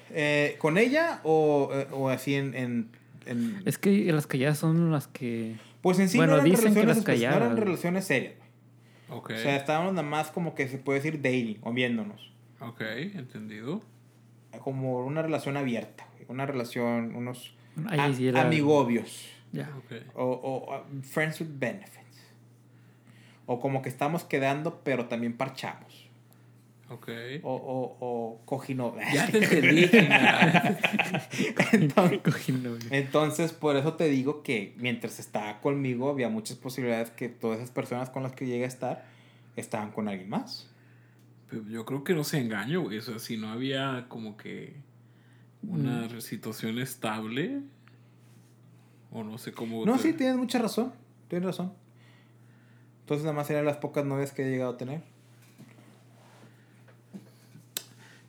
eh, 0.10 0.56
con 0.60 0.78
ella 0.80 1.22
o, 1.24 1.70
eh, 1.72 1.88
o 1.91 2.10
así 2.10 2.34
en, 2.36 2.56
en, 2.56 2.89
en- 3.28 3.62
Es 3.66 3.78
que 3.78 4.12
las 4.12 4.26
calladas 4.26 4.58
son 4.58 4.91
las 4.91 5.08
que. 5.08 5.56
Pues 5.84 5.99
en 5.99 6.10
sí 6.10 6.18
Bueno, 6.18 6.34
no 6.34 6.38
eran 6.39 6.49
dicen 6.49 6.74
que 6.74 6.84
las 6.86 6.97
pues, 7.04 7.08
no 7.08 7.14
eran 7.14 7.32
calladas. 7.39 7.60
relaciones 7.60 8.06
serias. 8.06 8.34
O 9.10 9.24
sea, 9.28 9.56
estábamos 9.56 9.93
nada 9.93 10.08
más 10.08 10.32
como 10.32 10.56
que 10.56 10.68
se 10.68 10.78
puede 10.78 10.99
decir 10.99 11.22
dating 11.22 11.60
o 11.64 11.72
viéndonos. 11.74 12.32
ok, 12.60 12.82
entendido. 13.16 13.82
Como 14.64 15.04
una 15.06 15.22
relación 15.22 15.58
abierta. 15.58 16.08
Una 16.30 16.45
relación, 16.45 17.16
unos 17.16 17.54
Ahí 17.88 17.99
a- 17.99 18.14
sí 18.14 18.28
era- 18.28 18.41
amigobios. 18.41 19.28
Ya. 19.51 19.70
Ok. 19.78 19.91
O, 20.16 20.24
o, 20.26 20.78
uh, 20.80 21.01
friends 21.04 21.39
with 21.41 21.49
benefits. 21.60 21.99
O 23.45 23.60
como 23.60 23.82
que 23.82 23.89
estamos 23.89 24.24
quedando, 24.24 24.82
pero 24.84 25.08
también 25.08 25.34
parchamos. 25.34 25.92
Ok. 26.93 27.09
O, 27.43 27.53
o, 27.55 27.97
o 27.99 28.41
cogino. 28.45 28.95
Ya 29.13 29.27
te 29.27 29.37
entendí, 29.43 29.89
entonces, 31.71 32.21
entonces, 32.91 33.51
por 33.53 33.75
eso 33.75 33.93
te 33.93 34.05
digo 34.09 34.43
que 34.43 34.73
mientras 34.77 35.19
estaba 35.19 35.59
conmigo, 35.61 36.09
había 36.09 36.29
muchas 36.29 36.57
posibilidades 36.57 37.09
que 37.11 37.29
todas 37.29 37.57
esas 37.59 37.71
personas 37.71 38.09
con 38.09 38.23
las 38.23 38.33
que 38.33 38.45
llegué 38.45 38.65
a 38.65 38.67
estar 38.67 39.05
estaban 39.55 39.91
con 39.91 40.07
alguien 40.07 40.29
más. 40.29 40.69
Pero 41.49 41.63
Yo 41.67 41.85
creo 41.85 42.03
que 42.03 42.13
no 42.13 42.23
se 42.23 42.39
engaño, 42.39 42.81
güey. 42.81 42.97
O 42.97 43.01
sea, 43.01 43.19
si 43.19 43.37
no 43.37 43.49
había 43.51 44.05
como 44.09 44.37
que 44.37 44.73
una 45.61 46.07
Mm. 46.07 46.21
situación 46.21 46.79
estable. 46.79 47.61
O 49.11 49.23
no 49.23 49.37
sé 49.37 49.51
cómo. 49.53 49.85
No, 49.85 49.93
te- 49.97 50.03
sí, 50.03 50.13
tienes 50.13 50.37
mucha 50.37 50.59
razón. 50.59 50.91
Tienes 51.27 51.45
razón. 51.45 51.73
Entonces, 53.01 53.23
nada 53.25 53.35
más 53.35 53.49
eran 53.49 53.65
las 53.65 53.77
pocas 53.77 54.05
novias 54.05 54.31
que 54.31 54.43
he 54.43 54.49
llegado 54.49 54.73
a 54.73 54.77
tener. 54.77 55.03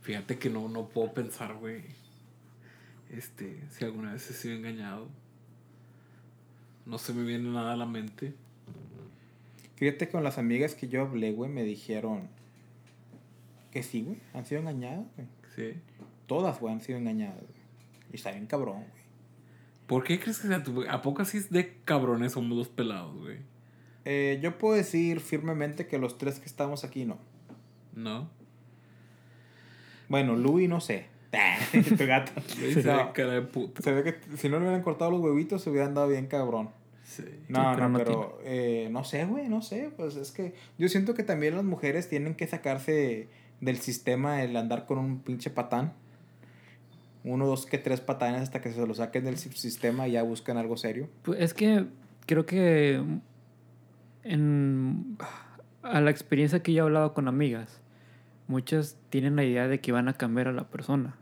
Fíjate 0.04 0.38
que 0.38 0.50
no, 0.50 0.68
no 0.68 0.86
puedo 0.90 1.14
pensar, 1.14 1.54
güey. 1.54 1.82
Este, 3.08 3.58
si 3.70 3.86
alguna 3.86 4.12
vez 4.12 4.30
he 4.30 4.34
sido 4.34 4.54
engañado. 4.54 5.08
No 6.84 6.98
se 6.98 7.14
me 7.14 7.22
viene 7.22 7.50
nada 7.50 7.72
a 7.72 7.76
la 7.76 7.86
mente. 7.86 8.34
Fíjate 9.76 10.06
que 10.06 10.12
con 10.12 10.22
las 10.22 10.36
amigas 10.36 10.74
que 10.74 10.88
yo 10.88 11.00
hablé, 11.00 11.32
güey, 11.32 11.50
me 11.50 11.64
dijeron 11.64 12.28
que 13.70 13.82
sí, 13.82 14.02
güey. 14.02 14.18
Han 14.34 14.44
sido 14.44 14.60
engañadas, 14.60 15.06
güey. 15.16 15.26
Sí. 15.56 15.80
Todas, 16.26 16.60
güey, 16.60 16.74
han 16.74 16.82
sido 16.82 16.98
engañadas, 16.98 17.40
güey. 17.40 17.64
Y 18.12 18.16
está 18.16 18.30
bien 18.30 18.46
cabrón, 18.46 18.80
güey. 18.80 19.04
¿Por 19.86 20.04
qué 20.04 20.20
crees 20.20 20.38
que 20.38 20.48
sea 20.48 20.62
tu... 20.62 20.82
¿A 20.82 21.00
poco 21.00 21.22
así 21.22 21.40
de 21.48 21.78
cabrones 21.86 22.32
somos 22.32 22.58
los 22.58 22.68
pelados, 22.68 23.16
güey? 23.16 23.38
Eh, 24.04 24.38
yo 24.42 24.58
puedo 24.58 24.74
decir 24.74 25.20
firmemente 25.20 25.86
que 25.86 25.98
los 25.98 26.18
tres 26.18 26.40
que 26.40 26.46
estamos 26.46 26.84
aquí 26.84 27.06
no. 27.06 27.16
¿No? 27.94 28.28
Bueno, 30.08 30.36
Louis 30.36 30.68
no 30.68 30.80
sé. 30.80 31.06
tu 31.98 32.06
gato. 32.06 32.32
Dice 32.60 32.84
No, 32.84 33.12
cara 33.12 33.32
de 33.32 33.42
puta. 33.42 33.82
se 33.82 33.92
ve 33.92 34.04
que 34.04 34.36
si 34.36 34.48
no 34.48 34.58
le 34.58 34.64
hubieran 34.66 34.82
cortado 34.82 35.10
los 35.10 35.20
huevitos 35.20 35.62
se 35.62 35.70
hubieran 35.70 35.94
dado 35.94 36.08
bien 36.08 36.26
cabrón. 36.26 36.70
Sí. 37.04 37.24
No, 37.48 37.76
no, 37.76 37.88
no 37.88 37.98
pero 37.98 38.38
eh, 38.44 38.88
no 38.90 39.04
sé, 39.04 39.24
güey, 39.26 39.48
no 39.48 39.60
sé. 39.62 39.90
Pues 39.96 40.16
es 40.16 40.30
que 40.32 40.54
yo 40.78 40.88
siento 40.88 41.14
que 41.14 41.22
también 41.22 41.54
las 41.56 41.64
mujeres 41.64 42.08
tienen 42.08 42.34
que 42.34 42.46
sacarse 42.46 43.28
del 43.60 43.76
sistema 43.78 44.42
el 44.42 44.56
andar 44.56 44.86
con 44.86 44.98
un 44.98 45.20
pinche 45.20 45.50
patán. 45.50 45.92
Uno, 47.24 47.46
dos, 47.46 47.66
que 47.66 47.78
tres 47.78 48.00
patanes 48.00 48.42
hasta 48.42 48.60
que 48.60 48.70
se 48.72 48.86
lo 48.86 48.94
saquen 48.94 49.24
del 49.24 49.38
si- 49.38 49.50
sistema 49.52 50.06
y 50.08 50.12
ya 50.12 50.22
buscan 50.22 50.56
algo 50.58 50.76
serio. 50.76 51.08
Pues 51.22 51.40
es 51.40 51.54
que 51.54 51.86
creo 52.26 52.44
que 52.46 53.02
en, 54.22 55.16
a 55.82 56.00
la 56.00 56.10
experiencia 56.10 56.62
que 56.62 56.72
yo 56.72 56.82
he 56.84 56.86
hablado 56.86 57.14
con 57.14 57.28
amigas, 57.28 57.80
muchas 58.48 58.96
tienen 59.10 59.36
la 59.36 59.44
idea 59.44 59.68
de 59.68 59.80
que 59.80 59.92
van 59.92 60.08
a 60.08 60.14
cambiar 60.14 60.48
a 60.48 60.52
la 60.52 60.64
persona. 60.64 61.14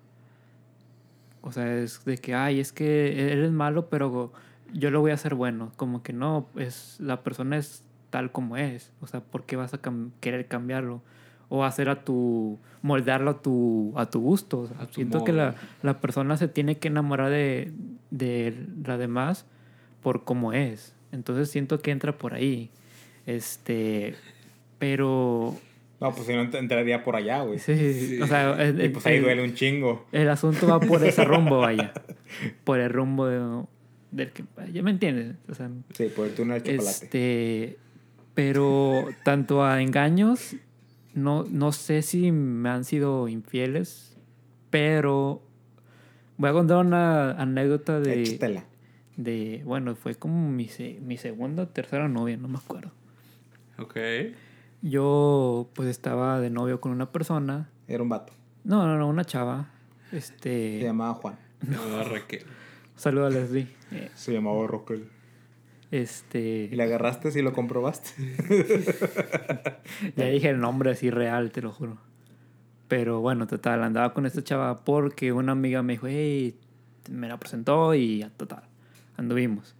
O 1.41 1.51
sea, 1.53 1.77
es 1.77 2.05
de 2.05 2.19
que, 2.19 2.35
ay, 2.35 2.61
es 2.61 2.73
que 2.73 3.33
eres 3.33 3.51
malo, 3.51 3.89
pero 3.89 4.33
yo 4.73 4.91
lo 4.91 5.01
voy 5.01 5.11
a 5.11 5.15
hacer 5.15 5.35
bueno. 5.35 5.73
Como 5.77 6.03
que 6.03 6.13
no, 6.13 6.47
es, 6.57 6.97
la 7.01 7.23
persona 7.23 7.57
es 7.57 7.83
tal 8.11 8.31
como 8.31 8.57
es. 8.57 8.93
O 9.01 9.07
sea, 9.07 9.21
¿por 9.21 9.45
qué 9.45 9.57
vas 9.57 9.75
a 9.75 9.83
cam- 9.83 10.11
querer 10.21 10.47
cambiarlo? 10.47 11.03
O 11.49 11.65
hacer 11.65 11.89
a 11.89 12.05
tu, 12.05 12.59
moldearlo 12.81 13.31
a 13.33 13.43
tu, 13.43 13.93
a 13.97 14.07
tu 14.07 14.21
gusto. 14.21 14.61
O 14.61 14.67
sea, 14.69 14.77
A 14.83 14.87
tu 14.87 14.95
siento 14.95 15.25
que 15.25 15.33
la, 15.33 15.55
la 15.83 16.01
persona 16.01 16.37
se 16.37 16.49
tiene 16.49 16.79
que 16.79 16.89
enamorar 16.89 17.31
de, 17.31 17.73
de 18.11 18.67
la 18.85 18.97
demás 18.97 19.45
por 20.03 20.25
cómo 20.25 20.53
es. 20.53 20.95
Entonces 21.11 21.51
siento 21.51 21.81
que 21.81 21.91
entra 21.91 22.17
por 22.17 22.35
ahí. 22.35 22.71
Este, 23.27 24.15
pero 24.79 25.57
No, 26.03 26.15
pues 26.15 26.27
si 26.27 26.33
no 26.35 26.43
ent- 26.45 26.59
entraría 26.59 27.03
por 27.05 27.17
allá, 27.17 27.43
güey. 27.43 27.59
sí, 27.59 27.95
Sí. 27.95 28.21
o 28.23 28.27
sea, 28.27 28.61
el, 28.63 28.85
Y 28.85 28.89
pues 28.91 29.07
ahí 29.07 29.17
el- 29.17 29.23
duele 29.23 29.43
un 29.45 29.55
chingo. 29.55 30.07
el 30.13 30.29
asunto 30.29 30.67
va 30.67 30.81
por 30.81 31.03
ese 31.05 31.25
rumbo, 31.25 31.59
vaya. 31.61 31.93
Por 32.65 32.81
el 32.81 32.91
rumbo 32.91 33.27
de- 33.27 33.65
del 34.11 34.31
que 34.33 34.45
ya 34.73 34.83
me 34.83 34.91
entiendes, 34.91 35.37
o 35.49 35.55
sea, 35.55 35.71
Sí, 35.95 36.07
por 36.15 36.27
el 36.27 36.35
túnel 36.35 36.63
del 36.63 36.77
chocolate. 36.77 37.05
este, 37.05 37.79
pero 38.35 39.07
tanto 39.25 39.65
a 39.65 39.81
engaños 39.83 40.57
no 41.15 41.45
no 41.51 41.73
sé 41.73 42.03
si 42.03 42.33
me 42.33 42.69
han 42.71 42.85
sido 42.85 43.29
infieles, 43.29 44.17
pero 44.71 45.43
voy 46.39 46.51
a 46.51 46.53
contar 46.53 46.79
una 46.79 47.33
anécdota 47.33 48.01
de 48.01 48.23
Échatela. 48.23 48.65
de, 49.17 49.63
bueno, 49.65 49.95
fue 49.95 50.15
como 50.15 50.51
mi, 50.51 50.69
se- 50.69 50.99
mi 51.01 51.17
segunda 51.19 51.65
o 51.65 51.69
tercera 51.69 52.09
novia, 52.09 52.37
no 52.39 52.49
me 52.49 52.59
acuerdo. 52.59 52.93
Ok. 53.79 53.97
Yo 54.83 55.71
pues 55.75 55.89
estaba 55.89 56.41
de 56.41 56.51
novio 56.51 56.81
con 56.81 56.93
una 56.93 57.11
persona, 57.13 57.69
Era 57.89 58.03
un 58.03 58.09
vato. 58.09 58.33
no, 58.65 58.87
no, 58.87 58.99
no, 58.99 59.09
una 59.09 59.25
chava. 59.25 59.71
Se 60.11 60.17
Este, 60.19 60.81
llamaba 60.83 61.15
Juan. 61.15 61.37
Me 61.67 61.77
va 61.77 62.03
Raquel. 62.05 62.43
saludo 62.97 63.27
a 63.27 63.31
Leslie. 63.31 63.69
Se 64.15 64.33
llamaba 64.33 64.67
Roquel. 64.67 65.09
¿Y 65.91 65.97
Este, 65.97 66.69
le 66.73 66.83
agarraste 66.83 67.31
si 67.31 67.43
lo 67.43 67.53
comprobaste? 67.53 68.11
ya 70.17 70.27
dije 70.27 70.49
el 70.51 70.61
nombre 70.61 70.91
así 70.91 71.11
real, 71.11 71.51
te 71.53 71.63
lo 71.63 71.71
juro. 71.71 71.99
Pero 72.89 73.21
bueno, 73.21 73.47
total, 73.47 73.83
andaba 73.85 74.13
con 74.13 74.27
esta 74.27 74.43
chava 74.43 74.85
porque 74.85 75.33
una 75.33 75.53
amiga 75.53 75.83
me 75.83 75.95
dijo, 75.95 76.07
hey, 76.09 76.59
me 77.11 77.29
la 77.29 77.39
presentó 77.39 77.95
y 77.95 78.19
ya, 78.19 78.31
total, 78.31 78.65
anduvimos. 79.17 79.75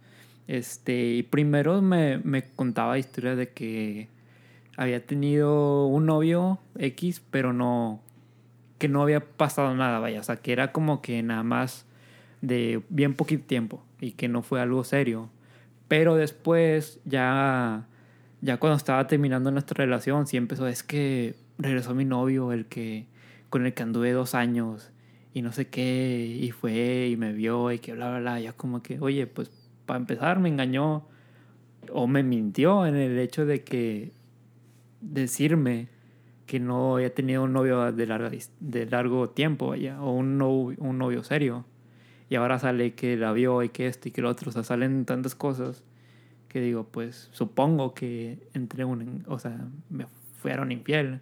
Este, 0.47 0.93
y 1.13 1.23
primero 1.23 1.81
me, 1.81 2.17
me 2.19 2.43
contaba 2.51 2.97
historias 2.97 3.37
de 3.37 3.49
que 3.49 4.09
había 4.77 5.05
tenido 5.05 5.87
un 5.87 6.05
novio 6.05 6.59
X, 6.77 7.21
pero 7.29 7.53
no, 7.53 8.01
que 8.77 8.87
no 8.87 9.01
había 9.01 9.19
pasado 9.21 9.75
nada, 9.75 9.99
vaya. 9.99 10.19
O 10.19 10.23
sea, 10.23 10.37
que 10.37 10.51
era 10.51 10.71
como 10.71 11.01
que 11.01 11.21
nada 11.23 11.43
más 11.43 11.85
de 12.41 12.81
bien 12.89 13.13
poquito 13.13 13.45
tiempo 13.45 13.83
y 14.01 14.11
que 14.11 14.27
no 14.27 14.41
fue 14.41 14.61
algo 14.61 14.83
serio. 14.83 15.29
Pero 15.87 16.15
después, 16.15 16.99
ya, 17.05 17.87
ya 18.41 18.57
cuando 18.57 18.77
estaba 18.77 19.07
terminando 19.07 19.51
nuestra 19.51 19.83
relación, 19.83 20.27
sí 20.27 20.37
empezó, 20.37 20.67
es 20.67 20.83
que 20.83 21.35
regresó 21.57 21.93
mi 21.93 22.05
novio, 22.05 22.51
el 22.51 22.65
que, 22.65 23.05
con 23.49 23.65
el 23.65 23.73
que 23.73 23.83
anduve 23.83 24.11
dos 24.11 24.35
años 24.35 24.91
y 25.33 25.41
no 25.41 25.51
sé 25.51 25.67
qué, 25.67 26.37
y 26.41 26.51
fue 26.51 27.07
y 27.09 27.17
me 27.17 27.33
vio 27.33 27.71
y 27.71 27.79
que 27.79 27.93
bla, 27.93 28.09
bla, 28.09 28.19
bla. 28.19 28.39
Ya 28.39 28.53
como 28.53 28.83
que, 28.83 28.99
oye, 28.99 29.27
pues 29.27 29.51
para 29.85 29.99
empezar 29.99 30.39
me 30.39 30.49
engañó 30.49 31.05
o 31.91 32.07
me 32.07 32.23
mintió 32.23 32.85
en 32.85 32.95
el 32.95 33.19
hecho 33.19 33.45
de 33.45 33.63
que 33.63 34.11
decirme 35.03 35.87
que 36.45 36.59
no 36.59 36.95
había 36.95 37.13
tenido 37.13 37.43
un 37.43 37.53
novio 37.53 37.91
de, 37.91 38.05
larga, 38.05 38.31
de 38.59 38.85
largo 38.85 39.29
tiempo 39.29 39.73
o 39.99 40.11
un 40.11 40.37
novio, 40.37 40.77
un 40.79 40.97
novio 40.97 41.23
serio. 41.23 41.65
Y 42.29 42.35
ahora 42.35 42.59
sale 42.59 42.93
que 42.93 43.15
la 43.17 43.31
vio 43.31 43.63
y 43.63 43.69
que 43.69 43.87
esto 43.87 44.09
y 44.09 44.11
que 44.11 44.21
lo 44.21 44.29
otro. 44.29 44.49
O 44.49 44.51
sea, 44.53 44.63
salen 44.63 45.05
tantas 45.05 45.35
cosas 45.35 45.83
que 46.47 46.61
digo, 46.61 46.85
pues 46.85 47.29
supongo 47.31 47.93
que 47.93 48.39
entre 48.53 48.85
un... 48.85 49.23
O 49.27 49.39
sea, 49.39 49.67
me 49.89 50.05
fueron 50.41 50.71
infiel. 50.71 51.19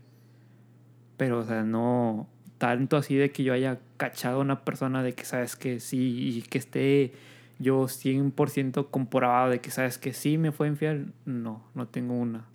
Pero, 1.17 1.39
o 1.39 1.43
sea, 1.43 1.63
no 1.63 2.27
tanto 2.57 2.95
así 2.95 3.15
de 3.15 3.31
que 3.31 3.43
yo 3.43 3.53
haya 3.53 3.79
cachado 3.97 4.37
a 4.37 4.41
una 4.41 4.63
persona 4.63 5.01
de 5.01 5.13
que 5.13 5.25
sabes 5.25 5.55
que 5.55 5.79
sí 5.79 6.37
y 6.37 6.41
que 6.43 6.59
esté 6.59 7.11
yo 7.57 7.85
100% 7.85 8.89
comprobado 8.89 9.49
de 9.49 9.61
que 9.61 9.71
sabes 9.71 9.97
que 9.97 10.13
sí 10.13 10.37
me 10.37 10.51
fue 10.51 10.67
infiel. 10.67 11.11
No, 11.25 11.63
no 11.73 11.87
tengo 11.87 12.13
una. 12.13 12.45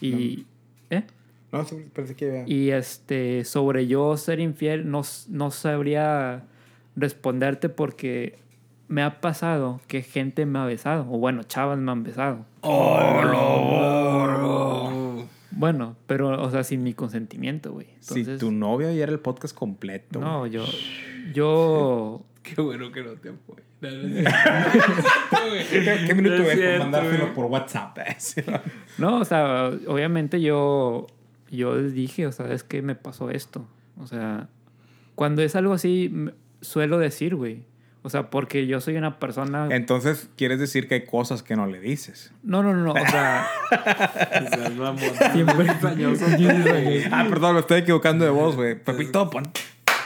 Y... 0.00 0.46
¿Eh? 0.92 1.04
No, 1.50 1.64
sí, 1.64 1.86
parece 1.94 2.14
que... 2.14 2.44
Y 2.46 2.70
este, 2.70 3.44
sobre 3.44 3.86
yo 3.86 4.16
ser 4.16 4.40
infiel, 4.40 4.90
no, 4.90 5.02
no 5.28 5.50
sabría 5.50 6.44
responderte 6.96 7.68
porque 7.68 8.38
me 8.88 9.02
ha 9.02 9.20
pasado 9.20 9.80
que 9.86 10.02
gente 10.02 10.44
me 10.46 10.58
ha 10.58 10.64
besado. 10.64 11.06
O 11.10 11.18
bueno, 11.18 11.42
chavas 11.44 11.78
me 11.78 11.90
han 11.90 12.02
besado. 12.02 12.44
Oh, 12.60 13.22
Bueno, 15.50 15.96
pero, 16.06 16.42
o 16.42 16.50
sea, 16.50 16.62
sin 16.64 16.82
mi 16.82 16.92
consentimiento, 16.94 17.72
güey. 17.72 17.86
si 18.00 18.24
tu 18.38 18.50
novio 18.50 18.92
ya 18.92 19.02
era 19.04 19.12
el 19.12 19.20
podcast 19.20 19.56
completo. 19.56 20.20
no, 20.20 20.46
yo, 20.46 20.64
yo, 21.34 22.22
Qué 22.42 22.60
bueno 22.60 22.90
que 22.92 23.02
no 23.02 23.12
te 23.12 23.30
apoyo. 23.30 23.62
No, 23.82 23.88
no 25.48 25.54
es 25.54 25.66
¿Qué, 25.68 26.04
qué 26.06 26.14
minuto 26.14 26.38
No 26.38 26.44
es 26.44 26.58
es 26.58 26.70
por 26.70 26.78
mandárselo 26.78 27.34
por 27.34 27.44
WhatsApp? 27.46 27.98
no, 28.98 29.18
o 29.18 29.24
sea, 29.24 29.70
obviamente 29.86 30.40
yo, 30.40 31.06
yo 31.50 31.76
les 31.76 31.92
dije, 31.94 32.26
o 32.26 32.32
sea, 32.32 32.52
es 32.52 32.62
que 32.64 32.82
me 32.82 32.94
pasó 32.94 33.30
esto. 33.30 33.66
O 33.98 34.06
sea, 34.06 34.48
cuando 35.14 35.42
es 35.42 35.56
algo 35.56 35.74
así, 35.74 36.12
suelo 36.60 36.98
decir, 36.98 37.34
güey. 37.34 37.64
O 38.04 38.10
sea, 38.10 38.30
porque 38.30 38.66
yo 38.66 38.80
soy 38.80 38.96
una 38.96 39.20
persona... 39.20 39.68
Entonces, 39.70 40.28
quieres 40.36 40.58
decir 40.58 40.88
que 40.88 40.94
hay 40.94 41.04
cosas 41.04 41.44
que 41.44 41.54
no 41.54 41.66
le 41.66 41.78
dices. 41.78 42.32
No, 42.42 42.60
no, 42.60 42.74
no, 42.74 42.82
no, 42.82 42.92
o 43.00 43.06
sea... 43.06 43.46
Siempre- 45.32 45.66
Ah, 47.12 47.26
perdón, 47.28 47.54
me 47.54 47.60
estoy 47.60 47.78
equivocando 47.80 48.24
de 48.24 48.30
voz, 48.32 48.56
güey. 48.56 48.74
Pepito, 48.74 49.30
pon, 49.30 49.44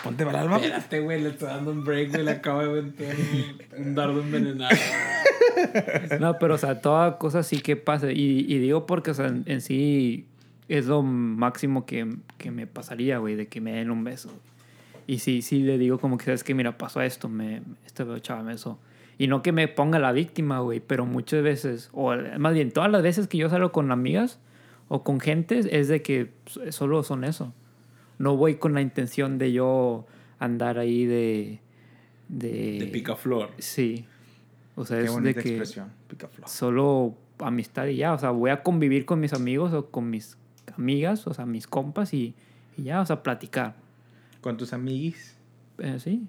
ponte 0.07 0.25
para 0.25 0.41
alba. 0.43 0.57
Espérate, 0.57 1.01
güey, 1.01 1.23
le 1.23 1.29
está 1.31 1.47
dando 1.47 1.71
un 1.71 1.85
break, 1.85 2.11
güey. 2.11 2.25
Le 2.25 2.31
acaba 2.31 2.65
de 2.65 2.83
meter 2.83 3.17
un, 3.79 3.95
dardo 3.95 4.21
envenenado. 4.21 4.77
No, 6.21 6.39
pero 6.39 6.55
o 6.55 6.59
sea, 6.59 6.81
toda 6.81 7.19
cosa 7.19 7.43
sí 7.43 7.61
que 7.61 7.77
pasa. 7.77 8.13
Y, 8.13 8.45
y 8.47 8.59
digo 8.59 8.87
porque, 8.87 9.13
o 9.13 9.15
sea, 9.15 9.27
en, 9.27 9.45
en 9.47 9.61
sí 9.61 10.27
es 10.69 10.87
lo 10.87 11.03
máximo 11.03 11.87
que, 11.87 12.17
que 12.39 12.51
me 12.51 12.67
pasaría, 12.67 13.19
güey, 13.19 13.37
de 13.37 13.47
que 13.49 13.61
me 13.61 13.73
den 13.73 13.91
un 13.91 14.05
beso. 14.05 14.31
Y 15.07 15.21
sí, 15.21 15.43
sí 15.43 15.61
le 15.61 15.79
digo 15.79 15.99
como 15.99 16.19
que, 16.19 16.25
¿sabes 16.25 16.45
que 16.45 16.55
Mira, 16.55 16.77
pasó 16.77 17.01
esto, 17.01 17.29
me, 17.29 17.63
este 17.85 18.05
chava 18.21 18.43
me 18.43 18.53
besó. 18.53 18.79
Y 19.19 19.29
no 19.29 19.43
que 19.43 19.53
me 19.53 19.69
ponga 19.69 19.99
la 19.99 20.13
víctima, 20.13 20.61
güey, 20.61 20.81
pero 20.81 21.07
muchas 21.07 21.43
veces, 21.43 21.89
o 21.93 22.15
más 22.39 22.53
bien 22.53 22.71
todas 22.71 22.91
las 22.91 23.03
veces 23.03 23.29
que 23.29 23.39
yo 23.39 23.49
salgo 23.49 23.73
con 23.73 23.91
amigas 23.91 24.39
o 24.89 25.05
con 25.05 25.21
gente, 25.21 25.61
es 25.71 25.89
de 25.89 26.03
que 26.03 26.33
solo 26.71 27.03
son 27.03 27.25
eso. 27.25 27.53
No 28.19 28.37
voy 28.37 28.57
con 28.57 28.75
la 28.75 28.81
intención 28.81 29.39
de 29.39 29.53
yo 29.53 30.07
andar 30.39 30.79
ahí 30.79 31.05
de... 31.07 31.61
De, 32.29 32.79
De 32.81 32.87
picaflor. 32.93 33.51
Sí. 33.59 34.05
O 34.75 34.85
sea, 34.85 34.99
Qué 34.99 35.05
es 35.05 35.23
de 35.23 35.35
que 35.35 35.41
expresión. 35.41 35.93
Picaflor. 36.09 36.49
solo 36.49 37.15
amistad 37.39 37.87
y 37.87 37.97
ya. 37.97 38.13
O 38.15 38.19
sea, 38.19 38.31
voy 38.31 38.51
a 38.51 38.63
convivir 38.63 39.07
con 39.07 39.21
mis 39.21 39.33
amigos 39.33 39.73
o 39.73 39.87
con 39.91 40.11
mis 40.11 40.37
amigas, 40.77 41.27
o 41.27 41.35
sea, 41.35 41.47
mis 41.47 41.67
compas 41.67 42.13
y, 42.15 42.35
y 42.77 42.85
ya, 42.85 43.01
o 43.01 43.07
sea, 43.07 43.23
platicar. 43.23 43.77
Con 44.41 44.57
tus 44.57 44.73
amiguis. 44.73 45.37
Eh, 45.79 45.99
sí. 45.99 46.27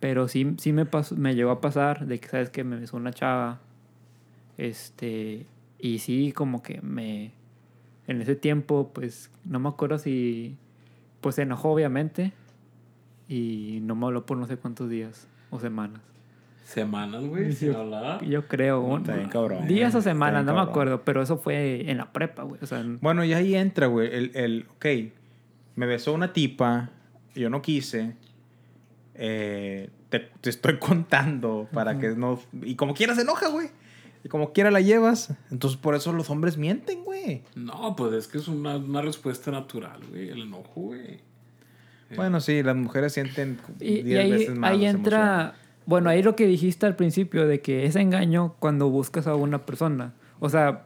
Pero 0.00 0.28
sí, 0.28 0.54
sí 0.58 0.72
me, 0.72 0.86
pasó, 0.86 1.16
me 1.16 1.34
llegó 1.34 1.50
a 1.50 1.60
pasar 1.60 2.06
de 2.06 2.20
que, 2.20 2.28
¿sabes 2.28 2.50
que 2.50 2.64
Me 2.64 2.76
besó 2.76 2.96
una 2.96 3.12
chava. 3.12 3.60
Este. 4.56 5.46
Y 5.78 5.98
sí, 5.98 6.32
como 6.32 6.62
que 6.62 6.80
me. 6.82 7.32
En 8.06 8.22
ese 8.22 8.36
tiempo, 8.36 8.90
pues, 8.94 9.30
no 9.44 9.58
me 9.60 9.68
acuerdo 9.68 9.98
si. 9.98 10.56
Pues 11.20 11.34
se 11.36 11.42
enojó, 11.42 11.70
obviamente. 11.70 12.32
Y 13.28 13.80
no 13.82 13.94
me 13.94 14.06
habló 14.06 14.24
por 14.26 14.38
no 14.38 14.46
sé 14.46 14.56
cuántos 14.56 14.88
días 14.88 15.28
o 15.50 15.58
semanas. 15.60 16.00
Semanas, 16.64 17.24
güey, 17.24 17.52
sin 17.52 17.74
hablar. 17.74 18.22
Yo 18.24 18.46
creo. 18.46 18.80
un- 18.80 19.00
Está 19.00 19.16
bien 19.16 19.28
cabrón. 19.30 19.66
días 19.66 19.94
o 19.94 20.02
semanas, 20.02 20.44
no 20.44 20.54
me 20.54 20.60
acuerdo. 20.60 21.02
Pero 21.04 21.22
eso 21.22 21.38
fue 21.38 21.90
en 21.90 21.96
la 21.98 22.12
prepa, 22.12 22.42
güey. 22.42 22.60
O 22.62 22.66
sea, 22.66 22.84
Bueno, 23.00 23.24
y 23.24 23.32
ahí 23.32 23.54
entra, 23.54 23.86
güey, 23.86 24.14
el, 24.14 24.30
el, 24.34 24.66
ok, 24.76 24.86
me 25.76 25.86
besó 25.86 26.12
una 26.12 26.32
tipa, 26.32 26.90
yo 27.34 27.48
no 27.50 27.62
quise, 27.62 28.16
eh, 29.14 29.88
te, 30.10 30.20
te 30.40 30.50
estoy 30.50 30.76
contando 30.78 31.68
para 31.72 31.98
que 31.98 32.10
no... 32.10 32.38
Y 32.62 32.74
como 32.76 32.94
quiera 32.94 33.14
se 33.14 33.22
enoja, 33.22 33.48
güey. 33.48 33.68
Y 34.24 34.28
como 34.28 34.52
quiera 34.52 34.70
la 34.70 34.80
llevas. 34.80 35.34
Entonces 35.50 35.78
por 35.78 35.94
eso 35.94 36.12
los 36.12 36.30
hombres 36.30 36.56
mienten, 36.56 37.04
güey. 37.04 37.42
No, 37.54 37.94
pues 37.96 38.12
es 38.14 38.26
que 38.26 38.38
es 38.38 38.48
una, 38.48 38.76
una 38.76 39.02
respuesta 39.02 39.50
natural, 39.50 40.00
güey. 40.10 40.28
El 40.28 40.42
enojo, 40.42 40.80
güey. 40.80 41.20
Bueno, 42.16 42.40
sí, 42.40 42.62
las 42.62 42.76
mujeres 42.76 43.12
sienten 43.12 43.58
Y, 43.80 44.02
10 44.02 44.06
y 44.06 44.16
ahí, 44.16 44.30
veces 44.30 44.56
más 44.56 44.70
ahí 44.70 44.86
entra, 44.86 45.54
bueno, 45.84 46.08
ahí 46.10 46.22
lo 46.22 46.36
que 46.36 46.46
dijiste 46.46 46.86
al 46.86 46.96
principio 46.96 47.46
de 47.46 47.60
que 47.60 47.84
es 47.84 47.96
engaño 47.96 48.54
cuando 48.58 48.88
buscas 48.88 49.26
a 49.26 49.34
una 49.34 49.66
persona. 49.66 50.14
O 50.40 50.48
sea, 50.48 50.84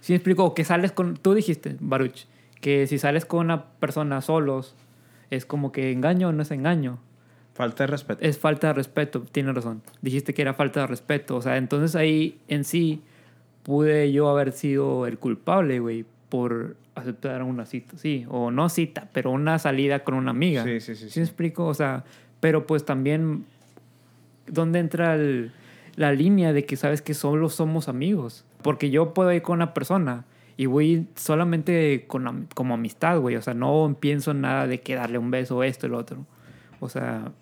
si 0.00 0.12
me 0.12 0.16
explico, 0.16 0.54
que 0.54 0.64
sales 0.64 0.92
con, 0.92 1.16
tú 1.16 1.34
dijiste, 1.34 1.76
Baruch, 1.80 2.26
que 2.60 2.86
si 2.86 2.98
sales 2.98 3.24
con 3.24 3.46
una 3.46 3.66
persona 3.78 4.20
solos, 4.20 4.74
es 5.30 5.44
como 5.44 5.72
que 5.72 5.90
engaño 5.92 6.28
o 6.28 6.32
no 6.32 6.42
es 6.42 6.50
engaño. 6.50 6.98
Falta 7.54 7.84
de 7.84 7.86
respeto. 7.88 8.20
Es 8.24 8.38
falta 8.38 8.66
de 8.68 8.72
respeto, 8.74 9.22
tienes 9.30 9.54
razón. 9.54 9.82
Dijiste 10.02 10.34
que 10.34 10.42
era 10.42 10.54
falta 10.54 10.80
de 10.80 10.86
respeto. 10.88 11.36
O 11.36 11.42
sea, 11.42 11.56
entonces 11.56 11.94
ahí 11.96 12.38
en 12.48 12.64
sí 12.64 13.00
pude 13.62 14.12
yo 14.12 14.28
haber 14.28 14.52
sido 14.52 15.06
el 15.06 15.18
culpable, 15.18 15.78
güey, 15.78 16.04
por 16.28 16.76
aceptar 16.96 17.42
una 17.44 17.64
cita, 17.64 17.96
sí. 17.96 18.26
O 18.28 18.50
no 18.50 18.68
cita, 18.68 19.08
pero 19.12 19.30
una 19.30 19.58
salida 19.58 20.04
con 20.04 20.14
una 20.14 20.32
amiga. 20.32 20.64
Sí, 20.64 20.80
sí, 20.80 20.94
sí, 20.96 21.04
¿Sí 21.04 21.10
sí. 21.10 21.20
me 21.20 21.24
explico? 21.26 21.64
O 21.66 21.74
sea, 21.74 22.04
pero 22.40 22.66
pues 22.66 22.84
también, 22.84 23.44
¿dónde 24.46 24.80
entra 24.80 25.14
el- 25.14 25.52
la 25.96 26.12
línea 26.12 26.52
de 26.52 26.64
que 26.66 26.76
sabes 26.76 27.02
que 27.02 27.14
solo 27.14 27.48
somos 27.48 27.88
amigos? 27.88 28.44
Porque 28.62 28.90
yo 28.90 29.14
puedo 29.14 29.32
ir 29.32 29.42
con 29.42 29.56
una 29.56 29.74
persona 29.74 30.24
y 30.56 30.66
voy 30.66 31.06
solamente 31.14 32.04
con, 32.06 32.48
como 32.54 32.74
amistad, 32.74 33.18
güey. 33.20 33.36
O 33.36 33.42
sea, 33.42 33.54
no 33.54 33.96
pienso 34.00 34.32
en 34.32 34.40
nada 34.40 34.66
de 34.66 34.80
que 34.80 34.94
darle 34.96 35.18
un 35.18 35.30
beso, 35.30 35.62
esto 35.62 35.86
lo 35.88 35.98
otro. 35.98 36.26
O 36.80 36.88
sea, 36.88 37.32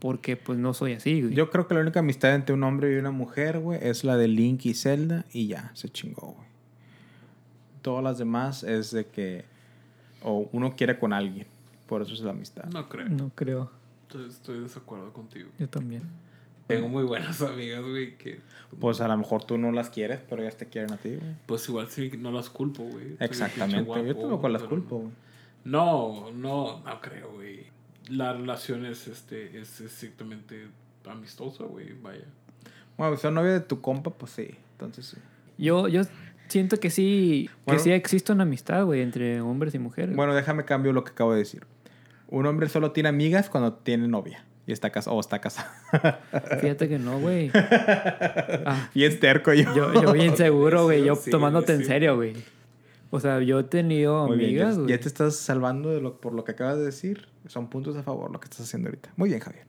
porque 0.00 0.36
pues 0.36 0.58
no 0.58 0.74
soy 0.74 0.94
así, 0.94 1.22
güey. 1.22 1.34
Yo 1.34 1.50
creo 1.50 1.68
que 1.68 1.74
la 1.74 1.80
única 1.80 2.00
amistad 2.00 2.34
entre 2.34 2.54
un 2.54 2.64
hombre 2.64 2.92
y 2.92 2.96
una 2.96 3.10
mujer, 3.10 3.60
güey, 3.60 3.78
es 3.82 4.02
la 4.02 4.16
de 4.16 4.28
Link 4.28 4.64
y 4.66 4.74
Zelda 4.74 5.24
y 5.32 5.46
ya, 5.46 5.70
se 5.74 5.88
chingó, 5.88 6.32
güey. 6.32 6.48
Todas 7.82 8.02
las 8.02 8.18
demás 8.18 8.62
es 8.64 8.90
de 8.90 9.06
que 9.06 9.44
o 10.22 10.48
uno 10.52 10.74
quiere 10.74 10.98
con 10.98 11.12
alguien, 11.12 11.46
por 11.86 12.02
eso 12.02 12.14
es 12.14 12.20
la 12.20 12.30
amistad. 12.30 12.64
No 12.64 12.88
creo. 12.88 13.08
No 13.08 13.30
creo. 13.34 13.70
Estoy, 14.02 14.28
estoy 14.28 14.56
de 14.56 14.62
desacuerdo 14.62 15.12
contigo. 15.12 15.50
Yo 15.58 15.68
también. 15.68 16.02
Tengo 16.66 16.88
muy 16.88 17.02
buenas 17.02 17.42
amigas, 17.42 17.82
güey, 17.82 18.16
que... 18.16 18.40
Pues 18.78 19.00
a 19.00 19.08
lo 19.08 19.16
mejor 19.16 19.44
tú 19.44 19.58
no 19.58 19.72
las 19.72 19.90
quieres, 19.90 20.20
pero 20.28 20.42
ellas 20.42 20.56
te 20.56 20.66
quieren 20.66 20.92
a 20.92 20.98
ti, 20.98 21.16
güey. 21.16 21.34
Pues 21.46 21.68
igual 21.68 21.88
sí, 21.88 22.12
no 22.16 22.30
las 22.30 22.48
culpo, 22.48 22.84
güey. 22.84 23.16
Exactamente. 23.18 24.06
Yo 24.06 24.16
tampoco 24.16 24.48
las 24.48 24.62
culpo, 24.62 24.98
güey. 24.98 25.12
No, 25.64 26.30
no, 26.30 26.80
no 26.80 27.00
creo, 27.00 27.32
güey. 27.32 27.66
La 28.10 28.32
relación 28.32 28.84
es, 28.86 29.06
este, 29.06 29.58
es 29.60 29.80
estrictamente 29.80 30.66
amistosa, 31.08 31.64
güey, 31.64 31.92
vaya. 32.02 32.24
Bueno, 32.98 33.16
si 33.16 33.30
novia 33.30 33.52
de 33.52 33.60
tu 33.60 33.80
compa, 33.80 34.10
pues 34.10 34.32
sí. 34.32 34.50
Entonces 34.72 35.06
sí. 35.06 35.16
Yo, 35.58 35.88
yo 35.88 36.02
siento 36.48 36.78
que 36.78 36.90
sí, 36.90 37.48
Bueno. 37.64 37.78
que 37.78 37.84
sí 37.84 37.92
existe 37.92 38.32
una 38.32 38.42
amistad, 38.42 38.84
güey, 38.84 39.00
entre 39.02 39.40
hombres 39.40 39.74
y 39.74 39.78
mujeres. 39.78 40.14
Bueno, 40.16 40.34
déjame 40.34 40.64
cambio 40.64 40.92
lo 40.92 41.04
que 41.04 41.12
acabo 41.12 41.32
de 41.32 41.38
decir. 41.38 41.64
Un 42.28 42.46
hombre 42.46 42.68
solo 42.68 42.92
tiene 42.92 43.08
amigas 43.08 43.48
cuando 43.48 43.72
tiene 43.74 44.06
novia. 44.08 44.44
Y 44.66 44.72
está 44.72 44.90
casado. 44.90 45.16
O 45.16 45.20
está 45.20 45.40
casado. 45.40 45.68
Fíjate 46.60 46.88
que 46.88 46.98
no, 46.98 47.18
güey. 47.20 47.50
Ah, 48.66 48.90
y 48.94 49.04
es 49.04 49.18
terco 49.20 49.52
yo. 49.52 49.74
yo, 49.74 49.92
yo 50.02 50.12
bien 50.12 50.36
seguro, 50.36 50.84
güey. 50.84 51.04
Yo 51.04 51.16
Sí, 51.16 51.30
tomándote 51.30 51.72
en 51.72 51.84
serio, 51.84 52.16
güey. 52.16 52.34
O 53.10 53.18
sea, 53.18 53.40
yo 53.40 53.60
he 53.60 53.64
tenido 53.64 54.26
Muy 54.28 54.36
bien, 54.36 54.50
amigas, 54.50 54.74
ya, 54.76 54.82
güey. 54.82 54.90
ya 54.94 55.00
te 55.00 55.08
estás 55.08 55.36
salvando 55.36 55.90
de 55.90 56.00
lo, 56.00 56.20
por 56.20 56.32
lo 56.34 56.44
que 56.44 56.52
acabas 56.52 56.76
de 56.78 56.84
decir. 56.84 57.26
Son 57.46 57.68
puntos 57.68 57.96
a 57.96 58.02
favor 58.02 58.30
lo 58.30 58.40
que 58.40 58.44
estás 58.44 58.60
haciendo 58.60 58.88
ahorita. 58.88 59.12
Muy 59.16 59.28
bien, 59.30 59.40
Javier. 59.40 59.64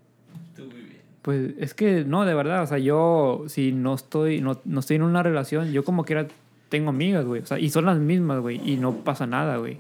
Tú 0.56 0.64
muy 0.66 0.82
bien. 0.82 1.02
Pues 1.22 1.54
es 1.58 1.74
que 1.74 2.04
no, 2.04 2.26
de 2.26 2.34
verdad, 2.34 2.64
o 2.64 2.68
sea, 2.68 2.80
yo 2.80 3.44
si 3.48 3.72
no 3.72 3.94
estoy, 3.94 4.42
no, 4.42 4.60
no 4.66 4.80
estoy 4.80 4.96
en 4.96 5.04
una 5.04 5.22
relación, 5.22 5.72
yo 5.72 5.84
como 5.84 6.04
quiera 6.04 6.28
tengo 6.70 6.90
amigas, 6.90 7.26
güey, 7.26 7.42
o 7.42 7.46
sea, 7.46 7.60
y 7.60 7.70
son 7.70 7.86
las 7.86 8.00
mismas, 8.00 8.40
güey, 8.40 8.60
y 8.68 8.78
no 8.78 9.04
pasa 9.04 9.28
nada, 9.28 9.58
güey. 9.58 9.76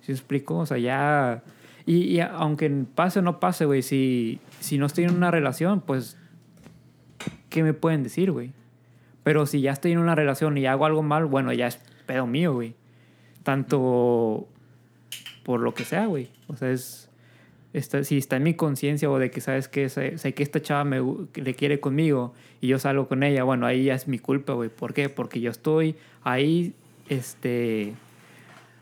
¿Sí 0.00 0.12
me 0.12 0.14
explico? 0.14 0.56
O 0.56 0.66
sea, 0.66 0.78
ya... 0.78 1.42
Y, 1.86 2.16
y 2.16 2.20
aunque 2.20 2.68
pase 2.94 3.18
o 3.18 3.22
no 3.22 3.40
pase, 3.40 3.66
güey, 3.66 3.82
si, 3.82 4.40
si 4.58 4.78
no 4.78 4.86
estoy 4.86 5.04
en 5.04 5.14
una 5.14 5.30
relación, 5.30 5.80
pues, 5.80 6.16
¿qué 7.50 7.62
me 7.62 7.74
pueden 7.74 8.02
decir, 8.02 8.32
güey? 8.32 8.52
Pero 9.22 9.46
si 9.46 9.60
ya 9.60 9.72
estoy 9.72 9.92
en 9.92 9.98
una 9.98 10.14
relación 10.14 10.56
y 10.56 10.66
hago 10.66 10.86
algo 10.86 11.02
mal, 11.02 11.26
bueno, 11.26 11.52
ya 11.52 11.66
es 11.66 11.78
pedo 12.06 12.26
mío, 12.26 12.54
güey. 12.54 12.74
Tanto 13.42 14.48
por 15.44 15.60
lo 15.60 15.74
que 15.74 15.84
sea, 15.84 16.06
güey. 16.06 16.30
O 16.48 16.56
sea, 16.56 16.70
es... 16.70 16.99
Está, 17.72 18.02
si 18.02 18.18
está 18.18 18.36
en 18.36 18.42
mi 18.42 18.54
conciencia 18.54 19.08
o 19.08 19.18
de 19.18 19.30
que 19.30 19.40
sabes 19.40 19.68
que 19.68 19.88
sé, 19.88 20.16
que 20.34 20.42
esta 20.42 20.60
chava 20.60 20.84
me 20.84 21.00
le 21.34 21.54
quiere 21.54 21.78
conmigo 21.78 22.34
y 22.60 22.66
yo 22.66 22.80
salgo 22.80 23.06
con 23.06 23.22
ella, 23.22 23.44
bueno, 23.44 23.64
ahí 23.66 23.84
ya 23.84 23.94
es 23.94 24.08
mi 24.08 24.18
culpa, 24.18 24.54
güey. 24.54 24.68
¿Por 24.70 24.92
qué? 24.92 25.08
Porque 25.08 25.40
yo 25.40 25.50
estoy 25.50 25.94
ahí, 26.24 26.74
este, 27.08 27.94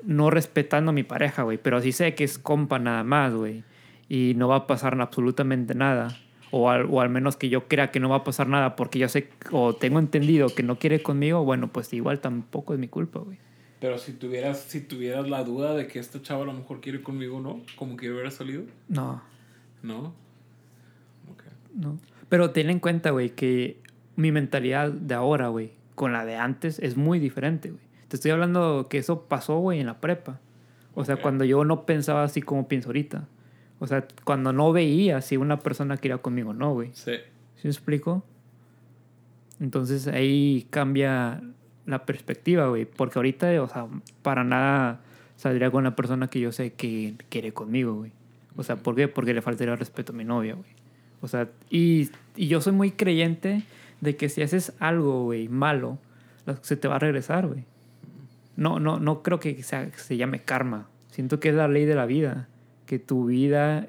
no 0.02 0.30
respetando 0.30 0.90
a 0.90 0.92
mi 0.94 1.02
pareja, 1.02 1.42
güey. 1.42 1.58
Pero 1.58 1.82
sí 1.82 1.92
sé 1.92 2.14
que 2.14 2.24
es 2.24 2.38
compa 2.38 2.78
nada 2.78 3.04
más, 3.04 3.34
güey. 3.34 3.62
Y 4.08 4.32
no 4.36 4.48
va 4.48 4.56
a 4.56 4.66
pasar 4.66 4.98
absolutamente 4.98 5.74
nada. 5.74 6.18
O 6.50 6.70
al, 6.70 6.86
o 6.90 7.02
al 7.02 7.10
menos 7.10 7.36
que 7.36 7.50
yo 7.50 7.68
crea 7.68 7.90
que 7.90 8.00
no 8.00 8.08
va 8.08 8.16
a 8.16 8.24
pasar 8.24 8.48
nada 8.48 8.74
porque 8.74 8.98
yo 8.98 9.10
sé 9.10 9.28
o 9.50 9.74
tengo 9.74 9.98
entendido 9.98 10.48
que 10.48 10.62
no 10.62 10.78
quiere 10.78 11.02
conmigo, 11.02 11.44
bueno, 11.44 11.68
pues 11.68 11.92
igual 11.92 12.20
tampoco 12.20 12.72
es 12.72 12.80
mi 12.80 12.88
culpa, 12.88 13.20
güey. 13.20 13.36
Pero 13.80 13.98
si 13.98 14.12
tuvieras, 14.12 14.58
si 14.60 14.80
tuvieras 14.80 15.28
la 15.28 15.44
duda 15.44 15.74
de 15.74 15.86
que 15.86 15.98
esta 16.00 16.20
chava 16.20 16.42
a 16.42 16.46
lo 16.46 16.52
mejor 16.52 16.80
quiere 16.80 17.00
conmigo 17.02 17.36
o 17.36 17.40
no, 17.40 17.60
como 17.76 17.96
que 17.96 18.10
hubiera 18.10 18.30
salido, 18.30 18.64
No, 18.88 19.22
¿no? 19.82 20.14
Ok. 21.30 21.42
no. 21.74 21.98
Pero 22.28 22.50
ten 22.50 22.70
en 22.70 22.80
cuenta, 22.80 23.10
güey, 23.10 23.30
que 23.30 23.80
mi 24.16 24.32
mentalidad 24.32 24.90
de 24.90 25.14
ahora, 25.14 25.48
güey, 25.48 25.72
con 25.94 26.12
la 26.12 26.24
de 26.24 26.36
antes 26.36 26.78
es 26.80 26.96
muy 26.96 27.18
diferente, 27.20 27.70
güey. 27.70 27.82
Te 28.08 28.16
estoy 28.16 28.30
hablando 28.32 28.88
que 28.90 28.98
eso 28.98 29.22
pasó, 29.28 29.58
güey, 29.58 29.80
en 29.80 29.86
la 29.86 30.00
prepa. 30.00 30.40
O 30.94 31.04
sea, 31.04 31.14
Ok. 31.16 31.20
cuando 31.22 31.44
yo 31.44 31.64
no 31.64 31.86
pensaba 31.86 32.24
así 32.24 32.42
como 32.42 32.66
pienso 32.66 32.88
ahorita. 32.88 33.28
O 33.78 33.86
sea, 33.86 34.08
cuando 34.24 34.52
no 34.52 34.72
veía 34.72 35.20
si 35.20 35.36
una 35.36 35.60
persona 35.60 35.96
quería 35.98 36.18
conmigo 36.18 36.50
o 36.50 36.54
no, 36.54 36.72
güey. 36.72 36.90
Sí. 36.94 37.12
¿Sí 37.56 37.60
me 37.64 37.70
explico? 37.70 38.24
Entonces 39.60 40.06
ahí 40.08 40.66
cambia 40.70 41.42
la 41.88 42.04
perspectiva, 42.04 42.68
güey. 42.68 42.84
Porque 42.84 43.18
ahorita, 43.18 43.62
o 43.62 43.68
sea, 43.68 43.86
para 44.22 44.44
nada 44.44 45.00
saldría 45.36 45.70
con 45.70 45.80
una 45.80 45.96
persona 45.96 46.28
que 46.28 46.40
yo 46.40 46.52
sé 46.52 46.72
que 46.72 47.14
quiere 47.28 47.52
conmigo, 47.52 47.94
güey. 47.94 48.12
O 48.56 48.62
sea, 48.62 48.76
¿por 48.76 48.94
qué? 48.96 49.08
Porque 49.08 49.34
le 49.34 49.42
faltaría 49.42 49.76
respeto 49.76 50.12
a 50.12 50.16
mi 50.16 50.24
novia, 50.24 50.54
güey. 50.54 50.70
O 51.20 51.28
sea, 51.28 51.48
y, 51.70 52.10
y 52.36 52.48
yo 52.48 52.60
soy 52.60 52.72
muy 52.72 52.90
creyente 52.92 53.62
de 54.00 54.16
que 54.16 54.28
si 54.28 54.42
haces 54.42 54.72
algo, 54.78 55.24
güey, 55.24 55.48
malo, 55.48 55.98
lo- 56.46 56.56
se 56.62 56.76
te 56.76 56.88
va 56.88 56.96
a 56.96 56.98
regresar, 57.00 57.46
güey. 57.46 57.64
No, 58.56 58.80
no, 58.80 58.98
no 58.98 59.22
creo 59.22 59.38
que 59.40 59.62
sea- 59.62 59.90
se 59.96 60.16
llame 60.16 60.40
karma. 60.40 60.88
Siento 61.10 61.40
que 61.40 61.48
es 61.50 61.54
la 61.54 61.68
ley 61.68 61.84
de 61.84 61.94
la 61.94 62.06
vida. 62.06 62.48
Que 62.86 62.98
tu 62.98 63.26
vida, 63.26 63.86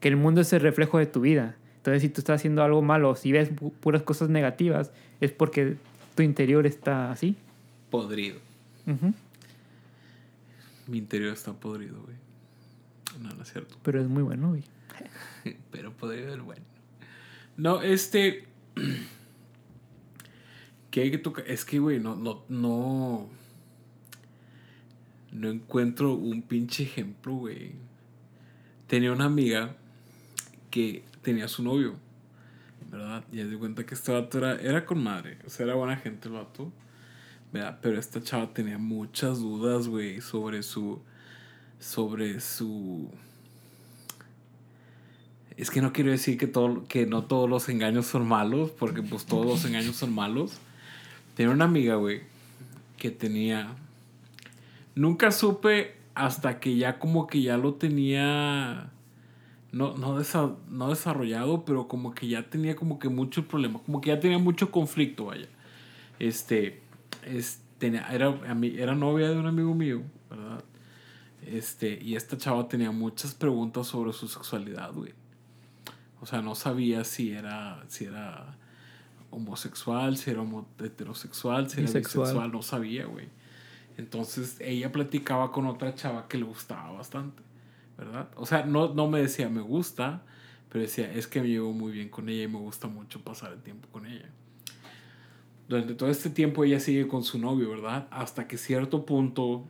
que 0.00 0.08
el 0.08 0.16
mundo 0.16 0.40
es 0.40 0.52
el 0.52 0.60
reflejo 0.60 0.98
de 0.98 1.06
tu 1.06 1.20
vida. 1.20 1.56
Entonces, 1.76 2.02
si 2.02 2.08
tú 2.08 2.20
estás 2.20 2.36
haciendo 2.40 2.62
algo 2.62 2.82
malo, 2.82 3.14
si 3.16 3.32
ves 3.32 3.54
pu- 3.54 3.72
puras 3.72 4.02
cosas 4.02 4.28
negativas, 4.28 4.92
es 5.20 5.30
porque 5.32 5.76
tu 6.14 6.22
interior 6.22 6.66
está 6.66 7.10
así. 7.10 7.36
Podrido. 7.90 8.38
Mi 10.86 10.98
interior 10.98 11.32
está 11.32 11.52
podrido, 11.52 12.00
güey. 12.02 12.16
No, 13.20 13.34
no 13.34 13.42
es 13.42 13.52
cierto. 13.52 13.76
Pero 13.82 14.00
es 14.00 14.08
muy 14.08 14.22
bueno, 14.22 14.48
güey. 14.48 14.64
Pero 15.70 15.92
podrido 15.92 16.34
el 16.34 16.42
bueno. 16.42 16.64
No, 17.56 17.82
este. 17.82 18.46
¿Qué 20.90 21.02
hay 21.02 21.10
que 21.10 21.18
tocar? 21.18 21.44
Es 21.46 21.64
que, 21.64 21.78
güey, 21.78 22.00
no, 22.00 22.16
no, 22.16 22.42
no. 22.48 23.28
No 25.32 25.48
encuentro 25.48 26.14
un 26.14 26.42
pinche 26.42 26.82
ejemplo, 26.82 27.34
güey. 27.34 27.72
Tenía 28.88 29.12
una 29.12 29.26
amiga 29.26 29.76
que 30.70 31.04
tenía 31.22 31.46
su 31.46 31.62
novio, 31.62 31.94
¿verdad? 32.90 33.24
Y 33.32 33.38
de 33.38 33.56
cuenta 33.56 33.86
que 33.86 33.94
este 33.94 34.12
vato 34.12 34.38
era, 34.38 34.60
era 34.60 34.84
con 34.84 35.02
madre. 35.02 35.38
O 35.46 35.50
sea, 35.50 35.66
era 35.66 35.74
buena 35.74 35.96
gente 35.96 36.28
el 36.28 36.34
vato. 36.34 36.72
¿verdad? 37.52 37.78
Pero 37.82 37.98
esta 37.98 38.22
chava 38.22 38.52
tenía 38.52 38.78
muchas 38.78 39.38
dudas, 39.38 39.88
güey, 39.88 40.20
sobre 40.20 40.62
su. 40.62 41.00
Sobre 41.78 42.40
su. 42.40 43.10
Es 45.56 45.70
que 45.70 45.82
no 45.82 45.92
quiero 45.92 46.10
decir 46.10 46.38
que, 46.38 46.46
todo, 46.46 46.84
que 46.84 47.06
no 47.06 47.24
todos 47.24 47.48
los 47.48 47.68
engaños 47.68 48.06
son 48.06 48.26
malos, 48.26 48.70
porque 48.70 49.02
pues 49.02 49.26
todos 49.26 49.44
los 49.44 49.64
engaños 49.64 49.96
son 49.96 50.14
malos. 50.14 50.58
Tenía 51.36 51.52
una 51.52 51.66
amiga, 51.66 51.96
güey, 51.96 52.22
que 52.96 53.10
tenía... 53.10 53.74
Nunca 54.94 55.30
supe 55.30 55.96
hasta 56.14 56.60
que 56.60 56.76
ya 56.76 56.98
como 56.98 57.26
que 57.26 57.42
ya 57.42 57.58
lo 57.58 57.74
tenía... 57.74 58.90
No, 59.72 59.96
no, 59.96 60.18
desa- 60.18 60.56
no 60.68 60.88
desarrollado, 60.90 61.64
pero 61.64 61.86
como 61.86 62.12
que 62.14 62.26
ya 62.28 62.48
tenía 62.50 62.74
como 62.74 62.98
que 62.98 63.08
mucho 63.08 63.46
problema, 63.46 63.78
como 63.84 64.00
que 64.00 64.08
ya 64.08 64.18
tenía 64.18 64.38
mucho 64.38 64.70
conflicto, 64.70 65.26
vaya. 65.26 65.46
Este, 66.18 66.82
es, 67.24 67.62
tenía, 67.78 68.06
era, 68.12 68.34
era 68.76 68.94
novia 68.94 69.28
de 69.30 69.36
un 69.38 69.46
amigo 69.46 69.72
mío, 69.74 70.02
¿verdad? 70.28 70.64
Este, 71.46 71.98
y 72.02 72.16
esta 72.16 72.36
chava 72.36 72.68
tenía 72.68 72.90
muchas 72.90 73.34
preguntas 73.34 73.86
sobre 73.86 74.12
su 74.12 74.26
sexualidad, 74.28 74.92
güey. 74.92 75.12
O 76.20 76.26
sea, 76.26 76.42
no 76.42 76.54
sabía 76.54 77.04
si 77.04 77.30
era, 77.30 77.82
si 77.88 78.04
era 78.04 78.56
homosexual, 79.30 80.16
si 80.16 80.30
era 80.30 80.42
homo- 80.42 80.66
heterosexual, 80.78 81.70
si 81.70 81.78
era 81.80 81.86
Bisexual. 81.86 82.24
bisexual, 82.26 82.52
no 82.52 82.62
sabía, 82.62 83.06
güey. 83.06 83.28
Entonces 83.96 84.56
ella 84.60 84.90
platicaba 84.92 85.52
con 85.52 85.66
otra 85.66 85.94
chava 85.94 86.26
que 86.28 86.38
le 86.38 86.44
gustaba 86.44 86.90
bastante, 86.92 87.42
¿verdad? 88.00 88.28
O 88.36 88.46
sea, 88.46 88.64
no, 88.64 88.92
no 88.94 89.08
me 89.08 89.20
decía 89.20 89.48
me 89.48 89.60
gusta, 89.60 90.22
pero 90.68 90.82
decía 90.82 91.12
es 91.12 91.26
que 91.26 91.40
me 91.40 91.48
llevo 91.48 91.72
muy 91.72 91.92
bien 91.92 92.08
con 92.08 92.28
ella 92.28 92.44
y 92.44 92.48
me 92.48 92.58
gusta 92.58 92.88
mucho 92.88 93.22
pasar 93.22 93.52
el 93.52 93.62
tiempo 93.62 93.88
con 93.92 94.06
ella. 94.06 94.28
Durante 95.68 95.94
todo 95.94 96.08
este 96.08 96.30
tiempo 96.30 96.64
ella 96.64 96.80
sigue 96.80 97.06
con 97.06 97.22
su 97.22 97.38
novio, 97.38 97.70
¿verdad? 97.70 98.08
Hasta 98.10 98.48
que 98.48 98.58
cierto 98.58 99.06
punto 99.06 99.64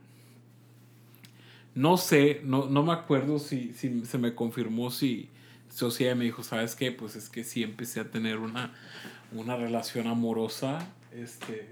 no 1.75 1.97
sé, 1.97 2.41
no, 2.45 2.67
no 2.67 2.83
me 2.83 2.93
acuerdo 2.93 3.39
si, 3.39 3.73
si 3.75 4.05
se 4.05 4.19
me 4.19 4.35
confirmó 4.35 4.91
si, 4.91 5.31
ella 6.01 6.15
me 6.15 6.25
dijo, 6.25 6.43
¿sabes 6.43 6.75
qué? 6.75 6.91
Pues 6.91 7.17
es 7.17 7.29
que 7.29 7.45
sí 7.45 7.63
empecé 7.63 8.01
a 8.01 8.11
tener 8.11 8.39
una, 8.39 8.73
una 9.33 9.57
relación 9.57 10.07
amorosa, 10.09 10.87
este, 11.13 11.69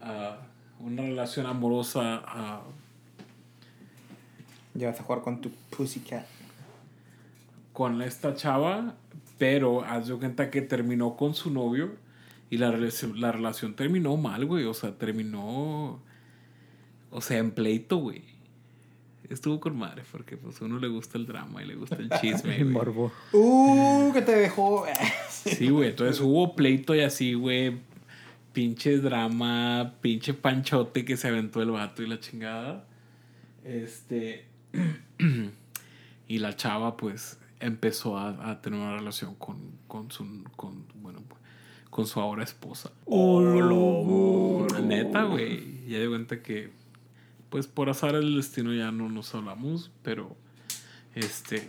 ah, 0.00 0.38
una 0.80 1.02
relación 1.02 1.46
amorosa 1.46 2.22
ah, 2.26 2.62
Ya 4.76 4.90
vas 4.90 5.00
a 5.00 5.02
jugar 5.02 5.22
con 5.22 5.40
tu 5.40 5.50
pussycat. 5.76 6.26
con 7.72 8.00
esta 8.00 8.34
chava, 8.34 8.94
pero 9.38 9.84
haz 9.84 10.08
de 10.08 10.14
cuenta 10.14 10.50
que 10.50 10.62
terminó 10.62 11.16
con 11.16 11.34
su 11.34 11.50
novio 11.50 11.90
y 12.48 12.56
la 12.58 12.70
relación, 12.70 13.20
la 13.20 13.32
relación 13.32 13.74
terminó 13.74 14.16
mal, 14.16 14.46
güey, 14.46 14.64
o 14.64 14.72
sea, 14.72 14.96
terminó, 14.96 16.00
o 17.10 17.20
sea, 17.20 17.38
en 17.38 17.50
pleito, 17.50 17.98
güey. 17.98 18.22
Estuvo 19.28 19.58
con 19.58 19.76
madre, 19.76 20.04
porque 20.12 20.36
pues 20.36 20.62
a 20.62 20.64
uno 20.64 20.78
le 20.78 20.86
gusta 20.86 21.18
el 21.18 21.26
drama 21.26 21.62
y 21.62 21.66
le 21.66 21.74
gusta 21.74 21.96
el 21.96 22.08
chisme. 22.20 22.56
El 22.58 22.64
güey. 22.64 22.74
morbo. 22.74 23.12
Uh, 23.32 24.12
que 24.12 24.22
te 24.22 24.36
dejó. 24.36 24.86
Sí, 25.28 25.68
güey. 25.68 25.90
Entonces 25.90 26.20
hubo 26.20 26.54
pleito 26.54 26.94
y 26.94 27.00
así, 27.00 27.34
güey. 27.34 27.76
Pinche 28.52 28.98
drama, 28.98 29.94
pinche 30.00 30.32
panchote 30.32 31.04
que 31.04 31.16
se 31.16 31.26
aventó 31.26 31.60
el 31.60 31.72
vato 31.72 32.04
y 32.04 32.06
la 32.06 32.20
chingada. 32.20 32.86
Este. 33.64 34.46
y 36.28 36.38
la 36.38 36.56
chava, 36.56 36.96
pues, 36.96 37.38
empezó 37.60 38.18
a, 38.18 38.50
a 38.50 38.60
tener 38.60 38.80
una 38.80 38.96
relación 38.96 39.34
con, 39.34 39.58
con 39.88 40.10
su. 40.10 40.44
Con, 40.56 40.84
bueno, 40.96 41.22
con 41.90 42.06
su 42.06 42.20
ahora 42.20 42.44
esposa. 42.44 42.90
Oh, 43.06 44.66
Neta, 44.82 45.24
güey. 45.24 45.86
Ya 45.88 45.98
de 45.98 46.08
cuenta 46.08 46.42
que. 46.42 46.70
Pues 47.48 47.66
por 47.66 47.88
azar 47.88 48.14
el 48.14 48.36
destino 48.36 48.74
ya 48.74 48.90
no 48.92 49.08
nos 49.08 49.34
hablamos, 49.34 49.90
pero. 50.02 50.36
Este. 51.14 51.68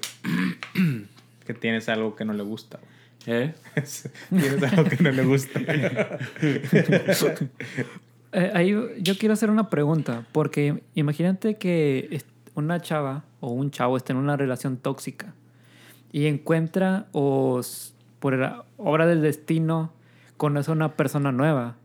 Que 1.48 1.54
tienes 1.54 1.88
algo 1.88 2.14
que 2.14 2.26
no 2.26 2.34
le 2.34 2.44
gusta. 2.44 2.78
güey. 2.78 2.98
¿Eh? 3.40 3.54
tienes 4.30 4.64
algo 4.64 4.84
que 4.90 4.98
no 5.02 5.12
le 5.12 5.24
gusta. 5.24 5.62
Eh, 8.34 8.52
ahí 8.54 8.76
yo 9.00 9.18
quiero 9.18 9.32
hacer 9.32 9.50
una 9.50 9.70
pregunta, 9.70 10.28
porque 10.34 10.84
imagínate 10.96 11.56
que 11.56 12.22
una 12.60 12.82
chava 12.82 13.24
o 13.40 13.52
un 13.52 13.72
chavo 13.72 13.98
está 13.98 14.14
en 14.14 14.20
una 14.20 14.36
relación 14.36 14.78
tóxica 14.78 15.34
y 16.12 16.26
encuentra 16.26 17.08
o 17.12 17.62
por 18.20 18.38
la 18.38 18.66
obra 18.78 19.06
del 19.06 19.22
destino 19.22 19.92
conoce 20.38 20.72
a 20.72 20.74
una 20.74 20.94
persona 20.96 21.32
nueva, 21.32 21.76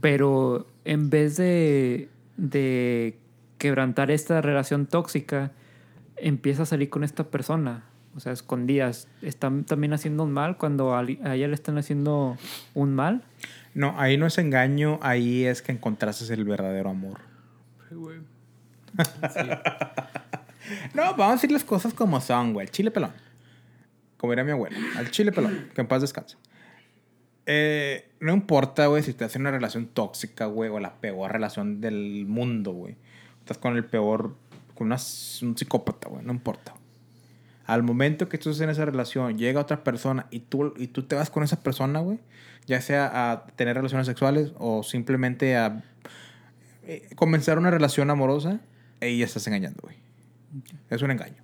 pero 0.00 0.66
en 0.84 1.10
vez 1.10 1.36
de, 1.36 2.08
de 2.36 3.18
quebrantar 3.58 4.10
esta 4.10 4.40
relación 4.40 4.86
tóxica, 4.86 5.52
empieza 6.16 6.62
a 6.62 6.66
salir 6.66 6.90
con 6.90 7.04
esta 7.04 7.24
persona. 7.24 7.84
O 8.14 8.20
sea, 8.20 8.32
escondidas. 8.32 9.08
¿Están 9.20 9.64
también 9.64 9.92
haciendo 9.92 10.22
un 10.24 10.32
mal 10.32 10.56
cuando 10.56 10.94
a, 10.94 11.00
a 11.00 11.34
ella 11.34 11.48
le 11.48 11.54
están 11.54 11.76
haciendo 11.76 12.38
un 12.72 12.94
mal? 12.94 13.22
No, 13.74 13.94
ahí 14.00 14.16
no 14.16 14.26
es 14.26 14.38
engaño, 14.38 14.98
ahí 15.02 15.44
es 15.44 15.60
que 15.60 15.72
encontraste 15.72 16.32
el 16.32 16.44
verdadero 16.44 16.88
amor. 16.88 17.18
Sí, 17.90 17.94
No, 20.94 21.02
vamos 21.02 21.28
a 21.28 21.32
decir 21.32 21.52
las 21.52 21.62
cosas 21.64 21.94
como 21.94 22.20
son, 22.20 22.52
güey. 22.52 22.66
Chile 22.68 22.90
pelón. 22.90 23.12
Como 24.16 24.32
era 24.32 24.42
mi 24.42 24.50
abuela. 24.50 24.76
Al 24.96 25.10
chile 25.10 25.30
pelón. 25.30 25.68
Que 25.74 25.80
en 25.82 25.86
paz 25.86 26.00
descanse. 26.00 26.36
Eh, 27.44 28.10
no 28.18 28.32
importa, 28.32 28.86
güey, 28.86 29.02
si 29.04 29.12
te 29.12 29.24
hace 29.24 29.38
una 29.38 29.52
relación 29.52 29.86
tóxica, 29.86 30.46
güey, 30.46 30.68
o 30.70 30.80
la 30.80 30.94
peor 30.96 31.30
relación 31.30 31.80
del 31.80 32.26
mundo, 32.26 32.72
güey. 32.72 32.96
Estás 33.40 33.58
con 33.58 33.76
el 33.76 33.84
peor, 33.84 34.34
con 34.74 34.88
una- 34.88 34.96
un 35.42 35.56
psicópata, 35.56 36.08
güey. 36.08 36.24
No 36.24 36.32
importa. 36.32 36.74
Al 37.66 37.82
momento 37.84 38.28
que 38.28 38.38
tú 38.38 38.50
estás 38.50 38.62
en 38.64 38.70
esa 38.70 38.84
relación, 38.84 39.38
llega 39.38 39.60
otra 39.60 39.84
persona 39.84 40.26
y 40.30 40.40
tú, 40.40 40.74
y 40.76 40.88
tú 40.88 41.04
te 41.04 41.14
vas 41.14 41.30
con 41.30 41.44
esa 41.44 41.62
persona, 41.62 42.00
güey. 42.00 42.18
Ya 42.66 42.80
sea 42.80 43.30
a 43.30 43.46
tener 43.54 43.76
relaciones 43.76 44.08
sexuales 44.08 44.52
o 44.58 44.82
simplemente 44.82 45.56
a 45.56 45.84
eh, 46.82 47.08
comenzar 47.14 47.58
una 47.58 47.70
relación 47.70 48.10
amorosa, 48.10 48.60
y 49.00 49.18
ya 49.18 49.24
estás 49.24 49.46
engañando, 49.46 49.80
güey. 49.82 49.96
Es 50.90 51.02
un 51.02 51.10
engaño. 51.10 51.42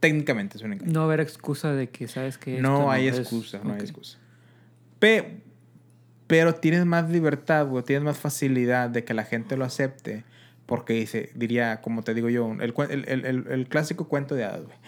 Técnicamente 0.00 0.56
es 0.56 0.62
un 0.62 0.72
engaño. 0.72 0.90
No 0.92 1.02
haber 1.02 1.20
excusa 1.20 1.72
de 1.72 1.90
que, 1.90 2.08
¿sabes 2.08 2.38
que 2.38 2.60
No, 2.60 2.90
hay 2.90 3.08
excusa, 3.08 3.60
no 3.62 3.70
hay 3.70 3.76
Ok. 3.80 3.82
excusa. 3.82 4.18
Pe- 4.98 5.42
pero 6.26 6.54
tienes 6.54 6.86
más 6.86 7.10
libertad, 7.10 7.66
güey, 7.66 7.84
tienes 7.84 8.04
más 8.04 8.16
facilidad 8.18 8.88
de 8.88 9.04
que 9.04 9.14
la 9.14 9.24
gente 9.24 9.56
lo 9.56 9.64
acepte. 9.64 10.24
Porque 10.66 10.92
dice, 10.92 11.30
diría, 11.34 11.80
como 11.80 12.02
te 12.04 12.14
digo 12.14 12.28
yo, 12.28 12.52
el, 12.60 12.72
el, 12.90 13.24
el- 13.26 13.46
el- 13.48 13.68
clásico 13.68 14.06
cuento 14.08 14.36
de 14.36 14.44
hadas, 14.44 14.62
güey. 14.64 14.78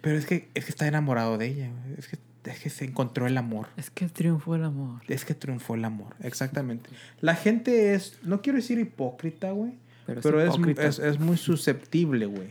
Pero 0.00 0.16
es 0.16 0.24
que, 0.24 0.48
es 0.54 0.64
que 0.64 0.70
está 0.70 0.86
enamorado 0.88 1.36
de 1.36 1.46
ella, 1.48 1.68
güey. 1.70 1.98
Es 1.98 2.08
que, 2.08 2.16
es 2.50 2.60
que 2.60 2.70
se 2.70 2.84
encontró 2.84 3.26
el 3.26 3.36
amor. 3.38 3.68
Es 3.76 3.90
que 3.90 4.08
triunfó 4.08 4.54
el 4.54 4.64
amor. 4.64 5.00
Es 5.08 5.24
que 5.24 5.34
triunfó 5.34 5.74
el 5.74 5.84
amor, 5.84 6.14
exactamente. 6.22 6.90
La 7.20 7.34
gente 7.34 7.94
es, 7.94 8.18
no 8.22 8.42
quiero 8.42 8.56
decir 8.56 8.78
hipócrita, 8.78 9.50
güey, 9.52 9.72
Pero 10.06 10.20
pero, 10.22 10.40
es 10.40 10.48
es, 10.50 10.54
hipócrita. 10.54 10.86
es, 10.86 10.98
es 10.98 11.18
muy 11.18 11.36
susceptible, 11.36 12.26
güey, 12.26 12.50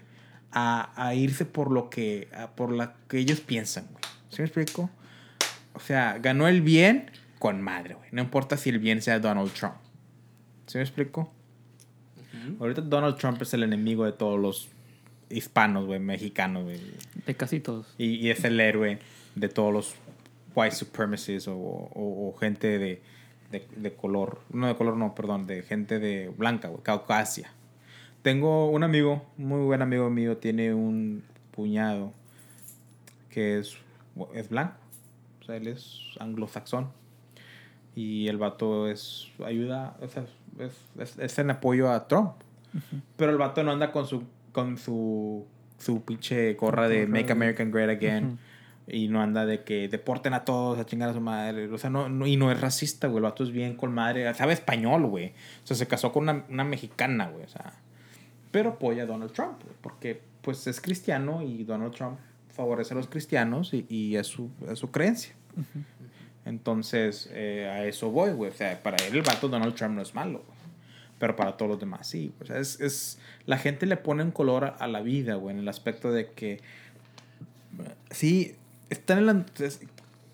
a, 0.51 0.91
a 0.95 1.15
irse 1.15 1.45
por 1.45 1.71
lo 1.71 1.89
que, 1.89 2.27
a- 2.35 2.51
por 2.51 2.71
la 2.71 2.95
que 3.07 3.17
ellos 3.19 3.41
piensan, 3.41 3.85
güey. 3.91 4.03
¿Sí 4.29 4.41
me 4.41 4.45
explico? 4.45 4.89
O 5.73 5.79
sea, 5.79 6.17
ganó 6.19 6.47
el 6.47 6.61
bien 6.61 7.11
con 7.39 7.61
madre, 7.61 7.95
güey. 7.95 8.09
No 8.11 8.21
importa 8.21 8.57
si 8.57 8.69
el 8.69 8.79
bien 8.79 9.01
sea 9.01 9.19
Donald 9.19 9.51
Trump. 9.53 9.75
¿Sí 10.67 10.77
me 10.77 10.83
explico? 10.83 11.31
Ahorita 12.59 12.81
Donald 12.81 13.17
Trump 13.17 13.41
es 13.41 13.53
el 13.53 13.63
enemigo 13.63 14.05
de 14.05 14.11
todos 14.11 14.39
los 14.39 14.67
hispanos, 15.29 15.85
güey, 15.85 15.99
mexicanos, 15.99 16.63
güey. 16.65 16.79
De 17.25 17.33
casi 17.35 17.59
todos. 17.59 17.93
Y, 17.97 18.15
y 18.15 18.29
es 18.29 18.43
el 18.43 18.59
héroe 18.59 18.99
de 19.35 19.49
todos 19.49 19.73
los 19.73 19.95
white 20.55 20.75
supremacists 20.75 21.47
o, 21.47 21.55
o- 21.55 22.29
o 22.29 22.37
gente 22.39 22.79
de, 22.79 23.01
de, 23.51 23.67
de 23.75 23.93
color. 23.93 24.39
No 24.51 24.67
de 24.67 24.75
color, 24.75 24.95
no, 24.97 25.13
perdón, 25.15 25.45
de 25.47 25.61
gente 25.63 25.99
de 25.99 26.29
blanca, 26.29 26.69
güey, 26.69 26.81
Caucasia. 26.83 27.51
Tengo 28.21 28.69
un 28.69 28.83
amigo, 28.83 29.23
muy 29.37 29.61
buen 29.65 29.81
amigo 29.81 30.09
mío, 30.09 30.37
tiene 30.37 30.73
un 30.73 31.23
cuñado 31.55 32.11
que 33.29 33.59
es, 33.59 33.77
es 34.33 34.49
blanco. 34.49 34.75
O 35.41 35.45
sea, 35.45 35.57
él 35.57 35.67
es 35.67 35.99
anglosaxón. 36.19 36.87
Y 37.95 38.27
el 38.27 38.37
vato 38.37 38.89
es, 38.89 39.27
ayuda, 39.45 39.95
o 40.01 40.05
es, 40.05 40.71
es- 40.99 41.19
es 41.19 41.39
en 41.39 41.49
apoyo 41.51 41.91
a 41.91 42.07
Trump. 42.07 42.31
Pero 43.15 43.31
el 43.31 43.37
vato 43.37 43.63
no 43.63 43.71
anda 43.71 43.91
con 43.91 44.05
su, 44.07 44.23
con 44.51 44.77
su, 44.77 45.45
su 45.77 46.03
pinche 46.03 46.53
gorra 46.55 46.89
de 46.89 47.05
Make 47.07 47.31
American 47.31 47.71
Great 47.71 47.89
Again. 47.89 48.37
Y 48.87 49.07
no 49.07 49.21
anda 49.21 49.45
de 49.47 49.63
que 49.63 49.87
deporten 49.89 50.33
a 50.35 50.45
todos, 50.45 50.77
a 50.77 50.85
chingar 50.85 51.09
a 51.09 51.13
su 51.13 51.21
madre. 51.21 51.67
O 51.71 51.77
sea, 51.77 51.89
no, 51.89 52.07
no- 52.07 52.27
y 52.27 52.37
no 52.37 52.51
es 52.51 52.61
racista, 52.61 53.07
güey. 53.07 53.17
El 53.17 53.23
vato 53.23 53.43
es 53.43 53.51
bien 53.51 53.75
con 53.75 53.91
madre. 53.93 54.31
Sabe 54.35 54.53
español, 54.53 55.07
güey. 55.07 55.29
O 55.63 55.67
sea, 55.67 55.75
se 55.75 55.87
casó 55.87 56.11
con 56.11 56.23
una, 56.23 56.45
una 56.49 56.63
mexicana, 56.63 57.29
güey. 57.29 57.43
O 57.45 57.49
sea, 57.49 57.73
pero 58.51 58.71
apoya 58.71 59.03
a 59.03 59.05
Donald 59.07 59.31
Trump, 59.33 59.61
güey, 59.63 59.75
porque 59.81 60.21
pues 60.41 60.67
es 60.67 60.79
cristiano 60.79 61.41
y 61.41 61.63
Donald 61.63 61.93
Trump 61.95 62.17
favorece 62.53 62.93
a 62.93 62.97
los 62.97 63.07
cristianos 63.07 63.73
y, 63.73 63.85
y 63.89 64.15
es, 64.17 64.27
su, 64.27 64.49
es 64.69 64.77
su 64.79 64.91
creencia. 64.91 65.33
Entonces, 66.45 67.29
eh, 67.33 67.67
a 67.67 67.85
eso 67.85 68.11
voy, 68.11 68.31
güey. 68.33 68.51
O 68.51 68.53
sea, 68.53 68.81
para 68.83 68.97
él 69.07 69.15
el 69.15 69.23
vato 69.23 69.47
Donald 69.49 69.73
Trump 69.75 69.95
no 69.95 70.01
es 70.01 70.13
malo, 70.13 70.43
güey. 70.45 70.55
Pero 71.17 71.35
para 71.35 71.57
todos 71.57 71.71
los 71.71 71.79
demás 71.79 72.07
sí. 72.07 72.33
O 72.41 72.45
sea, 72.45 72.59
es, 72.59 72.79
es, 72.81 73.19
la 73.45 73.57
gente 73.57 73.85
le 73.87 73.97
pone 73.97 74.21
un 74.23 74.31
color 74.31 74.65
a, 74.65 74.67
a 74.69 74.87
la 74.87 75.01
vida, 75.01 75.35
güey, 75.35 75.55
en 75.55 75.61
el 75.61 75.67
aspecto 75.67 76.11
de 76.11 76.31
que 76.31 76.61
sí, 78.11 78.55
están 78.89 79.17
en 79.19 79.25
la... 79.25 79.45
es- 79.59 79.81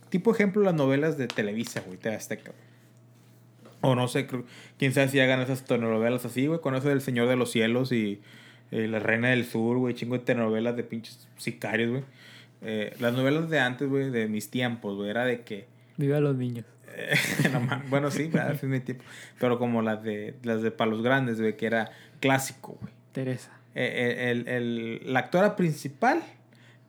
tipo 0.09 0.33
ejemplo 0.33 0.61
las 0.63 0.73
novelas 0.73 1.17
de 1.17 1.27
Televisa, 1.27 1.81
güey, 1.85 1.97
de 1.97 2.13
Azteca. 2.15 2.51
O 3.81 3.95
no 3.95 4.07
sé, 4.07 4.27
creo- 4.27 4.45
quién 4.77 4.93
sabe 4.93 5.07
si 5.09 5.19
hagan 5.19 5.39
esas 5.41 5.63
telenovelas 5.65 6.25
así, 6.25 6.47
güey, 6.47 6.59
con 6.61 6.75
eso 6.75 6.89
del 6.89 7.01
Señor 7.01 7.27
de 7.27 7.35
los 7.35 7.51
Cielos 7.51 7.91
y 7.91 8.21
eh, 8.71 8.87
La 8.87 8.99
Reina 8.99 9.29
del 9.29 9.45
Sur, 9.45 9.77
güey, 9.77 9.95
chingo 9.95 10.17
de 10.17 10.23
telenovelas 10.23 10.75
de 10.75 10.83
pinches 10.83 11.27
sicarios, 11.37 11.89
güey. 11.91 12.03
Eh, 12.61 12.93
las 12.99 13.13
novelas 13.13 13.49
de 13.49 13.59
antes, 13.59 13.89
güey, 13.89 14.11
de 14.11 14.27
mis 14.27 14.51
tiempos, 14.51 14.95
güey, 14.97 15.09
era 15.09 15.25
de 15.25 15.41
que... 15.41 15.67
Viva 15.97 16.19
los 16.19 16.35
niños. 16.35 16.65
Eh, 16.95 17.15
no 17.53 17.81
bueno, 17.89 18.11
sí. 18.11 18.29
Ese 18.33 18.51
es 18.53 18.63
mi 18.63 18.79
tipo. 18.81 19.03
Pero 19.39 19.57
como 19.57 19.81
las 19.81 20.03
de 20.03 20.35
las 20.43 20.61
de 20.61 20.71
Palos 20.71 21.01
Grandes, 21.01 21.39
güey, 21.39 21.55
que 21.57 21.65
era 21.65 21.89
clásico, 22.19 22.77
güey. 22.81 22.93
Teresa. 23.13 23.51
Eh, 23.75 24.29
el, 24.31 24.47
el- 24.47 25.01
la 25.13 25.19
actora 25.21 25.55
principal 25.55 26.21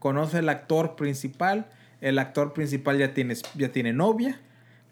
conoce 0.02 0.38
al 0.38 0.48
actor 0.48 0.96
principal. 0.96 1.66
El 2.00 2.18
actor 2.18 2.52
principal 2.52 2.98
ya 2.98 3.14
tiene, 3.14 3.36
ya 3.54 3.70
tiene 3.70 3.92
novia. 3.92 4.40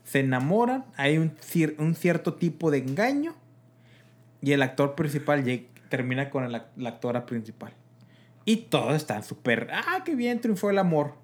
Se 0.04 0.20
enamoran. 0.20 0.84
Hay 0.96 1.18
un, 1.18 1.36
cier- 1.38 1.74
un 1.78 1.96
cierto 1.96 2.34
tipo 2.34 2.70
de 2.70 2.78
engaño. 2.78 3.34
Y 4.40 4.52
el 4.52 4.62
actor 4.62 4.94
principal 4.94 5.44
termina 5.88 6.30
con 6.30 6.44
el 6.44 6.62
la 6.76 6.88
actora 6.88 7.26
principal. 7.26 7.72
Y 8.44 8.56
todos 8.70 8.94
están 8.94 9.24
súper. 9.24 9.68
Ah, 9.72 10.02
qué 10.04 10.14
bien, 10.14 10.40
triunfó 10.40 10.70
el 10.70 10.78
amor. 10.78 11.14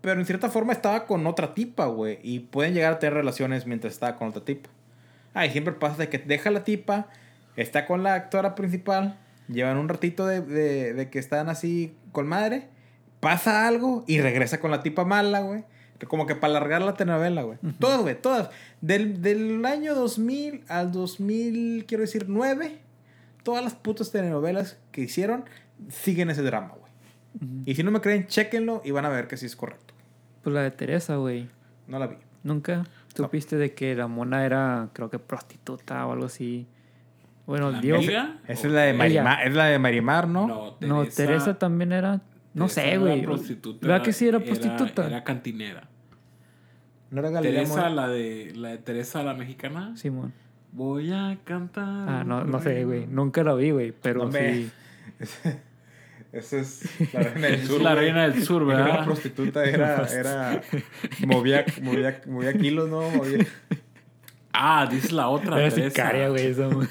Pero 0.00 0.20
en 0.20 0.26
cierta 0.26 0.48
forma 0.48 0.72
estaba 0.72 1.04
con 1.06 1.26
otra 1.26 1.52
tipa, 1.52 1.86
güey. 1.86 2.20
Y 2.22 2.38
pueden 2.38 2.74
llegar 2.74 2.92
a 2.92 2.98
tener 3.00 3.14
relaciones 3.14 3.66
mientras 3.66 3.92
estaba 3.92 4.16
con 4.16 4.28
otra 4.28 4.44
tipa. 4.44 4.70
Ah, 5.34 5.44
y 5.46 5.50
siempre 5.50 5.74
pasa 5.74 5.96
de 5.96 6.08
que 6.08 6.18
deja 6.18 6.50
la 6.52 6.62
tipa, 6.62 7.08
está 7.56 7.84
con 7.86 8.04
la 8.04 8.14
actora 8.14 8.54
principal, 8.54 9.18
llevan 9.48 9.76
un 9.76 9.88
ratito 9.88 10.26
de, 10.28 10.40
de- 10.40 10.94
de 10.94 11.10
que 11.10 11.18
están 11.18 11.48
así 11.48 11.94
con 12.12 12.26
madre, 12.28 12.68
pasa 13.20 13.66
algo 13.68 14.04
y 14.06 14.20
regresa 14.20 14.60
con 14.60 14.70
la 14.70 14.82
tipa 14.82 15.04
mala, 15.04 15.40
güey. 15.40 15.64
Como 16.08 16.26
que 16.26 16.34
para 16.34 16.56
alargar 16.56 16.80
la 16.82 16.94
telenovela, 16.94 17.42
güey. 17.42 17.58
Todas, 17.78 18.00
güey, 18.00 18.20
todas. 18.20 18.48
Del, 18.80 19.20
del 19.20 19.64
año 19.66 19.94
2000 19.94 20.64
al 20.68 20.92
2000, 20.92 21.84
quiero 21.86 22.00
decir, 22.02 22.24
9, 22.28 22.78
todas 23.42 23.62
las 23.62 23.74
putas 23.74 24.10
telenovelas 24.10 24.78
que 24.92 25.02
hicieron 25.02 25.44
siguen 25.88 26.30
ese 26.30 26.42
drama, 26.42 26.74
güey. 26.78 26.90
Y 27.66 27.74
si 27.74 27.82
no 27.82 27.90
me 27.90 28.00
creen, 28.00 28.26
chéquenlo 28.26 28.80
y 28.84 28.90
van 28.90 29.04
a 29.04 29.08
ver 29.10 29.28
que 29.28 29.36
sí 29.36 29.46
es 29.46 29.56
correcto. 29.56 29.94
Pues 30.42 30.54
la 30.54 30.62
de 30.62 30.70
Teresa, 30.70 31.16
güey. 31.16 31.48
No 31.86 31.98
la 31.98 32.06
vi. 32.06 32.16
¿Nunca 32.42 32.84
supiste 33.14 33.56
de 33.56 33.74
que 33.74 33.94
la 33.94 34.06
mona 34.06 34.46
era, 34.46 34.88
creo 34.94 35.10
que 35.10 35.18
prostituta 35.18 36.06
o 36.06 36.12
algo 36.12 36.26
así? 36.26 36.66
Bueno, 37.46 37.70
¿La 37.70 37.80
Dios. 37.80 38.04
Esa 38.04 38.38
es 38.46 38.64
la 38.64 38.82
de. 38.82 38.94
Marimar, 38.94 39.46
es 39.46 39.54
la 39.54 39.66
de 39.66 39.78
Marimar, 39.78 40.28
¿no? 40.28 40.46
No, 40.46 40.76
No, 40.80 41.04
Teresa 41.06 41.58
también 41.58 41.92
era. 41.92 42.20
No 42.54 42.66
Teresa 42.66 42.80
sé, 42.82 42.88
era 42.90 42.98
güey. 42.98 43.22
prostituta, 43.22 43.86
¿Verdad 43.86 44.04
que 44.04 44.12
sí 44.12 44.26
era 44.28 44.40
prostituta? 44.40 45.06
Era, 45.06 45.24
cantinera. 45.24 45.88
No 47.10 47.20
era 47.20 47.30
Galilea 47.30 47.62
Teresa, 47.64 47.90
la 47.90 48.08
de, 48.08 48.52
la 48.56 48.68
de 48.70 48.78
Teresa 48.78 49.22
la 49.22 49.34
mexicana. 49.34 49.96
Simón. 49.96 50.32
Voy 50.72 51.12
a 51.12 51.38
cantar. 51.44 52.08
Ah, 52.08 52.24
no, 52.24 52.44
no 52.44 52.60
sé, 52.60 52.84
güey. 52.84 53.06
Nunca 53.06 53.42
la 53.42 53.54
vi, 53.54 53.70
güey. 53.70 53.92
Pero 53.92 54.30
sí. 54.30 54.70
Esa 56.32 56.58
es 56.58 57.12
la 57.12 57.22
reina 57.24 57.48
del 57.48 57.54
Es 57.60 57.66
sur. 57.66 57.80
la 57.82 57.94
reina 57.96 58.28
del 58.28 58.42
sur, 58.44 58.62
Era 58.70 58.84
¿verdad? 58.84 59.04
prostituta, 59.04 59.64
era, 59.64 60.06
era, 60.12 60.62
movía, 61.26 61.64
movía, 61.82 62.20
movía 62.26 62.52
kilos, 62.52 62.88
¿no? 62.88 63.10
Movía. 63.10 63.44
Ah, 64.52 64.86
dices 64.88 65.10
la 65.10 65.28
otra. 65.28 65.58
Era 65.58 65.70
Teresa. 65.70 65.90
sicaria, 65.90 66.28
güey. 66.28 66.46
esa, 66.46 66.66
güey. 66.66 66.86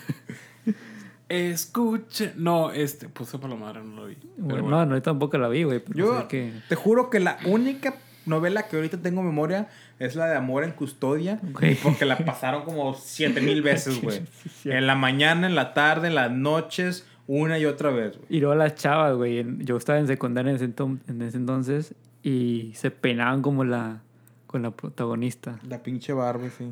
Escuche. 1.30 2.34
No, 2.36 2.72
este, 2.72 3.08
puse 3.08 3.38
para 3.38 3.54
la 3.54 3.60
madre, 3.60 3.84
no 3.84 4.02
lo 4.02 4.08
vi. 4.08 4.18
Bueno, 4.38 4.64
bueno. 4.64 4.70
no, 4.70 4.86
no, 4.88 4.96
yo 4.96 5.02
tampoco 5.02 5.38
la 5.38 5.48
vi, 5.48 5.64
güey. 5.64 5.82
Yo 5.94 6.22
sé 6.22 6.28
que. 6.28 6.54
te 6.68 6.76
juro 6.76 7.10
que 7.10 7.20
la 7.20 7.38
única 7.46 7.96
novela 8.26 8.68
que 8.68 8.76
ahorita 8.76 8.98
tengo 8.98 9.22
en 9.22 9.28
memoria 9.28 9.70
es 10.00 10.16
la 10.16 10.28
de 10.28 10.36
Amor 10.36 10.64
en 10.64 10.72
Custodia. 10.72 11.40
Güey. 11.42 11.76
Porque 11.76 12.06
la 12.06 12.18
pasaron 12.18 12.64
como 12.64 12.94
siete 12.96 13.42
mil 13.42 13.62
veces, 13.64 14.02
güey. 14.02 14.22
En 14.66 14.88
la 14.88 14.96
mañana, 14.96 15.48
en 15.48 15.56
la 15.56 15.74
tarde, 15.74 16.08
en 16.08 16.16
las 16.16 16.32
noches, 16.32 17.08
una 17.28 17.60
y 17.60 17.66
otra 17.66 17.92
vez, 17.92 18.18
güey. 18.18 18.26
Y 18.30 18.40
luego 18.40 18.56
las 18.56 18.76
chavas, 18.76 19.16
güey. 19.16 19.46
Yo 19.60 19.78
estaba 19.78 20.00
en 20.00 20.08
secundaria 20.08 20.50
en 20.50 20.56
ese, 20.56 20.66
en 21.08 21.22
ese 21.22 21.38
entonces 21.38 21.94
y 22.24 22.72
se 22.76 22.92
peinaban 22.92 23.42
como 23.42 23.64
la, 23.64 24.02
con 24.48 24.64
la 24.64 24.72
protagonista. 24.72 25.60
La 25.68 25.84
pinche 25.84 26.12
Barbie, 26.14 26.50
sí. 26.50 26.72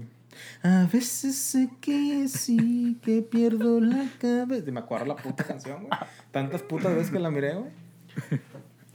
A 0.63 0.87
veces 0.91 1.35
sé 1.35 1.69
que 1.81 2.27
sí, 2.27 2.97
que 3.01 3.21
pierdo 3.21 3.79
la 3.79 4.07
cabeza. 4.19 4.71
Me 4.71 4.79
acuerdo 4.79 5.05
la 5.05 5.15
puta 5.15 5.43
canción, 5.43 5.85
güey. 5.85 5.99
Tantas 6.31 6.61
putas 6.63 6.95
veces 6.95 7.11
que 7.11 7.19
la 7.19 7.31
miré, 7.31 7.55
güey. 7.55 7.71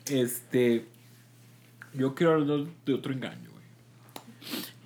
Este. 0.06 0.86
Yo 1.94 2.14
quiero 2.14 2.34
hablar 2.34 2.66
de 2.84 2.94
otro 2.94 3.12
engaño, 3.12 3.50
güey. 3.50 3.64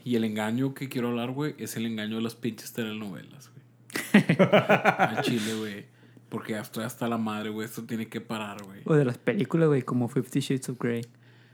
Y 0.04 0.16
el 0.16 0.24
engaño 0.24 0.74
que 0.74 0.88
quiero 0.88 1.08
hablar, 1.08 1.30
güey, 1.30 1.54
es 1.58 1.76
el 1.76 1.86
engaño 1.86 2.16
de 2.16 2.22
las 2.22 2.34
pinches 2.34 2.72
telenovelas, 2.72 3.50
güey. 3.50 4.24
A 4.38 5.20
Chile, 5.22 5.54
güey. 5.58 5.86
Porque 6.28 6.52
ya 6.52 6.60
estoy 6.60 6.84
hasta 6.84 7.08
la 7.08 7.18
madre, 7.18 7.50
güey. 7.50 7.66
Esto 7.66 7.84
tiene 7.84 8.08
que 8.08 8.20
parar, 8.20 8.62
güey. 8.64 8.80
O 8.84 8.94
de 8.94 9.04
las 9.04 9.18
películas, 9.18 9.68
güey, 9.68 9.82
como 9.82 10.08
Fifty 10.08 10.40
Shades 10.40 10.68
of 10.68 10.78
Grey. 10.78 11.02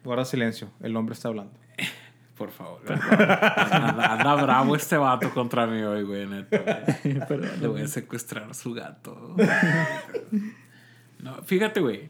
Guarda 0.05 0.25
silencio, 0.25 0.71
el 0.81 0.97
hombre 0.97 1.15
está 1.15 1.29
hablando. 1.29 1.53
Por 2.37 2.51
favor. 2.51 2.81
anda, 2.91 4.13
anda 4.15 4.35
bravo 4.37 4.75
este 4.75 4.97
vato 4.97 5.31
contra 5.31 5.67
mí 5.67 5.83
hoy, 5.83 6.03
güey. 6.03 6.27
Perdón. 7.29 7.51
Le 7.61 7.69
voy 7.69 7.83
a 7.83 7.89
secuestrar 7.89 8.51
a 8.51 8.55
su 8.55 8.73
gato. 8.73 9.37
No, 11.19 11.43
fíjate, 11.45 11.81
güey. 11.81 12.09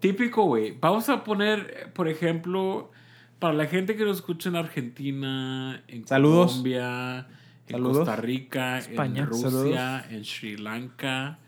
Típico, 0.00 0.44
güey. 0.44 0.76
Vamos 0.80 1.08
a 1.08 1.24
poner, 1.24 1.90
por 1.92 2.08
ejemplo, 2.08 2.90
para 3.38 3.54
la 3.54 3.66
gente 3.66 3.96
que 3.96 4.04
nos 4.04 4.18
escucha 4.18 4.48
en 4.48 4.56
Argentina, 4.56 5.82
en 5.88 6.06
Saludos. 6.06 6.52
Colombia, 6.52 7.26
en 7.66 7.72
Saludos. 7.72 7.98
Costa 7.98 8.16
Rica, 8.16 8.78
España. 8.78 9.22
en 9.22 9.26
Rusia, 9.26 10.06
en 10.08 10.24
Sri 10.24 10.56
Lanka, 10.56 11.38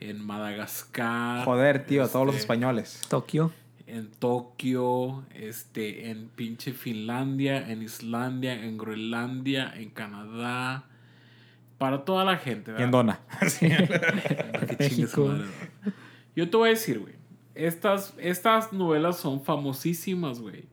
en 0.00 0.24
Madagascar. 0.24 1.44
Joder, 1.44 1.86
tío, 1.86 2.04
a 2.04 2.08
todos 2.08 2.26
los 2.26 2.34
este, 2.34 2.42
españoles. 2.42 3.00
Tokio. 3.08 3.52
En 3.92 4.10
Tokio, 4.10 5.22
este, 5.34 6.08
en 6.08 6.28
pinche 6.28 6.72
Finlandia, 6.72 7.70
en 7.70 7.82
Islandia, 7.82 8.54
en 8.64 8.78
Groenlandia, 8.78 9.70
en 9.76 9.90
Canadá. 9.90 10.84
Para 11.76 12.06
toda 12.06 12.24
la 12.24 12.38
gente, 12.38 12.72
¿verdad? 12.72 12.86
en 12.86 12.90
Dona. 12.90 13.20
México. 14.78 15.26
madre. 15.26 15.44
Yo 16.34 16.48
te 16.48 16.56
voy 16.56 16.68
a 16.68 16.70
decir, 16.70 17.00
güey. 17.00 17.14
Estas, 17.54 18.14
estas 18.16 18.72
novelas 18.72 19.18
son 19.18 19.44
famosísimas, 19.44 20.40
güey. 20.40 20.64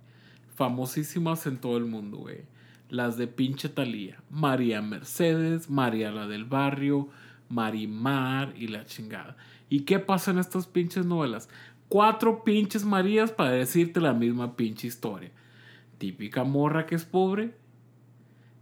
Famosísimas 0.55 1.45
en 1.45 1.57
todo 1.57 1.75
el 1.77 1.85
mundo, 1.85 2.19
güey. 2.19 2.43
Las 2.87 3.17
de 3.17 3.27
pinche 3.27 3.67
Talía. 3.67 4.21
María 4.29 4.81
Mercedes, 4.81 5.69
María 5.69 6.09
la 6.11 6.25
del 6.25 6.45
barrio, 6.45 7.09
Marimar 7.49 8.53
y 8.55 8.67
la 8.67 8.85
chingada. 8.85 9.35
¿Y 9.67 9.81
qué 9.81 9.99
pasa 9.99 10.31
en 10.31 10.39
estas 10.39 10.67
pinches 10.67 11.05
novelas? 11.05 11.49
Cuatro 11.89 12.43
pinches 12.43 12.85
Marías 12.85 13.31
para 13.31 13.51
decirte 13.51 13.99
la 13.99 14.13
misma 14.13 14.55
pinche 14.55 14.87
historia. 14.87 15.31
Típica 15.97 16.43
morra 16.43 16.85
que 16.85 16.95
es 16.95 17.03
pobre. 17.03 17.51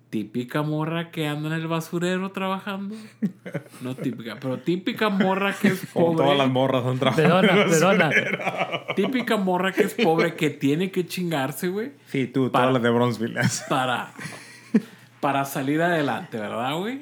Típica 0.10 0.62
morra 0.62 1.12
que 1.12 1.28
anda 1.28 1.50
en 1.50 1.56
el 1.62 1.68
basurero 1.68 2.32
trabajando. 2.32 2.96
No 3.82 3.94
típica, 3.96 4.38
pero 4.40 4.58
típica 4.60 5.10
morra 5.10 5.54
que 5.54 5.68
es 5.68 5.86
Como 5.92 6.14
pobre. 6.14 6.24
todas 6.24 6.38
las 6.38 6.50
morras 6.50 6.84
son 6.84 6.94
De 6.94 7.00
trabajadoras. 7.00 7.80
dona, 7.82 8.10
de 8.10 8.24
dona. 8.32 8.96
Típica 8.96 9.36
morra 9.36 9.74
que 9.74 9.84
es 9.84 9.94
pobre 9.96 10.36
que 10.36 10.50
tiene 10.50 10.92
que 10.92 11.06
chingarse, 11.06 11.68
güey. 11.68 11.92
Sí, 12.08 12.26
tú, 12.28 12.50
Para- 12.50 12.64
todas 12.68 12.74
las 12.76 12.84
de 12.84 12.90
Bronzeville. 12.90 13.40
Para, 13.70 14.14
para 15.20 15.44
salir 15.44 15.82
adelante, 15.82 16.38
¿verdad, 16.40 16.78
güey? 16.78 17.02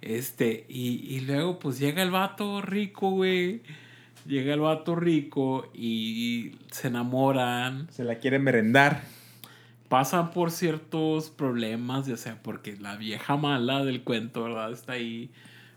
Este, 0.00 0.66
y, 0.68 1.04
y 1.16 1.20
luego 1.22 1.58
pues 1.58 1.80
llega 1.80 2.02
el 2.04 2.12
vato 2.12 2.62
rico, 2.62 3.10
güey. 3.10 3.62
Llega 4.28 4.52
el 4.52 4.60
vato 4.60 4.94
rico 4.94 5.70
y 5.72 6.52
se 6.70 6.88
enamoran. 6.88 7.88
Se 7.90 8.04
la 8.04 8.16
quieren 8.16 8.42
merendar. 8.44 9.00
pasan 9.88 10.32
por 10.32 10.50
ciertos 10.50 11.30
problemas, 11.30 12.06
ya 12.06 12.18
sea 12.18 12.38
porque 12.42 12.76
la 12.76 12.96
vieja 12.96 13.38
mala 13.38 13.86
del 13.86 14.02
cuento, 14.04 14.42
¿verdad? 14.44 14.70
Está 14.70 14.92
ahí, 14.92 15.30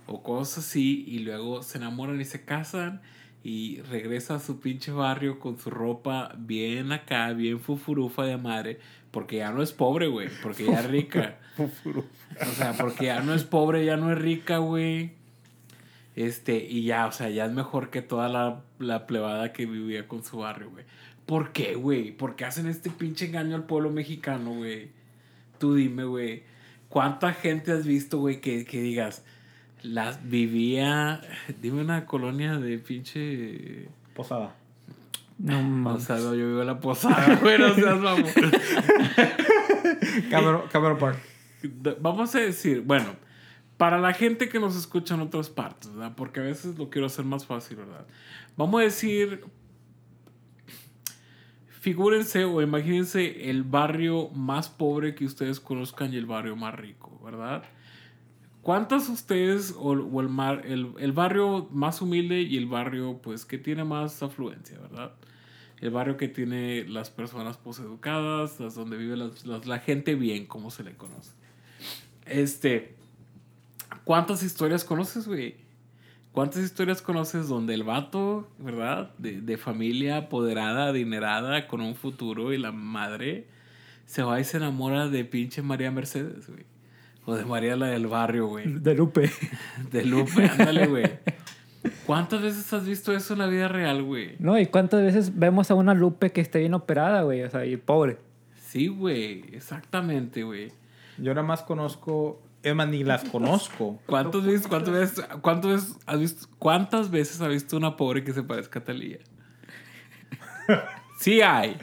o 0.05 0.21
cosas 0.21 0.65
así, 0.65 1.05
y 1.07 1.19
luego 1.19 1.63
se 1.63 1.77
enamoran 1.77 2.19
y 2.19 2.25
se 2.25 2.43
casan, 2.43 3.01
y 3.41 3.79
regresa 3.83 4.35
a 4.35 4.39
su 4.39 4.59
pinche 4.59 4.91
barrio 4.91 5.39
con 5.39 5.57
su 5.57 5.69
ropa 5.69 6.35
bien 6.37 6.91
acá, 6.91 7.31
bien 7.31 7.61
fufurufa 7.61 8.25
de 8.25 8.35
madre, 8.35 8.79
porque 9.11 9.37
ya 9.37 9.51
no 9.51 9.63
es 9.63 9.71
pobre, 9.71 10.07
güey, 10.07 10.27
porque 10.43 10.65
ya 10.65 10.81
es 10.81 10.89
rica. 10.89 11.37
O 12.41 12.55
sea, 12.55 12.73
porque 12.73 13.05
ya 13.05 13.21
no 13.21 13.33
es 13.33 13.43
pobre, 13.43 13.85
ya 13.85 13.97
no 13.97 14.11
es 14.11 14.17
rica, 14.17 14.57
güey. 14.57 15.11
Este, 16.15 16.57
y 16.57 16.83
ya, 16.83 17.07
o 17.07 17.11
sea, 17.11 17.29
ya 17.29 17.45
es 17.45 17.51
mejor 17.51 17.89
que 17.89 18.01
toda 18.01 18.27
la, 18.29 18.61
la 18.79 19.07
plebada 19.07 19.53
que 19.53 19.65
vivía 19.65 20.07
con 20.07 20.23
su 20.23 20.39
barrio, 20.39 20.69
güey. 20.69 20.83
¿Por 21.25 21.51
qué, 21.53 21.75
güey? 21.75 22.11
¿Por 22.11 22.35
qué 22.35 22.45
hacen 22.45 22.67
este 22.67 22.89
pinche 22.89 23.27
engaño 23.27 23.55
al 23.55 23.63
pueblo 23.63 23.89
mexicano, 23.91 24.53
güey? 24.55 24.89
Tú 25.59 25.75
dime, 25.75 26.03
güey. 26.03 26.43
¿Cuánta 26.89 27.31
gente 27.33 27.71
has 27.71 27.85
visto, 27.85 28.19
güey, 28.19 28.41
que, 28.41 28.65
que 28.65 28.81
digas, 28.81 29.23
las 29.83 30.29
vivía, 30.29 31.21
dime 31.61 31.81
una 31.81 32.05
colonia 32.05 32.57
de 32.57 32.77
pinche... 32.79 33.87
Posada. 34.13 34.55
No 35.37 35.59
O 35.59 35.63
mames. 35.63 36.03
sea, 36.03 36.17
no, 36.17 36.35
yo 36.35 36.45
vivo 36.47 36.61
en 36.61 36.67
la 36.67 36.79
posada, 36.79 37.35
güey, 37.41 37.57
no 37.57 37.73
seas 37.73 37.97
mamón. 37.99 38.25
Cameron 40.29 40.97
Park. 40.99 41.19
Vamos 42.01 42.35
a 42.35 42.39
decir, 42.39 42.81
bueno, 42.81 43.15
para 43.81 43.97
la 43.99 44.13
gente 44.13 44.47
que 44.47 44.59
nos 44.59 44.75
escucha 44.75 45.15
en 45.15 45.21
otras 45.21 45.49
partes, 45.49 45.91
¿verdad? 45.91 46.13
Porque 46.15 46.39
a 46.39 46.43
veces 46.43 46.77
lo 46.77 46.91
quiero 46.91 47.07
hacer 47.07 47.25
más 47.25 47.47
fácil, 47.47 47.77
¿verdad? 47.77 48.05
Vamos 48.55 48.79
a 48.79 48.83
decir, 48.83 49.43
figúrense 51.67 52.45
o 52.45 52.61
imagínense 52.61 53.49
el 53.49 53.63
barrio 53.63 54.29
más 54.35 54.69
pobre 54.69 55.15
que 55.15 55.25
ustedes 55.25 55.59
conozcan 55.59 56.13
y 56.13 56.17
el 56.17 56.27
barrio 56.27 56.55
más 56.55 56.75
rico, 56.75 57.19
¿verdad? 57.25 57.63
¿Cuántas 58.61 59.09
ustedes 59.09 59.73
o, 59.75 59.93
o 59.93 60.21
el, 60.21 60.29
mar, 60.29 60.61
el, 60.65 60.91
el 60.99 61.11
barrio 61.11 61.67
más 61.71 62.03
humilde 62.03 62.41
y 62.41 62.57
el 62.57 62.67
barrio 62.67 63.17
pues 63.23 63.45
que 63.45 63.57
tiene 63.57 63.83
más 63.83 64.21
afluencia, 64.21 64.77
¿verdad? 64.77 65.13
El 65.79 65.89
barrio 65.89 66.17
que 66.17 66.27
tiene 66.27 66.85
las 66.87 67.09
personas 67.09 67.57
poseducadas, 67.57 68.59
las 68.59 68.75
donde 68.75 68.97
vive 68.97 69.17
las- 69.17 69.43
las- 69.47 69.65
la 69.65 69.79
gente 69.79 70.13
bien, 70.13 70.45
como 70.45 70.69
se 70.69 70.83
le 70.83 70.93
conoce. 70.95 71.31
Este, 72.27 73.00
¿cuántas 74.03 74.43
historias 74.43 74.83
conoces, 74.83 75.27
güey? 75.27 75.55
¿Cuántas 76.31 76.63
historias 76.63 77.01
conoces 77.01 77.47
donde 77.47 77.73
el 77.73 77.83
vato, 77.83 78.47
¿verdad? 78.57 79.13
De, 79.17 79.41
de 79.41 79.57
familia 79.57 80.17
apoderada, 80.17 80.87
adinerada, 80.87 81.67
con 81.67 81.81
un 81.81 81.95
futuro 81.95 82.53
y 82.53 82.57
la 82.57 82.71
madre 82.71 83.47
se 84.11 84.23
va 84.23 84.41
y 84.41 84.43
se 84.43 84.57
enamora 84.57 85.07
de 85.07 85.23
pinche 85.23 85.61
María 85.61 85.89
Mercedes, 85.89 86.49
güey. 86.49 86.65
O 87.25 87.35
de 87.35 87.45
María 87.45 87.77
la 87.77 87.87
del 87.87 88.07
barrio, 88.07 88.47
güey. 88.47 88.65
De 88.81 88.93
Lupe. 88.93 89.31
De 89.89 90.03
Lupe, 90.03 90.45
ándale, 90.45 90.87
güey. 90.87 91.05
¿Cuántas 92.05 92.41
veces 92.41 92.73
has 92.73 92.85
visto 92.85 93.13
eso 93.15 93.33
en 93.33 93.39
la 93.39 93.47
vida 93.47 93.69
real, 93.69 94.03
güey? 94.03 94.35
No, 94.39 94.59
y 94.59 94.65
cuántas 94.65 95.01
veces 95.01 95.39
vemos 95.39 95.71
a 95.71 95.75
una 95.75 95.93
Lupe 95.93 96.31
que 96.31 96.41
esté 96.41 96.59
bien 96.59 96.73
operada, 96.73 97.21
güey. 97.21 97.43
O 97.43 97.49
sea, 97.49 97.65
y 97.65 97.77
pobre. 97.77 98.17
Sí, 98.59 98.87
güey, 98.87 99.45
exactamente, 99.53 100.43
güey. 100.43 100.73
Yo 101.17 101.33
nada 101.33 101.47
más 101.47 101.61
conozco. 101.61 102.41
Es 102.63 102.75
más, 102.75 102.87
ni 102.87 103.03
las 103.03 103.23
conozco. 103.23 103.99
¿Cuántas 104.05 104.43
veces, 104.45 104.67
cuántas 104.67 104.93
veces, 104.93 105.25
cuántas 105.41 105.71
veces 105.71 105.97
has 106.05 106.19
visto, 106.19 106.47
cuántas 106.59 107.09
veces 107.09 107.41
has 107.41 107.49
visto 107.49 107.75
una 107.77 107.97
pobre 107.97 108.23
que 108.23 108.33
se 108.33 108.43
parezca 108.43 108.79
a 108.79 108.83
Talía? 108.83 109.17
Sí 111.19 111.41
hay, 111.41 111.77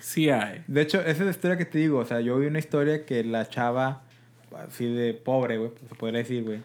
sí 0.00 0.30
hay. 0.30 0.62
De 0.66 0.82
hecho, 0.82 1.00
esa 1.00 1.10
es 1.10 1.20
la 1.20 1.30
historia 1.30 1.56
que 1.56 1.64
te 1.64 1.78
digo. 1.78 1.98
O 1.98 2.04
sea, 2.04 2.20
yo 2.20 2.38
vi 2.38 2.46
una 2.46 2.58
historia 2.58 3.04
que 3.06 3.22
la 3.24 3.48
chava, 3.48 4.02
así 4.68 4.86
de 4.92 5.14
pobre, 5.14 5.58
güey, 5.58 5.70
se 5.88 5.94
podría 5.94 6.18
decir, 6.18 6.42
güey. 6.44 6.60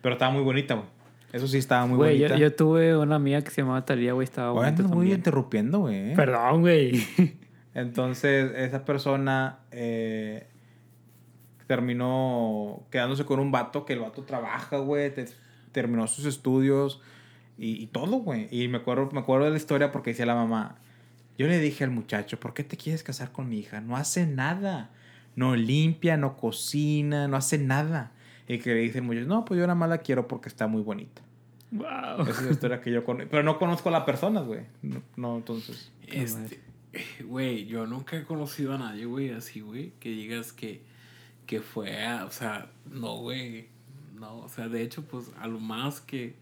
Pero 0.00 0.14
estaba 0.14 0.30
muy 0.30 0.42
bonita, 0.42 0.74
güey. 0.74 0.86
Eso 1.32 1.46
sí 1.46 1.58
estaba 1.58 1.84
muy 1.86 1.96
Güey, 1.98 2.18
yo, 2.18 2.28
bonita. 2.28 2.38
yo 2.40 2.54
tuve 2.54 2.96
una 2.96 3.16
amiga 3.16 3.42
que 3.42 3.50
se 3.50 3.60
llamaba 3.60 3.84
Talía, 3.84 4.14
güey. 4.14 4.24
Estaba 4.24 4.52
Oye, 4.52 4.60
bonita 4.70 4.82
muy 4.84 4.90
también. 4.90 5.16
interrumpiendo, 5.18 5.78
güey. 5.80 6.14
Perdón, 6.14 6.60
güey. 6.62 7.04
Entonces, 7.74 8.50
esa 8.56 8.84
persona 8.86 9.58
eh, 9.70 10.46
terminó 11.68 12.82
quedándose 12.90 13.24
con 13.24 13.38
un 13.38 13.52
vato 13.52 13.84
que 13.86 13.92
el 13.92 14.00
vato 14.00 14.22
trabaja, 14.24 14.78
güey. 14.78 15.14
te- 15.14 15.28
terminó 15.70 16.06
sus 16.08 16.24
estudios 16.24 17.00
y, 17.56 17.80
y 17.82 17.86
todo, 17.86 18.16
güey. 18.16 18.48
Y 18.50 18.66
me 18.68 18.78
acuerdo, 18.78 19.08
me 19.12 19.20
acuerdo 19.20 19.44
de 19.44 19.52
la 19.52 19.56
historia 19.58 19.92
porque 19.92 20.10
decía 20.10 20.26
la 20.26 20.34
mamá, 20.34 20.76
yo 21.38 21.46
le 21.46 21.60
dije 21.60 21.84
al 21.84 21.90
muchacho, 21.90 22.40
¿por 22.40 22.52
qué 22.54 22.64
te 22.64 22.76
quieres 22.76 23.04
casar 23.04 23.30
con 23.30 23.48
mi 23.48 23.58
hija? 23.60 23.80
No 23.80 23.96
hace 23.96 24.26
nada. 24.26 24.90
No 25.36 25.54
limpia, 25.54 26.16
no 26.16 26.36
cocina, 26.36 27.28
no 27.28 27.36
hace 27.36 27.58
nada. 27.58 28.10
Y 28.48 28.58
que 28.58 28.70
le 28.74 28.80
dice 28.80 28.98
el 28.98 29.04
muchacho, 29.04 29.26
no, 29.26 29.44
pues 29.44 29.58
yo 29.60 29.66
nada 29.68 29.76
más 29.76 29.88
la 29.88 29.98
quiero 29.98 30.26
porque 30.26 30.48
está 30.48 30.66
muy 30.66 30.82
bonita. 30.82 31.22
wow. 31.70 32.22
Esa 32.22 32.30
es 32.30 32.42
la 32.42 32.50
historia 32.50 32.80
que 32.80 32.90
yo 32.90 33.04
conozco. 33.04 33.28
Pero 33.30 33.42
no 33.44 33.56
conozco 33.58 33.88
a 33.90 33.92
la 33.92 34.04
persona, 34.04 34.40
güey. 34.40 34.62
No, 34.82 35.00
no, 35.16 35.36
entonces. 35.36 35.92
Este, 36.08 36.58
güey, 37.24 37.66
yo 37.66 37.86
nunca 37.86 38.16
he 38.16 38.24
conocido 38.24 38.74
a 38.74 38.78
nadie, 38.78 39.04
güey, 39.04 39.30
así, 39.30 39.60
güey, 39.60 39.92
que 40.00 40.08
digas 40.08 40.52
que, 40.52 40.82
que 41.48 41.60
fue, 41.60 41.90
o 42.22 42.30
sea, 42.30 42.70
no, 42.92 43.16
güey, 43.16 43.66
no, 44.14 44.36
o 44.40 44.48
sea, 44.48 44.68
de 44.68 44.82
hecho, 44.82 45.02
pues, 45.02 45.30
a 45.40 45.46
lo 45.48 45.58
más 45.58 46.00
que, 46.00 46.36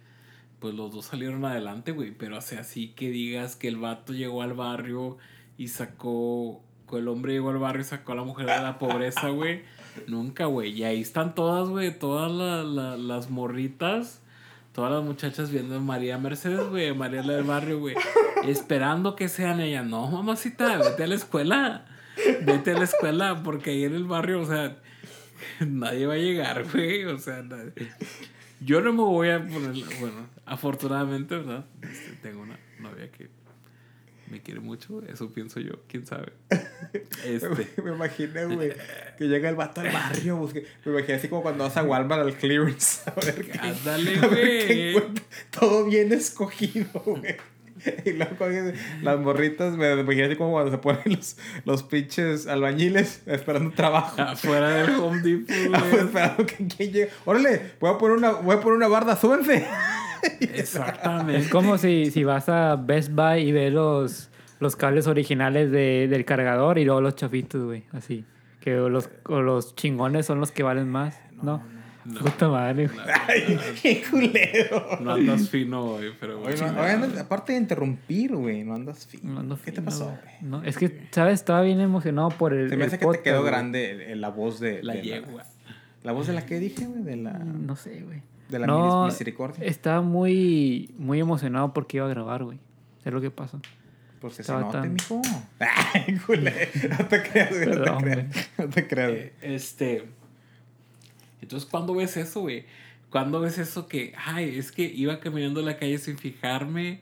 pues, 0.59 0.75
los 0.75 0.93
dos 0.93 1.07
salieron 1.07 1.45
adelante, 1.45 1.93
güey, 1.93 2.11
pero, 2.11 2.35
o 2.37 2.39
así 2.39 2.89
que 2.89 3.09
digas 3.11 3.55
que 3.57 3.69
el 3.69 3.77
vato 3.77 4.13
llegó 4.13 4.43
al 4.43 4.53
barrio 4.55 5.17
y 5.57 5.69
sacó 5.69 6.61
el 6.93 7.09
hombre 7.09 7.33
llegó 7.35 7.51
al 7.51 7.59
barrio 7.59 7.83
y 7.83 7.85
sacó 7.85 8.13
a 8.13 8.17
la 8.17 8.23
mujer 8.25 8.47
de 8.47 8.61
la 8.63 8.79
pobreza, 8.79 9.29
güey. 9.31 9.63
Nunca, 10.07 10.45
güey. 10.47 10.71
Y 10.73 10.85
ahí 10.85 11.01
están 11.01 11.35
todas, 11.35 11.69
güey, 11.69 11.97
todas 11.99 12.31
la- 12.31 12.63
la- 12.63 12.97
las 12.97 13.29
morritas, 13.31 14.21
todas 14.73 14.93
las 14.93 15.03
muchachas 15.05 15.51
viendo 15.51 15.77
a 15.77 15.81
María 15.81 16.19
Mercedes, 16.19 16.69
güey, 16.69 16.93
María 16.95 17.23
del 17.23 17.43
barrio, 17.45 17.79
güey, 17.81 17.97
esperando 18.45 19.17
que 19.17 19.29
sean 19.29 19.61
ellas. 19.61 19.85
No, 19.87 20.09
mamacita, 20.11 20.79
vete 20.79 21.05
a 21.05 21.07
la 21.07 21.15
escuela. 21.15 21.87
Vete 22.45 22.73
a 22.73 22.79
la 22.79 22.85
escuela, 22.85 23.43
porque 23.43 23.71
ahí 23.71 23.85
en 23.85 23.95
el 23.95 24.05
barrio, 24.05 24.41
o 24.41 24.47
sea, 24.47 24.77
nadie 25.67 26.07
va 26.07 26.15
a 26.15 26.19
llegar, 26.19 26.65
güey. 26.71 27.05
O 27.05 27.19
sea, 27.19 27.43
nadie- 27.43 27.73
yo 28.61 28.81
no 28.81 28.93
me 28.93 29.03
voy 29.03 29.29
a 29.31 29.39
poner, 29.39 29.73
bueno, 30.01 30.27
afortunadamente, 30.47 31.37
¿verdad? 31.37 31.67
Este, 31.83 32.13
tengo 32.23 32.43
una 32.43 32.59
novia 32.81 33.11
que 33.11 33.29
me 34.31 34.41
quiere 34.43 34.59
mucho, 34.61 35.03
eso 35.07 35.31
pienso 35.33 35.61
yo, 35.61 35.75
quién 35.89 36.05
sabe. 36.07 36.33
Este, 37.25 37.69
Me 37.85 37.93
imaginé, 37.93 38.47
güey, 38.47 38.73
que 39.19 39.25
llega 39.29 39.49
el 39.49 39.55
vato 39.57 39.83
al 39.83 39.93
barrio. 39.93 40.37
busque- 40.39 40.67
Me 40.85 40.93
imaginé 40.93 41.15
así 41.15 41.29
como 41.29 41.43
cuando 41.43 41.65
vas 41.65 41.77
a 41.77 41.83
Walmart 41.85 42.23
al 42.23 42.35
clearance. 42.35 43.09
A 43.09 43.15
ver 43.15 43.51
ándale, 43.61 44.19
güey. 44.29 44.97
Todo 45.51 45.85
bien 45.85 46.13
escogido, 46.13 46.89
güey. 47.05 47.37
Y 48.05 48.13
luego 48.13 48.47
las 49.03 49.19
morritas, 49.19 49.77
me 49.77 49.87
así 49.87 50.37
como 50.37 50.53
cuando 50.53 50.71
se 50.71 50.79
ponen 50.79 51.03
los, 51.07 51.37
los 51.65 51.83
pinches 51.83 52.47
albañiles 52.47 53.23
esperando 53.27 53.71
trabajo. 53.73 54.21
Afuera 54.21 54.69
del 54.69 54.91
Home 55.01 55.21
Depot, 55.21 55.51
esperando 55.93 56.47
que 56.47 56.55
quien 56.55 56.69
llegue. 56.91 57.11
Órale, 57.25 57.73
voy 57.81 57.91
a 57.91 57.99
poner 57.99 58.17
una, 58.17 58.33
voy 58.33 58.57
a 58.57 58.61
poner 58.61 58.77
una 58.77 58.89
barda, 58.89 59.17
súbense. 59.17 59.67
Exactamente. 60.41 61.43
Es 61.43 61.49
como 61.49 61.79
si, 61.79 62.11
si 62.11 62.25
vas 62.25 62.49
a 62.49 62.77
Best 62.77 63.11
Buy 63.13 63.49
y 63.49 63.53
ves 63.53 63.73
los, 63.73 64.31
los 64.61 64.77
cables 64.77 65.07
originales 65.07 65.71
de, 65.71 66.09
del 66.09 66.25
cargador 66.25 66.79
y 66.79 66.85
luego 66.85 67.01
los 67.01 67.15
chafitos, 67.15 67.65
güey. 67.65 67.85
Así. 67.93 68.25
Que 68.61 68.75
los, 68.75 69.09
o 69.25 69.43
los 69.43 69.77
chingones 69.77 70.27
son 70.27 70.41
los 70.41 70.51
que 70.51 70.63
valen 70.63 70.89
más. 70.89 71.21
No. 71.33 71.43
no. 71.59 71.76
Puta 72.21 72.49
madre, 72.49 72.87
güey. 72.87 72.99
Ay, 73.29 73.59
qué 73.83 74.03
culero. 74.11 74.99
No 75.01 75.13
andas 75.13 75.49
fino 75.49 75.83
hoy, 75.85 76.13
pero 76.21 76.41
Oye, 76.43 76.57
no- 76.57 76.81
oye, 76.81 76.91
andas- 76.93 77.19
aparte 77.19 77.53
de 77.53 77.59
interrumpir, 77.59 78.35
güey, 78.35 78.65
no 78.65 78.75
andas 78.75 79.07
fino. 79.07 79.33
No 79.35 79.41
ando 79.41 79.57
¿Qué 79.57 79.73
te 79.73 79.81
fino, 79.81 79.85
pasó, 79.87 80.05
güey. 80.05 80.17
güey? 80.23 80.35
No, 80.43 80.63
es 80.63 80.77
que, 80.79 81.09
¿sabes? 81.11 81.35
Estaba 81.35 81.63
bien 81.63 81.81
emocionado 81.81 82.29
por 82.31 82.53
el. 82.55 82.69
Se 82.71 82.77
me 82.77 82.85
el 82.85 82.89
hace 82.89 82.99
que 82.99 83.05
podcast, 83.05 83.25
te 83.25 83.31
quedó 83.31 83.41
güey. 83.41 83.51
grande 83.53 83.91
el- 83.91 84.01
el- 84.03 84.21
la 84.21 84.29
voz 84.31 84.61
de. 84.61 84.83
La 84.83 84.95
de 84.95 85.03
yegua. 85.03 85.45
La, 86.05 86.13
voz 86.13 86.27
de 86.29 86.33
la 86.35 86.47
que 86.47 86.59
dije, 86.61 86.87
güey, 86.87 87.03
de 87.03 87.17
la. 87.17 87.33
No 87.33 87.75
sé, 87.77 88.01
güey. 88.03 88.23
De 88.49 88.61
la 88.61 88.67
No, 88.69 89.05
mis- 89.07 89.13
misericordia. 89.15 89.65
Estaba 89.65 90.03
muy, 90.03 90.95
muy 90.99 91.19
emocionado 91.19 91.73
porque 91.73 91.97
iba 91.97 92.07
a 92.07 92.09
grabar, 92.11 92.45
güey. 92.45 92.59
Es 93.05 93.13
lo 93.13 93.21
que 93.21 93.31
pasó. 93.33 93.61
Porque 94.21 94.37
se 94.37 94.43
estaba 94.43 94.61
note, 94.61 94.79
tan- 94.79 94.93
mijo. 94.95 95.21
Ay, 95.59 96.17
culé. 96.27 96.69
No 96.97 97.07
te 97.07 97.23
creas, 97.23 97.51
güey, 97.51 97.67
no 97.67 97.73
te 97.73 97.79
Perdón, 97.81 98.03
creas. 98.03 98.51
No 98.59 98.69
te 98.69 98.87
creas. 98.87 99.11
güey. 99.11 99.21
Eh, 99.23 99.33
Este. 99.43 100.05
Entonces, 101.47 101.69
¿cuándo 101.71 101.95
ves 101.95 102.17
eso, 102.17 102.41
güey? 102.41 102.65
¿Cuándo 103.09 103.39
ves 103.41 103.57
eso 103.59 103.87
que, 103.87 104.13
ay, 104.17 104.59
es 104.59 104.73
que 104.73 104.83
iba 104.83 105.21
caminando 105.21 105.63
la 105.63 105.77
calle 105.79 105.97
sin 105.99 106.19
fijarme 106.19 107.01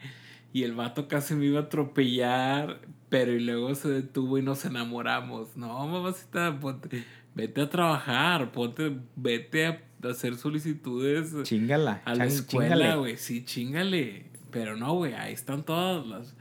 y 0.52 0.64
el 0.64 0.74
vato 0.74 1.08
casi 1.08 1.34
me 1.34 1.46
iba 1.46 1.60
a 1.60 1.62
atropellar, 1.62 2.80
pero 3.08 3.32
y 3.32 3.40
luego 3.40 3.74
se 3.74 3.88
detuvo 3.88 4.36
y 4.36 4.42
nos 4.42 4.66
enamoramos? 4.66 5.56
No, 5.56 5.86
mamacita, 5.88 6.60
ponte- 6.60 7.04
vete 7.34 7.62
a 7.62 7.70
trabajar, 7.70 8.52
ponte, 8.52 8.98
vete 9.16 9.66
a 9.66 9.80
hacer 10.10 10.36
solicitudes 10.36 11.34
Chingala. 11.44 12.02
a 12.04 12.14
la 12.14 12.26
escuela, 12.26 12.96
güey. 12.96 13.16
Sí, 13.16 13.42
chingale. 13.46 14.26
Pero 14.50 14.76
no, 14.76 14.92
güey, 14.92 15.14
ahí 15.14 15.32
están 15.32 15.62
todas 15.64 16.06
las 16.06 16.36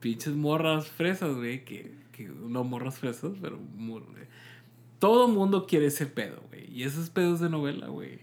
pinches 0.00 0.34
morras 0.34 0.88
fresas, 0.88 1.34
güey. 1.34 1.64
Que, 1.64 1.94
que 2.12 2.24
no 2.28 2.64
morras 2.64 2.98
fresas, 2.98 3.32
pero 3.40 3.58
mor- 3.76 4.04
todo 4.98 5.28
mundo 5.28 5.66
quiere 5.66 5.86
ese 5.86 6.06
pedo, 6.06 6.42
güey. 6.48 6.70
Y 6.72 6.84
esos 6.84 7.10
pedos 7.10 7.40
de 7.40 7.48
novela, 7.48 7.88
güey. 7.88 8.20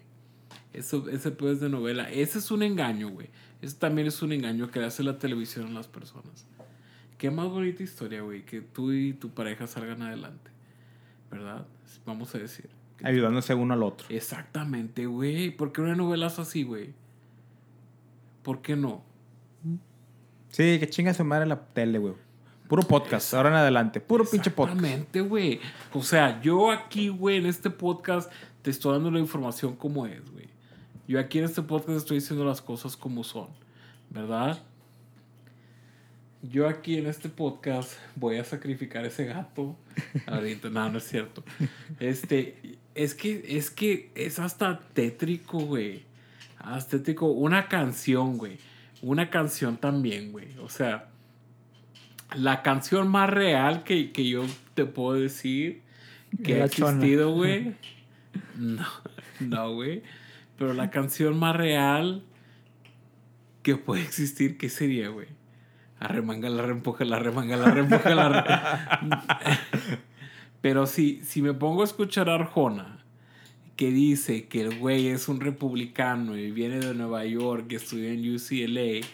Eso, 0.74 1.08
ese 1.10 1.32
pedo 1.32 1.52
es 1.52 1.60
de 1.60 1.70
novela. 1.70 2.10
Ese 2.10 2.40
es 2.40 2.52
un 2.52 2.64
engaño, 2.64 3.10
güey. 3.10 3.30
Eso 3.62 3.78
también 3.78 4.08
es 4.08 4.22
un 4.22 4.32
engaño 4.32 4.70
que 4.70 4.80
le 4.80 4.86
hace 4.86 5.04
la 5.04 5.20
televisión 5.20 5.68
a 5.68 5.72
las 5.72 5.88
personas. 5.88 6.48
Qué 7.18 7.32
más 7.32 7.48
bonita 7.48 7.84
historia, 7.84 8.22
güey. 8.22 8.44
Que 8.45 8.62
tú 8.62 8.91
y 8.91 9.14
tu 9.14 9.30
pareja 9.30 9.68
salgan 9.68 10.02
adelante. 10.02 10.52
¿Verdad? 11.32 11.66
Vamos 12.06 12.34
a 12.36 12.40
decir. 12.40 12.70
Ayudándose 13.04 13.54
uno 13.54 13.74
al 13.74 13.84
otro. 13.84 14.08
Exactamente, 14.10 15.06
güey. 15.06 15.52
¿Por 15.52 15.72
qué 15.72 15.82
una 15.82 15.95
novela 15.95 16.28
es 16.28 16.40
así, 16.40 16.64
güey? 16.64 16.94
¿Por 18.44 18.62
qué 18.62 18.76
no? 18.76 19.04
Sí, 20.50 20.78
que 20.80 20.90
chinga 20.90 21.14
su 21.14 21.24
madre 21.24 21.45
la 21.45 21.66
tele, 21.68 21.98
güey. 21.98 22.14
Puro 22.74 22.88
podcast, 22.88 23.32
ahora 23.36 23.50
en 23.50 23.56
adelante. 23.58 24.00
Puro 24.00 24.26
pinche 24.26 24.50
podcast. 24.50 24.80
Exactamente, 24.80 25.22
güey. 25.22 25.60
O 25.94 26.02
sea, 26.02 26.41
yo 26.41 26.72
aquí, 26.72 27.08
güey, 27.08 27.38
en 27.38 27.45
este 27.45 27.70
podcast 27.70 28.32
te 28.64 28.72
estoy 28.72 28.94
dando 28.94 29.12
la 29.12 29.20
información 29.20 29.76
como 29.76 30.08
es, 30.08 30.28
güey. 30.32 30.48
Yo 31.08 31.20
aquí 31.20 31.38
en 31.38 31.45
este 31.45 31.62
podcast 31.62 32.00
estoy 32.00 32.18
diciendo 32.18 32.44
las 32.44 32.64
cosas 32.64 32.98
como 32.98 33.24
son, 33.24 33.50
¿verdad? 34.10 34.60
Yo 36.41 36.68
aquí 36.68 36.98
en 36.98 37.06
este 37.06 37.30
podcast 37.30 37.91
voy 38.16 38.38
a 38.38 38.44
sacrificar 38.44 39.06
ese 39.06 39.26
gato. 39.26 39.76
Ahorita, 40.26 40.72
no, 40.72 40.90
no 40.90 40.98
es 40.98 41.04
cierto. 41.04 41.44
Este, 42.00 42.80
es 42.95 43.14
que, 43.14 43.45
es 43.50 43.70
que 43.70 44.10
es 44.16 44.40
hasta 44.40 44.80
tétrico, 44.95 45.60
güey. 45.60 46.06
Hasta 46.58 46.98
tétrico. 46.98 47.28
Una 47.28 47.68
canción, 47.68 48.40
güey. 48.40 48.58
Una 49.04 49.30
canción 49.30 49.78
también, 49.78 50.32
güey. 50.32 50.58
O 50.58 50.70
sea, 50.70 51.12
la 52.35 52.61
canción 52.61 53.07
más 53.10 53.30
real 53.30 53.84
que, 53.84 54.11
que 54.11 54.27
yo 54.27 54.43
te 54.73 54.85
puedo 54.85 55.14
decir 55.19 55.81
que 56.43 56.55
ha 56.55 56.60
La 56.60 56.65
existido, 56.65 57.31
güey. 57.35 57.76
No, 58.57 58.85
no, 59.39 59.73
güey. 59.73 60.01
Pero 60.57 60.73
la 60.73 60.89
canción 60.91 61.38
más 61.38 61.55
real 61.55 62.23
que 63.61 63.76
puede 63.76 64.01
existir, 64.03 64.57
¿qué 64.57 64.69
sería, 64.69 65.10
güey? 65.10 65.27
Arremanga 65.99 66.49
la 66.49 66.64
reempuja, 66.64 67.05
la 67.05 67.19
remanga 67.19 67.55
la 67.55 67.72
reempuja 67.72 68.14
la 68.14 68.30
re- 68.30 69.97
Pero 70.61 70.85
si, 70.85 71.22
si 71.23 71.41
me 71.41 71.53
pongo 71.53 71.81
a 71.81 71.85
escuchar 71.85 72.30
a 72.30 72.35
Arjona, 72.35 73.03
que 73.76 73.89
dice 73.91 74.47
que 74.47 74.61
el 74.61 74.77
güey 74.80 75.07
es 75.07 75.27
un 75.27 75.39
republicano 75.41 76.38
y 76.38 76.51
viene 76.51 76.80
de 76.80 76.93
Nueva 76.93 77.26
York, 77.26 77.68
que 77.68 77.76
estudió 77.77 78.10
en 78.10 78.19
UCLA, 78.35 79.05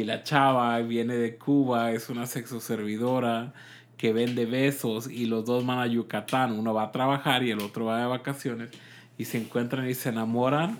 y 0.00 0.04
la 0.04 0.22
chava 0.22 0.78
viene 0.80 1.14
de 1.14 1.36
Cuba, 1.36 1.92
es 1.92 2.08
una 2.10 2.26
sexoservidora 2.26 3.52
que 3.96 4.12
vende 4.12 4.44
besos, 4.44 5.10
y 5.10 5.24
los 5.26 5.44
dos 5.46 5.64
van 5.64 5.78
a 5.78 5.86
Yucatán, 5.86 6.52
uno 6.52 6.74
va 6.74 6.84
a 6.84 6.92
trabajar 6.92 7.42
y 7.42 7.50
el 7.50 7.60
otro 7.60 7.86
va 7.86 8.00
de 8.00 8.06
vacaciones, 8.06 8.70
y 9.16 9.24
se 9.24 9.38
encuentran 9.38 9.88
y 9.88 9.94
se 9.94 10.10
enamoran. 10.10 10.78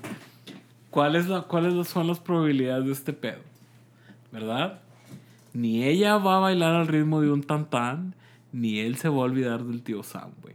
¿Cuáles 0.90 1.26
la, 1.28 1.42
cuáles 1.42 1.88
son 1.88 2.06
las 2.06 2.20
probabilidades 2.20 2.84
de 2.86 2.92
este 2.92 3.12
pedo? 3.12 3.40
¿Verdad? 4.32 4.80
Ni 5.54 5.84
ella 5.84 6.18
va 6.18 6.36
a 6.36 6.40
bailar 6.40 6.74
al 6.74 6.86
ritmo 6.88 7.20
de 7.22 7.30
un 7.30 7.42
tantán, 7.42 8.14
ni 8.52 8.80
él 8.80 8.96
se 8.96 9.08
va 9.08 9.16
a 9.16 9.20
olvidar 9.20 9.64
del 9.64 9.82
tío 9.82 10.02
Sam, 10.02 10.30
güey. 10.42 10.54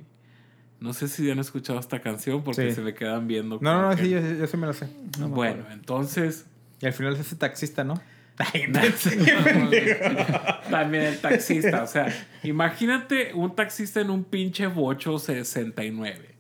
No 0.80 0.94
sé 0.94 1.08
si 1.08 1.30
han 1.30 1.40
escuchado 1.40 1.80
esta 1.80 2.00
canción 2.00 2.44
porque 2.44 2.70
Sí. 2.70 2.76
se 2.76 2.82
me 2.82 2.94
quedan 2.94 3.28
viendo. 3.28 3.60
No, 3.62 3.82
no, 3.82 3.90
no, 3.90 3.96
que- 3.96 4.04
sí, 4.04 4.10
yo, 4.10 4.20
yo 4.20 4.46
sí 4.48 4.58
me 4.58 4.68
lo 4.68 4.74
sé. 4.74 4.88
No 5.20 5.30
bueno, 5.30 5.64
entonces. 5.72 6.46
Y 6.82 6.86
al 6.88 6.94
final 6.94 7.14
es 7.14 7.20
ese 7.22 7.36
taxista, 7.36 7.84
¿no? 7.84 7.96
También 10.70 11.04
el 11.04 11.20
taxista. 11.20 11.84
O 11.84 11.88
sea, 11.88 12.14
imagínate 12.44 13.34
un 13.34 13.56
taxista 13.56 14.02
en 14.02 14.10
un 14.10 14.24
pinche 14.24 14.68
bocho 14.68 15.20
69. 15.20 16.32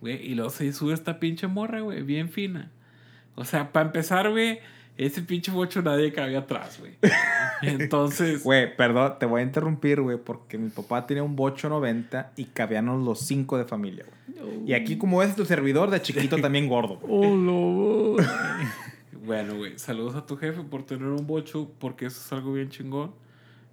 Güey, 0.00 0.26
y 0.26 0.34
luego 0.34 0.50
se 0.50 0.72
sube 0.72 0.94
esta 0.94 1.20
pinche 1.20 1.46
morra, 1.46 1.80
güey, 1.80 2.02
bien 2.02 2.28
fina. 2.28 2.70
O 3.34 3.44
sea, 3.44 3.72
para 3.72 3.86
empezar, 3.86 4.30
güey, 4.30 4.58
ese 4.96 5.22
pinche 5.22 5.52
bocho 5.52 5.80
nadie 5.80 6.12
cabía 6.12 6.40
atrás, 6.40 6.78
güey. 6.78 6.96
Entonces. 7.62 8.22
Güey, 8.44 8.76
perdón, 8.76 9.14
te 9.18 9.26
voy 9.26 9.40
a 9.40 9.44
interrumpir, 9.44 10.00
güey, 10.00 10.18
porque 10.18 10.58
mi 10.58 10.70
papá 10.70 11.06
tenía 11.06 11.22
un 11.22 11.36
bocho 11.36 11.68
90 11.68 12.32
y 12.36 12.46
cabíamos 12.46 13.04
los 13.04 13.20
cinco 13.20 13.56
de 13.56 13.64
familia, 13.64 14.04
güey. 14.04 14.64
Y 14.66 14.74
aquí, 14.74 14.98
como 14.98 15.22
es 15.22 15.36
tu 15.36 15.44
servidor, 15.44 15.90
de 15.90 16.02
chiquito 16.02 16.38
también 16.38 16.68
gordo, 16.68 16.96
güey. 16.96 17.30
Oh, 17.30 17.36
lobo. 17.36 18.16
Bueno, 19.12 19.56
güey, 19.56 19.78
saludos 19.78 20.14
a 20.16 20.26
tu 20.26 20.36
jefe 20.36 20.62
por 20.62 20.84
tener 20.84 21.06
un 21.08 21.26
bocho, 21.26 21.70
porque 21.78 22.06
eso 22.06 22.20
es 22.20 22.32
algo 22.32 22.52
bien 22.52 22.68
chingón. 22.70 23.14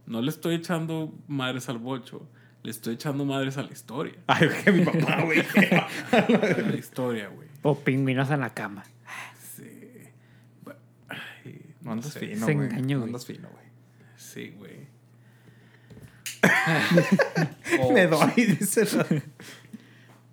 No 0.06 0.22
le 0.22 0.30
estoy 0.30 0.56
echando 0.56 1.14
madres 1.28 1.70
al 1.70 1.78
bocho, 1.78 2.28
le 2.64 2.72
estoy 2.72 2.96
echando 2.96 3.26
madres 3.26 3.58
a 3.58 3.64
la 3.64 3.72
historia. 3.72 4.16
Ay, 4.28 4.48
que 4.64 4.72
mi 4.72 4.84
papá, 4.86 5.22
güey. 5.24 5.40
A 6.12 6.62
la 6.70 6.76
historia, 6.76 7.30
güey. 7.30 7.48
O 7.62 7.78
pingüinos 7.80 8.30
en 8.32 8.40
la 8.42 8.54
cama. 8.54 8.84
Sí. 9.56 9.64
Bu- 10.66 10.76
ay, 11.10 11.62
No 11.82 11.92
andas 11.94 12.12
sé. 12.14 12.20
fino, 12.22 12.46
Se 12.46 12.54
güey. 12.54 12.68
engañó, 12.68 12.98
No 12.98 13.02
güey. 13.04 13.10
andas 13.10 13.26
fino, 13.26 13.50
güey. 13.50 13.66
Sí, 14.18 14.50
güey. 14.58 14.88
Me 17.94 18.06
o, 18.06 18.10
doy, 18.10 18.32
dice. 18.46 18.86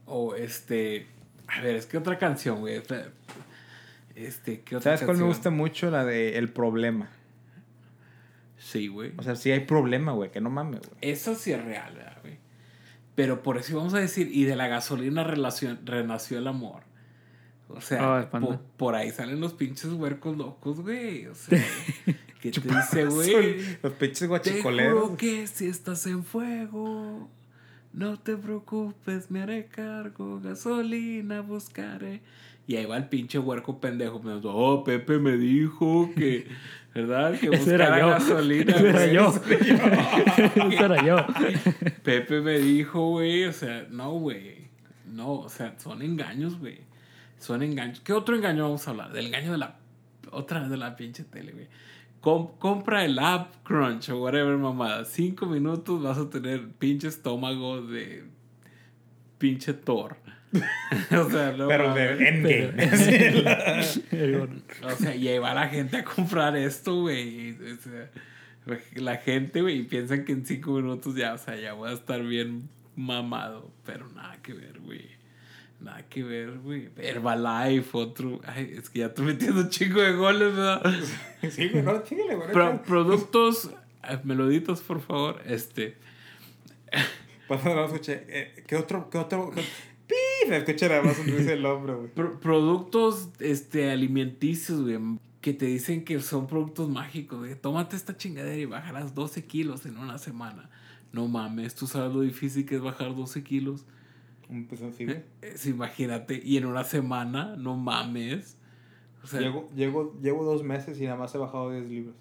o 0.07 0.35
este. 0.35 1.07
A 1.49 1.61
ver, 1.61 1.77
es 1.77 1.87
que 1.87 1.97
otra 1.99 2.19
canción, 2.19 2.61
güey. 2.61 2.81
Este, 4.17 4.63
¿qué 4.63 4.77
otra 4.77 4.97
¿Sabes 4.97 5.05
cuál 5.07 5.19
me 5.19 5.25
gusta 5.25 5.51
mucho? 5.51 5.91
La 5.91 6.05
de 6.05 6.39
El 6.39 6.49
Problema. 6.51 7.11
Sí, 8.59 8.89
güey. 8.89 9.13
O 9.19 9.23
sea, 9.23 9.37
sí 9.37 9.51
hay 9.53 9.61
problema, 9.61 10.13
güey, 10.13 10.31
que 10.33 10.41
no 10.41 10.51
mames, 10.51 10.81
güey. 10.81 10.99
Esa 11.03 11.35
sí 11.35 11.53
es 11.53 11.63
real, 11.65 11.95
¿verdad, 11.95 12.19
güey. 12.23 12.39
Pero 13.15 13.43
por 13.43 13.59
eso 13.59 13.77
vamos 13.77 13.95
a 13.95 13.99
decir, 13.99 14.31
y 14.33 14.45
de 14.45 14.57
la 14.57 14.67
gasolina 14.69 15.23
relación, 15.23 15.81
renació 15.85 16.39
el 16.39 16.47
amor. 16.47 16.83
O 17.69 17.81
sea, 17.81 18.31
po- 18.31 18.61
por, 18.77 18.95
ahí 18.95 19.11
salen 19.11 19.41
los 19.41 19.53
pinches 19.53 19.93
huercos 19.93 20.37
locos, 20.37 20.81
güey. 20.81 21.27
O 21.27 21.35
sea, 21.35 21.63
¿qué 22.41 22.51
te 22.51 22.61
dice, 22.61 23.05
güey? 23.05 23.79
Los 23.83 23.93
pinches 23.95 24.21
Te 24.21 24.27
guachicoleros. 24.29 25.03
juro 25.03 25.17
que 25.17 25.47
si 25.47 25.67
estás 25.67 26.07
en 26.07 26.25
fuego, 26.25 27.29
no 27.93 28.19
te 28.19 28.37
preocupes, 28.37 29.31
me 29.31 29.43
haré 29.43 29.67
cargo, 29.67 30.41
gasolina 30.41 31.41
buscaré. 31.43 32.23
Y 32.67 32.77
ahí 32.77 32.85
va 32.87 32.97
el 32.97 33.09
pinche 33.09 33.39
huerco 33.39 33.81
pendejo. 33.81 34.21
Me 34.21 34.35
dijo, 34.35 34.51
oh, 34.53 34.83
Pepe 34.83 35.19
me 35.19 35.37
dijo 35.37 36.11
que, 36.17 36.49
¿verdad? 36.95 37.39
Que 37.39 37.49
buscara 37.57 37.99
gasolina. 37.99 38.73
Ese 38.77 38.89
era 38.89 39.07
yo. 39.07 39.33
Ese 39.37 40.85
era 40.85 41.05
yo. 41.05 41.17
Pepe 42.03 42.41
me 42.41 42.59
dijo, 42.59 43.11
güey, 43.11 43.45
o 43.45 43.53
sea, 43.53 43.87
no, 43.91 44.13
güey. 44.13 44.67
No, 45.13 45.33
o 45.35 45.49
sea, 45.49 45.79
son 45.79 46.03
engaños, 46.03 46.59
güey. 46.59 46.81
Son 47.39 47.63
engaños. 47.63 48.01
¿Qué 48.01 48.13
otro 48.13 48.35
engaño 48.35 48.65
vamos 48.65 48.87
a 48.89 48.91
hablar? 48.91 49.13
Del 49.13 49.27
engaño 49.27 49.53
de 49.53 49.59
la. 49.59 49.77
Otra 50.33 50.61
vez 50.61 50.69
de 50.71 50.77
la 50.77 50.97
pinche 50.97 51.23
tele, 51.23 51.53
güey. 51.53 51.69
Com- 52.21 52.59
compra 52.59 53.05
el 53.05 53.19
app 53.21 53.55
Crunch 53.63 54.09
o 54.09 54.21
whatever, 54.21 54.57
mamada. 54.57 55.05
Cinco 55.05 55.47
minutos 55.47 56.03
vas 56.03 56.19
a 56.19 56.29
tener 56.29 56.69
pinche 56.73 57.07
estómago 57.07 57.81
de. 57.83 58.25
pinche 59.39 59.73
Thor. 59.73 60.17
o 61.17 61.31
sea, 61.31 61.53
no 61.53 61.69
Pero 61.69 61.89
mames. 61.89 62.19
de 62.19 62.29
Endgame. 62.29 62.91
O 64.83 64.91
sea, 64.97 65.15
y 65.15 65.29
ahí 65.29 65.39
va 65.39 65.55
la 65.55 65.69
gente 65.69 65.99
a 65.99 66.05
comprar 66.05 66.57
esto, 66.57 67.01
güey. 67.03 67.53
O 67.53 67.77
sea, 67.83 68.11
la 68.95 69.17
gente, 69.19 69.63
güey, 69.63 69.81
y 69.81 69.83
piensan 69.85 70.25
que 70.25 70.33
en 70.33 70.45
cinco 70.47 70.73
minutos 70.73 71.15
ya, 71.15 71.35
o 71.35 71.39
sea, 71.39 71.57
ya 71.57 71.73
voy 71.75 71.91
a 71.91 71.95
estar 71.95 72.23
bien 72.23 72.69
mamado. 72.97 73.71
Pero 73.85 74.09
nada 74.11 74.37
que 74.43 74.53
ver, 74.55 74.79
güey. 74.81 75.17
Nada 75.81 76.03
que 76.09 76.23
ver, 76.25 76.53
güey. 76.59 76.89
Herbalife, 76.97 77.91
otro. 77.93 78.41
Ay, 78.47 78.75
es 78.79 78.89
que 78.91 79.01
ya 79.01 79.07
estoy 79.07 79.27
metiendo 79.27 79.61
un 79.61 79.69
chingo 79.69 80.01
de 80.01 80.13
goles, 80.15 80.55
¿verdad? 80.57 80.83
sí, 81.51 81.69
güey, 81.69 81.83
no, 81.83 82.01
güey. 82.03 82.53
Pro- 82.53 82.83
productos, 82.83 83.71
eh, 84.09 84.19
meloditos, 84.25 84.81
por 84.81 85.01
favor. 85.01 85.43
Este. 85.47 85.97
Pasa, 87.47 87.75
no 87.75 87.85
escuché. 87.85 88.25
eh, 88.29 88.65
¿Qué 88.67 88.75
otro? 88.77 89.09
¿Qué 89.11 89.19
otro? 89.19 89.51
qué- 89.55 89.63
¡Pi! 90.07 90.15
Se 90.49 90.57
escucha 90.57 90.89
nada 90.89 91.03
más 91.03 91.25
dice 91.25 91.55
el 91.55 91.63
güey. 91.67 92.09
Pro- 92.15 92.39
productos 92.41 93.31
este, 93.41 93.91
alimenticios, 93.91 94.83
güey, 94.83 94.99
que 95.41 95.53
te 95.53 95.67
dicen 95.67 96.05
que 96.05 96.21
son 96.21 96.47
productos 96.47 96.89
mágicos, 96.89 97.39
güey. 97.41 97.55
Tómate 97.55 97.97
esta 97.97 98.17
chingadera 98.17 98.57
y 98.57 98.65
bajarás 98.67 99.15
12 99.15 99.45
kilos 99.45 99.85
en 99.87 99.99
una 99.99 100.19
semana. 100.19 100.71
No 101.13 101.27
mames, 101.29 101.75
tú 101.75 101.87
sabes 101.87 102.15
lo 102.15 102.21
difícil 102.21 102.67
que 102.67 102.77
es 102.77 102.81
bajar 102.83 103.15
12 103.15 103.43
kilos. 103.43 103.85
Un 104.49 104.69
así, 104.89 105.05
güey. 105.07 105.23
Es, 105.43 105.67
imagínate, 105.67 106.41
y 106.45 106.57
en 106.57 106.67
una 106.67 106.85
semana, 106.85 107.57
no 107.57 107.77
mames. 107.77 108.57
O 109.25 109.27
sea, 109.27 109.41
Llego, 109.41 109.69
llego, 109.75 110.17
llevo 110.23 110.45
dos 110.45 110.63
meses 110.63 111.01
y 111.01 111.05
nada 111.05 111.17
más 111.17 111.35
he 111.35 111.39
bajado 111.39 111.73
10 111.73 111.89
libras. 111.91 112.15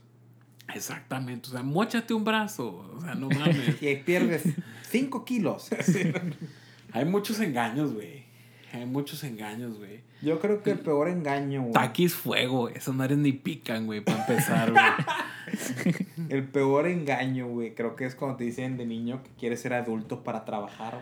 exactamente. 0.74 1.50
O 1.50 1.52
sea, 1.52 1.62
mochate 1.62 2.16
un 2.16 2.24
brazo. 2.24 2.78
O 2.96 3.02
sea, 3.02 3.14
no 3.14 3.30
mames. 3.40 3.80
Y 3.82 3.88
ahí 3.88 4.02
pierdes 4.04 4.44
5 4.90 5.24
kilos. 5.26 5.70
Hay 6.96 7.04
muchos 7.04 7.42
engaños, 7.42 7.94
güey. 7.94 8.24
Hay 8.72 8.86
muchos 8.86 9.22
engaños, 9.26 9.78
güey. 9.78 10.00
Yo 10.22 10.40
creo 10.40 10.64
que 10.64 10.72
el 10.72 10.80
peor 10.80 11.10
engaño, 11.10 11.64
güey. 11.64 11.74
Taquis 11.74 12.16
fuego, 12.16 12.70
esos 12.70 12.96
madres 12.96 13.18
ni 13.18 13.34
pican, 13.34 13.86
güey, 13.86 14.00
para 14.00 14.22
empezar, 14.22 14.72
güey. 14.72 14.84
El 16.30 16.46
peor 16.46 16.88
engaño, 16.88 17.48
güey, 17.48 17.76
creo 17.76 17.98
que 17.98 18.06
es 18.06 18.16
cuando 18.16 18.38
te 18.38 18.46
dicen 18.46 18.78
de 18.78 18.86
niño 18.86 19.22
que 19.24 19.30
quieres 19.38 19.60
ser 19.62 19.74
adulto 19.74 20.24
para 20.24 20.46
trabajar, 20.46 21.02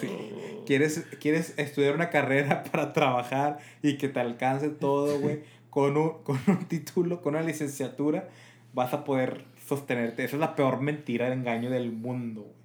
güey. 0.00 0.64
Quieres, 0.66 1.06
quieres 1.18 1.54
estudiar 1.56 1.94
una 1.94 2.10
carrera 2.10 2.62
para 2.70 2.92
trabajar 2.92 3.58
y 3.82 3.96
que 3.96 4.08
te 4.08 4.20
alcance 4.20 4.68
todo, 4.68 5.18
güey. 5.18 5.40
Con 5.70 5.96
un, 5.96 6.22
con 6.24 6.38
un 6.46 6.66
título, 6.66 7.22
con 7.22 7.34
una 7.34 7.44
licenciatura, 7.44 8.28
vas 8.74 8.92
a 8.92 9.04
poder 9.04 9.46
sostenerte. 9.66 10.24
Esa 10.24 10.36
es 10.36 10.40
la 10.40 10.54
peor 10.56 10.82
mentira 10.82 11.26
de 11.26 11.34
engaño 11.34 11.70
del 11.70 11.90
mundo, 11.90 12.42
güey. 12.42 12.59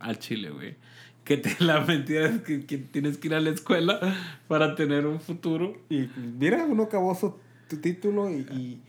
Al 0.00 0.18
chile, 0.18 0.50
güey. 0.50 0.76
Que 1.24 1.36
te, 1.36 1.56
la 1.64 1.80
mentira 1.80 2.26
es 2.26 2.40
que, 2.42 2.66
que 2.66 2.78
tienes 2.78 3.18
que 3.18 3.28
ir 3.28 3.34
a 3.34 3.40
la 3.40 3.50
escuela 3.50 4.00
para 4.48 4.74
tener 4.74 5.06
un 5.06 5.20
futuro. 5.20 5.80
Y 5.88 6.08
mira, 6.38 6.64
uno 6.64 6.84
acabó 6.84 7.14
su, 7.14 7.36
tu 7.68 7.76
título 7.78 8.30
y... 8.30 8.40
y 8.52 8.82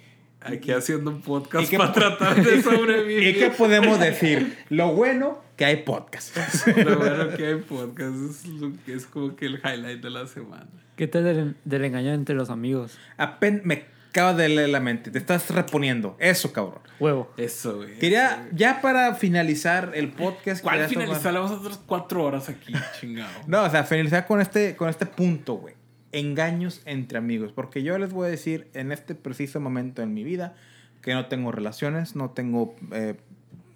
Aquí 0.45 0.73
haciendo 0.73 1.09
un 1.09 1.21
podcast 1.21 1.71
¿Y 1.71 1.77
para 1.77 1.93
tratar 1.93 2.43
de 2.43 2.57
¿Y 2.57 2.61
sobrevivir. 2.61 3.39
qué 3.39 3.49
podemos 3.51 3.97
decir? 3.97 4.57
Lo 4.69 4.91
bueno 4.93 5.41
que 5.55 5.63
hay 5.63 5.77
podcast. 5.77 6.35
Lo 6.67 6.97
bueno 6.97 7.29
que 7.37 7.45
hay 7.47 7.55
podcast 7.61 8.15
es, 8.29 8.47
lo 8.47 8.73
que 8.85 8.93
es 8.93 9.05
como 9.05 9.37
que 9.37 9.45
el 9.45 9.61
highlight 9.63 10.01
de 10.01 10.09
la 10.09 10.27
semana. 10.27 10.67
¿Qué 10.97 11.07
tal 11.07 11.23
del, 11.23 11.55
del 11.63 11.85
engaño 11.85 12.11
entre 12.11 12.35
los 12.35 12.49
amigos? 12.49 12.97
Apen 13.15 13.61
me 13.63 13.85
acaba 14.13 14.35
de 14.35 14.47
leer 14.47 14.69
la 14.69 14.79
mente. 14.79 15.09
Te 15.09 15.17
estás 15.17 15.49
reponiendo. 15.49 16.15
Eso, 16.19 16.53
cabrón. 16.53 16.81
Huevo. 16.99 17.33
Eso, 17.35 17.77
güey. 17.77 17.97
Quería, 17.97 18.47
ya 18.53 18.79
para 18.79 19.15
finalizar 19.15 19.91
el 19.95 20.11
podcast. 20.11 20.61
¿Cuál 20.61 20.87
finalizar? 20.87 21.33
Vamos 21.33 21.49
a 21.49 21.55
otras 21.55 21.79
cuatro 21.83 22.23
horas 22.23 22.47
aquí, 22.47 22.73
chingado. 22.99 23.31
No, 23.47 23.63
o 23.63 23.69
sea, 23.71 23.83
finalizar 23.85 24.27
con 24.27 24.39
este, 24.39 24.75
con 24.75 24.87
este 24.87 25.07
punto, 25.07 25.55
güey. 25.55 25.73
Engaños 26.11 26.83
entre 26.85 27.17
amigos. 27.17 27.53
Porque 27.53 27.81
yo 27.81 27.97
les 27.97 28.13
voy 28.13 28.27
a 28.27 28.29
decir 28.29 28.67
en 28.75 28.91
este 28.91 29.15
preciso 29.15 29.59
momento 29.59 30.03
en 30.03 30.13
mi 30.13 30.23
vida 30.23 30.53
que 31.01 31.15
no 31.15 31.25
tengo 31.25 31.51
relaciones, 31.51 32.15
no 32.15 32.29
tengo. 32.29 32.75
eh, 32.91 33.15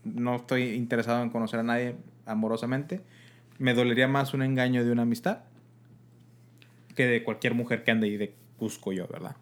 no 0.04 0.36
estoy 0.36 0.76
interesado 0.76 1.24
en 1.24 1.32
conocer 1.32 1.62
a 1.62 1.64
nadie 1.64 1.96
amorosamente. 2.28 3.02
Me 3.58 3.74
dolería 3.74 4.08
más 4.08 4.36
un 4.36 4.44
engaño 4.44 4.86
de 4.86 4.92
una 4.92 5.02
amistad 5.02 5.40
que 6.96 7.08
de 7.08 7.24
cualquier 7.24 7.56
mujer 7.56 7.84
que 7.84 7.90
ande 7.90 8.06
ahí 8.06 8.18
de 8.18 8.36
Cusco 8.58 8.94
yo, 8.94 9.08
¿verdad? 9.08 9.36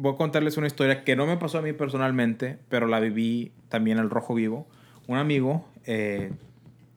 Voy 0.00 0.14
a 0.14 0.16
contarles 0.16 0.56
una 0.56 0.66
historia 0.66 1.04
que 1.04 1.14
no 1.14 1.26
me 1.26 1.36
pasó 1.36 1.58
a 1.58 1.60
mí 1.60 1.74
personalmente, 1.74 2.56
pero 2.70 2.86
la 2.86 3.00
viví 3.00 3.52
también 3.68 3.98
al 3.98 4.08
rojo 4.08 4.32
vivo. 4.32 4.66
Un 5.06 5.18
amigo, 5.18 5.68
eh, 5.84 6.32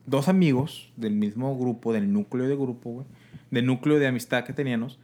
dos 0.06 0.28
amigos 0.28 0.90
del 0.96 1.12
mismo 1.12 1.54
grupo, 1.58 1.92
del 1.92 2.10
núcleo 2.10 2.48
de 2.48 2.56
grupo, 2.56 3.04
del 3.50 3.66
núcleo 3.66 3.98
de 3.98 4.06
amistad 4.06 4.44
que 4.44 4.54
teníamos, 4.54 4.98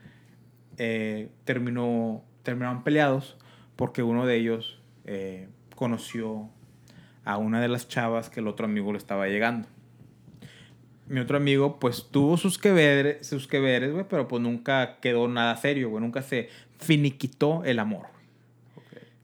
eh, 0.78 1.28
terminó, 1.44 2.24
terminaron 2.43 2.85
peleados 2.85 3.36
porque 3.77 4.02
uno 4.02 4.24
de 4.24 4.36
ellos 4.36 4.81
eh, 5.05 5.48
conoció 5.77 6.48
a 7.27 7.36
una 7.36 7.60
de 7.60 7.68
las 7.68 7.86
chavas 7.86 8.31
que 8.31 8.40
el 8.40 8.48
otro 8.48 8.64
amigo 8.64 8.93
le 8.93 8.97
estaba 8.98 9.27
llegando. 9.27 9.68
Mi 11.11 11.19
otro 11.20 11.37
amigo, 11.37 11.81
pues, 11.81 12.07
tuvo 12.11 12.37
sus 12.37 12.57
que 12.57 12.70
veres, 12.70 13.27
sus 13.27 13.49
que 13.49 13.59
veres, 13.59 13.93
güey, 13.93 14.07
pero 14.09 14.28
pues 14.28 14.41
nunca 14.41 14.99
quedó 15.01 15.27
nada 15.27 15.57
serio, 15.57 15.91
güey. 15.91 16.01
Nunca 16.01 16.23
se 16.23 16.49
finiquitó 16.78 17.65
el 17.65 17.81
amor, 17.81 18.07
güey. 18.12 18.27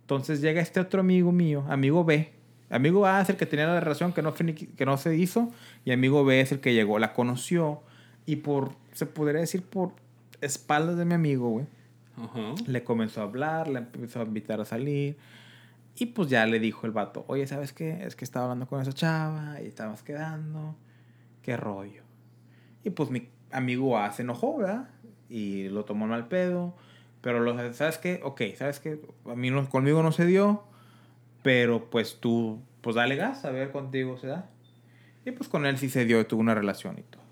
Entonces 0.01 0.41
llega 0.41 0.61
este 0.61 0.81
otro 0.81 1.01
amigo 1.01 1.31
mío, 1.31 1.65
amigo 1.69 2.05
B. 2.05 2.33
Amigo 2.71 3.07
A 3.07 3.21
es 3.21 3.29
el 3.31 3.37
que 3.37 3.47
tenía 3.47 3.67
la 3.67 3.79
relación 3.79 4.13
que 4.13 4.23
no, 4.23 4.35
que 4.35 4.85
no 4.85 4.97
se 4.97 5.17
hizo, 5.17 5.53
y 5.85 5.93
amigo 5.93 6.25
B 6.25 6.41
es 6.41 6.51
el 6.51 6.59
que 6.59 6.75
llegó, 6.75 6.99
la 6.99 7.13
conoció, 7.13 7.83
y 8.27 8.37
por, 8.37 8.73
se 8.93 9.07
podría 9.07 9.41
decir, 9.41 9.63
por 9.63 9.93
espaldas 10.41 10.97
de 10.97 11.05
mi 11.05 11.15
amigo, 11.15 11.51
güey, 11.51 11.67
le 12.67 12.83
comenzó 12.83 13.21
a 13.21 13.25
hablar, 13.25 13.69
le 13.69 13.79
empezó 13.79 14.21
a 14.21 14.25
invitar 14.25 14.61
a 14.61 14.65
salir. 14.65 15.17
Y 15.95 16.07
pues 16.07 16.29
ya 16.29 16.45
le 16.47 16.59
dijo 16.59 16.87
el 16.87 16.93
vato, 16.93 17.25
oye, 17.29 17.47
¿sabes 17.47 17.73
qué? 17.73 18.05
Es 18.05 18.17
que 18.17 18.25
estaba 18.25 18.47
hablando 18.47 18.67
con 18.67 18.83
esa 18.83 18.93
chava 18.93 19.61
y 19.63 19.67
estabas 19.67 20.03
quedando. 20.03 20.75
¿Qué 21.47 21.57
rollo? 21.57 22.03
Y 22.83 22.91
pues 22.91 23.11
mi 23.11 23.29
amigo 23.53 23.97
A 23.97 24.11
se 24.11 24.23
enojó, 24.23 24.57
¿verdad? 24.57 24.89
Y 25.29 25.69
lo 25.69 25.85
tomó 25.85 26.09
mal 26.09 26.27
pedo. 26.27 26.75
Pero 27.21 27.39
lo, 27.39 27.73
¿sabes 27.73 27.99
qué? 27.99 28.19
Ok, 28.25 28.43
¿sabes 28.57 28.81
qué? 28.81 29.01
A 29.27 29.37
mí 29.37 29.51
no, 29.53 29.69
conmigo 29.69 30.03
no 30.03 30.11
se 30.11 30.27
dio. 30.27 30.65
Pero 31.45 31.89
pues 31.89 32.19
tú, 32.19 32.61
pues 32.81 32.97
dale 32.97 33.15
gas, 33.15 33.45
a 33.45 33.53
ver 33.53 33.71
contigo 33.71 34.19
se 34.19 34.27
da. 34.27 34.51
Y 35.25 35.31
pues 35.31 35.49
con 35.49 35.67
él 35.67 35.79
sí 35.79 35.89
se 35.89 36.05
dio 36.05 36.27
tuvo 36.27 36.41
una 36.41 36.57
relación 36.57 36.99
y 36.99 37.03
todo. 37.03 37.23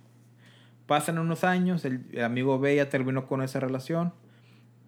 Pasan 0.87 1.19
unos 1.19 1.43
años, 1.43 1.85
el, 1.85 2.07
amigo 2.23 2.61
B 2.61 2.77
ya 2.77 2.89
terminó 2.89 3.27
con 3.27 3.43
esa 3.43 3.59
relación 3.59 4.13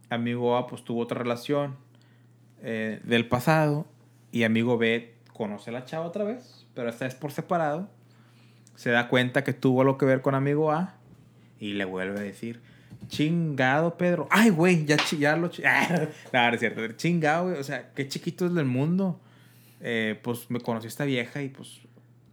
amigo 0.09 0.57
A 0.57 0.69
pues 0.69 0.85
tuvo 0.85 1.01
otra 1.01 1.19
relación 1.19 1.77
eh, 2.63 3.01
del 3.03 3.27
pasado 3.27 3.87
y 4.31 4.45
amigo 4.45 4.79
B 4.79 5.17
conoce 5.33 5.71
a 5.71 5.73
la 5.73 5.85
chava 5.85 6.07
otra 6.07 6.23
vez, 6.23 6.65
pero 6.75 6.89
esta 6.89 7.07
vez 7.07 7.17
por 7.17 7.33
separado. 7.33 7.89
Se 8.77 8.91
da 8.91 9.09
cuenta 9.09 9.43
que 9.45 9.53
tuvo 9.53 9.81
algo 9.83 9.99
que 9.99 10.07
ver 10.07 10.21
con 10.23 10.35
amigo 10.35 10.71
A 10.71 10.95
y 11.59 11.73
le 11.73 11.85
vuelve 11.85 12.21
a 12.21 12.23
decir, 12.23 12.61
chingado 13.09 13.97
Pedro, 13.97 14.29
ay 14.31 14.51
güey, 14.51 14.85
ya, 14.85 14.97
ya 15.19 15.37
lo... 15.37 15.49
chi- 15.49 15.63
Ah, 15.67 16.09
no, 16.33 16.49
no 16.49 16.55
es 16.55 16.61
cierto, 16.61 16.87
chingado, 16.93 17.49
güey, 17.49 17.59
o 17.59 17.65
sea, 17.65 17.91
qué 17.95 18.07
chiquito 18.09 18.47
es 18.47 18.55
del 18.55 18.67
mundo. 18.67 19.19
Eh, 19.81 20.19
pues 20.23 20.51
me 20.51 20.61
conocí 20.61 20.87
a 20.87 20.89
esta 20.89 21.05
vieja 21.05 21.43
y 21.43 21.49
pues, 21.49 21.81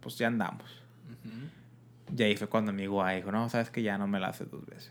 pues 0.00 0.16
ya 0.18 0.26
andamos. 0.28 0.64
Ujú. 1.24 2.14
Y 2.18 2.22
ahí 2.22 2.36
fue 2.36 2.46
cuando 2.48 2.70
amigo 2.70 3.02
A 3.02 3.12
dijo, 3.12 3.32
no, 3.32 3.48
sabes 3.48 3.70
que 3.70 3.82
ya 3.82 3.96
no 3.98 4.06
me 4.06 4.20
la 4.20 4.28
haces 4.28 4.50
dos 4.50 4.64
veces. 4.66 4.90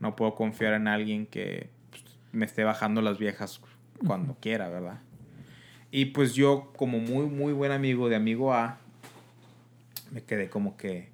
No 0.00 0.16
puedo 0.16 0.34
confiar 0.34 0.74
en 0.74 0.86
alguien 0.88 1.26
que 1.26 1.70
pues, 1.90 2.02
me 2.32 2.44
esté 2.46 2.64
bajando 2.64 3.00
las 3.02 3.18
viejas 3.18 3.60
cuando 4.06 4.36
quiera, 4.40 4.68
¿verdad? 4.68 4.98
Y 5.90 6.06
pues 6.06 6.34
yo, 6.34 6.72
como 6.76 6.98
muy, 6.98 7.26
muy 7.26 7.52
buen 7.52 7.70
amigo 7.72 8.08
de 8.08 8.16
amigo 8.16 8.52
A, 8.52 8.78
me 10.14 10.22
quedé 10.22 10.48
como 10.48 10.76
que... 10.76 11.12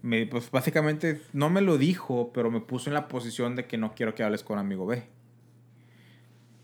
Me, 0.00 0.26
pues 0.26 0.50
básicamente 0.50 1.20
no 1.32 1.50
me 1.50 1.60
lo 1.60 1.76
dijo, 1.76 2.32
pero 2.32 2.50
me 2.50 2.60
puso 2.60 2.88
en 2.90 2.94
la 2.94 3.08
posición 3.08 3.54
de 3.54 3.66
que 3.66 3.78
no 3.78 3.94
quiero 3.94 4.14
que 4.14 4.22
hables 4.24 4.42
con 4.42 4.58
amigo 4.58 4.86
B. 4.86 5.04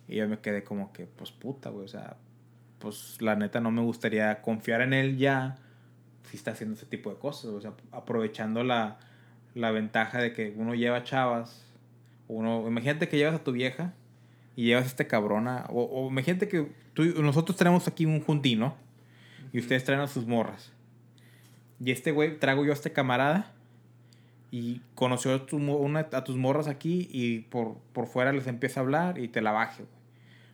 Y 0.09 0.17
yo 0.17 0.29
me 0.29 0.41
quedé 0.41 0.65
como 0.65 0.93
que, 0.93 1.07
pues 1.07 1.31
puta, 1.31 1.71
güey, 1.71 1.85
o 1.85 1.89
sea, 1.89 2.17
pues 2.79 3.21
la 3.21 3.37
neta 3.37 3.61
no 3.61 3.71
me 3.71 3.83
gustaría 3.83 4.41
confiar 4.41 4.81
en 4.81 4.93
él 4.93 5.19
ya 5.19 5.57
si 6.25 6.37
está 6.37 6.53
haciendo 6.53 6.75
ese 6.75 6.87
tipo 6.87 7.11
de 7.11 7.17
cosas, 7.17 7.47
o 7.47 7.61
sea, 7.61 7.75
aprovechando 7.91 8.65
la, 8.65 8.99
la 9.55 9.71
ventaja 9.71 10.19
de 10.19 10.33
que 10.33 10.55
uno 10.57 10.75
lleva 10.75 11.05
chavas, 11.05 11.65
uno, 12.27 12.65
imagínate 12.67 13.09
que 13.09 13.17
llevas 13.17 13.35
a 13.35 13.45
tu 13.45 13.53
vieja 13.53 13.95
y 14.57 14.67
llevas 14.67 14.85
a 14.85 14.89
este 14.89 15.07
cabrona, 15.07 15.67
o, 15.71 15.85
o 15.85 16.09
imagínate 16.09 16.49
que 16.49 16.71
tú, 16.93 17.05
nosotros 17.23 17.57
tenemos 17.57 17.89
aquí 17.89 18.05
un 18.05 18.21
juntino 18.21 18.77
y 19.53 19.59
ustedes 19.59 19.85
traen 19.85 20.01
a 20.01 20.07
sus 20.07 20.27
morras. 20.27 20.73
Y 21.81 21.91
este 21.93 22.11
güey, 22.11 22.39
trago 22.39 22.65
yo 22.65 22.73
a 22.73 22.75
este 22.75 22.93
camarada 22.93 23.53
y 24.51 24.81
conoció 24.95 25.35
a, 25.35 25.47
tu, 25.47 25.57
una, 25.57 26.01
a 26.13 26.25
tus 26.25 26.37
morras 26.37 26.67
aquí 26.67 27.09
y 27.11 27.41
por, 27.41 27.79
por 27.93 28.07
fuera 28.07 28.33
les 28.33 28.47
empieza 28.47 28.81
a 28.81 28.83
hablar 28.83 29.19
y 29.19 29.29
te 29.29 29.41
la 29.41 29.53
baje, 29.53 29.83
güey. 29.83 29.99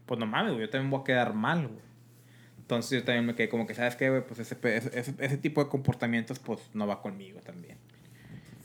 Pues 0.07 0.21
no 0.21 0.27
mames, 0.27 0.53
güey, 0.53 0.67
yo 0.67 0.71
también 0.71 0.91
voy 0.91 1.01
a 1.01 1.05
quedar 1.05 1.35
mal, 1.35 1.67
güey. 1.67 1.85
Entonces 2.59 3.01
yo 3.01 3.05
también 3.05 3.27
me 3.27 3.35
quedé 3.35 3.49
como 3.49 3.67
que, 3.67 3.75
¿sabes 3.75 3.97
qué, 3.97 4.11
güey? 4.11 4.27
Pues 4.27 4.41
ese, 4.41 4.57
ese, 4.63 5.15
ese, 5.19 5.37
tipo 5.39 5.63
de 5.63 5.71
comportamientos, 5.71 6.39
pues 6.39 6.61
no 6.73 6.87
va 6.87 7.03
conmigo 7.03 7.41
también. 7.41 7.77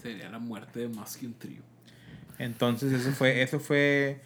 Sería 0.02 0.30
la 0.30 0.40
muerte 0.40 0.80
de 0.80 0.90
más 0.90 1.18
que 1.18 1.26
un 1.26 1.34
trío. 1.34 1.62
Entonces 2.38 2.94
eso 2.94 3.12
fue, 3.12 3.42
eso 3.42 3.60
fue 3.60 4.22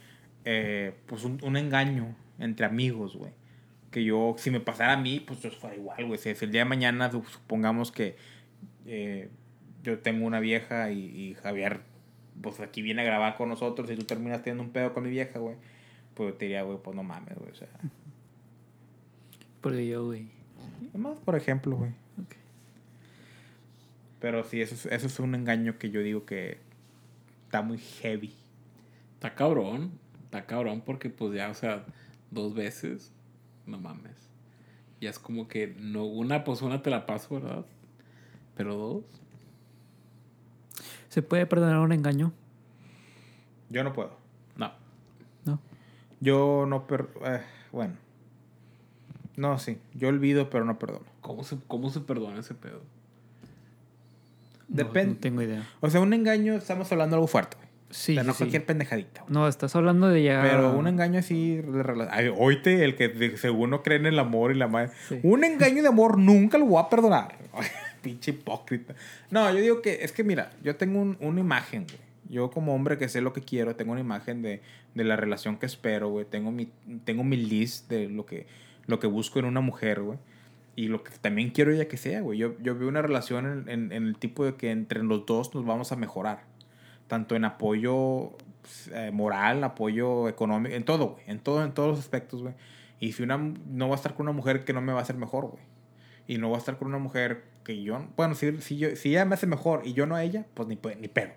eh, 0.46 0.94
pues 1.08 1.24
un, 1.24 1.40
un, 1.42 1.58
engaño 1.58 2.16
entre 2.38 2.66
amigos, 2.66 3.16
güey. 3.16 3.32
Que 3.94 4.04
yo, 4.04 4.34
si 4.40 4.50
me 4.50 4.60
pasara 4.60 4.94
a 4.94 4.98
mí, 4.98 5.20
pues 5.20 5.40
yo 5.42 5.52
fuera 5.52 5.76
igual, 5.76 6.06
güey. 6.06 6.18
Si 6.18 6.30
el 6.30 6.52
día 6.52 6.62
de 6.62 6.66
mañana 6.66 7.12
supongamos 7.12 7.92
que 7.92 8.18
eh, 8.88 9.30
yo 9.84 10.00
tengo 10.00 10.26
una 10.26 10.40
vieja 10.40 10.92
y, 10.92 11.00
y, 11.00 11.34
Javier, 11.36 11.82
pues 12.42 12.60
aquí 12.60 12.82
viene 12.82 13.04
a 13.04 13.06
grabar 13.06 13.38
con 13.38 13.50
nosotros 13.50 13.90
y 13.92 13.96
tú 13.96 14.04
terminas 14.04 14.42
teniendo 14.42 14.64
un 14.64 14.72
pedo 14.72 14.94
con 14.94 15.04
mi 15.04 15.12
vieja, 15.12 15.38
güey. 15.38 15.58
Pues 16.16 16.36
te 16.38 16.46
diría, 16.46 16.64
güey, 16.64 16.80
pues 16.84 16.96
no 16.96 17.04
mames, 17.04 17.38
güey. 17.38 17.52
O 17.52 17.56
sea. 17.56 17.70
Porque 19.62 19.88
yo, 19.88 20.06
güey. 20.06 20.28
Más 20.94 21.20
por 21.20 21.36
ejemplo, 21.36 21.78
güey. 21.78 21.92
Okay. 22.26 22.40
Pero 24.20 24.44
sí, 24.44 24.62
eso 24.62 24.74
es, 24.74 24.86
eso 24.88 25.08
es 25.08 25.20
un 25.20 25.36
engaño 25.36 25.78
que 25.78 25.92
yo 25.92 26.02
digo 26.02 26.26
que 26.26 26.58
está 27.46 27.62
muy 27.62 27.78
heavy. 27.78 28.34
Está 29.14 29.36
cabrón. 29.36 29.92
Está 30.26 30.46
cabrón 30.46 30.82
porque 30.82 31.10
pues 31.10 31.34
ya, 31.36 31.50
o 31.50 31.54
sea, 31.54 31.86
dos 32.32 32.54
veces. 32.56 33.13
No 33.66 33.80
mames. 33.80 34.16
Ya 35.02 35.10
es 35.10 35.20
como 35.20 35.48
que 35.48 35.76
no, 35.80 36.06
una 36.06 36.44
pues 36.44 36.62
una 36.62 36.82
te 36.82 36.90
la 36.90 37.06
paso, 37.06 37.36
¿verdad? 37.36 37.66
Pero 38.56 38.76
dos. 38.76 39.04
¿Se 41.10 41.22
puede 41.22 41.46
perdonar 41.46 41.80
un 41.80 41.92
engaño? 41.92 42.32
Yo 43.70 43.84
no 43.84 43.94
puedo. 43.94 44.12
No. 44.56 44.72
No. 45.46 45.60
Yo 46.22 46.66
no 46.68 46.88
per 46.88 47.10
eh, 47.26 47.42
bueno. 47.72 47.96
No, 49.36 49.58
sí. 49.60 49.78
Yo 49.94 50.10
olvido, 50.10 50.50
pero 50.50 50.66
no 50.66 50.78
perdono. 50.78 51.06
¿Cómo 51.22 51.44
se, 51.44 51.58
cómo 51.68 51.90
se 51.90 52.00
perdona 52.00 52.40
ese 52.40 52.54
pedo? 52.54 52.82
Depende. 54.68 55.06
No, 55.06 55.14
no, 55.14 55.20
tengo 55.20 55.42
idea. 55.42 55.68
O 55.82 55.90
sea, 55.90 56.02
un 56.02 56.14
engaño, 56.14 56.54
estamos 56.54 56.92
hablando 56.92 57.16
de 57.16 57.18
algo 57.18 57.28
fuerte. 57.28 57.58
Sí. 57.94 58.14
O 58.14 58.16
sea, 58.16 58.24
no 58.24 58.34
sí. 58.34 58.40
cualquier 58.40 58.66
pendejadita. 58.66 59.22
Güey. 59.22 59.34
No, 59.34 59.48
estás 59.48 59.76
hablando 59.76 60.10
de 60.10 60.22
llegar. 60.22 60.50
Pero 60.50 60.78
un 60.78 60.88
engaño 60.88 61.20
así 61.20 61.58
de 61.58 61.84
relación. 61.84 62.36
Oíte, 62.38 62.84
el 62.84 62.96
que 62.96 63.08
de, 63.08 63.38
según 63.38 63.70
no 63.70 63.84
cree 63.84 63.98
en 63.98 64.08
el 64.08 64.18
amor 64.18 64.52
y 64.52 64.56
la 64.56 64.68
madre. 64.68 64.92
Sí. 65.08 65.20
Un 65.24 65.44
engaño 65.44 65.84
de 65.84 65.90
amor 65.90 66.18
nunca 66.18 66.58
lo 66.58 66.66
voy 66.66 66.82
a 66.82 66.90
perdonar. 66.90 67.38
Pinche 68.02 68.32
hipócrita. 68.32 68.96
No, 69.30 69.50
yo 69.54 69.62
digo 69.62 69.82
que 69.82 70.04
es 70.04 70.12
que 70.12 70.24
mira, 70.24 70.52
yo 70.64 70.76
tengo 70.76 71.00
un, 71.00 71.18
una 71.22 71.40
imagen, 71.40 71.86
güey. 71.86 72.00
Yo 72.30 72.50
como 72.50 72.74
hombre 72.74 72.98
que 72.98 73.08
sé 73.10 73.22
lo 73.22 73.32
que 73.32 73.42
quiero, 73.42 73.76
tengo 73.76 73.92
una 73.92 74.02
imagen 74.02 74.42
de, 74.42 74.62
de 74.96 75.04
la 75.04 75.16
relación 75.16 75.58
que 75.58 75.68
espero, 75.68 76.10
güey. 76.10 76.26
Tengo 76.26 76.52
mi, 76.52 76.70
tengo 77.06 77.24
mi 77.24 77.38
list 77.38 77.90
de 77.90 78.10
lo 78.10 78.26
que, 78.26 78.48
lo 78.88 79.00
que 79.00 79.06
busco 79.06 79.38
en 79.38 79.46
una 79.46 79.62
mujer, 79.62 80.02
güey. 80.02 80.18
Y 80.76 80.88
lo 80.88 81.04
que 81.04 81.12
también 81.22 81.52
quiero 81.52 81.72
ella 81.72 81.88
que 81.88 81.98
sea, 81.98 82.22
güey. 82.22 82.40
Yo, 82.40 82.56
yo 82.60 82.76
veo 82.76 82.88
una 82.88 83.04
relación 83.04 83.46
en, 83.46 83.70
en, 83.70 83.92
en, 83.92 84.08
el 84.08 84.18
tipo 84.18 84.44
de 84.44 84.56
que 84.56 84.72
entre 84.72 85.04
los 85.04 85.28
dos 85.28 85.54
nos 85.54 85.64
vamos 85.64 85.92
a 85.92 85.96
mejorar. 85.96 86.46
Tanto 87.14 87.36
en 87.36 87.46
apoyo 87.46 88.32
eh, 88.92 89.12
moral, 89.14 89.64
apoyo 89.64 90.28
económico, 90.28 90.74
en 90.74 90.84
todo, 90.84 91.10
güey. 91.10 91.24
En 91.28 91.38
todo, 91.38 91.64
en 91.64 91.72
todos 91.72 91.90
los 91.90 92.00
aspectos, 92.00 92.42
güey. 92.42 92.56
Y 93.00 93.12
si 93.12 93.22
una, 93.22 93.38
no 93.38 93.88
va 93.88 93.94
a 93.94 93.98
estar 93.98 94.16
con 94.16 94.26
una 94.26 94.32
mujer 94.32 94.66
que 94.66 94.74
no 94.74 94.82
me 94.82 94.94
va 94.94 94.98
a 94.98 95.04
hacer 95.04 95.16
mejor, 95.16 95.46
güey. 95.46 95.64
Y 96.28 96.40
no 96.40 96.50
va 96.50 96.56
a 96.56 96.60
estar 96.60 96.80
con 96.80 96.88
una 96.88 96.98
mujer 96.98 97.44
que 97.64 97.84
yo, 97.84 98.04
bueno, 98.18 98.34
si, 98.34 98.60
si, 98.64 98.80
yo, 98.80 98.96
si 98.96 99.10
ella 99.10 99.26
me 99.26 99.36
hace 99.36 99.46
mejor 99.46 99.84
y 99.86 99.94
yo 99.94 100.08
no 100.08 100.16
a 100.16 100.24
ella, 100.24 100.48
pues 100.56 100.68
ni, 100.68 100.80
ni 101.00 101.08
pedo. 101.08 101.34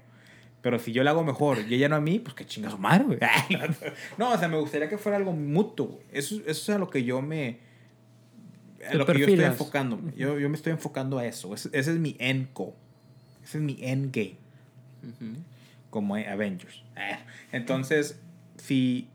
Pero 0.62 0.78
si 0.78 0.92
yo 0.92 1.04
la 1.04 1.10
hago 1.10 1.24
mejor 1.24 1.58
y 1.68 1.74
ella 1.74 1.90
no 1.90 1.96
a 1.96 2.00
mí, 2.00 2.20
pues 2.20 2.34
que 2.34 2.46
chinga 2.46 2.70
su 2.70 2.78
madre, 2.78 3.04
güey. 3.04 3.18
no, 4.16 4.32
o 4.32 4.38
sea, 4.38 4.48
me 4.48 4.58
gustaría 4.58 4.88
que 4.88 4.96
fuera 4.96 5.18
algo 5.18 5.32
mutuo, 5.32 5.88
güey. 5.88 6.06
Eso, 6.10 6.36
eso 6.36 6.50
es 6.50 6.70
a 6.70 6.78
lo 6.78 6.88
que 6.88 7.04
yo 7.04 7.20
me... 7.20 7.58
A 8.90 8.94
lo 8.94 9.04
que 9.04 9.18
yo 9.18 9.26
estoy 9.26 9.44
enfocando. 9.44 10.00
Yo, 10.16 10.38
yo 10.38 10.48
me 10.48 10.56
estoy 10.56 10.72
enfocando 10.72 11.18
a 11.18 11.26
eso. 11.26 11.54
Ese, 11.54 11.68
ese 11.74 11.92
es 11.92 11.98
mi 11.98 12.16
end 12.18 12.48
goal. 12.54 12.72
Ese 13.44 13.58
es 13.58 13.62
mi 13.62 13.76
end 13.82 14.10
game. 14.10 14.36
Uh 15.02 15.22
-huh. 15.22 15.55
Como 15.96 16.14
Avengers. 16.14 16.82
Entonces, 17.52 18.20
si 18.58 19.08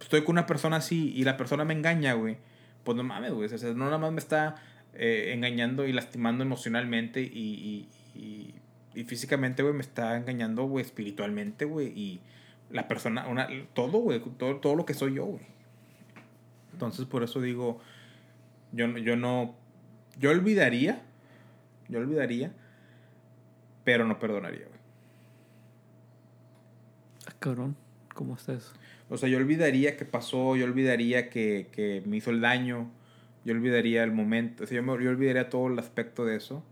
estoy 0.00 0.22
con 0.22 0.34
una 0.34 0.46
persona 0.46 0.76
así 0.76 1.12
y 1.16 1.24
la 1.24 1.36
persona 1.36 1.64
me 1.64 1.74
engaña, 1.74 2.12
güey, 2.12 2.36
pues 2.84 2.96
no 2.96 3.02
mames, 3.02 3.32
güey. 3.32 3.52
O 3.52 3.58
sea, 3.58 3.72
no 3.72 3.86
nada 3.86 3.98
más 3.98 4.12
me 4.12 4.20
está 4.20 4.54
eh, 4.94 5.32
engañando 5.34 5.84
y 5.84 5.92
lastimando 5.92 6.44
emocionalmente 6.44 7.22
y, 7.22 7.26
y, 7.26 7.88
y, 8.14 8.54
y 8.94 9.02
físicamente, 9.02 9.64
güey, 9.64 9.74
me 9.74 9.80
está 9.80 10.16
engañando, 10.16 10.62
güey, 10.62 10.84
espiritualmente, 10.84 11.64
güey. 11.64 11.88
Y 11.88 12.20
la 12.70 12.86
persona, 12.86 13.26
una, 13.26 13.48
todo, 13.74 13.98
güey, 13.98 14.20
todo, 14.20 14.58
todo 14.58 14.76
lo 14.76 14.86
que 14.86 14.94
soy 14.94 15.14
yo, 15.14 15.24
güey. 15.24 15.42
Entonces, 16.72 17.04
por 17.04 17.24
eso 17.24 17.40
digo, 17.40 17.80
yo, 18.70 18.86
yo 18.98 19.16
no, 19.16 19.56
yo 20.20 20.30
olvidaría, 20.30 21.02
yo 21.88 21.98
olvidaría, 21.98 22.52
pero 23.82 24.06
no 24.06 24.20
perdonaría, 24.20 24.66
güey. 24.66 24.77
Cabrón, 27.38 27.76
¿cómo 28.14 28.34
está 28.34 28.54
eso? 28.54 28.72
O 29.08 29.16
sea, 29.16 29.28
yo 29.28 29.38
olvidaría 29.38 29.96
que 29.96 30.04
pasó, 30.04 30.56
yo 30.56 30.64
olvidaría 30.64 31.30
que, 31.30 31.68
que 31.72 32.02
me 32.04 32.16
hizo 32.16 32.30
el 32.30 32.40
daño, 32.40 32.90
yo 33.44 33.54
olvidaría 33.54 34.02
el 34.02 34.12
momento, 34.12 34.64
o 34.64 34.66
sea, 34.66 34.76
yo, 34.76 34.82
me, 34.82 35.02
yo 35.02 35.10
olvidaría 35.10 35.48
todo 35.48 35.68
el 35.68 35.78
aspecto 35.78 36.24
de 36.24 36.36
eso, 36.36 36.64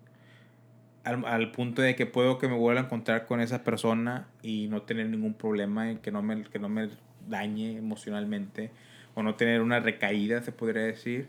al, 1.04 1.24
al, 1.24 1.52
punto 1.52 1.82
de 1.82 1.94
que 1.94 2.04
puedo 2.04 2.38
que 2.38 2.48
me 2.48 2.56
vuelva 2.56 2.80
a 2.80 2.84
encontrar 2.84 3.26
con 3.26 3.40
esa 3.40 3.62
persona 3.62 4.26
y 4.42 4.66
no 4.68 4.82
tener 4.82 5.08
ningún 5.08 5.34
problema, 5.34 5.92
y 5.92 5.96
que 5.96 6.10
no 6.10 6.20
me, 6.20 6.42
que 6.44 6.58
no 6.58 6.68
me 6.68 6.90
dañe 7.28 7.78
emocionalmente, 7.78 8.70
o 9.14 9.22
no 9.22 9.36
tener 9.36 9.62
una 9.62 9.80
recaída, 9.80 10.42
se 10.42 10.52
podría 10.52 10.82
decir, 10.82 11.28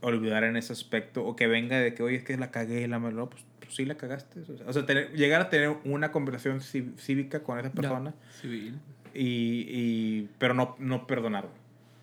olvidar 0.00 0.44
en 0.44 0.56
ese 0.56 0.72
aspecto, 0.72 1.24
o 1.24 1.36
que 1.36 1.46
venga 1.46 1.78
de 1.78 1.94
que, 1.94 2.02
oye, 2.02 2.16
es 2.16 2.24
que 2.24 2.36
la 2.36 2.50
cagué, 2.50 2.86
la 2.86 2.98
no, 2.98 3.30
pues, 3.30 3.44
pues 3.60 3.74
sí 3.74 3.84
la 3.84 3.96
cagaste. 3.96 4.42
O 4.66 4.72
sea, 4.72 4.86
tener, 4.86 5.12
llegar 5.12 5.40
a 5.40 5.48
tener 5.50 5.76
una 5.84 6.12
conversación 6.12 6.60
cívica 6.60 7.42
con 7.42 7.58
esa 7.58 7.70
persona. 7.70 8.14
Ya, 8.14 8.40
civil. 8.40 8.78
Y, 9.14 9.66
y, 9.68 10.30
pero 10.38 10.54
no, 10.54 10.76
no 10.78 11.06
perdonar. 11.06 11.46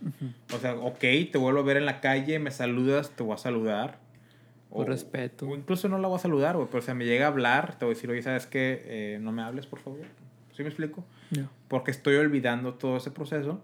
Uh 0.02 0.08
-huh. 0.08 0.56
O 0.56 0.60
sea, 0.60 0.76
ok, 0.76 1.00
te 1.32 1.38
vuelvo 1.38 1.60
a 1.60 1.64
ver 1.64 1.78
en 1.78 1.86
la 1.86 2.02
calle, 2.02 2.40
me 2.40 2.52
saludas, 2.52 3.12
te 3.12 3.24
voy 3.24 3.36
a 3.36 3.38
saludar. 3.38 4.00
Por 4.70 4.88
o, 4.88 4.90
respeto. 4.90 5.48
O 5.48 5.56
incluso 5.56 5.88
no 5.88 6.00
la 6.00 6.08
voy 6.08 6.18
a 6.18 6.20
saludar, 6.20 6.56
güey, 6.56 6.68
pero 6.70 6.82
si 6.82 6.94
me 6.94 7.06
llega 7.06 7.26
a 7.26 7.28
hablar, 7.30 7.78
te 7.78 7.86
voy 7.86 7.94
a 7.94 7.96
decir, 7.96 8.10
oye, 8.10 8.24
¿sabes 8.24 8.48
qué? 8.48 8.82
Eh, 8.86 9.20
no 9.22 9.32
me 9.32 9.44
hables, 9.44 9.68
por 9.68 9.80
favor. 9.80 10.02
¿Sí 10.54 10.64
me 10.64 10.70
explico? 10.70 11.06
Yeah. 11.32 11.50
Porque 11.68 11.92
estoy 11.92 12.16
olvidando 12.16 12.74
todo 12.74 12.98
ese 12.98 13.12
proceso, 13.12 13.62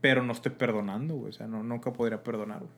pero 0.00 0.22
no 0.22 0.32
estoy 0.32 0.52
perdonando, 0.52 1.14
güey. 1.14 1.30
O 1.30 1.32
sea, 1.32 1.46
no, 1.46 1.62
nunca 1.62 1.92
podría 1.92 2.22
perdonar, 2.22 2.60
güey. 2.60 2.70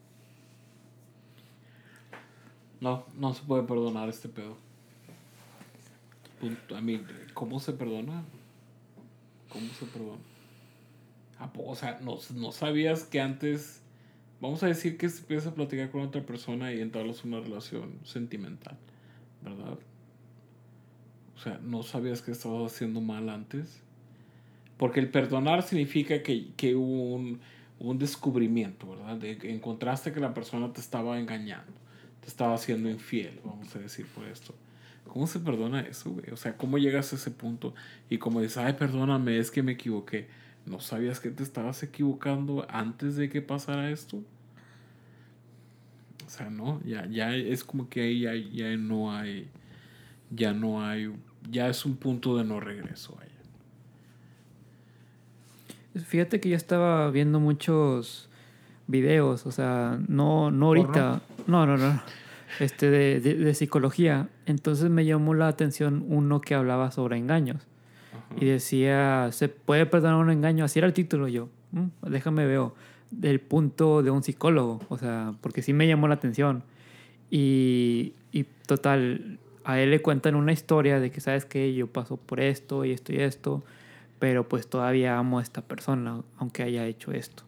No, 2.81 3.05
no 3.17 3.35
se 3.35 3.43
puede 3.43 3.63
perdonar 3.63 4.09
este 4.09 4.29
pedo. 4.29 4.57
A 6.77 6.81
mí, 6.81 7.01
¿cómo 7.33 7.61
se 7.61 7.73
perdona? 7.73 8.25
¿Cómo 9.49 9.67
se 9.79 9.87
perdona? 9.87 10.19
O 11.57 11.75
sea, 11.75 11.99
no, 12.01 12.19
no 12.35 12.53
sabías 12.53 13.05
que 13.05 13.21
antes, 13.21 13.81
vamos 14.41 14.63
a 14.63 14.67
decir 14.67 14.97
que 14.99 15.07
empiezas 15.07 15.49
a 15.53 15.55
platicar 15.55 15.91
con 15.91 16.03
otra 16.03 16.23
persona 16.23 16.73
y 16.73 16.81
entablas 16.81 17.25
una 17.25 17.41
relación 17.41 17.99
sentimental, 18.05 18.77
¿verdad? 19.43 19.79
O 21.37 21.39
sea, 21.39 21.59
no 21.63 21.83
sabías 21.83 22.23
que 22.23 22.33
estabas 22.33 22.73
haciendo 22.73 23.01
mal 23.01 23.29
antes. 23.29 23.81
Porque 24.77 25.01
el 25.01 25.09
perdonar 25.09 25.63
significa 25.63 26.23
que, 26.23 26.53
que 26.57 26.75
hubo 26.75 27.15
un, 27.15 27.41
un 27.79 27.99
descubrimiento, 27.99 28.91
¿verdad? 28.91 29.17
De 29.17 29.39
encontraste 29.45 30.13
que 30.13 30.21
la 30.21 30.35
persona 30.35 30.73
te 30.73 30.81
estaba 30.81 31.19
engañando 31.19 31.84
te 32.25 32.31
estaba 32.31 32.55
haciendo 32.55 32.89
infiel, 32.89 33.39
vamos 33.45 33.77
a 33.77 33.81
decir 33.81 34.07
por 34.07 34.27
esto. 34.27 34.55
¿Cómo 35.07 35.27
se 35.27 35.39
perdona 35.39 35.83
eso, 35.83 36.11
güey? 36.11 36.31
O 36.33 36.37
sea, 36.37 36.57
¿cómo 36.57 36.79
llegas 36.79 37.13
a 37.13 37.17
ese 37.17 37.31
punto? 37.31 37.75
Y 38.09 38.17
como 38.17 38.41
dices, 38.41 38.57
ay, 38.57 38.73
perdóname, 38.73 39.39
es 39.39 39.51
que 39.51 39.63
me 39.63 39.73
equivoqué. 39.73 40.27
¿no 40.67 40.81
sabías 40.81 41.21
que 41.21 41.31
te 41.31 41.43
estabas 41.43 41.83
equivocando 41.83 42.67
antes 42.69 43.17
de 43.17 43.29
que 43.29 43.43
pasara 43.43 43.91
esto? 43.91 44.23
O 46.27 46.31
sea, 46.31 46.49
no, 46.49 46.81
ya, 46.85 47.07
ya 47.07 47.35
es 47.35 47.65
como 47.65 47.89
que 47.89 48.01
ahí 48.03 48.21
ya, 48.21 48.35
ya 48.35 48.77
no 48.77 49.13
hay, 49.13 49.49
ya 50.31 50.53
no 50.53 50.83
hay, 50.83 51.15
ya 51.51 51.69
es 51.69 51.85
un 51.85 51.97
punto 51.97 52.37
de 52.39 52.45
no 52.45 52.61
regreso. 52.61 53.15
Vaya. 53.17 53.31
Fíjate 56.07 56.41
que 56.41 56.49
yo 56.49 56.57
estaba 56.57 57.11
viendo 57.11 57.41
muchos 57.41 58.31
videos, 58.87 59.47
o 59.47 59.53
sea, 59.53 59.99
no, 60.09 60.51
no 60.51 60.67
ahorita, 60.67 61.23
no, 61.47 61.67
no, 61.67 61.77
no, 61.77 62.03
este, 62.61 62.91
de, 62.91 63.21
de, 63.21 63.35
de 63.35 63.55
psicología. 63.55 64.29
Entonces 64.47 64.91
me 64.91 65.05
llamó 65.05 65.35
la 65.35 65.49
atención 65.49 66.05
uno 66.09 66.41
que 66.41 66.55
hablaba 66.55 66.91
sobre 66.91 67.17
engaños. 67.19 67.67
Y 68.41 68.47
decía, 68.47 69.29
¿se 69.33 69.49
puede 69.49 69.87
perdonar 69.87 70.17
un 70.19 70.31
engaño? 70.31 70.65
Así 70.65 70.79
era 70.79 70.87
el 70.89 70.93
título 70.93 71.29
yo. 71.29 71.49
"Mm, 71.73 71.87
déjame 72.11 72.47
veo. 72.47 72.75
Del 73.11 73.39
punto 73.41 74.03
de 74.03 74.11
un 74.11 74.23
psicólogo. 74.25 74.81
O 74.89 74.99
sea, 74.99 75.35
porque 75.41 75.63
sí 75.63 75.73
me 75.73 75.87
llamó 75.87 76.09
la 76.09 76.15
atención. 76.15 76.65
Y, 77.31 78.13
y 78.33 78.45
total, 78.67 79.39
a 79.65 79.79
él 79.81 79.91
le 79.91 80.03
cuentan 80.03 80.35
una 80.35 80.53
historia 80.53 81.01
de 81.01 81.11
que, 81.11 81.21
¿sabes 81.21 81.45
qué? 81.45 81.75
Yo 81.75 81.87
paso 81.87 82.17
por 82.17 82.41
esto 82.41 82.85
y 82.85 82.93
esto 82.93 83.13
y 83.13 83.17
esto. 83.17 83.63
Pero 84.19 84.49
pues 84.49 84.67
todavía 84.69 85.19
amo 85.19 85.39
a 85.39 85.43
esta 85.43 85.63
persona, 85.63 86.21
aunque 86.39 86.63
haya 86.63 86.87
hecho 86.87 87.13
esto. 87.13 87.45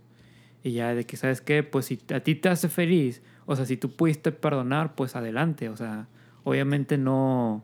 Y 0.67 0.73
ya 0.73 0.97
de 0.97 1.05
que, 1.05 1.17
¿sabes 1.17 1.41
qué? 1.41 1.63
Pues 1.63 1.87
si 1.87 2.01
a 2.13 2.19
ti 2.19 2.35
te 2.35 2.49
hace 2.49 2.69
feliz, 2.69 3.23
o 3.45 3.55
sea, 3.55 3.65
si 3.67 3.77
tú 3.77 3.93
pudiste 3.93 4.33
perdonar, 4.33 4.97
pues 4.97 5.15
adelante. 5.15 5.69
O 5.69 5.77
sea, 5.77 6.09
obviamente 6.43 6.99
no 6.99 7.63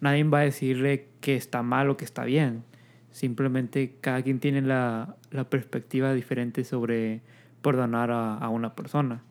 nadie 0.00 0.22
va 0.22 0.38
a 0.38 0.42
decirle 0.42 1.08
que 1.20 1.34
está 1.34 1.64
mal 1.64 1.90
o 1.90 1.96
que 1.96 2.04
está 2.04 2.22
bien. 2.24 2.62
Simplemente 3.10 3.96
cada 4.00 4.22
quien 4.22 4.38
tiene 4.38 4.62
la, 4.62 5.16
la 5.32 5.50
perspectiva 5.50 6.14
diferente 6.14 6.62
sobre 6.62 7.20
perdonar 7.62 8.12
a, 8.12 8.36
a, 8.36 8.48
una 8.48 8.76
persona. 8.76 9.24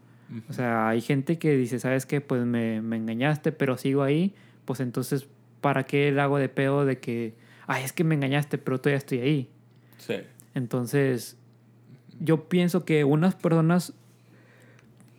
O 0.49 0.51
sea, 0.51 0.89
hay 0.89 0.99
gente 0.99 1.39
que 1.39 1.55
dice, 1.55 1.79
¿sabes 1.79 2.05
qué? 2.05 2.19
Pues 2.19 2.43
me, 2.43 2.81
me, 2.81 2.97
engañaste, 2.97 3.53
pero 3.53 3.77
sigo 3.77 4.03
ahí. 4.03 4.35
Pues 4.65 4.81
entonces, 4.81 5.25
¿para 5.61 5.85
qué 5.85 6.11
le 6.11 6.19
hago 6.19 6.37
de 6.37 6.49
pedo 6.49 6.83
de 6.83 6.99
que, 6.99 7.33
ay, 7.65 7.85
es 7.85 7.93
que 7.93 8.03
me 8.03 8.15
engañaste, 8.15 8.57
pero 8.57 8.81
todavía 8.81 8.97
estoy 8.97 9.19
ahí? 9.21 9.49
Sí. 9.99 10.15
Entonces, 10.53 11.38
yo 12.19 12.49
pienso 12.49 12.85
que 12.85 13.03
unas 13.03 13.35
personas 13.35 13.93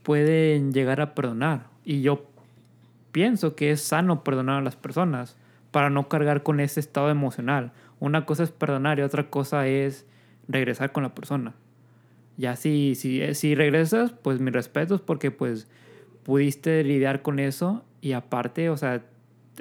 pueden 0.02 0.72
llegar 0.72 1.00
a 1.00 1.14
perdonar. 1.14 1.66
Y 1.84 2.02
yo 2.02 2.26
pienso 3.12 3.54
que 3.54 3.70
es 3.70 3.80
sano 3.80 4.22
perdonar 4.24 4.58
a 4.58 4.62
las 4.62 4.76
personas 4.76 5.36
para 5.70 5.90
no 5.90 6.08
cargar 6.08 6.42
con 6.42 6.60
ese 6.60 6.80
estado 6.80 7.10
emocional. 7.10 7.72
Una 7.98 8.24
cosa 8.24 8.42
es 8.42 8.50
perdonar 8.50 8.98
y 8.98 9.02
otra 9.02 9.30
cosa 9.30 9.66
es 9.66 10.06
regresar 10.48 10.92
con 10.92 11.02
la 11.02 11.14
persona. 11.14 11.54
Ya 12.36 12.56
si, 12.56 12.94
si, 12.94 13.34
si 13.34 13.54
regresas, 13.54 14.12
pues 14.12 14.40
mis 14.40 14.52
respetos 14.52 15.00
porque 15.00 15.30
pues 15.30 15.68
pudiste 16.22 16.82
lidiar 16.84 17.22
con 17.22 17.38
eso 17.38 17.84
y 18.00 18.12
aparte, 18.12 18.70
o 18.70 18.76
sea, 18.76 19.02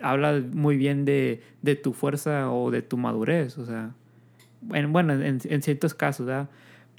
habla 0.02 0.42
muy 0.54 0.78
bien 0.78 1.04
de, 1.04 1.42
de 1.62 1.76
tu 1.76 1.94
fuerza 1.94 2.52
o 2.52 2.72
de 2.72 2.82
tu 2.82 2.96
madurez, 2.96 3.58
o 3.58 3.66
sea, 3.66 3.94
bueno, 4.62 4.90
bueno 4.90 5.14
en, 5.14 5.40
en 5.44 5.62
ciertos 5.62 5.94
casos, 5.94 6.26
¿verdad? 6.26 6.50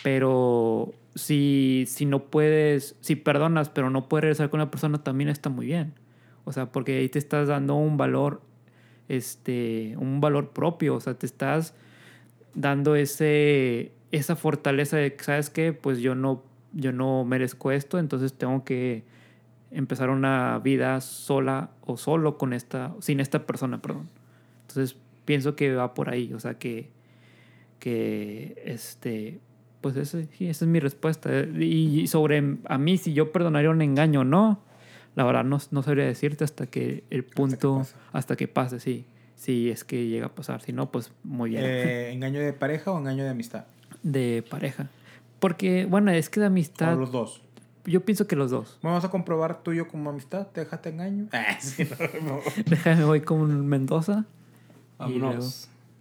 Pero 0.02 0.92
si, 1.14 1.84
si 1.86 2.06
no 2.06 2.24
puedes, 2.24 2.96
si 3.00 3.16
perdonas 3.16 3.68
pero 3.68 3.90
no 3.90 4.08
puedes 4.08 4.22
regresar 4.22 4.50
con 4.50 4.60
la 4.60 4.70
persona, 4.70 5.02
también 5.02 5.28
está 5.28 5.50
muy 5.50 5.66
bien. 5.66 5.94
O 6.44 6.52
sea, 6.52 6.72
porque 6.72 6.98
ahí 6.98 7.08
te 7.08 7.18
estás 7.18 7.48
dando 7.48 7.74
un 7.74 7.96
valor 7.96 8.40
este, 9.10 9.96
un 9.98 10.20
valor 10.20 10.50
propio, 10.50 10.94
o 10.94 11.00
sea, 11.00 11.14
te 11.14 11.26
estás 11.26 11.74
dando 12.54 12.94
ese, 12.94 13.90
esa 14.12 14.36
fortaleza 14.36 14.96
de 14.98 15.16
que, 15.16 15.24
¿sabes 15.24 15.50
qué? 15.50 15.72
Pues 15.72 15.98
yo 15.98 16.14
no, 16.14 16.44
yo 16.72 16.92
no 16.92 17.24
merezco 17.24 17.72
esto, 17.72 17.98
entonces 17.98 18.34
tengo 18.34 18.62
que 18.62 19.02
empezar 19.72 20.10
una 20.10 20.60
vida 20.60 21.00
sola 21.00 21.70
o 21.80 21.96
solo 21.96 22.38
con 22.38 22.52
esta, 22.52 22.94
sin 23.00 23.18
esta 23.18 23.46
persona, 23.46 23.82
perdón. 23.82 24.08
Entonces 24.68 24.96
pienso 25.24 25.56
que 25.56 25.74
va 25.74 25.92
por 25.92 26.08
ahí, 26.08 26.32
o 26.32 26.38
sea, 26.38 26.54
que, 26.54 26.88
que 27.80 28.62
este, 28.64 29.40
pues 29.80 29.96
ese, 29.96 30.26
sí, 30.36 30.48
esa 30.48 30.64
es 30.64 30.70
mi 30.70 30.80
respuesta. 30.80 31.30
Y 31.40 32.06
sobre 32.06 32.56
a 32.64 32.78
mí, 32.78 32.98
si 32.98 33.12
yo 33.12 33.32
perdonaría 33.32 33.70
un 33.70 33.82
engaño 33.82 34.20
o 34.20 34.24
no, 34.24 34.60
la 35.16 35.24
verdad 35.24 35.44
no, 35.44 35.58
no 35.70 35.82
sabría 35.82 36.04
decirte 36.04 36.44
hasta 36.44 36.66
que 36.66 37.04
el 37.10 37.24
punto, 37.24 37.80
hasta 37.80 37.94
que, 37.94 38.18
hasta 38.18 38.36
que 38.36 38.48
pase, 38.48 38.80
sí. 38.80 39.06
Si 39.36 39.70
es 39.70 39.84
que 39.84 40.06
llega 40.06 40.26
a 40.26 40.34
pasar. 40.34 40.60
Si 40.60 40.72
no, 40.74 40.90
pues 40.90 41.12
muy 41.24 41.50
bien. 41.50 41.64
Eh, 41.64 42.12
¿Engaño 42.12 42.40
de 42.40 42.52
pareja 42.52 42.92
o 42.92 42.98
engaño 42.98 43.24
de 43.24 43.30
amistad? 43.30 43.64
De 44.02 44.44
pareja. 44.48 44.90
Porque, 45.38 45.86
bueno, 45.86 46.10
es 46.10 46.28
que 46.28 46.40
de 46.40 46.46
amistad... 46.46 46.94
O 46.94 47.00
los 47.00 47.10
dos. 47.10 47.42
Yo 47.86 48.04
pienso 48.04 48.26
que 48.26 48.36
los 48.36 48.50
dos. 48.50 48.78
Vamos 48.82 49.02
a 49.02 49.08
comprobar 49.08 49.62
tuyo 49.62 49.88
como 49.88 50.10
amistad. 50.10 50.48
¿Te 50.48 50.60
dejaste 50.60 50.90
engaño? 50.90 51.28
Ah, 51.32 51.58
sí, 51.58 51.88
no, 52.20 52.34
no. 52.34 52.40
Déjame, 52.66 53.04
voy 53.04 53.22
con 53.22 53.66
Mendoza. 53.66 54.26
Vámonos. 54.98 55.16
Y, 55.16 55.18
luego, 55.18 55.50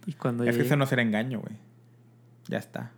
y 0.06 0.12
cuando 0.12 0.44
es 0.44 0.50
llegue... 0.50 0.58
que 0.58 0.66
eso 0.66 0.76
no 0.76 0.84
será 0.84 1.00
engaño, 1.00 1.40
güey. 1.40 1.56
Ya 2.48 2.58
está. 2.58 2.92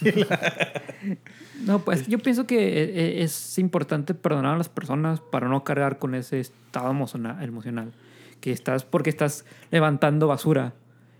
no, 1.64 1.80
pues 1.80 2.06
yo 2.06 2.18
pienso 2.18 2.46
que 2.46 3.22
es 3.22 3.58
importante 3.58 4.14
perdonar 4.14 4.54
a 4.54 4.58
las 4.58 4.68
personas 4.68 5.20
para 5.20 5.48
no 5.48 5.64
cargar 5.64 5.98
con 5.98 6.14
ese 6.14 6.40
estado 6.40 6.90
emocional. 6.90 7.92
Que 8.40 8.52
estás, 8.52 8.84
porque 8.84 9.10
estás 9.10 9.44
levantando 9.70 10.26
basura 10.26 10.72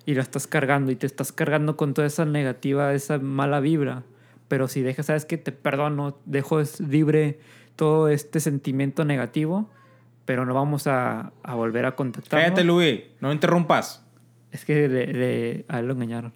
y 0.07 0.15
la 0.15 0.23
estás 0.23 0.47
cargando 0.47 0.91
y 0.91 0.97
te 0.97 1.07
estás 1.07 1.33
cargando 1.33 1.77
con 1.77 1.93
toda 1.93 2.07
esa 2.07 2.25
negativa, 2.25 2.95
esa 2.95 3.19
mala 3.19 3.61
vibra. 3.61 4.05
Pero 4.49 4.69
si 4.69 4.81
dejas, 4.81 5.07
sabes 5.07 5.27
que 5.27 5.37
te 5.37 5.53
perdono, 5.53 6.19
dejo 6.25 6.61
libre 6.79 7.39
todo 7.77 8.09
este 8.09 8.41
sentimiento 8.41 9.05
negativo, 9.05 9.71
pero 10.25 10.47
no 10.47 10.55
vamos 10.55 10.87
a, 10.87 11.33
a 11.43 11.55
volver 11.55 11.87
a 11.87 11.95
contactar. 11.95 12.41
Cállate, 12.41 12.65
Luis, 12.65 13.03
no 13.21 13.33
interrumpas. 13.33 14.05
Es 14.51 14.65
que 14.65 14.89
le, 14.89 15.07
le, 15.13 15.65
a 15.69 15.81
él 15.81 15.87
lo 15.87 15.93
engañaron. 15.93 16.33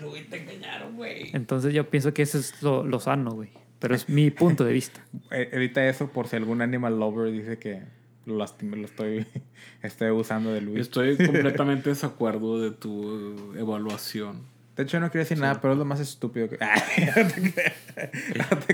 Luis, 0.00 0.28
te 0.28 0.42
engañaron, 0.42 0.96
güey. 0.96 1.30
Entonces 1.32 1.74
yo 1.74 1.88
pienso 1.88 2.14
que 2.14 2.22
eso 2.22 2.38
es 2.38 2.62
lo, 2.62 2.84
lo 2.84 3.00
sano, 3.00 3.32
güey. 3.32 3.50
Pero 3.80 3.94
es 3.94 4.08
mi 4.08 4.30
punto 4.30 4.64
de 4.64 4.72
vista. 4.72 5.00
Edita 5.30 5.86
eso 5.86 6.08
por 6.08 6.28
si 6.28 6.36
algún 6.36 6.62
animal 6.62 6.98
lover 6.98 7.32
dice 7.32 7.58
que 7.58 7.82
lo 8.26 8.36
lastimé, 8.36 8.76
lo 8.76 8.84
estoy, 8.84 9.26
estoy 9.82 10.10
usando 10.10 10.52
de 10.52 10.60
Luis. 10.60 10.80
Estoy 10.80 11.16
completamente 11.26 11.88
en 11.88 11.94
desacuerdo 11.94 12.60
de 12.60 12.70
tu 12.70 13.54
evaluación. 13.56 14.42
De 14.76 14.84
hecho, 14.84 15.00
no 15.00 15.10
quiero 15.10 15.24
decir 15.24 15.36
sí. 15.36 15.42
nada, 15.42 15.60
pero 15.60 15.72
es 15.74 15.78
lo 15.78 15.84
más 15.84 16.00
estúpido 16.00 16.48
que. 16.48 16.58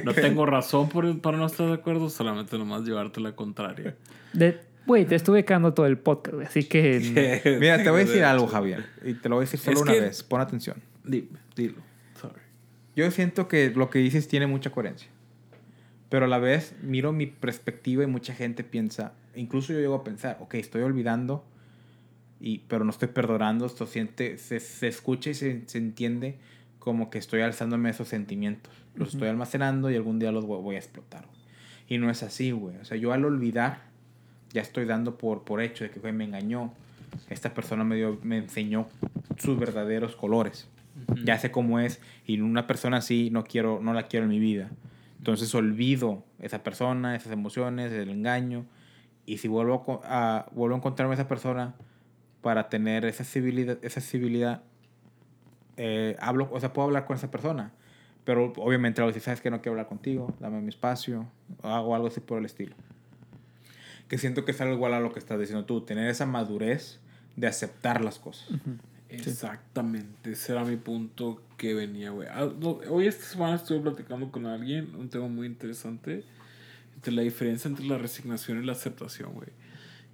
no 0.04 0.14
tengo 0.14 0.46
razón 0.46 0.88
por, 0.88 1.20
para 1.20 1.36
no 1.36 1.46
estar 1.46 1.66
de 1.66 1.74
acuerdo, 1.74 2.10
solamente 2.10 2.58
nomás 2.58 2.82
llevarte 2.82 3.20
la 3.20 3.32
contraria. 3.34 3.96
De, 4.32 4.60
Güey, 4.86 5.04
te 5.04 5.16
estuve 5.16 5.44
quedando 5.44 5.74
todo 5.74 5.86
el 5.86 5.98
podcast, 5.98 6.42
así 6.42 6.62
que... 6.62 7.58
Mira, 7.60 7.82
te 7.82 7.90
voy 7.90 8.02
a 8.02 8.04
decir 8.04 8.22
algo, 8.22 8.46
Javier. 8.46 8.86
Y 9.04 9.14
te 9.14 9.28
lo 9.28 9.34
voy 9.34 9.42
a 9.42 9.46
decir 9.46 9.58
solo 9.58 9.78
es 9.78 9.82
una 9.82 9.92
que... 9.92 10.00
vez. 10.00 10.22
Pon 10.22 10.40
atención. 10.40 10.76
Dime, 11.06 11.38
dilo. 11.54 11.82
Sorry. 12.20 12.40
Yo 12.94 13.10
siento 13.10 13.48
que 13.48 13.70
lo 13.70 13.90
que 13.90 13.98
dices 13.98 14.28
tiene 14.28 14.46
mucha 14.46 14.70
coherencia. 14.70 15.08
Pero 16.08 16.26
a 16.26 16.28
la 16.28 16.38
vez 16.38 16.74
miro 16.82 17.12
mi 17.12 17.26
perspectiva 17.26 18.04
y 18.04 18.06
mucha 18.06 18.34
gente 18.34 18.64
piensa... 18.64 19.12
Incluso 19.34 19.72
yo 19.72 19.80
llego 19.80 19.96
a 19.96 20.04
pensar, 20.04 20.38
ok, 20.40 20.54
estoy 20.54 20.82
olvidando, 20.82 21.44
y, 22.40 22.60
pero 22.68 22.84
no 22.84 22.90
estoy 22.90 23.08
perdonando. 23.08 23.66
Esto 23.66 23.86
siente, 23.86 24.38
se, 24.38 24.60
se 24.60 24.88
escucha 24.88 25.30
y 25.30 25.34
se, 25.34 25.62
se, 25.66 25.78
entiende 25.78 26.38
como 26.78 27.10
que 27.10 27.18
estoy 27.18 27.40
alzándome 27.40 27.90
esos 27.90 28.08
sentimientos. 28.08 28.72
Los 28.94 29.08
uh 29.08 29.10
-huh. 29.10 29.14
estoy 29.14 29.28
almacenando 29.28 29.90
y 29.90 29.96
algún 29.96 30.18
día 30.18 30.32
los 30.32 30.46
voy, 30.46 30.62
voy 30.62 30.76
a 30.76 30.78
explotar. 30.78 31.26
Y 31.88 31.98
no 31.98 32.10
es 32.10 32.22
así, 32.22 32.50
güey. 32.50 32.76
O 32.76 32.84
sea, 32.84 32.96
yo 32.96 33.12
al 33.12 33.24
olvidar 33.24 33.82
ya 34.52 34.62
estoy 34.62 34.84
dando 34.84 35.18
por, 35.18 35.44
por 35.44 35.60
hecho 35.60 35.84
de 35.84 35.90
que 35.90 36.00
güey, 36.00 36.12
me 36.12 36.24
engañó. 36.24 36.72
Esta 37.28 37.54
persona 37.54 37.84
me, 37.84 37.96
dio, 37.96 38.18
me 38.22 38.38
enseñó 38.38 38.88
sus 39.38 39.58
verdaderos 39.58 40.16
colores. 40.16 40.68
Uh 40.96 41.12
-huh. 41.12 41.24
Ya 41.24 41.38
sé 41.38 41.50
cómo 41.50 41.78
es 41.80 42.00
y 42.26 42.40
una 42.40 42.66
persona 42.66 42.98
así 42.98 43.30
no, 43.30 43.44
quiero, 43.44 43.80
no 43.82 43.92
la 43.92 44.04
quiero 44.04 44.24
en 44.24 44.30
mi 44.30 44.38
vida. 44.38 44.70
Entonces 45.18 45.54
olvido 45.54 46.24
esa 46.40 46.62
persona, 46.62 47.16
esas 47.16 47.32
emociones, 47.32 47.92
el 47.92 48.10
engaño. 48.10 48.64
Y 49.24 49.38
si 49.38 49.48
vuelvo 49.48 50.00
a, 50.04 50.46
vuelvo 50.52 50.74
a 50.74 50.78
encontrarme 50.78 51.12
a 51.12 51.16
esa 51.16 51.28
persona 51.28 51.74
para 52.42 52.68
tener 52.68 53.04
esa 53.04 53.24
civilidad, 53.24 53.78
esa 53.82 54.00
civilidad 54.00 54.62
eh, 55.76 56.16
hablo, 56.20 56.48
o 56.52 56.60
sea, 56.60 56.72
puedo 56.72 56.86
hablar 56.86 57.06
con 57.06 57.16
esa 57.16 57.30
persona. 57.30 57.72
Pero 58.24 58.52
obviamente 58.56 59.00
le 59.00 59.08
digo, 59.08 59.20
sabes 59.20 59.40
que 59.40 59.50
no 59.50 59.58
quiero 59.60 59.72
hablar 59.72 59.88
contigo, 59.88 60.34
dame 60.40 60.60
mi 60.60 60.68
espacio, 60.68 61.26
hago 61.62 61.94
algo 61.94 62.08
así 62.08 62.20
por 62.20 62.38
el 62.38 62.46
estilo 62.46 62.74
que 64.08 64.18
siento 64.18 64.44
que 64.44 64.52
es 64.52 64.60
algo 64.60 64.74
igual 64.74 64.94
a 64.94 65.00
lo 65.00 65.12
que 65.12 65.18
estás 65.18 65.38
diciendo 65.38 65.64
tú, 65.64 65.80
tener 65.80 66.08
esa 66.08 66.26
madurez 66.26 67.00
de 67.34 67.46
aceptar 67.46 68.04
las 68.04 68.18
cosas. 68.18 68.50
Uh 68.50 68.54
-huh. 68.54 68.78
Exactamente, 69.08 70.32
ese 70.32 70.52
era 70.52 70.64
mi 70.64 70.76
punto 70.76 71.42
que 71.56 71.74
venía, 71.74 72.10
güey. 72.10 72.28
Hoy 72.88 73.06
esta 73.06 73.24
semana 73.24 73.56
estuve 73.56 73.80
platicando 73.80 74.30
con 74.30 74.46
alguien, 74.46 74.94
un 74.96 75.08
tema 75.08 75.28
muy 75.28 75.46
interesante, 75.46 76.24
entre 76.96 77.12
la 77.12 77.22
diferencia 77.22 77.68
entre 77.68 77.86
la 77.86 77.98
resignación 77.98 78.62
y 78.62 78.66
la 78.66 78.72
aceptación, 78.72 79.32
güey. 79.34 79.48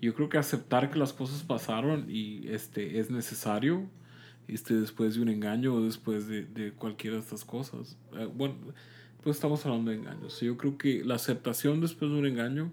Yo 0.00 0.14
creo 0.14 0.28
que 0.28 0.36
aceptar 0.36 0.90
que 0.90 0.98
las 0.98 1.12
cosas 1.12 1.42
pasaron 1.42 2.06
y 2.08 2.48
este, 2.48 2.98
es 2.98 3.10
necesario, 3.10 3.88
este, 4.48 4.74
después 4.74 5.14
de 5.14 5.22
un 5.22 5.28
engaño 5.28 5.74
o 5.74 5.80
después 5.80 6.26
de, 6.26 6.44
de 6.44 6.72
cualquiera 6.72 7.16
de 7.16 7.22
estas 7.22 7.44
cosas. 7.44 7.96
Eh, 8.14 8.28
bueno, 8.34 8.56
pues 9.22 9.36
estamos 9.36 9.64
hablando 9.64 9.92
de 9.92 9.98
engaños. 9.98 10.40
Yo 10.40 10.56
creo 10.56 10.76
que 10.76 11.04
la 11.04 11.14
aceptación 11.14 11.80
después 11.80 12.10
de 12.10 12.18
un 12.18 12.26
engaño 12.26 12.72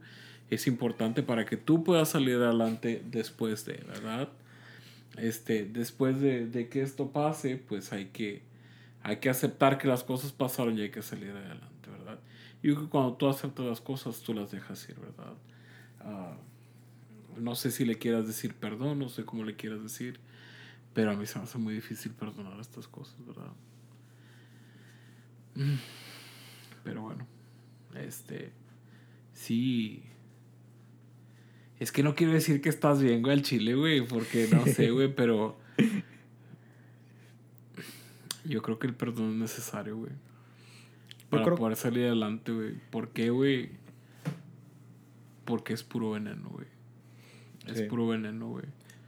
es 0.49 0.65
importante 0.67 1.21
para 1.21 1.45
que 1.45 1.57
tú 1.57 1.83
puedas 1.83 2.09
salir 2.09 2.35
adelante 2.37 3.03
después 3.05 3.65
de, 3.65 3.83
¿verdad? 3.87 4.29
Este, 5.21 5.65
después 5.65 6.19
de, 6.21 6.47
de 6.47 6.69
que 6.69 6.81
esto 6.81 7.11
pase, 7.11 7.57
pues 7.57 7.91
hay 7.91 8.07
que, 8.07 8.43
hay 9.01 9.17
que 9.17 9.29
aceptar 9.29 9.77
que 9.77 9.87
las 9.87 10.03
cosas 10.03 10.31
pasaron 10.31 10.77
y 10.77 10.81
hay 10.81 10.91
que 10.91 11.01
salir 11.01 11.31
adelante, 11.31 11.89
¿verdad? 11.89 12.19
Yo 12.61 12.79
que 12.79 12.87
cuando 12.87 13.13
tú 13.13 13.27
aceptas 13.27 13.65
las 13.65 13.81
cosas, 13.81 14.21
tú 14.21 14.33
las 14.33 14.51
dejas 14.51 14.87
ir, 14.89 14.99
¿verdad? 14.99 15.33
Ah, 16.01 16.37
no 17.37 17.55
sé 17.55 17.71
si 17.71 17.85
le 17.85 17.97
quieras 17.97 18.27
decir 18.27 18.53
perdón, 18.55 18.99
no 18.99 19.09
sé 19.09 19.25
cómo 19.25 19.43
le 19.43 19.55
quieras 19.55 19.81
decir, 19.81 20.19
pero 20.93 21.11
a 21.11 21.15
mí 21.15 21.25
se 21.25 21.39
me 21.39 21.45
hace 21.45 21.57
muy 21.57 21.73
difícil 21.73 22.11
perdonar 22.11 22.59
estas 22.59 22.87
cosas, 22.87 23.15
¿verdad? 23.25 23.51
Mm. 25.55 25.75
Pero 26.83 27.01
bueno, 27.01 27.27
este, 27.95 28.51
sí. 29.33 30.03
Es 31.79 31.91
que 31.91 32.03
no 32.03 32.13
quiero 32.15 32.33
decir 32.33 32.61
que 32.61 32.69
estás 32.69 33.01
bien, 33.01 33.21
güey, 33.21 33.33
al 33.33 33.41
chile, 33.41 33.73
güey, 33.75 34.05
porque 34.05 34.47
no 34.51 34.65
sé, 34.65 34.89
güey, 34.91 35.13
pero 35.13 35.57
yo 38.45 38.61
creo 38.61 38.79
que 38.79 38.87
el 38.87 38.95
perdón 38.95 39.31
es 39.33 39.35
necesario, 39.37 39.97
güey. 39.97 40.11
Para 41.29 41.43
creo- 41.43 41.55
poder 41.57 41.75
salir 41.77 42.05
adelante, 42.05 42.51
güey. 42.51 42.73
¿Por 42.89 43.09
qué, 43.09 43.29
güey? 43.29 43.69
Porque 45.45 45.73
es 45.73 45.83
puro 45.83 46.11
veneno, 46.11 46.49
güey. 46.49 46.67
Es 47.67 47.77
Sí. 47.79 47.83
puro 47.85 48.07
veneno, 48.07 48.47
güey. 48.49 48.65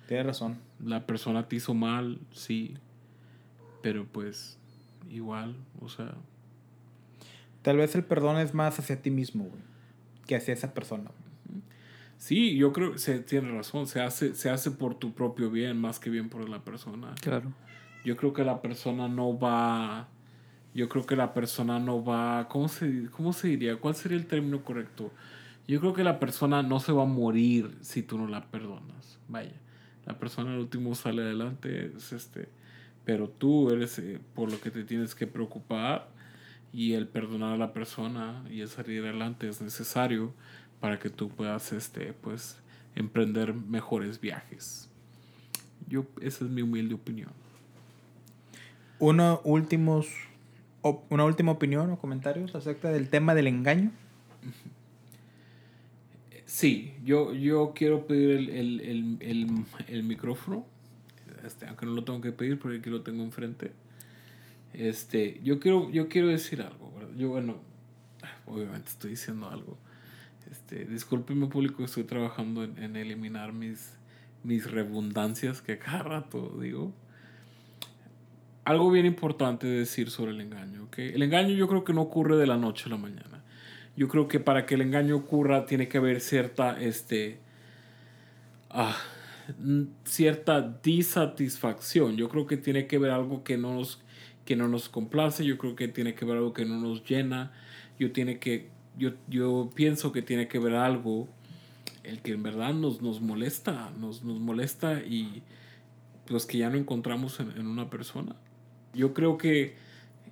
Tienes 0.08 0.26
razón. 0.28 0.60
La 0.84 1.06
persona 1.08 1.48
te 1.48 1.56
hizo 1.56 1.74
mal, 1.74 2.20
sí. 2.32 2.76
Pero 3.82 4.06
pues, 4.06 4.58
igual, 5.10 5.56
o 5.80 5.90
sea, 5.90 6.14
Tal 7.64 7.78
vez 7.78 7.94
el 7.94 8.04
perdón 8.04 8.40
es 8.40 8.56
más 8.56 8.80
hacia 8.80 9.00
ti 9.04 9.12
mismo, 9.12 9.44
güey, 9.44 9.62
que 10.26 10.36
hacia 10.36 10.52
esa 10.56 10.74
persona. 10.74 11.12
Sí, 12.22 12.56
yo 12.56 12.72
creo 12.72 12.94
que 12.94 13.00
se 13.00 13.20
tiene 13.20 13.52
razón. 13.52 13.88
Se 13.88 14.00
hace, 14.00 14.36
se 14.36 14.50
hace 14.50 14.72
por 14.72 14.96
tu 14.96 15.14
propio 15.14 15.50
bien 15.50 15.78
más 15.78 16.00
que 16.00 16.10
bien 16.10 16.30
por 16.30 16.48
la 16.48 16.64
persona. 16.64 17.16
Claro. 17.20 17.52
Yo 18.06 18.16
creo 18.16 18.32
que 18.32 18.44
la 18.44 18.62
persona 18.62 19.08
no 19.08 19.38
va. 19.38 20.08
Yo 20.74 20.88
creo 20.88 21.06
que 21.06 21.16
la 21.16 21.34
persona 21.34 21.80
no 21.80 22.04
va. 22.04 22.48
¿Cómo 22.48 22.68
se, 22.68 23.10
cómo 23.10 23.34
se 23.34 23.50
diría? 23.50 23.76
¿Cuál 23.78 23.96
sería 23.96 24.18
el 24.18 24.28
término 24.28 24.64
correcto? 24.64 25.12
Yo 25.68 25.80
creo 25.80 25.94
que 25.94 26.04
la 26.04 26.20
persona 26.20 26.62
no 26.62 26.80
se 26.80 26.92
va 26.92 27.04
a 27.04 27.08
morir 27.08 27.76
si 27.82 28.04
tú 28.04 28.18
no 28.18 28.28
la 28.28 28.50
perdonas. 28.50 29.20
Vaya. 29.28 29.54
La 30.06 30.18
persona 30.18 30.54
al 30.54 30.60
último 30.60 30.94
sale 30.94 31.24
adelante. 31.24 31.92
Es 31.98 32.14
este. 32.14 32.50
Pero 33.04 33.30
tú 33.30 33.72
eres 33.72 33.98
eh, 33.98 34.20
por 34.36 34.52
lo 34.52 34.62
que 34.62 34.70
te 34.70 34.84
tienes 34.84 35.16
que 35.16 35.26
preocupar. 35.26 36.10
Y 36.72 36.94
el 36.94 37.08
perdonar 37.08 37.54
a 37.54 37.58
la 37.58 37.74
persona 37.74 38.46
y 38.50 38.62
el 38.62 38.70
salir 38.70 39.04
adelante 39.04 39.50
es 39.50 39.62
necesario 39.62 40.34
para 40.82 41.00
que 41.00 41.10
tú 41.10 41.30
puedas 41.30 41.72
este, 41.72 42.12
pues, 42.12 42.58
emprender 42.96 43.54
mejores 43.54 44.20
viajes. 44.20 44.90
Yo, 45.88 46.06
esa 46.22 46.44
es 46.44 46.52
mi 46.52 46.62
humilde 46.62 46.96
opinión. 46.96 47.32
Uno 49.00 49.40
últimos, 49.46 50.08
op- 50.82 51.10
una 51.10 51.24
última 51.24 51.54
opinión 51.54 51.90
o 51.92 51.98
comentarios 51.98 52.54
acerca 52.56 52.90
del 52.90 53.10
tema 53.10 53.34
del 53.34 53.48
engaño. 53.48 53.92
Sí, 56.46 56.94
yo, 57.04 57.34
yo 57.34 57.74
quiero 57.74 58.06
pedir 58.08 58.32
el, 58.32 58.50
el, 58.50 58.80
el, 58.82 59.18
el, 59.22 59.66
el 59.88 60.04
micrófono, 60.04 60.66
este, 61.46 61.66
aunque 61.68 61.86
no 61.86 61.94
lo 61.94 62.04
tengo 62.04 62.20
que 62.20 62.32
pedir 62.32 62.60
porque 62.60 62.80
aquí 62.80 62.90
lo 62.90 63.02
tengo 63.04 63.24
enfrente. 63.24 63.72
Este, 64.74 65.40
yo 65.44 65.60
quiero, 65.60 65.90
yo 65.92 66.10
quiero 66.10 66.28
decir 66.28 66.62
algo, 66.62 66.92
¿verdad? 66.94 67.16
Yo, 67.16 67.30
bueno, 67.30 67.56
obviamente 68.46 68.90
estoy 68.90 69.12
diciendo 69.12 69.50
algo. 69.50 69.78
Este, 70.72 70.86
discúlpeme 70.86 71.48
público, 71.48 71.84
estoy 71.84 72.06
trabajando 72.06 72.64
en, 72.64 72.82
en 72.82 72.96
eliminar 72.96 73.52
mis, 73.52 73.94
mis 74.44 74.72
redundancias 74.72 75.62
que 75.62 75.78
cada 75.78 76.04
rato 76.04 76.58
digo. 76.62 76.94
Algo 78.64 78.90
bien 78.90 79.06
importante 79.06 79.68
de 79.68 79.80
decir 79.80 80.10
sobre 80.10 80.32
el 80.32 80.40
engaño, 80.40 80.84
¿ok? 80.86 81.00
El 81.00 81.24
engaño 81.24 81.50
yo 81.50 81.68
creo 81.68 81.84
que 81.84 81.94
no 81.94 82.02
ocurre 82.02 82.38
de 82.38 82.48
la 82.48 82.58
noche 82.58 82.86
a 82.86 82.90
la 82.90 82.98
mañana. 82.98 83.44
Yo 83.98 84.08
creo 84.08 84.30
que 84.30 84.40
para 84.40 84.66
que 84.66 84.76
el 84.76 84.82
engaño 84.82 85.18
ocurra 85.18 85.66
tiene 85.66 85.90
que 85.90 85.98
haber 85.98 86.22
cierta, 86.22 86.80
este, 86.80 87.40
ah, 88.70 88.98
cierta 90.06 90.62
disatisfacción. 90.62 92.16
Yo 92.16 92.30
creo 92.30 92.48
que 92.48 92.56
tiene 92.56 92.88
que 92.88 92.96
haber 92.96 93.12
algo 93.12 93.44
que 93.44 93.58
no 93.58 93.74
nos, 93.74 94.00
que 94.46 94.56
no 94.56 94.70
nos 94.70 94.88
complace. 94.88 95.44
Yo 95.44 95.58
creo 95.58 95.76
que 95.76 95.90
tiene 95.90 96.14
que 96.14 96.24
haber 96.24 96.38
algo 96.38 96.54
que 96.54 96.64
no 96.64 96.80
nos 96.80 97.04
llena. 97.04 97.52
Yo, 98.00 98.12
tiene 98.14 98.40
que, 98.40 98.70
yo, 98.98 99.12
yo 99.28 99.72
pienso 99.74 100.12
que 100.12 100.22
tiene 100.22 100.48
que 100.48 100.58
haber 100.58 100.76
algo 100.76 101.28
el 102.04 102.22
que 102.22 102.32
en 102.34 102.44
verdad 102.44 102.74
nos, 102.74 103.02
nos 103.02 103.22
molesta, 103.22 103.92
nos, 104.00 104.24
nos 104.24 104.40
molesta 104.40 105.02
y 105.04 105.44
pues 106.28 106.46
que 106.46 106.58
ya 106.58 106.70
no 106.70 106.78
encontramos 106.78 107.40
en, 107.40 107.52
en 107.52 107.68
una 107.68 107.90
persona. 107.90 108.36
Yo 108.94 109.14
creo 109.14 109.38
que 109.38 109.76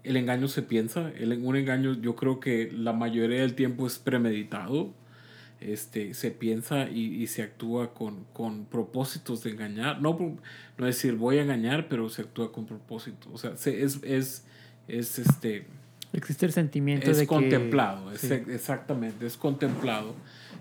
el 0.04 0.18
engaño 0.18 0.48
se 0.48 0.62
piensa, 0.64 1.12
el, 1.18 1.34
un 1.44 1.56
engaño 1.56 1.94
yo 1.94 2.16
creo 2.16 2.40
que 2.40 2.72
la 2.72 2.94
mayoría 2.94 3.42
del 3.42 3.54
tiempo 3.54 3.86
es 3.86 4.00
premeditado, 4.00 4.94
este, 5.60 6.14
se 6.14 6.32
piensa 6.32 6.90
y, 6.90 7.22
y 7.22 7.28
se 7.28 7.44
actúa 7.44 7.94
con, 7.94 8.24
con 8.34 8.66
propósitos 8.66 9.44
de 9.44 9.52
engañar, 9.52 10.02
no, 10.02 10.18
no 10.78 10.86
decir 10.86 11.16
voy 11.16 11.38
a 11.38 11.42
engañar, 11.44 11.90
pero 11.90 12.10
se 12.10 12.22
actúa 12.22 12.52
con 12.54 12.66
propósito, 12.66 13.30
o 13.34 13.38
sea, 13.38 13.58
se- 13.58 13.84
es, 13.84 14.00
es, 14.04 14.46
es 14.88 15.20
este, 15.20 15.68
Existe 16.14 16.46
el 16.46 16.52
sentimiento 16.52 17.10
es 17.12 17.18
de 17.18 17.24
que... 17.24 17.28
contemplado, 17.28 18.12
es- 18.12 18.22
sí. 18.22 18.34
exactamente, 18.34 19.26
es 19.26 19.38
contemplado. 19.38 20.16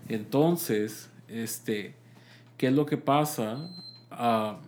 Entonces, 0.07 1.09
este, 1.27 1.95
¿qué 2.57 2.67
es 2.67 2.73
lo 2.73 2.85
que 2.85 2.97
pasa? 2.97 3.69
Ah, 4.11 4.59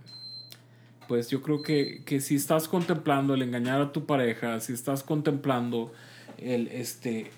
pues 1.07 1.29
yo 1.29 1.41
creo 1.41 1.61
que, 1.61 2.03
que 2.05 2.19
si 2.21 2.35
estás 2.35 2.67
contemplando 2.67 3.33
el 3.33 3.41
engañar 3.41 3.81
a 3.81 3.91
tu 3.91 4.05
pareja, 4.05 4.59
si 4.59 4.73
estás 4.73 5.03
contemplando 5.03 5.91
el, 6.37 6.67
este, 6.69 7.29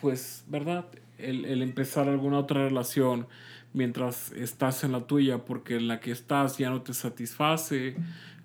pues, 0.00 0.44
¿verdad? 0.48 0.86
El, 1.18 1.44
el 1.44 1.62
empezar 1.62 2.08
alguna 2.08 2.38
otra 2.38 2.64
relación 2.64 3.26
mientras 3.74 4.32
estás 4.32 4.82
en 4.84 4.92
la 4.92 5.00
tuya, 5.06 5.38
porque 5.44 5.76
en 5.76 5.88
la 5.88 6.00
que 6.00 6.10
estás 6.10 6.56
ya 6.58 6.70
no 6.70 6.80
te 6.82 6.94
satisface, 6.94 7.96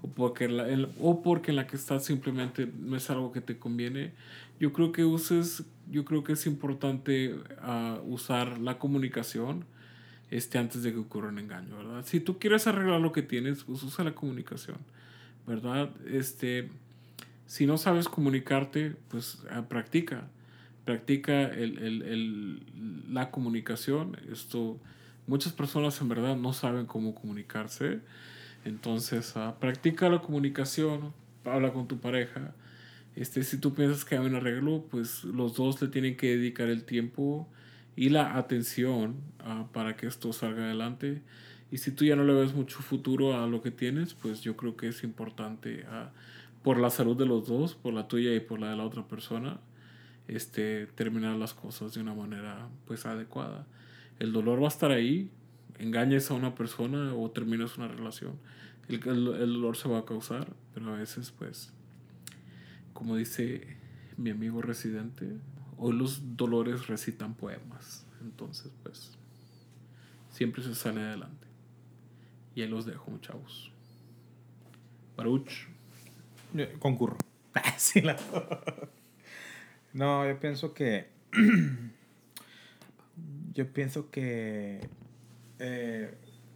o 0.01 0.07
porque, 0.09 0.49
la, 0.49 0.67
el- 0.67 0.89
o 0.99 1.21
porque 1.21 1.51
en 1.51 1.55
la 1.57 1.65
que 1.67 1.77
estás 1.77 2.03
simplemente 2.03 2.67
no 2.77 2.97
es 2.97 3.09
algo 3.09 3.31
que 3.31 3.39
te 3.39 3.57
conviene, 3.57 4.11
yo 4.59 4.73
creo 4.73 4.91
que 4.91 5.05
uses, 5.05 5.63
yo 5.89 6.05
creo 6.05 6.23
que 6.23 6.33
es 6.33 6.45
importante 6.45 7.35
ah, 7.61 7.99
usar 8.05 8.57
la 8.59 8.77
comunicación 8.79 9.65
este, 10.31 10.57
antes 10.57 10.83
de 10.83 10.91
que 10.93 10.97
ocurra 10.99 11.29
un 11.29 11.39
engaño, 11.39 11.77
¿verdad? 11.77 12.05
Si 12.05 12.19
tú 12.19 12.39
quieres 12.39 12.65
arreglar 12.67 13.01
lo 13.01 13.11
que 13.11 13.21
tienes, 13.21 13.63
pues 13.63 13.83
usa 13.83 14.03
la 14.03 14.13
comunicación, 14.15 14.77
¿verdad? 15.45 15.89
Este, 16.07 16.69
si 17.45 17.65
no 17.65 17.77
sabes 17.77 18.07
comunicarte, 18.07 18.95
pues 19.09 19.43
ah, 19.51 19.63
practica, 19.69 20.27
practica 20.85 21.43
el, 21.43 21.77
el- 21.79 22.01
el- 22.03 23.13
la 23.13 23.29
comunicación. 23.31 24.17
Esto, 24.31 24.79
muchas 25.27 25.53
personas 25.53 25.99
en 26.01 26.09
verdad 26.09 26.35
no 26.35 26.53
saben 26.53 26.85
cómo 26.85 27.13
comunicarse, 27.15 27.99
entonces 28.65 29.35
ah, 29.35 29.55
practica 29.59 30.09
la 30.09 30.21
comunicación, 30.21 31.13
habla 31.45 31.73
con 31.73 31.87
tu 31.87 31.99
pareja. 31.99 32.53
Este, 33.15 33.43
si 33.43 33.57
tú 33.57 33.73
piensas 33.73 34.05
que 34.05 34.17
hay 34.17 34.25
un 34.25 34.35
arreglo, 34.35 34.85
pues 34.89 35.23
los 35.23 35.55
dos 35.55 35.81
le 35.81 35.87
tienen 35.87 36.17
que 36.17 36.35
dedicar 36.35 36.69
el 36.69 36.83
tiempo 36.83 37.47
y 37.95 38.09
la 38.09 38.37
atención 38.37 39.17
ah, 39.39 39.67
para 39.71 39.95
que 39.95 40.07
esto 40.07 40.33
salga 40.33 40.63
adelante. 40.63 41.21
Y 41.71 41.77
si 41.77 41.91
tú 41.91 42.05
ya 42.05 42.15
no 42.15 42.23
le 42.23 42.33
ves 42.33 42.53
mucho 42.53 42.79
futuro 42.79 43.39
a 43.39 43.47
lo 43.47 43.61
que 43.61 43.71
tienes, 43.71 44.13
pues 44.13 44.41
yo 44.41 44.55
creo 44.55 44.75
que 44.75 44.87
es 44.87 45.03
importante 45.03 45.85
ah, 45.89 46.11
por 46.63 46.79
la 46.79 46.89
salud 46.89 47.15
de 47.15 47.25
los 47.25 47.47
dos, 47.47 47.75
por 47.75 47.93
la 47.93 48.07
tuya 48.07 48.33
y 48.33 48.39
por 48.39 48.59
la 48.59 48.71
de 48.71 48.77
la 48.77 48.85
otra 48.85 49.07
persona, 49.07 49.59
este, 50.27 50.87
terminar 50.87 51.35
las 51.35 51.53
cosas 51.53 51.93
de 51.93 52.01
una 52.01 52.15
manera 52.15 52.69
pues 52.85 53.05
adecuada. 53.05 53.67
El 54.19 54.33
dolor 54.33 54.61
va 54.61 54.65
a 54.65 54.69
estar 54.69 54.91
ahí, 54.91 55.29
engañes 55.77 56.31
a 56.31 56.33
una 56.33 56.55
persona 56.55 57.13
o 57.13 57.29
termines 57.31 57.77
una 57.77 57.87
relación. 57.87 58.39
El, 58.87 59.07
el, 59.07 59.27
el 59.41 59.53
dolor 59.53 59.77
se 59.77 59.89
va 59.89 59.99
a 59.99 60.05
causar, 60.05 60.53
pero 60.73 60.93
a 60.93 60.97
veces 60.97 61.31
pues, 61.31 61.73
como 62.93 63.15
dice 63.15 63.77
mi 64.17 64.29
amigo 64.29 64.61
residente, 64.61 65.27
hoy 65.77 65.93
los 65.93 66.37
dolores 66.37 66.87
recitan 66.87 67.33
poemas. 67.35 68.05
Entonces 68.21 68.71
pues, 68.83 69.11
siempre 70.31 70.63
se 70.63 70.75
sale 70.75 71.01
adelante. 71.01 71.47
Y 72.55 72.61
ahí 72.61 72.67
los 72.69 72.85
dejo, 72.85 73.17
chavos. 73.19 73.71
Baruch. 75.17 75.51
Concurro. 76.79 77.17
La- 78.03 78.17
No, 79.93 80.27
yo 80.27 80.39
pienso 80.39 80.73
que. 80.73 81.07
yo 83.53 83.67
pienso 83.73 84.09
que. 84.09 84.87
eh, 85.59 86.13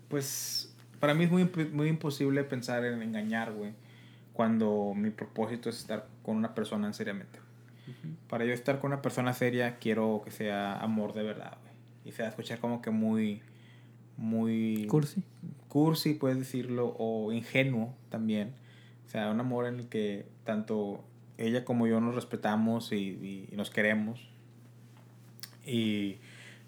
pues. 0.10 0.74
Para 1.00 1.14
mí 1.14 1.26
es 1.26 1.32
muy, 1.32 1.44
muy 1.72 1.90
imposible 1.90 2.44
pensar 2.44 2.84
en 2.84 3.00
engañar, 3.04 3.54
güey. 3.54 3.74
Cuando 4.38 4.94
mi 4.96 5.10
propósito 5.10 5.68
es 5.68 5.80
estar 5.80 6.08
con 6.22 6.38
una 6.38 6.54
persona 6.54 6.94
seriamente. 6.94 7.40
Para 8.30 8.46
yo 8.46 8.54
estar 8.54 8.80
con 8.80 8.92
una 8.92 9.02
persona 9.02 9.34
seria, 9.34 9.80
quiero 9.80 10.22
que 10.24 10.30
sea 10.30 10.78
amor 10.78 11.14
de 11.14 11.24
verdad, 11.24 11.58
güey. 11.64 11.74
Y 12.06 12.12
sea 12.12 12.28
escuchar 12.28 12.60
como 12.60 12.80
que 12.80 12.92
muy, 12.92 13.42
muy... 14.16 14.86
Cursi. 14.86 15.24
Cursi, 15.70 16.14
puedes 16.14 16.38
decirlo, 16.38 16.96
o 17.00 17.32
ingenuo 17.32 17.96
también. 18.10 18.54
O 19.08 19.10
sea, 19.10 19.32
un 19.32 19.40
amor 19.40 19.66
en 19.66 19.80
el 19.80 19.88
que 19.88 20.28
tanto 20.44 21.04
ella 21.40 21.66
como 21.66 21.88
yo 21.88 22.00
nos 22.00 22.14
respetamos 22.14 22.92
y, 22.92 23.48
y 23.52 23.56
nos 23.56 23.72
queremos. 23.72 24.30
Y 25.66 26.18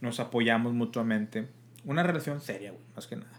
nos 0.02 0.20
apoyamos 0.20 0.74
mutuamente. 0.74 1.48
Una 1.86 2.02
relación 2.02 2.42
seria, 2.42 2.72
güey, 2.72 2.84
más 2.96 3.06
que 3.06 3.18
nada. 3.18 3.39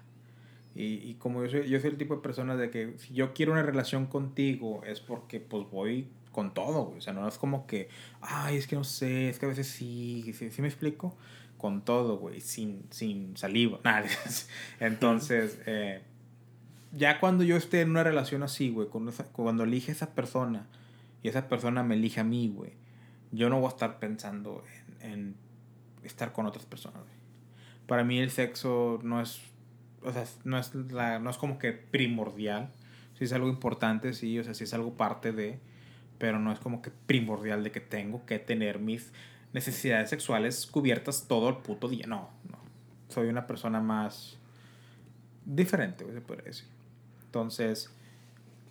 Y, 0.75 0.95
y, 0.95 1.15
como 1.19 1.43
yo 1.43 1.51
soy, 1.51 1.69
yo 1.69 1.81
soy 1.81 1.91
el 1.91 1.97
tipo 1.97 2.15
de 2.15 2.23
persona 2.23 2.57
de 2.57 2.71
que 2.71 2.95
si 2.99 3.13
yo 3.13 3.35
quiero 3.35 3.53
una 3.53 3.63
relación 3.63 4.07
contigo 4.07 4.83
es 4.85 5.01
porque 5.01 5.41
pues 5.41 5.69
voy 5.71 6.09
con 6.33 6.55
todo, 6.55 6.85
güey. 6.87 6.99
O 6.99 7.01
sea, 7.01 7.13
no 7.13 7.27
es 7.27 7.39
como 7.39 7.67
que, 7.67 7.89
ay, 8.21 8.57
es 8.57 8.67
que 8.67 8.77
no 8.77 8.85
sé, 8.85 9.29
es 9.29 9.39
que 9.39 9.47
a 9.47 9.49
veces 9.49 9.67
sí, 9.67 10.33
sí, 10.33 10.63
me 10.63 10.69
explico, 10.69 11.17
con 11.59 11.83
todo, 11.83 12.19
güey, 12.19 12.41
sin, 12.41 12.85
sin 12.91 13.37
saliva. 13.37 13.81
Nada. 13.85 14.07
Entonces, 14.79 15.61
eh, 15.67 16.03
ya 16.93 17.21
cuando 17.21 17.45
yo 17.45 17.57
esté 17.57 17.81
en 17.81 17.91
una 17.91 18.05
relación 18.05 18.43
así, 18.43 18.71
güey, 18.71 18.89
cuando 18.89 19.65
elige 19.65 19.93
a 19.93 19.95
esa 19.95 20.15
persona 20.15 20.67
y 21.23 21.29
esa 21.29 21.49
persona 21.49 21.83
me 21.83 21.95
elige 21.97 22.21
a 22.21 22.25
mí, 22.25 22.49
güey, 22.49 22.73
yo 23.33 23.49
no 23.49 23.61
voy 23.61 23.67
a 23.67 23.71
estar 23.71 23.99
pensando 23.99 24.65
en, 25.01 25.11
en 25.11 25.35
estar 26.03 26.33
con 26.33 26.47
otras 26.47 26.65
personas, 26.65 27.03
güey. 27.03 27.21
Para 27.87 28.05
mí 28.05 28.21
el 28.21 28.31
sexo 28.31 29.01
no 29.03 29.21
es 29.21 29.41
o 30.03 30.13
sea, 30.13 30.25
no 30.45 30.59
es, 30.59 30.75
la, 30.75 31.19
no 31.19 31.31
es 31.31 31.37
como 31.37 31.59
que 31.59 31.73
primordial. 31.73 32.71
Sí 33.19 33.25
es 33.25 33.33
algo 33.33 33.49
importante, 33.49 34.15
sí, 34.15 34.39
o 34.39 34.45
sea, 34.45 34.55
sí 34.55 34.65
es 34.65 34.73
algo 34.73 34.95
parte 34.95 35.33
de, 35.33 35.59
pero 36.19 36.39
no 36.39 36.53
es 36.53 36.59
como 36.59 36.81
que 36.81 36.91
primordial 36.91 37.63
de 37.63 37.71
que 37.71 37.81
tengo 37.81 38.25
que 38.25 38.39
tener 38.39 38.79
mis 38.79 39.13
necesidades 39.53 40.11
sexuales 40.11 40.67
cubiertas 40.67 41.27
todo 41.29 41.49
el 41.49 41.57
puto 41.57 41.89
día. 41.89 42.07
No, 42.07 42.31
no. 42.51 42.59
Soy 43.09 43.29
una 43.29 43.47
persona 43.47 43.81
más 43.81 44.39
diferente, 45.45 46.07
se 46.13 46.21
puede 46.21 46.43
decir. 46.43 46.69
Entonces, 47.25 47.91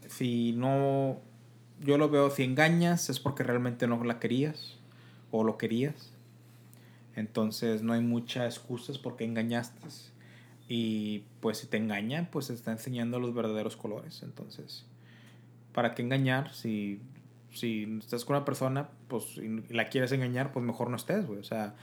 si 0.07 0.53
no, 0.53 1.22
yo 1.81 1.97
lo 1.97 2.10
veo, 2.10 2.30
si 2.30 2.43
engañas 2.43 3.10
es 3.10 3.19
porque 3.19 3.43
realmente 3.43 3.88
no 3.88 4.03
la 4.03 4.19
querías 4.19 4.77
o 5.31 5.43
lo 5.43 5.57
querías. 5.57 6.11
Entonces 7.15 7.84
no 7.84 7.93
hay 7.93 8.01
muchas 8.01 8.56
excusas 8.56 8.97
porque 8.97 9.26
engañaste 9.26 9.80
y 10.72 11.26
pues 11.40 11.58
si 11.58 11.68
te 11.68 11.78
engañan, 11.78 12.30
pues 12.32 12.52
está 12.52 12.72
enseñando 12.72 13.20
los 13.20 13.34
verdaderos 13.34 13.76
colores. 13.76 14.22
Entonces, 14.22 14.86
¿para 15.74 15.96
qué 15.96 16.04
engañar? 16.04 16.54
Si, 16.54 17.02
si 17.52 17.98
estás 17.98 18.24
con 18.24 18.36
una 18.36 18.46
persona, 18.46 18.88
pues 19.08 19.38
y 19.38 19.74
la 19.74 19.90
quieres 19.90 20.12
engañar, 20.12 20.52
pues 20.52 20.64
mejor 20.64 20.91
no 20.91 20.96
estés, 20.96 21.26
güey. 21.26 21.40
O 21.40 21.44
sea, 21.44 21.74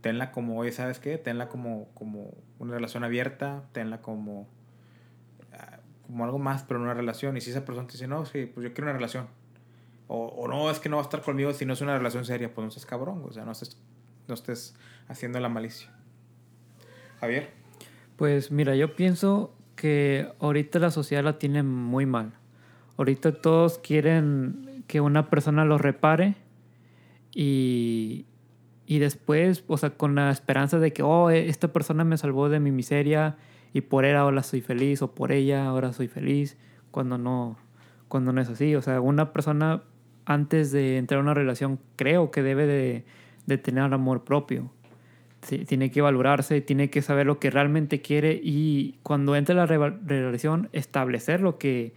tenla 0.00 0.32
como, 0.32 0.58
oye, 0.58 0.72
¿sabes 0.72 0.98
qué? 0.98 1.18
Tenla 1.18 1.48
como, 1.48 1.88
como 1.94 2.34
una 2.58 2.74
relación 2.74 3.04
abierta, 3.04 3.62
tenla 3.70 4.02
como, 4.02 4.48
ah, 5.52 5.78
como 6.08 6.24
algo 6.24 6.40
más, 6.40 6.64
pero 6.64 6.82
una 6.82 6.94
relación. 6.94 7.36
Y 7.36 7.40
si 7.40 7.50
esa 7.50 7.64
persona 7.64 7.86
te 7.86 7.92
dice, 7.92 8.08
no, 8.08 8.26
sí, 8.26 8.46
pues 8.46 8.64
yo 8.64 8.74
quiero 8.74 8.90
una 8.90 8.94
relación. 8.94 9.28
O, 10.08 10.26
o 10.26 10.48
no, 10.48 10.68
es 10.68 10.80
que 10.80 10.88
no 10.88 10.96
va 10.96 11.02
a 11.02 11.04
estar 11.04 11.22
conmigo 11.22 11.54
si 11.54 11.64
no 11.64 11.74
es 11.74 11.80
una 11.80 11.96
relación 11.96 12.24
seria, 12.24 12.52
pues 12.52 12.64
no 12.64 12.72
seas 12.72 12.86
cabrón, 12.86 13.20
güey. 13.20 13.30
O 13.30 13.34
sea, 13.34 13.44
no 13.44 13.52
estés, 13.52 13.78
no 14.26 14.34
estés 14.34 14.74
haciendo 15.06 15.38
la 15.38 15.48
malicia. 15.48 15.92
Javier. 17.20 17.61
Pues 18.22 18.52
mira, 18.52 18.76
yo 18.76 18.94
pienso 18.94 19.52
que 19.74 20.28
ahorita 20.38 20.78
la 20.78 20.92
sociedad 20.92 21.24
la 21.24 21.40
tiene 21.40 21.64
muy 21.64 22.06
mal. 22.06 22.34
Ahorita 22.96 23.32
todos 23.32 23.78
quieren 23.80 24.84
que 24.86 25.00
una 25.00 25.28
persona 25.28 25.64
los 25.64 25.80
repare 25.80 26.36
y, 27.34 28.26
y 28.86 29.00
después, 29.00 29.64
o 29.66 29.76
sea, 29.76 29.96
con 29.96 30.14
la 30.14 30.30
esperanza 30.30 30.78
de 30.78 30.92
que, 30.92 31.02
oh, 31.02 31.30
esta 31.30 31.72
persona 31.72 32.04
me 32.04 32.16
salvó 32.16 32.48
de 32.48 32.60
mi 32.60 32.70
miseria 32.70 33.38
y 33.72 33.80
por 33.80 34.04
él 34.04 34.14
ahora 34.14 34.44
soy 34.44 34.60
feliz 34.60 35.02
o 35.02 35.16
por 35.16 35.32
ella 35.32 35.66
ahora 35.66 35.92
soy 35.92 36.06
feliz, 36.06 36.56
cuando 36.92 37.18
no, 37.18 37.56
cuando 38.06 38.32
no 38.32 38.40
es 38.40 38.48
así. 38.48 38.76
O 38.76 38.82
sea, 38.82 39.00
una 39.00 39.32
persona 39.32 39.82
antes 40.26 40.70
de 40.70 40.96
entrar 40.96 41.18
a 41.18 41.24
una 41.24 41.34
relación 41.34 41.80
creo 41.96 42.30
que 42.30 42.44
debe 42.44 42.68
de, 42.68 43.04
de 43.46 43.58
tener 43.58 43.92
amor 43.92 44.22
propio 44.22 44.70
tiene 45.66 45.90
que 45.90 46.00
valorarse, 46.00 46.60
tiene 46.60 46.88
que 46.88 47.02
saber 47.02 47.26
lo 47.26 47.38
que 47.38 47.50
realmente 47.50 48.00
quiere 48.00 48.40
y 48.42 48.98
cuando 49.02 49.34
entre 49.34 49.54
la 49.54 49.66
relación 49.66 50.68
establecer 50.72 51.40
lo 51.40 51.58
que, 51.58 51.92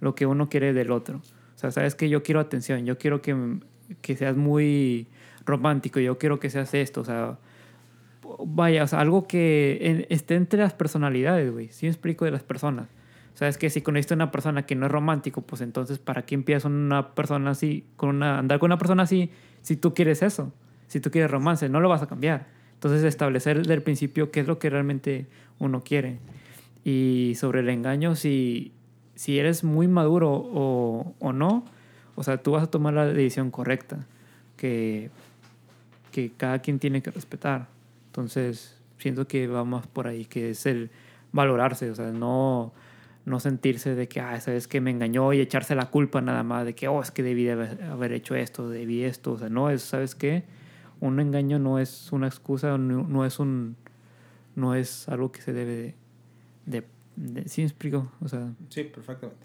lo 0.00 0.14
que 0.14 0.26
uno 0.26 0.48
quiere 0.48 0.72
del 0.72 0.90
otro. 0.90 1.18
O 1.18 1.58
sea, 1.58 1.70
sabes 1.70 1.94
que 1.94 2.08
yo 2.08 2.22
quiero 2.22 2.40
atención, 2.40 2.84
yo 2.84 2.98
quiero 2.98 3.22
que, 3.22 3.58
que 4.02 4.16
seas 4.16 4.36
muy 4.36 5.06
romántico, 5.46 6.00
yo 6.00 6.18
quiero 6.18 6.38
que 6.38 6.50
seas 6.50 6.74
esto, 6.74 7.00
o 7.00 7.04
sea, 7.04 7.38
vaya, 8.44 8.84
o 8.84 8.86
sea, 8.86 9.00
algo 9.00 9.26
que 9.26 10.06
esté 10.10 10.34
entre 10.34 10.60
las 10.60 10.74
personalidades, 10.74 11.50
güey. 11.50 11.68
Sí 11.70 11.86
me 11.86 11.90
explico 11.90 12.24
de 12.24 12.30
las 12.30 12.42
personas. 12.42 12.88
Sabes 13.34 13.56
que 13.56 13.70
si 13.70 13.80
conociste 13.80 14.12
a 14.12 14.16
una 14.16 14.30
persona 14.30 14.66
que 14.66 14.74
no 14.74 14.86
es 14.86 14.92
romántico, 14.92 15.40
pues 15.40 15.62
entonces, 15.62 15.98
¿para 15.98 16.22
qué 16.22 16.34
empiezas 16.34 16.66
una 16.66 17.14
persona 17.14 17.50
así, 17.50 17.86
con 17.96 18.10
una, 18.16 18.38
andar 18.38 18.58
con 18.58 18.68
una 18.68 18.78
persona 18.78 19.04
así, 19.04 19.30
si 19.62 19.76
tú 19.76 19.94
quieres 19.94 20.22
eso? 20.22 20.52
Si 20.88 21.00
tú 21.00 21.10
quieres 21.10 21.30
romance, 21.30 21.68
no 21.70 21.80
lo 21.80 21.88
vas 21.88 22.02
a 22.02 22.06
cambiar. 22.06 22.46
Entonces, 22.82 23.04
establecer 23.04 23.58
desde 23.58 23.74
el 23.74 23.82
principio 23.82 24.32
qué 24.32 24.40
es 24.40 24.48
lo 24.48 24.58
que 24.58 24.68
realmente 24.68 25.26
uno 25.60 25.84
quiere. 25.84 26.18
Y 26.82 27.34
sobre 27.36 27.60
el 27.60 27.68
engaño, 27.68 28.16
si, 28.16 28.72
si 29.14 29.38
eres 29.38 29.62
muy 29.62 29.86
maduro 29.86 30.32
o, 30.32 31.14
o 31.20 31.32
no, 31.32 31.64
o 32.16 32.24
sea, 32.24 32.42
tú 32.42 32.50
vas 32.50 32.64
a 32.64 32.66
tomar 32.66 32.94
la 32.94 33.06
decisión 33.06 33.52
correcta, 33.52 34.04
que, 34.56 35.10
que 36.10 36.32
cada 36.36 36.58
quien 36.58 36.80
tiene 36.80 37.02
que 37.02 37.12
respetar. 37.12 37.68
Entonces, 38.06 38.76
siento 38.98 39.28
que 39.28 39.46
va 39.46 39.62
más 39.62 39.86
por 39.86 40.08
ahí, 40.08 40.24
que 40.24 40.50
es 40.50 40.66
el 40.66 40.90
valorarse, 41.30 41.88
o 41.88 41.94
sea, 41.94 42.10
no, 42.10 42.72
no 43.24 43.38
sentirse 43.38 43.94
de 43.94 44.08
que, 44.08 44.18
ah, 44.18 44.40
sabes 44.40 44.66
que 44.66 44.80
me 44.80 44.90
engañó 44.90 45.32
y 45.32 45.40
echarse 45.40 45.76
la 45.76 45.86
culpa 45.86 46.20
nada 46.20 46.42
más 46.42 46.66
de 46.66 46.74
que, 46.74 46.88
oh, 46.88 47.00
es 47.00 47.12
que 47.12 47.22
debí 47.22 47.48
haber 47.48 48.12
hecho 48.12 48.34
esto, 48.34 48.68
debí 48.68 49.04
esto, 49.04 49.34
o 49.34 49.38
sea, 49.38 49.48
no, 49.48 49.70
es, 49.70 49.82
¿sabes 49.82 50.16
qué? 50.16 50.42
Un 51.02 51.18
engaño 51.18 51.58
no 51.58 51.80
es 51.80 52.12
una 52.12 52.28
excusa, 52.28 52.78
no, 52.78 53.26
es 53.26 53.40
un 53.40 53.76
no 54.54 54.74
es 54.74 55.08
algo 55.08 55.32
que 55.32 55.42
se 55.42 55.52
debe 55.52 55.96
de, 56.64 56.86
de, 57.16 57.48
¿sí 57.48 57.62
me 57.62 57.66
explico? 57.66 58.12
O 58.20 58.28
sea, 58.28 58.52
sí, 58.68 58.84
perfectamente. 58.84 59.44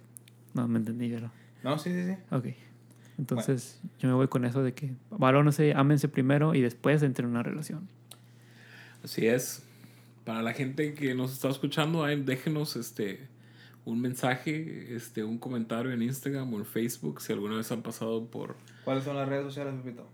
No, 0.54 0.68
me 0.68 0.78
entendí, 0.78 1.10
pero... 1.10 1.32
No, 1.64 1.80
sí, 1.80 1.92
sí, 1.92 2.06
sí. 2.06 2.16
Ok. 2.32 2.46
Entonces, 3.18 3.82
yo 3.98 4.08
me 4.08 4.14
voy 4.14 4.28
con 4.28 4.46
eso 4.46 4.62
de 4.62 4.74
que 4.74 4.94
valórense, 5.10 5.74
ámense 5.76 6.08
primero 6.08 6.54
y 6.54 6.62
después 6.62 7.02
entren 7.02 7.26
en 7.26 7.32
una 7.32 7.44
relación. 7.44 7.88
Así 9.04 9.26
es. 9.26 9.64
Para 10.26 10.44
la 10.44 10.54
gente 10.54 10.94
que 10.94 11.16
nos 11.16 11.34
está 11.34 11.50
escuchando, 11.50 12.06
déjenos 12.06 12.76
este 12.76 13.28
un 13.86 14.02
mensaje, 14.02 14.94
este, 14.96 15.24
un 15.24 15.40
comentario 15.40 15.92
en 15.92 16.02
Instagram 16.04 16.54
o 16.54 16.58
en 16.58 16.66
Facebook 16.66 17.22
si 17.22 17.32
alguna 17.32 17.56
vez 17.56 17.72
han 17.72 17.82
pasado 17.82 18.26
por... 18.26 18.58
¿Cuáles 18.84 19.06
son 19.06 19.16
las 19.16 19.30
redes 19.30 19.46
sociales, 19.46 19.74
Pepito? 19.82 20.06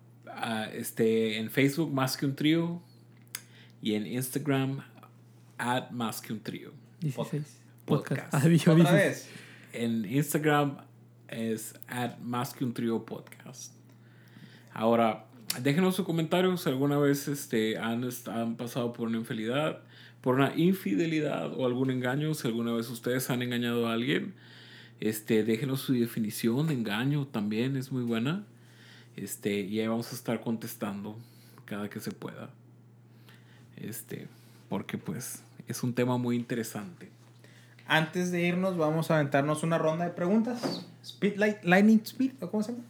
Este, 0.74 1.38
en 1.38 1.50
Facebook 1.50 1.94
más 1.94 2.18
que 2.18 2.26
un 2.26 2.36
trío 2.36 2.82
y 3.82 3.96
en 3.96 4.08
Instagram 4.08 4.84
at 5.58 5.92
más 5.92 6.22
que 6.22 6.34
un 6.34 6.40
trío. 6.40 6.72
16. 7.02 7.44
Podcast. 7.86 8.34
Adiós. 8.34 9.28
En 9.74 10.06
Instagram 10.06 10.78
es 11.28 11.74
at 11.88 12.18
más 12.20 12.54
que 12.54 12.64
un 12.64 12.74
trío 12.74 13.06
podcast. 13.06 13.74
Ahora, 14.74 15.26
déjenos 15.62 15.96
sus 15.96 16.06
comentarios 16.06 16.62
si 16.62 16.70
alguna 16.70 16.98
vez 16.98 17.28
este, 17.28 17.78
han, 17.78 18.08
han 18.28 18.56
pasado 18.56 18.94
por 18.94 19.08
una 19.08 19.18
infidelidad, 19.18 19.82
por 20.22 20.36
una 20.36 20.56
infidelidad 20.56 21.54
o 21.54 21.66
algún 21.66 21.92
engaño, 21.92 22.34
si 22.34 22.48
alguna 22.48 22.72
vez 22.72 22.90
ustedes 22.90 23.30
han 23.30 23.42
engañado 23.42 23.88
a 23.88 23.94
alguien. 23.94 24.34
Este, 25.00 25.44
déjenos 25.44 25.82
su 25.82 25.94
definición 25.94 26.68
de 26.68 26.74
engaño 26.74 27.28
también, 27.28 27.76
es 27.76 27.92
muy 27.92 28.04
buena. 28.04 28.46
Este, 29.16 29.62
y 29.62 29.80
ahí 29.80 29.88
vamos 29.88 30.12
a 30.12 30.16
estar 30.16 30.42
contestando 30.42 31.18
cada 31.66 31.90
que 31.90 32.00
se 32.00 32.12
pueda. 32.12 32.50
Este, 33.78 34.28
porque 34.70 34.98
pues 34.98 35.44
es 35.68 35.84
un 35.84 35.94
tema 35.94 36.18
muy 36.18 36.36
interesante. 36.36 37.10
Antes 37.88 38.32
de 38.32 38.42
irnos, 38.42 38.78
vamos 38.78 39.12
a 39.12 39.16
aventarnos 39.16 39.64
una 39.64 39.78
ronda 39.78 40.06
de 40.06 40.12
preguntas. 40.12 40.86
Speed, 41.04 41.36
lightning 41.64 42.02
speed, 42.06 42.32
cómo 42.50 42.64
se 42.64 42.72
llama? 42.72 42.86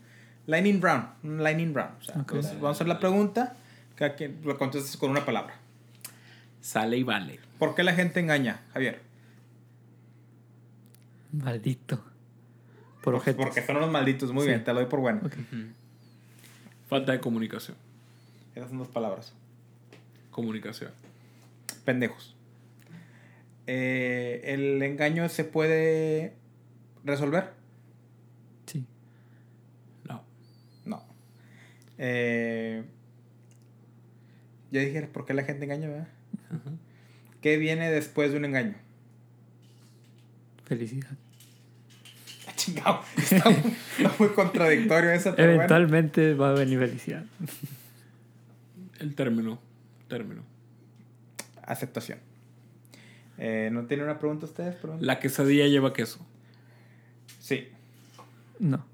Lightning 0.45 0.81
round, 0.81 1.05
lightning 1.41 1.73
round. 1.73 1.93
vamos 2.27 2.63
a 2.63 2.69
hacer 2.69 2.87
la 2.87 2.99
pregunta, 2.99 3.55
cada 3.95 4.15
quien 4.15 4.39
lo 4.43 4.57
contestes 4.57 4.97
con 4.97 5.09
una 5.09 5.25
palabra. 5.25 5.55
Sale 6.61 6.97
y 6.97 7.03
vale. 7.03 7.39
¿Por 7.59 7.75
qué 7.75 7.83
la 7.83 7.93
gente 7.93 8.19
engaña, 8.19 8.61
Javier? 8.73 9.01
Maldito. 11.31 12.03
Por 13.01 13.15
porque, 13.15 13.33
porque 13.33 13.65
son 13.65 13.77
unos 13.77 13.91
malditos. 13.91 14.31
Muy 14.31 14.45
bien, 14.45 14.63
te 14.63 14.71
lo 14.73 14.79
doy 14.79 14.89
por 14.89 14.99
bueno. 14.99 15.21
Falta 16.93 17.11
de 17.11 17.19
comunicación. 17.19 17.75
Esas 18.53 18.69
son 18.69 18.77
dos 18.77 18.87
palabras. 18.87 19.33
Comunicación. 20.29 20.91
Pendejos. 21.85 22.35
Eh, 23.65 24.41
¿El 24.43 24.79
engaño 24.83 25.27
se 25.27 25.43
puede 25.43 26.35
resolver? 27.03 27.49
Sí. 28.67 28.85
No. 30.07 30.23
No. 30.85 31.03
Eh, 31.97 32.83
ya 34.69 34.81
dije, 34.81 35.01
¿por 35.07 35.25
qué 35.25 35.33
la 35.33 35.45
gente 35.45 35.65
engaña? 35.65 36.07
¿Qué 37.41 37.57
viene 37.57 37.89
después 37.89 38.31
de 38.31 38.37
un 38.37 38.45
engaño? 38.45 38.75
Felicidad. 40.65 41.17
Está 43.17 43.49
muy, 43.49 43.73
está 43.97 44.15
muy 44.19 44.29
contradictorio 44.29 45.11
eso, 45.11 45.33
pero 45.35 45.49
bueno. 45.49 45.63
Eventualmente 45.63 46.33
va 46.33 46.49
a 46.49 46.53
venir 46.53 46.79
felicidad. 46.79 47.23
El 48.99 49.15
término. 49.15 49.59
Término. 50.07 50.43
Aceptación. 51.63 52.19
Eh, 53.37 53.69
¿No 53.71 53.85
tiene 53.85 54.03
una 54.03 54.19
pregunta 54.19 54.45
ustedes? 54.45 54.75
Perdón? 54.75 54.97
La 55.01 55.19
quesadilla 55.19 55.67
lleva 55.67 55.93
queso. 55.93 56.25
Sí. 57.39 57.67
No. 58.59 58.85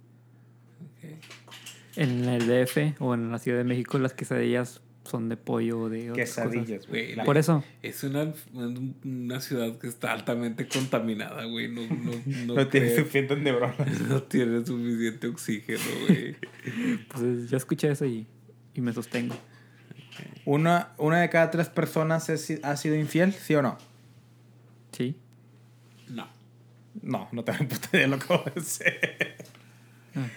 En 1.96 2.26
el 2.26 2.48
DF 2.48 3.02
o 3.02 3.14
en 3.14 3.32
la 3.32 3.40
Ciudad 3.40 3.58
de 3.58 3.66
México 3.66 3.98
las 4.00 4.14
quesadillas 4.14 4.82
son 5.10 5.28
de 5.30 5.38
pollo 5.38 5.80
o 5.82 5.90
de 5.90 6.12
otras 6.12 6.30
cosas. 6.30 6.52
Quesadillas, 6.52 6.88
güey. 6.88 7.16
Por 7.26 7.38
eso. 7.38 7.64
Es 7.82 8.04
una, 8.04 8.34
una 8.54 9.40
ciudad 9.42 9.78
que 9.78 9.88
está 9.88 10.14
altamente 10.14 10.68
contaminada, 10.68 11.44
güey. 11.46 11.68
No, 11.70 11.82
no, 11.88 12.12
no, 12.46 12.54
No 12.56 12.68
tiene 12.68 12.88
creo- 12.88 12.98
suficiente 13.00 13.36
neuronas. 13.36 14.02
no 14.10 14.24
tiene 14.24 14.66
suficiente 14.66 15.28
oxígeno, 15.28 15.80
güey. 16.08 16.36
Pues 17.10 17.50
yo 17.50 17.58
escuché 17.58 17.92
eso 17.92 18.06
y, 18.06 18.26
y 18.74 18.82
me 18.82 18.94
sostengo. 18.94 19.36
Una, 20.46 20.90
una 20.98 21.22
de 21.22 21.30
cada 21.30 21.50
tres 21.52 21.70
personas 21.70 22.30
es- 22.30 22.60
ha 22.64 22.76
sido 22.78 22.96
infiel, 22.96 23.34
¿sí 23.34 23.56
o 23.56 23.62
no? 23.62 23.78
Sí. 24.92 25.16
No. 26.10 26.28
No, 27.02 27.30
no 27.32 27.44
ni 27.60 27.66
puta 27.68 27.90
idea 27.94 28.02
de 28.02 28.08
lo 28.08 28.20
que 28.20 28.26
voy 28.28 28.42
a 28.46 28.52
decir. 28.52 28.94
Ah. 30.16 30.28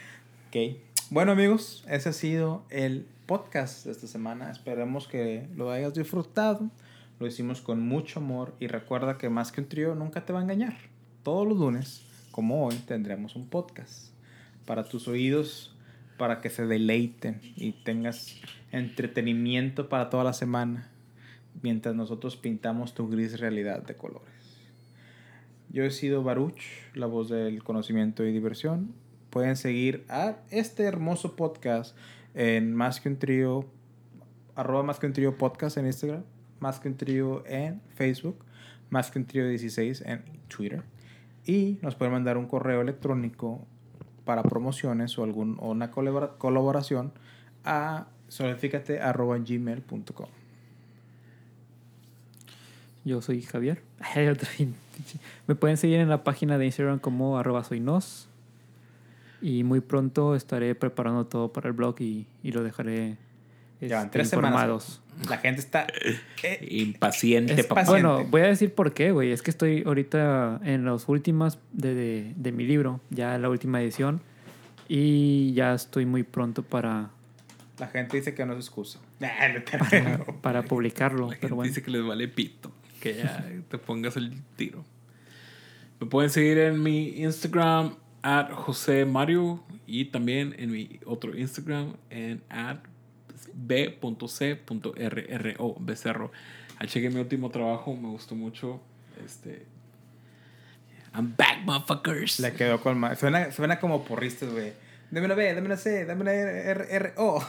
Ok. 0.49 0.77
Bueno, 1.11 1.33
amigos, 1.33 1.85
ese 1.89 2.09
ha 2.11 2.13
sido 2.13 2.65
el 2.71 3.07
podcast 3.27 3.85
de 3.85 3.93
esta 3.93 4.07
semana. 4.07 4.51
Esperemos 4.51 5.09
que 5.09 5.49
lo 5.57 5.71
hayas 5.71 5.95
disfrutado. 5.95 6.71
Lo 7.19 7.27
hicimos 7.27 7.61
con 7.61 7.81
mucho 7.81 8.21
amor. 8.21 8.55
Y 8.61 8.67
recuerda 8.67 9.19
que 9.19 9.29
más 9.29 9.53
que 9.53 9.61
un 9.61 9.69
trío 9.69 9.95
nunca 9.95 10.25
te 10.25 10.33
va 10.33 10.41
a 10.41 10.43
engañar. 10.43 10.75
Todos 11.23 11.47
los 11.47 11.59
lunes, 11.59 12.03
como 12.31 12.67
hoy, 12.67 12.77
tendremos 12.87 13.37
un 13.37 13.49
podcast 13.49 14.13
para 14.67 14.85
tus 14.85 15.09
oídos, 15.09 15.75
para 16.19 16.41
que 16.41 16.51
se 16.51 16.67
deleiten 16.67 17.41
y 17.57 17.73
tengas 17.73 18.37
entretenimiento 18.71 19.89
para 19.89 20.11
toda 20.11 20.25
la 20.25 20.33
semana, 20.33 20.89
mientras 21.63 21.95
nosotros 21.95 22.37
pintamos 22.37 22.95
tu 22.95 23.09
gris 23.09 23.41
realidad 23.41 23.83
de 23.83 23.97
colores. 23.97 24.31
Yo 25.69 25.85
he 25.85 25.91
sido 25.91 26.23
Baruch, 26.23 26.61
la 26.95 27.07
voz 27.07 27.29
del 27.29 27.63
conocimiento 27.63 28.25
y 28.25 28.33
diversión. 28.33 28.95
Pueden 29.31 29.57
seguir 29.57 30.05
a 30.09 30.37
este 30.51 30.85
hermoso 30.85 31.35
podcast 31.35 31.97
en 32.35 32.75
Más 32.75 33.01
que 33.01 33.09
un 33.09 33.17
trío, 33.19 33.67
arroba 34.55 34.83
Más 34.83 34.99
que 34.99 35.07
un 35.07 35.13
trío 35.13 35.37
podcast 35.39 35.77
en 35.77 35.87
Instagram, 35.87 36.23
Más 36.61 36.81
que 36.81 36.89
un 36.89 36.97
trío 36.97 37.45
en 37.47 37.81
Facebook, 37.95 38.37
Más 38.91 39.11
que 39.11 39.19
un 39.19 39.27
trío 39.27 39.49
16 39.49 40.03
en 40.07 40.25
Twitter. 40.49 40.83
Y 41.45 41.79
nos 41.83 41.95
pueden 41.97 42.13
mandar 42.13 42.37
un 42.39 42.47
correo 42.47 42.81
electrónico 42.81 43.67
para 44.25 44.43
promociones 44.43 45.19
o, 45.19 45.25
algún, 45.25 45.57
o 45.61 45.71
una 45.71 45.91
colabora- 45.91 46.37
colaboración 46.39 47.13
a 47.65 48.07
solifícate 48.29 49.01
arroba 49.01 49.37
gmail.com. 49.39 50.29
Yo 53.05 53.21
soy 53.21 53.43
Javier. 53.43 53.83
Me 55.47 55.55
pueden 55.55 55.77
seguir 55.77 55.99
en 55.99 56.09
la 56.09 56.23
página 56.23 56.59
de 56.59 56.67
Instagram 56.67 56.99
como 57.01 57.39
arroba 57.39 57.65
soy 57.65 57.81
nos. 57.81 58.29
Y 59.43 59.65
muy 59.65 59.81
pronto 59.81 60.35
estaré 60.37 60.75
preparando 60.75 61.27
todo 61.27 61.53
para 61.53 61.69
el 61.69 61.75
blog 61.75 61.97
y, 62.01 62.27
y 62.43 62.53
lo 62.53 62.63
dejaré 62.63 63.17
Ya 63.81 63.97
van 63.97 64.07
este, 64.07 64.19
tres 64.19 64.33
informados. 64.33 64.85
semanas. 64.85 65.03
La 65.29 65.39
gente 65.39 65.61
está... 65.61 65.87
eh, 66.43 66.67
Impaciente, 66.71 67.53
Es- 67.55 67.67
papá. 67.67 67.83
paciente. 67.83 68.09
bueno, 68.09 68.25
voy 68.31 68.43
a 68.43 68.47
decir 68.47 68.73
por 68.75 68.95
qué, 68.95 69.11
güey. 69.13 69.33
Es 69.33 69.43
que 69.43 69.51
estoy 69.51 69.83
ahorita 69.85 70.61
en 70.65 70.85
las 70.85 71.09
últimas 71.09 71.59
de, 71.73 71.95
de, 71.95 72.33
de 72.37 72.53
mi 72.53 72.65
libro, 72.67 73.01
ya 73.11 73.37
la 73.39 73.49
última 73.51 73.83
edición. 73.83 74.21
Y 74.89 75.53
ya 75.55 75.75
estoy 75.75 76.07
muy 76.07 76.23
pronto 76.23 76.63
para, 76.63 77.11
La 77.79 77.89
gente 77.89 78.17
dice 78.19 78.35
que 78.35 78.45
no 78.47 78.53
es 78.55 78.59
excusa. 78.61 78.99
Para, 79.79 80.25
para 80.41 80.63
publicarlo. 80.63 81.27
La 81.27 81.33
gente 81.33 81.41
Pero 81.43 81.57
bueno, 81.57 81.69
dice 81.69 81.83
que 81.83 81.91
les 81.91 82.05
vale 82.05 82.29
pito. 82.29 82.71
Que 83.01 83.15
ya 83.17 83.45
te 83.69 83.79
pongas 83.79 84.17
el 84.17 84.33
tiro. 84.57 84.85
Me 86.01 86.07
pueden 86.09 86.31
seguir 86.31 86.59
en 86.59 86.83
mi 86.83 87.21
Instagram, 87.23 87.95
at 88.23 88.51
José 88.53 89.05
Mario. 89.05 89.63
Y 89.87 90.07
también 90.07 90.55
en 90.59 90.71
mi 90.71 91.01
otro 91.05 91.37
Instagram, 91.37 91.95
en 92.11 92.43
at 92.49 92.79
b.c.rro, 94.43 95.77
becerro. 95.81 96.31
Ah, 96.79 96.87
chequé 96.87 97.11
mi 97.11 97.21
último 97.21 97.51
trabajo, 97.51 97.95
me 97.95 98.09
gustó 98.09 98.35
mucho. 98.35 98.81
Este. 99.25 99.67
I'm 101.15 101.35
back, 101.37 101.59
motherfuckers. 101.65 102.41
Le 102.41 102.53
quedó 102.55 102.81
con 102.81 102.99
más. 102.99 103.19
Suena, 103.19 103.51
suena 103.53 103.79
como 103.79 104.05
porristas, 104.05 104.51
güey. 104.51 104.73
Dame 105.11 105.27
una 105.27 105.35
B, 105.35 105.55
dame 105.55 105.67
una 105.67 105.77
C, 105.77 106.07
dame 106.07 106.23
una 106.23 106.33
R, 106.33 106.87
R, 106.91 107.13
O. 107.19 107.45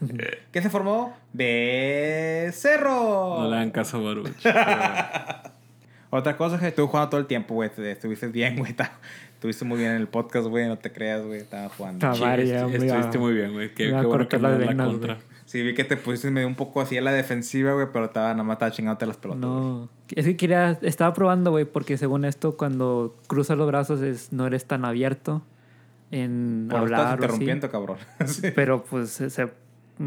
¿Qué 0.52 0.62
se 0.62 0.70
formó? 0.70 1.14
Becerro. 1.34 3.40
No 3.40 3.50
le 3.50 3.56
hagan 3.56 3.70
caso 3.70 3.98
a 3.98 4.00
Baruch. 4.00 4.34
Otra 6.10 6.36
cosa 6.38 6.58
que 6.58 6.68
estuve 6.68 6.86
jugando 6.86 7.10
todo 7.10 7.20
el 7.20 7.26
tiempo, 7.26 7.54
güey. 7.54 7.68
Te- 7.70 7.90
Estuviste 7.92 8.28
bien, 8.28 8.56
güey. 8.56 8.74
Estuviste 9.42 9.64
muy 9.64 9.78
bien 9.78 9.90
en 9.90 9.96
el 9.96 10.06
podcast, 10.06 10.46
güey. 10.46 10.68
No 10.68 10.78
te 10.78 10.92
creas, 10.92 11.20
güey. 11.26 11.40
Estaba 11.40 11.68
jugando. 11.68 11.98
Ta- 11.98 12.14
Sí, 12.14 12.20
Varia, 12.20 12.54
est- 12.58 12.62
hombre, 12.64 12.86
Estuviste 12.86 13.18
muy 13.18 13.32
bien, 13.34 13.52
güey. 13.52 13.74
Qué, 13.74 13.88
qué 13.88 13.94
a 13.96 14.02
bueno 14.02 14.28
que 14.28 14.38
la 14.38 14.50
venas, 14.50 14.86
contra. 14.86 15.14
güey. 15.14 15.26
Sí, 15.46 15.62
vi 15.62 15.74
que 15.74 15.82
te 15.82 15.96
pusiste 15.96 16.30
medio 16.30 16.46
un 16.46 16.54
poco 16.54 16.80
así 16.80 16.96
a 16.96 17.00
la 17.02 17.10
defensiva, 17.10 17.72
güey. 17.72 17.88
Pero 17.92 18.04
estaba, 18.04 18.30
nada 18.34 18.44
más 18.44 18.54
estaba 18.54 18.70
chingándote 18.70 19.04
las 19.06 19.16
pelotas. 19.16 19.40
no. 19.40 19.88
Es 20.14 20.26
que 20.26 20.36
quería, 20.36 20.78
estaba 20.82 21.12
probando, 21.12 21.50
güey, 21.50 21.64
porque 21.64 21.98
según 21.98 22.24
esto, 22.24 22.56
cuando 22.56 23.16
cruzas 23.26 23.58
los 23.58 23.66
brazos 23.66 24.00
es, 24.00 24.32
no 24.32 24.46
eres 24.46 24.64
tan 24.66 24.84
abierto 24.84 25.42
en 26.12 26.68
Por 26.70 26.84
estás 26.84 27.00
hablar. 27.00 27.00
o 27.00 27.08
así. 27.08 27.14
interrumpiendo, 27.16 27.68
cabrón. 27.70 27.96
Sí. 28.26 28.48
Pero 28.54 28.84
pues 28.84 29.10
se- 29.10 29.50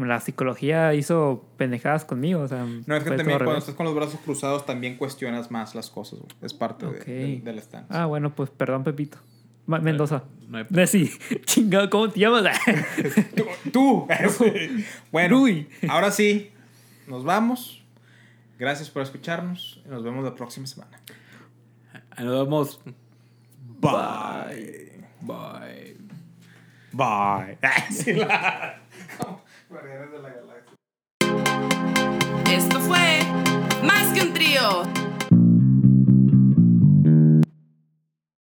la 0.04 0.20
psicología 0.20 0.92
hizo 0.94 1.44
pendejadas 1.56 2.04
conmigo. 2.04 2.40
O 2.40 2.48
sea, 2.48 2.64
No, 2.86 2.96
es 2.96 3.04
que 3.04 3.10
también 3.10 3.38
cuando 3.38 3.56
estás 3.58 3.74
con 3.74 3.86
los 3.86 3.94
brazos 3.94 4.20
cruzados 4.24 4.66
también 4.66 4.96
cuestionas 4.96 5.50
más 5.50 5.74
las 5.74 5.88
cosas, 5.90 6.18
güey. 6.18 6.30
Es 6.42 6.52
parte 6.54 6.86
de- 6.86 6.98
Ok. 7.38 7.44
del, 7.44 7.58
stand. 7.60 7.86
Ah, 7.88 8.06
bueno, 8.06 8.34
pues 8.34 8.50
perdón, 8.50 8.84
Pepito. 8.84 9.18
Ma- 9.66 9.78
Mendoza. 9.80 10.22
No 10.48 10.58
hay 10.58 10.66
Sí, 10.86 11.10
chingado, 11.44 11.88
¿cómo 11.90 12.08
te 12.10 12.20
llamas? 12.20 12.44
Tú. 13.72 14.06
Bueno, 15.10 15.40
Uy. 15.40 15.68
ahora 15.88 16.10
sí, 16.10 16.50
nos 17.06 17.24
vamos. 17.24 17.82
Gracias 18.58 18.88
por 18.90 19.02
escucharnos. 19.02 19.80
y 19.84 19.88
Nos 19.88 20.02
vemos 20.04 20.24
la 20.24 20.34
próxima 20.34 20.66
semana. 20.66 21.00
Nos 22.18 22.44
vemos. 22.46 22.80
Bye. 23.80 25.04
Bye. 25.20 25.96
Bye. 26.92 27.58
La- 28.16 28.80
Guardianes 29.68 30.12
de 30.12 30.18
la 30.20 30.28
Galaxia. 30.30 30.76
Esto 32.50 32.80
fue 32.80 33.20
Más 33.82 34.12
que 34.12 34.22
un 34.22 34.32
trío. 34.32 34.82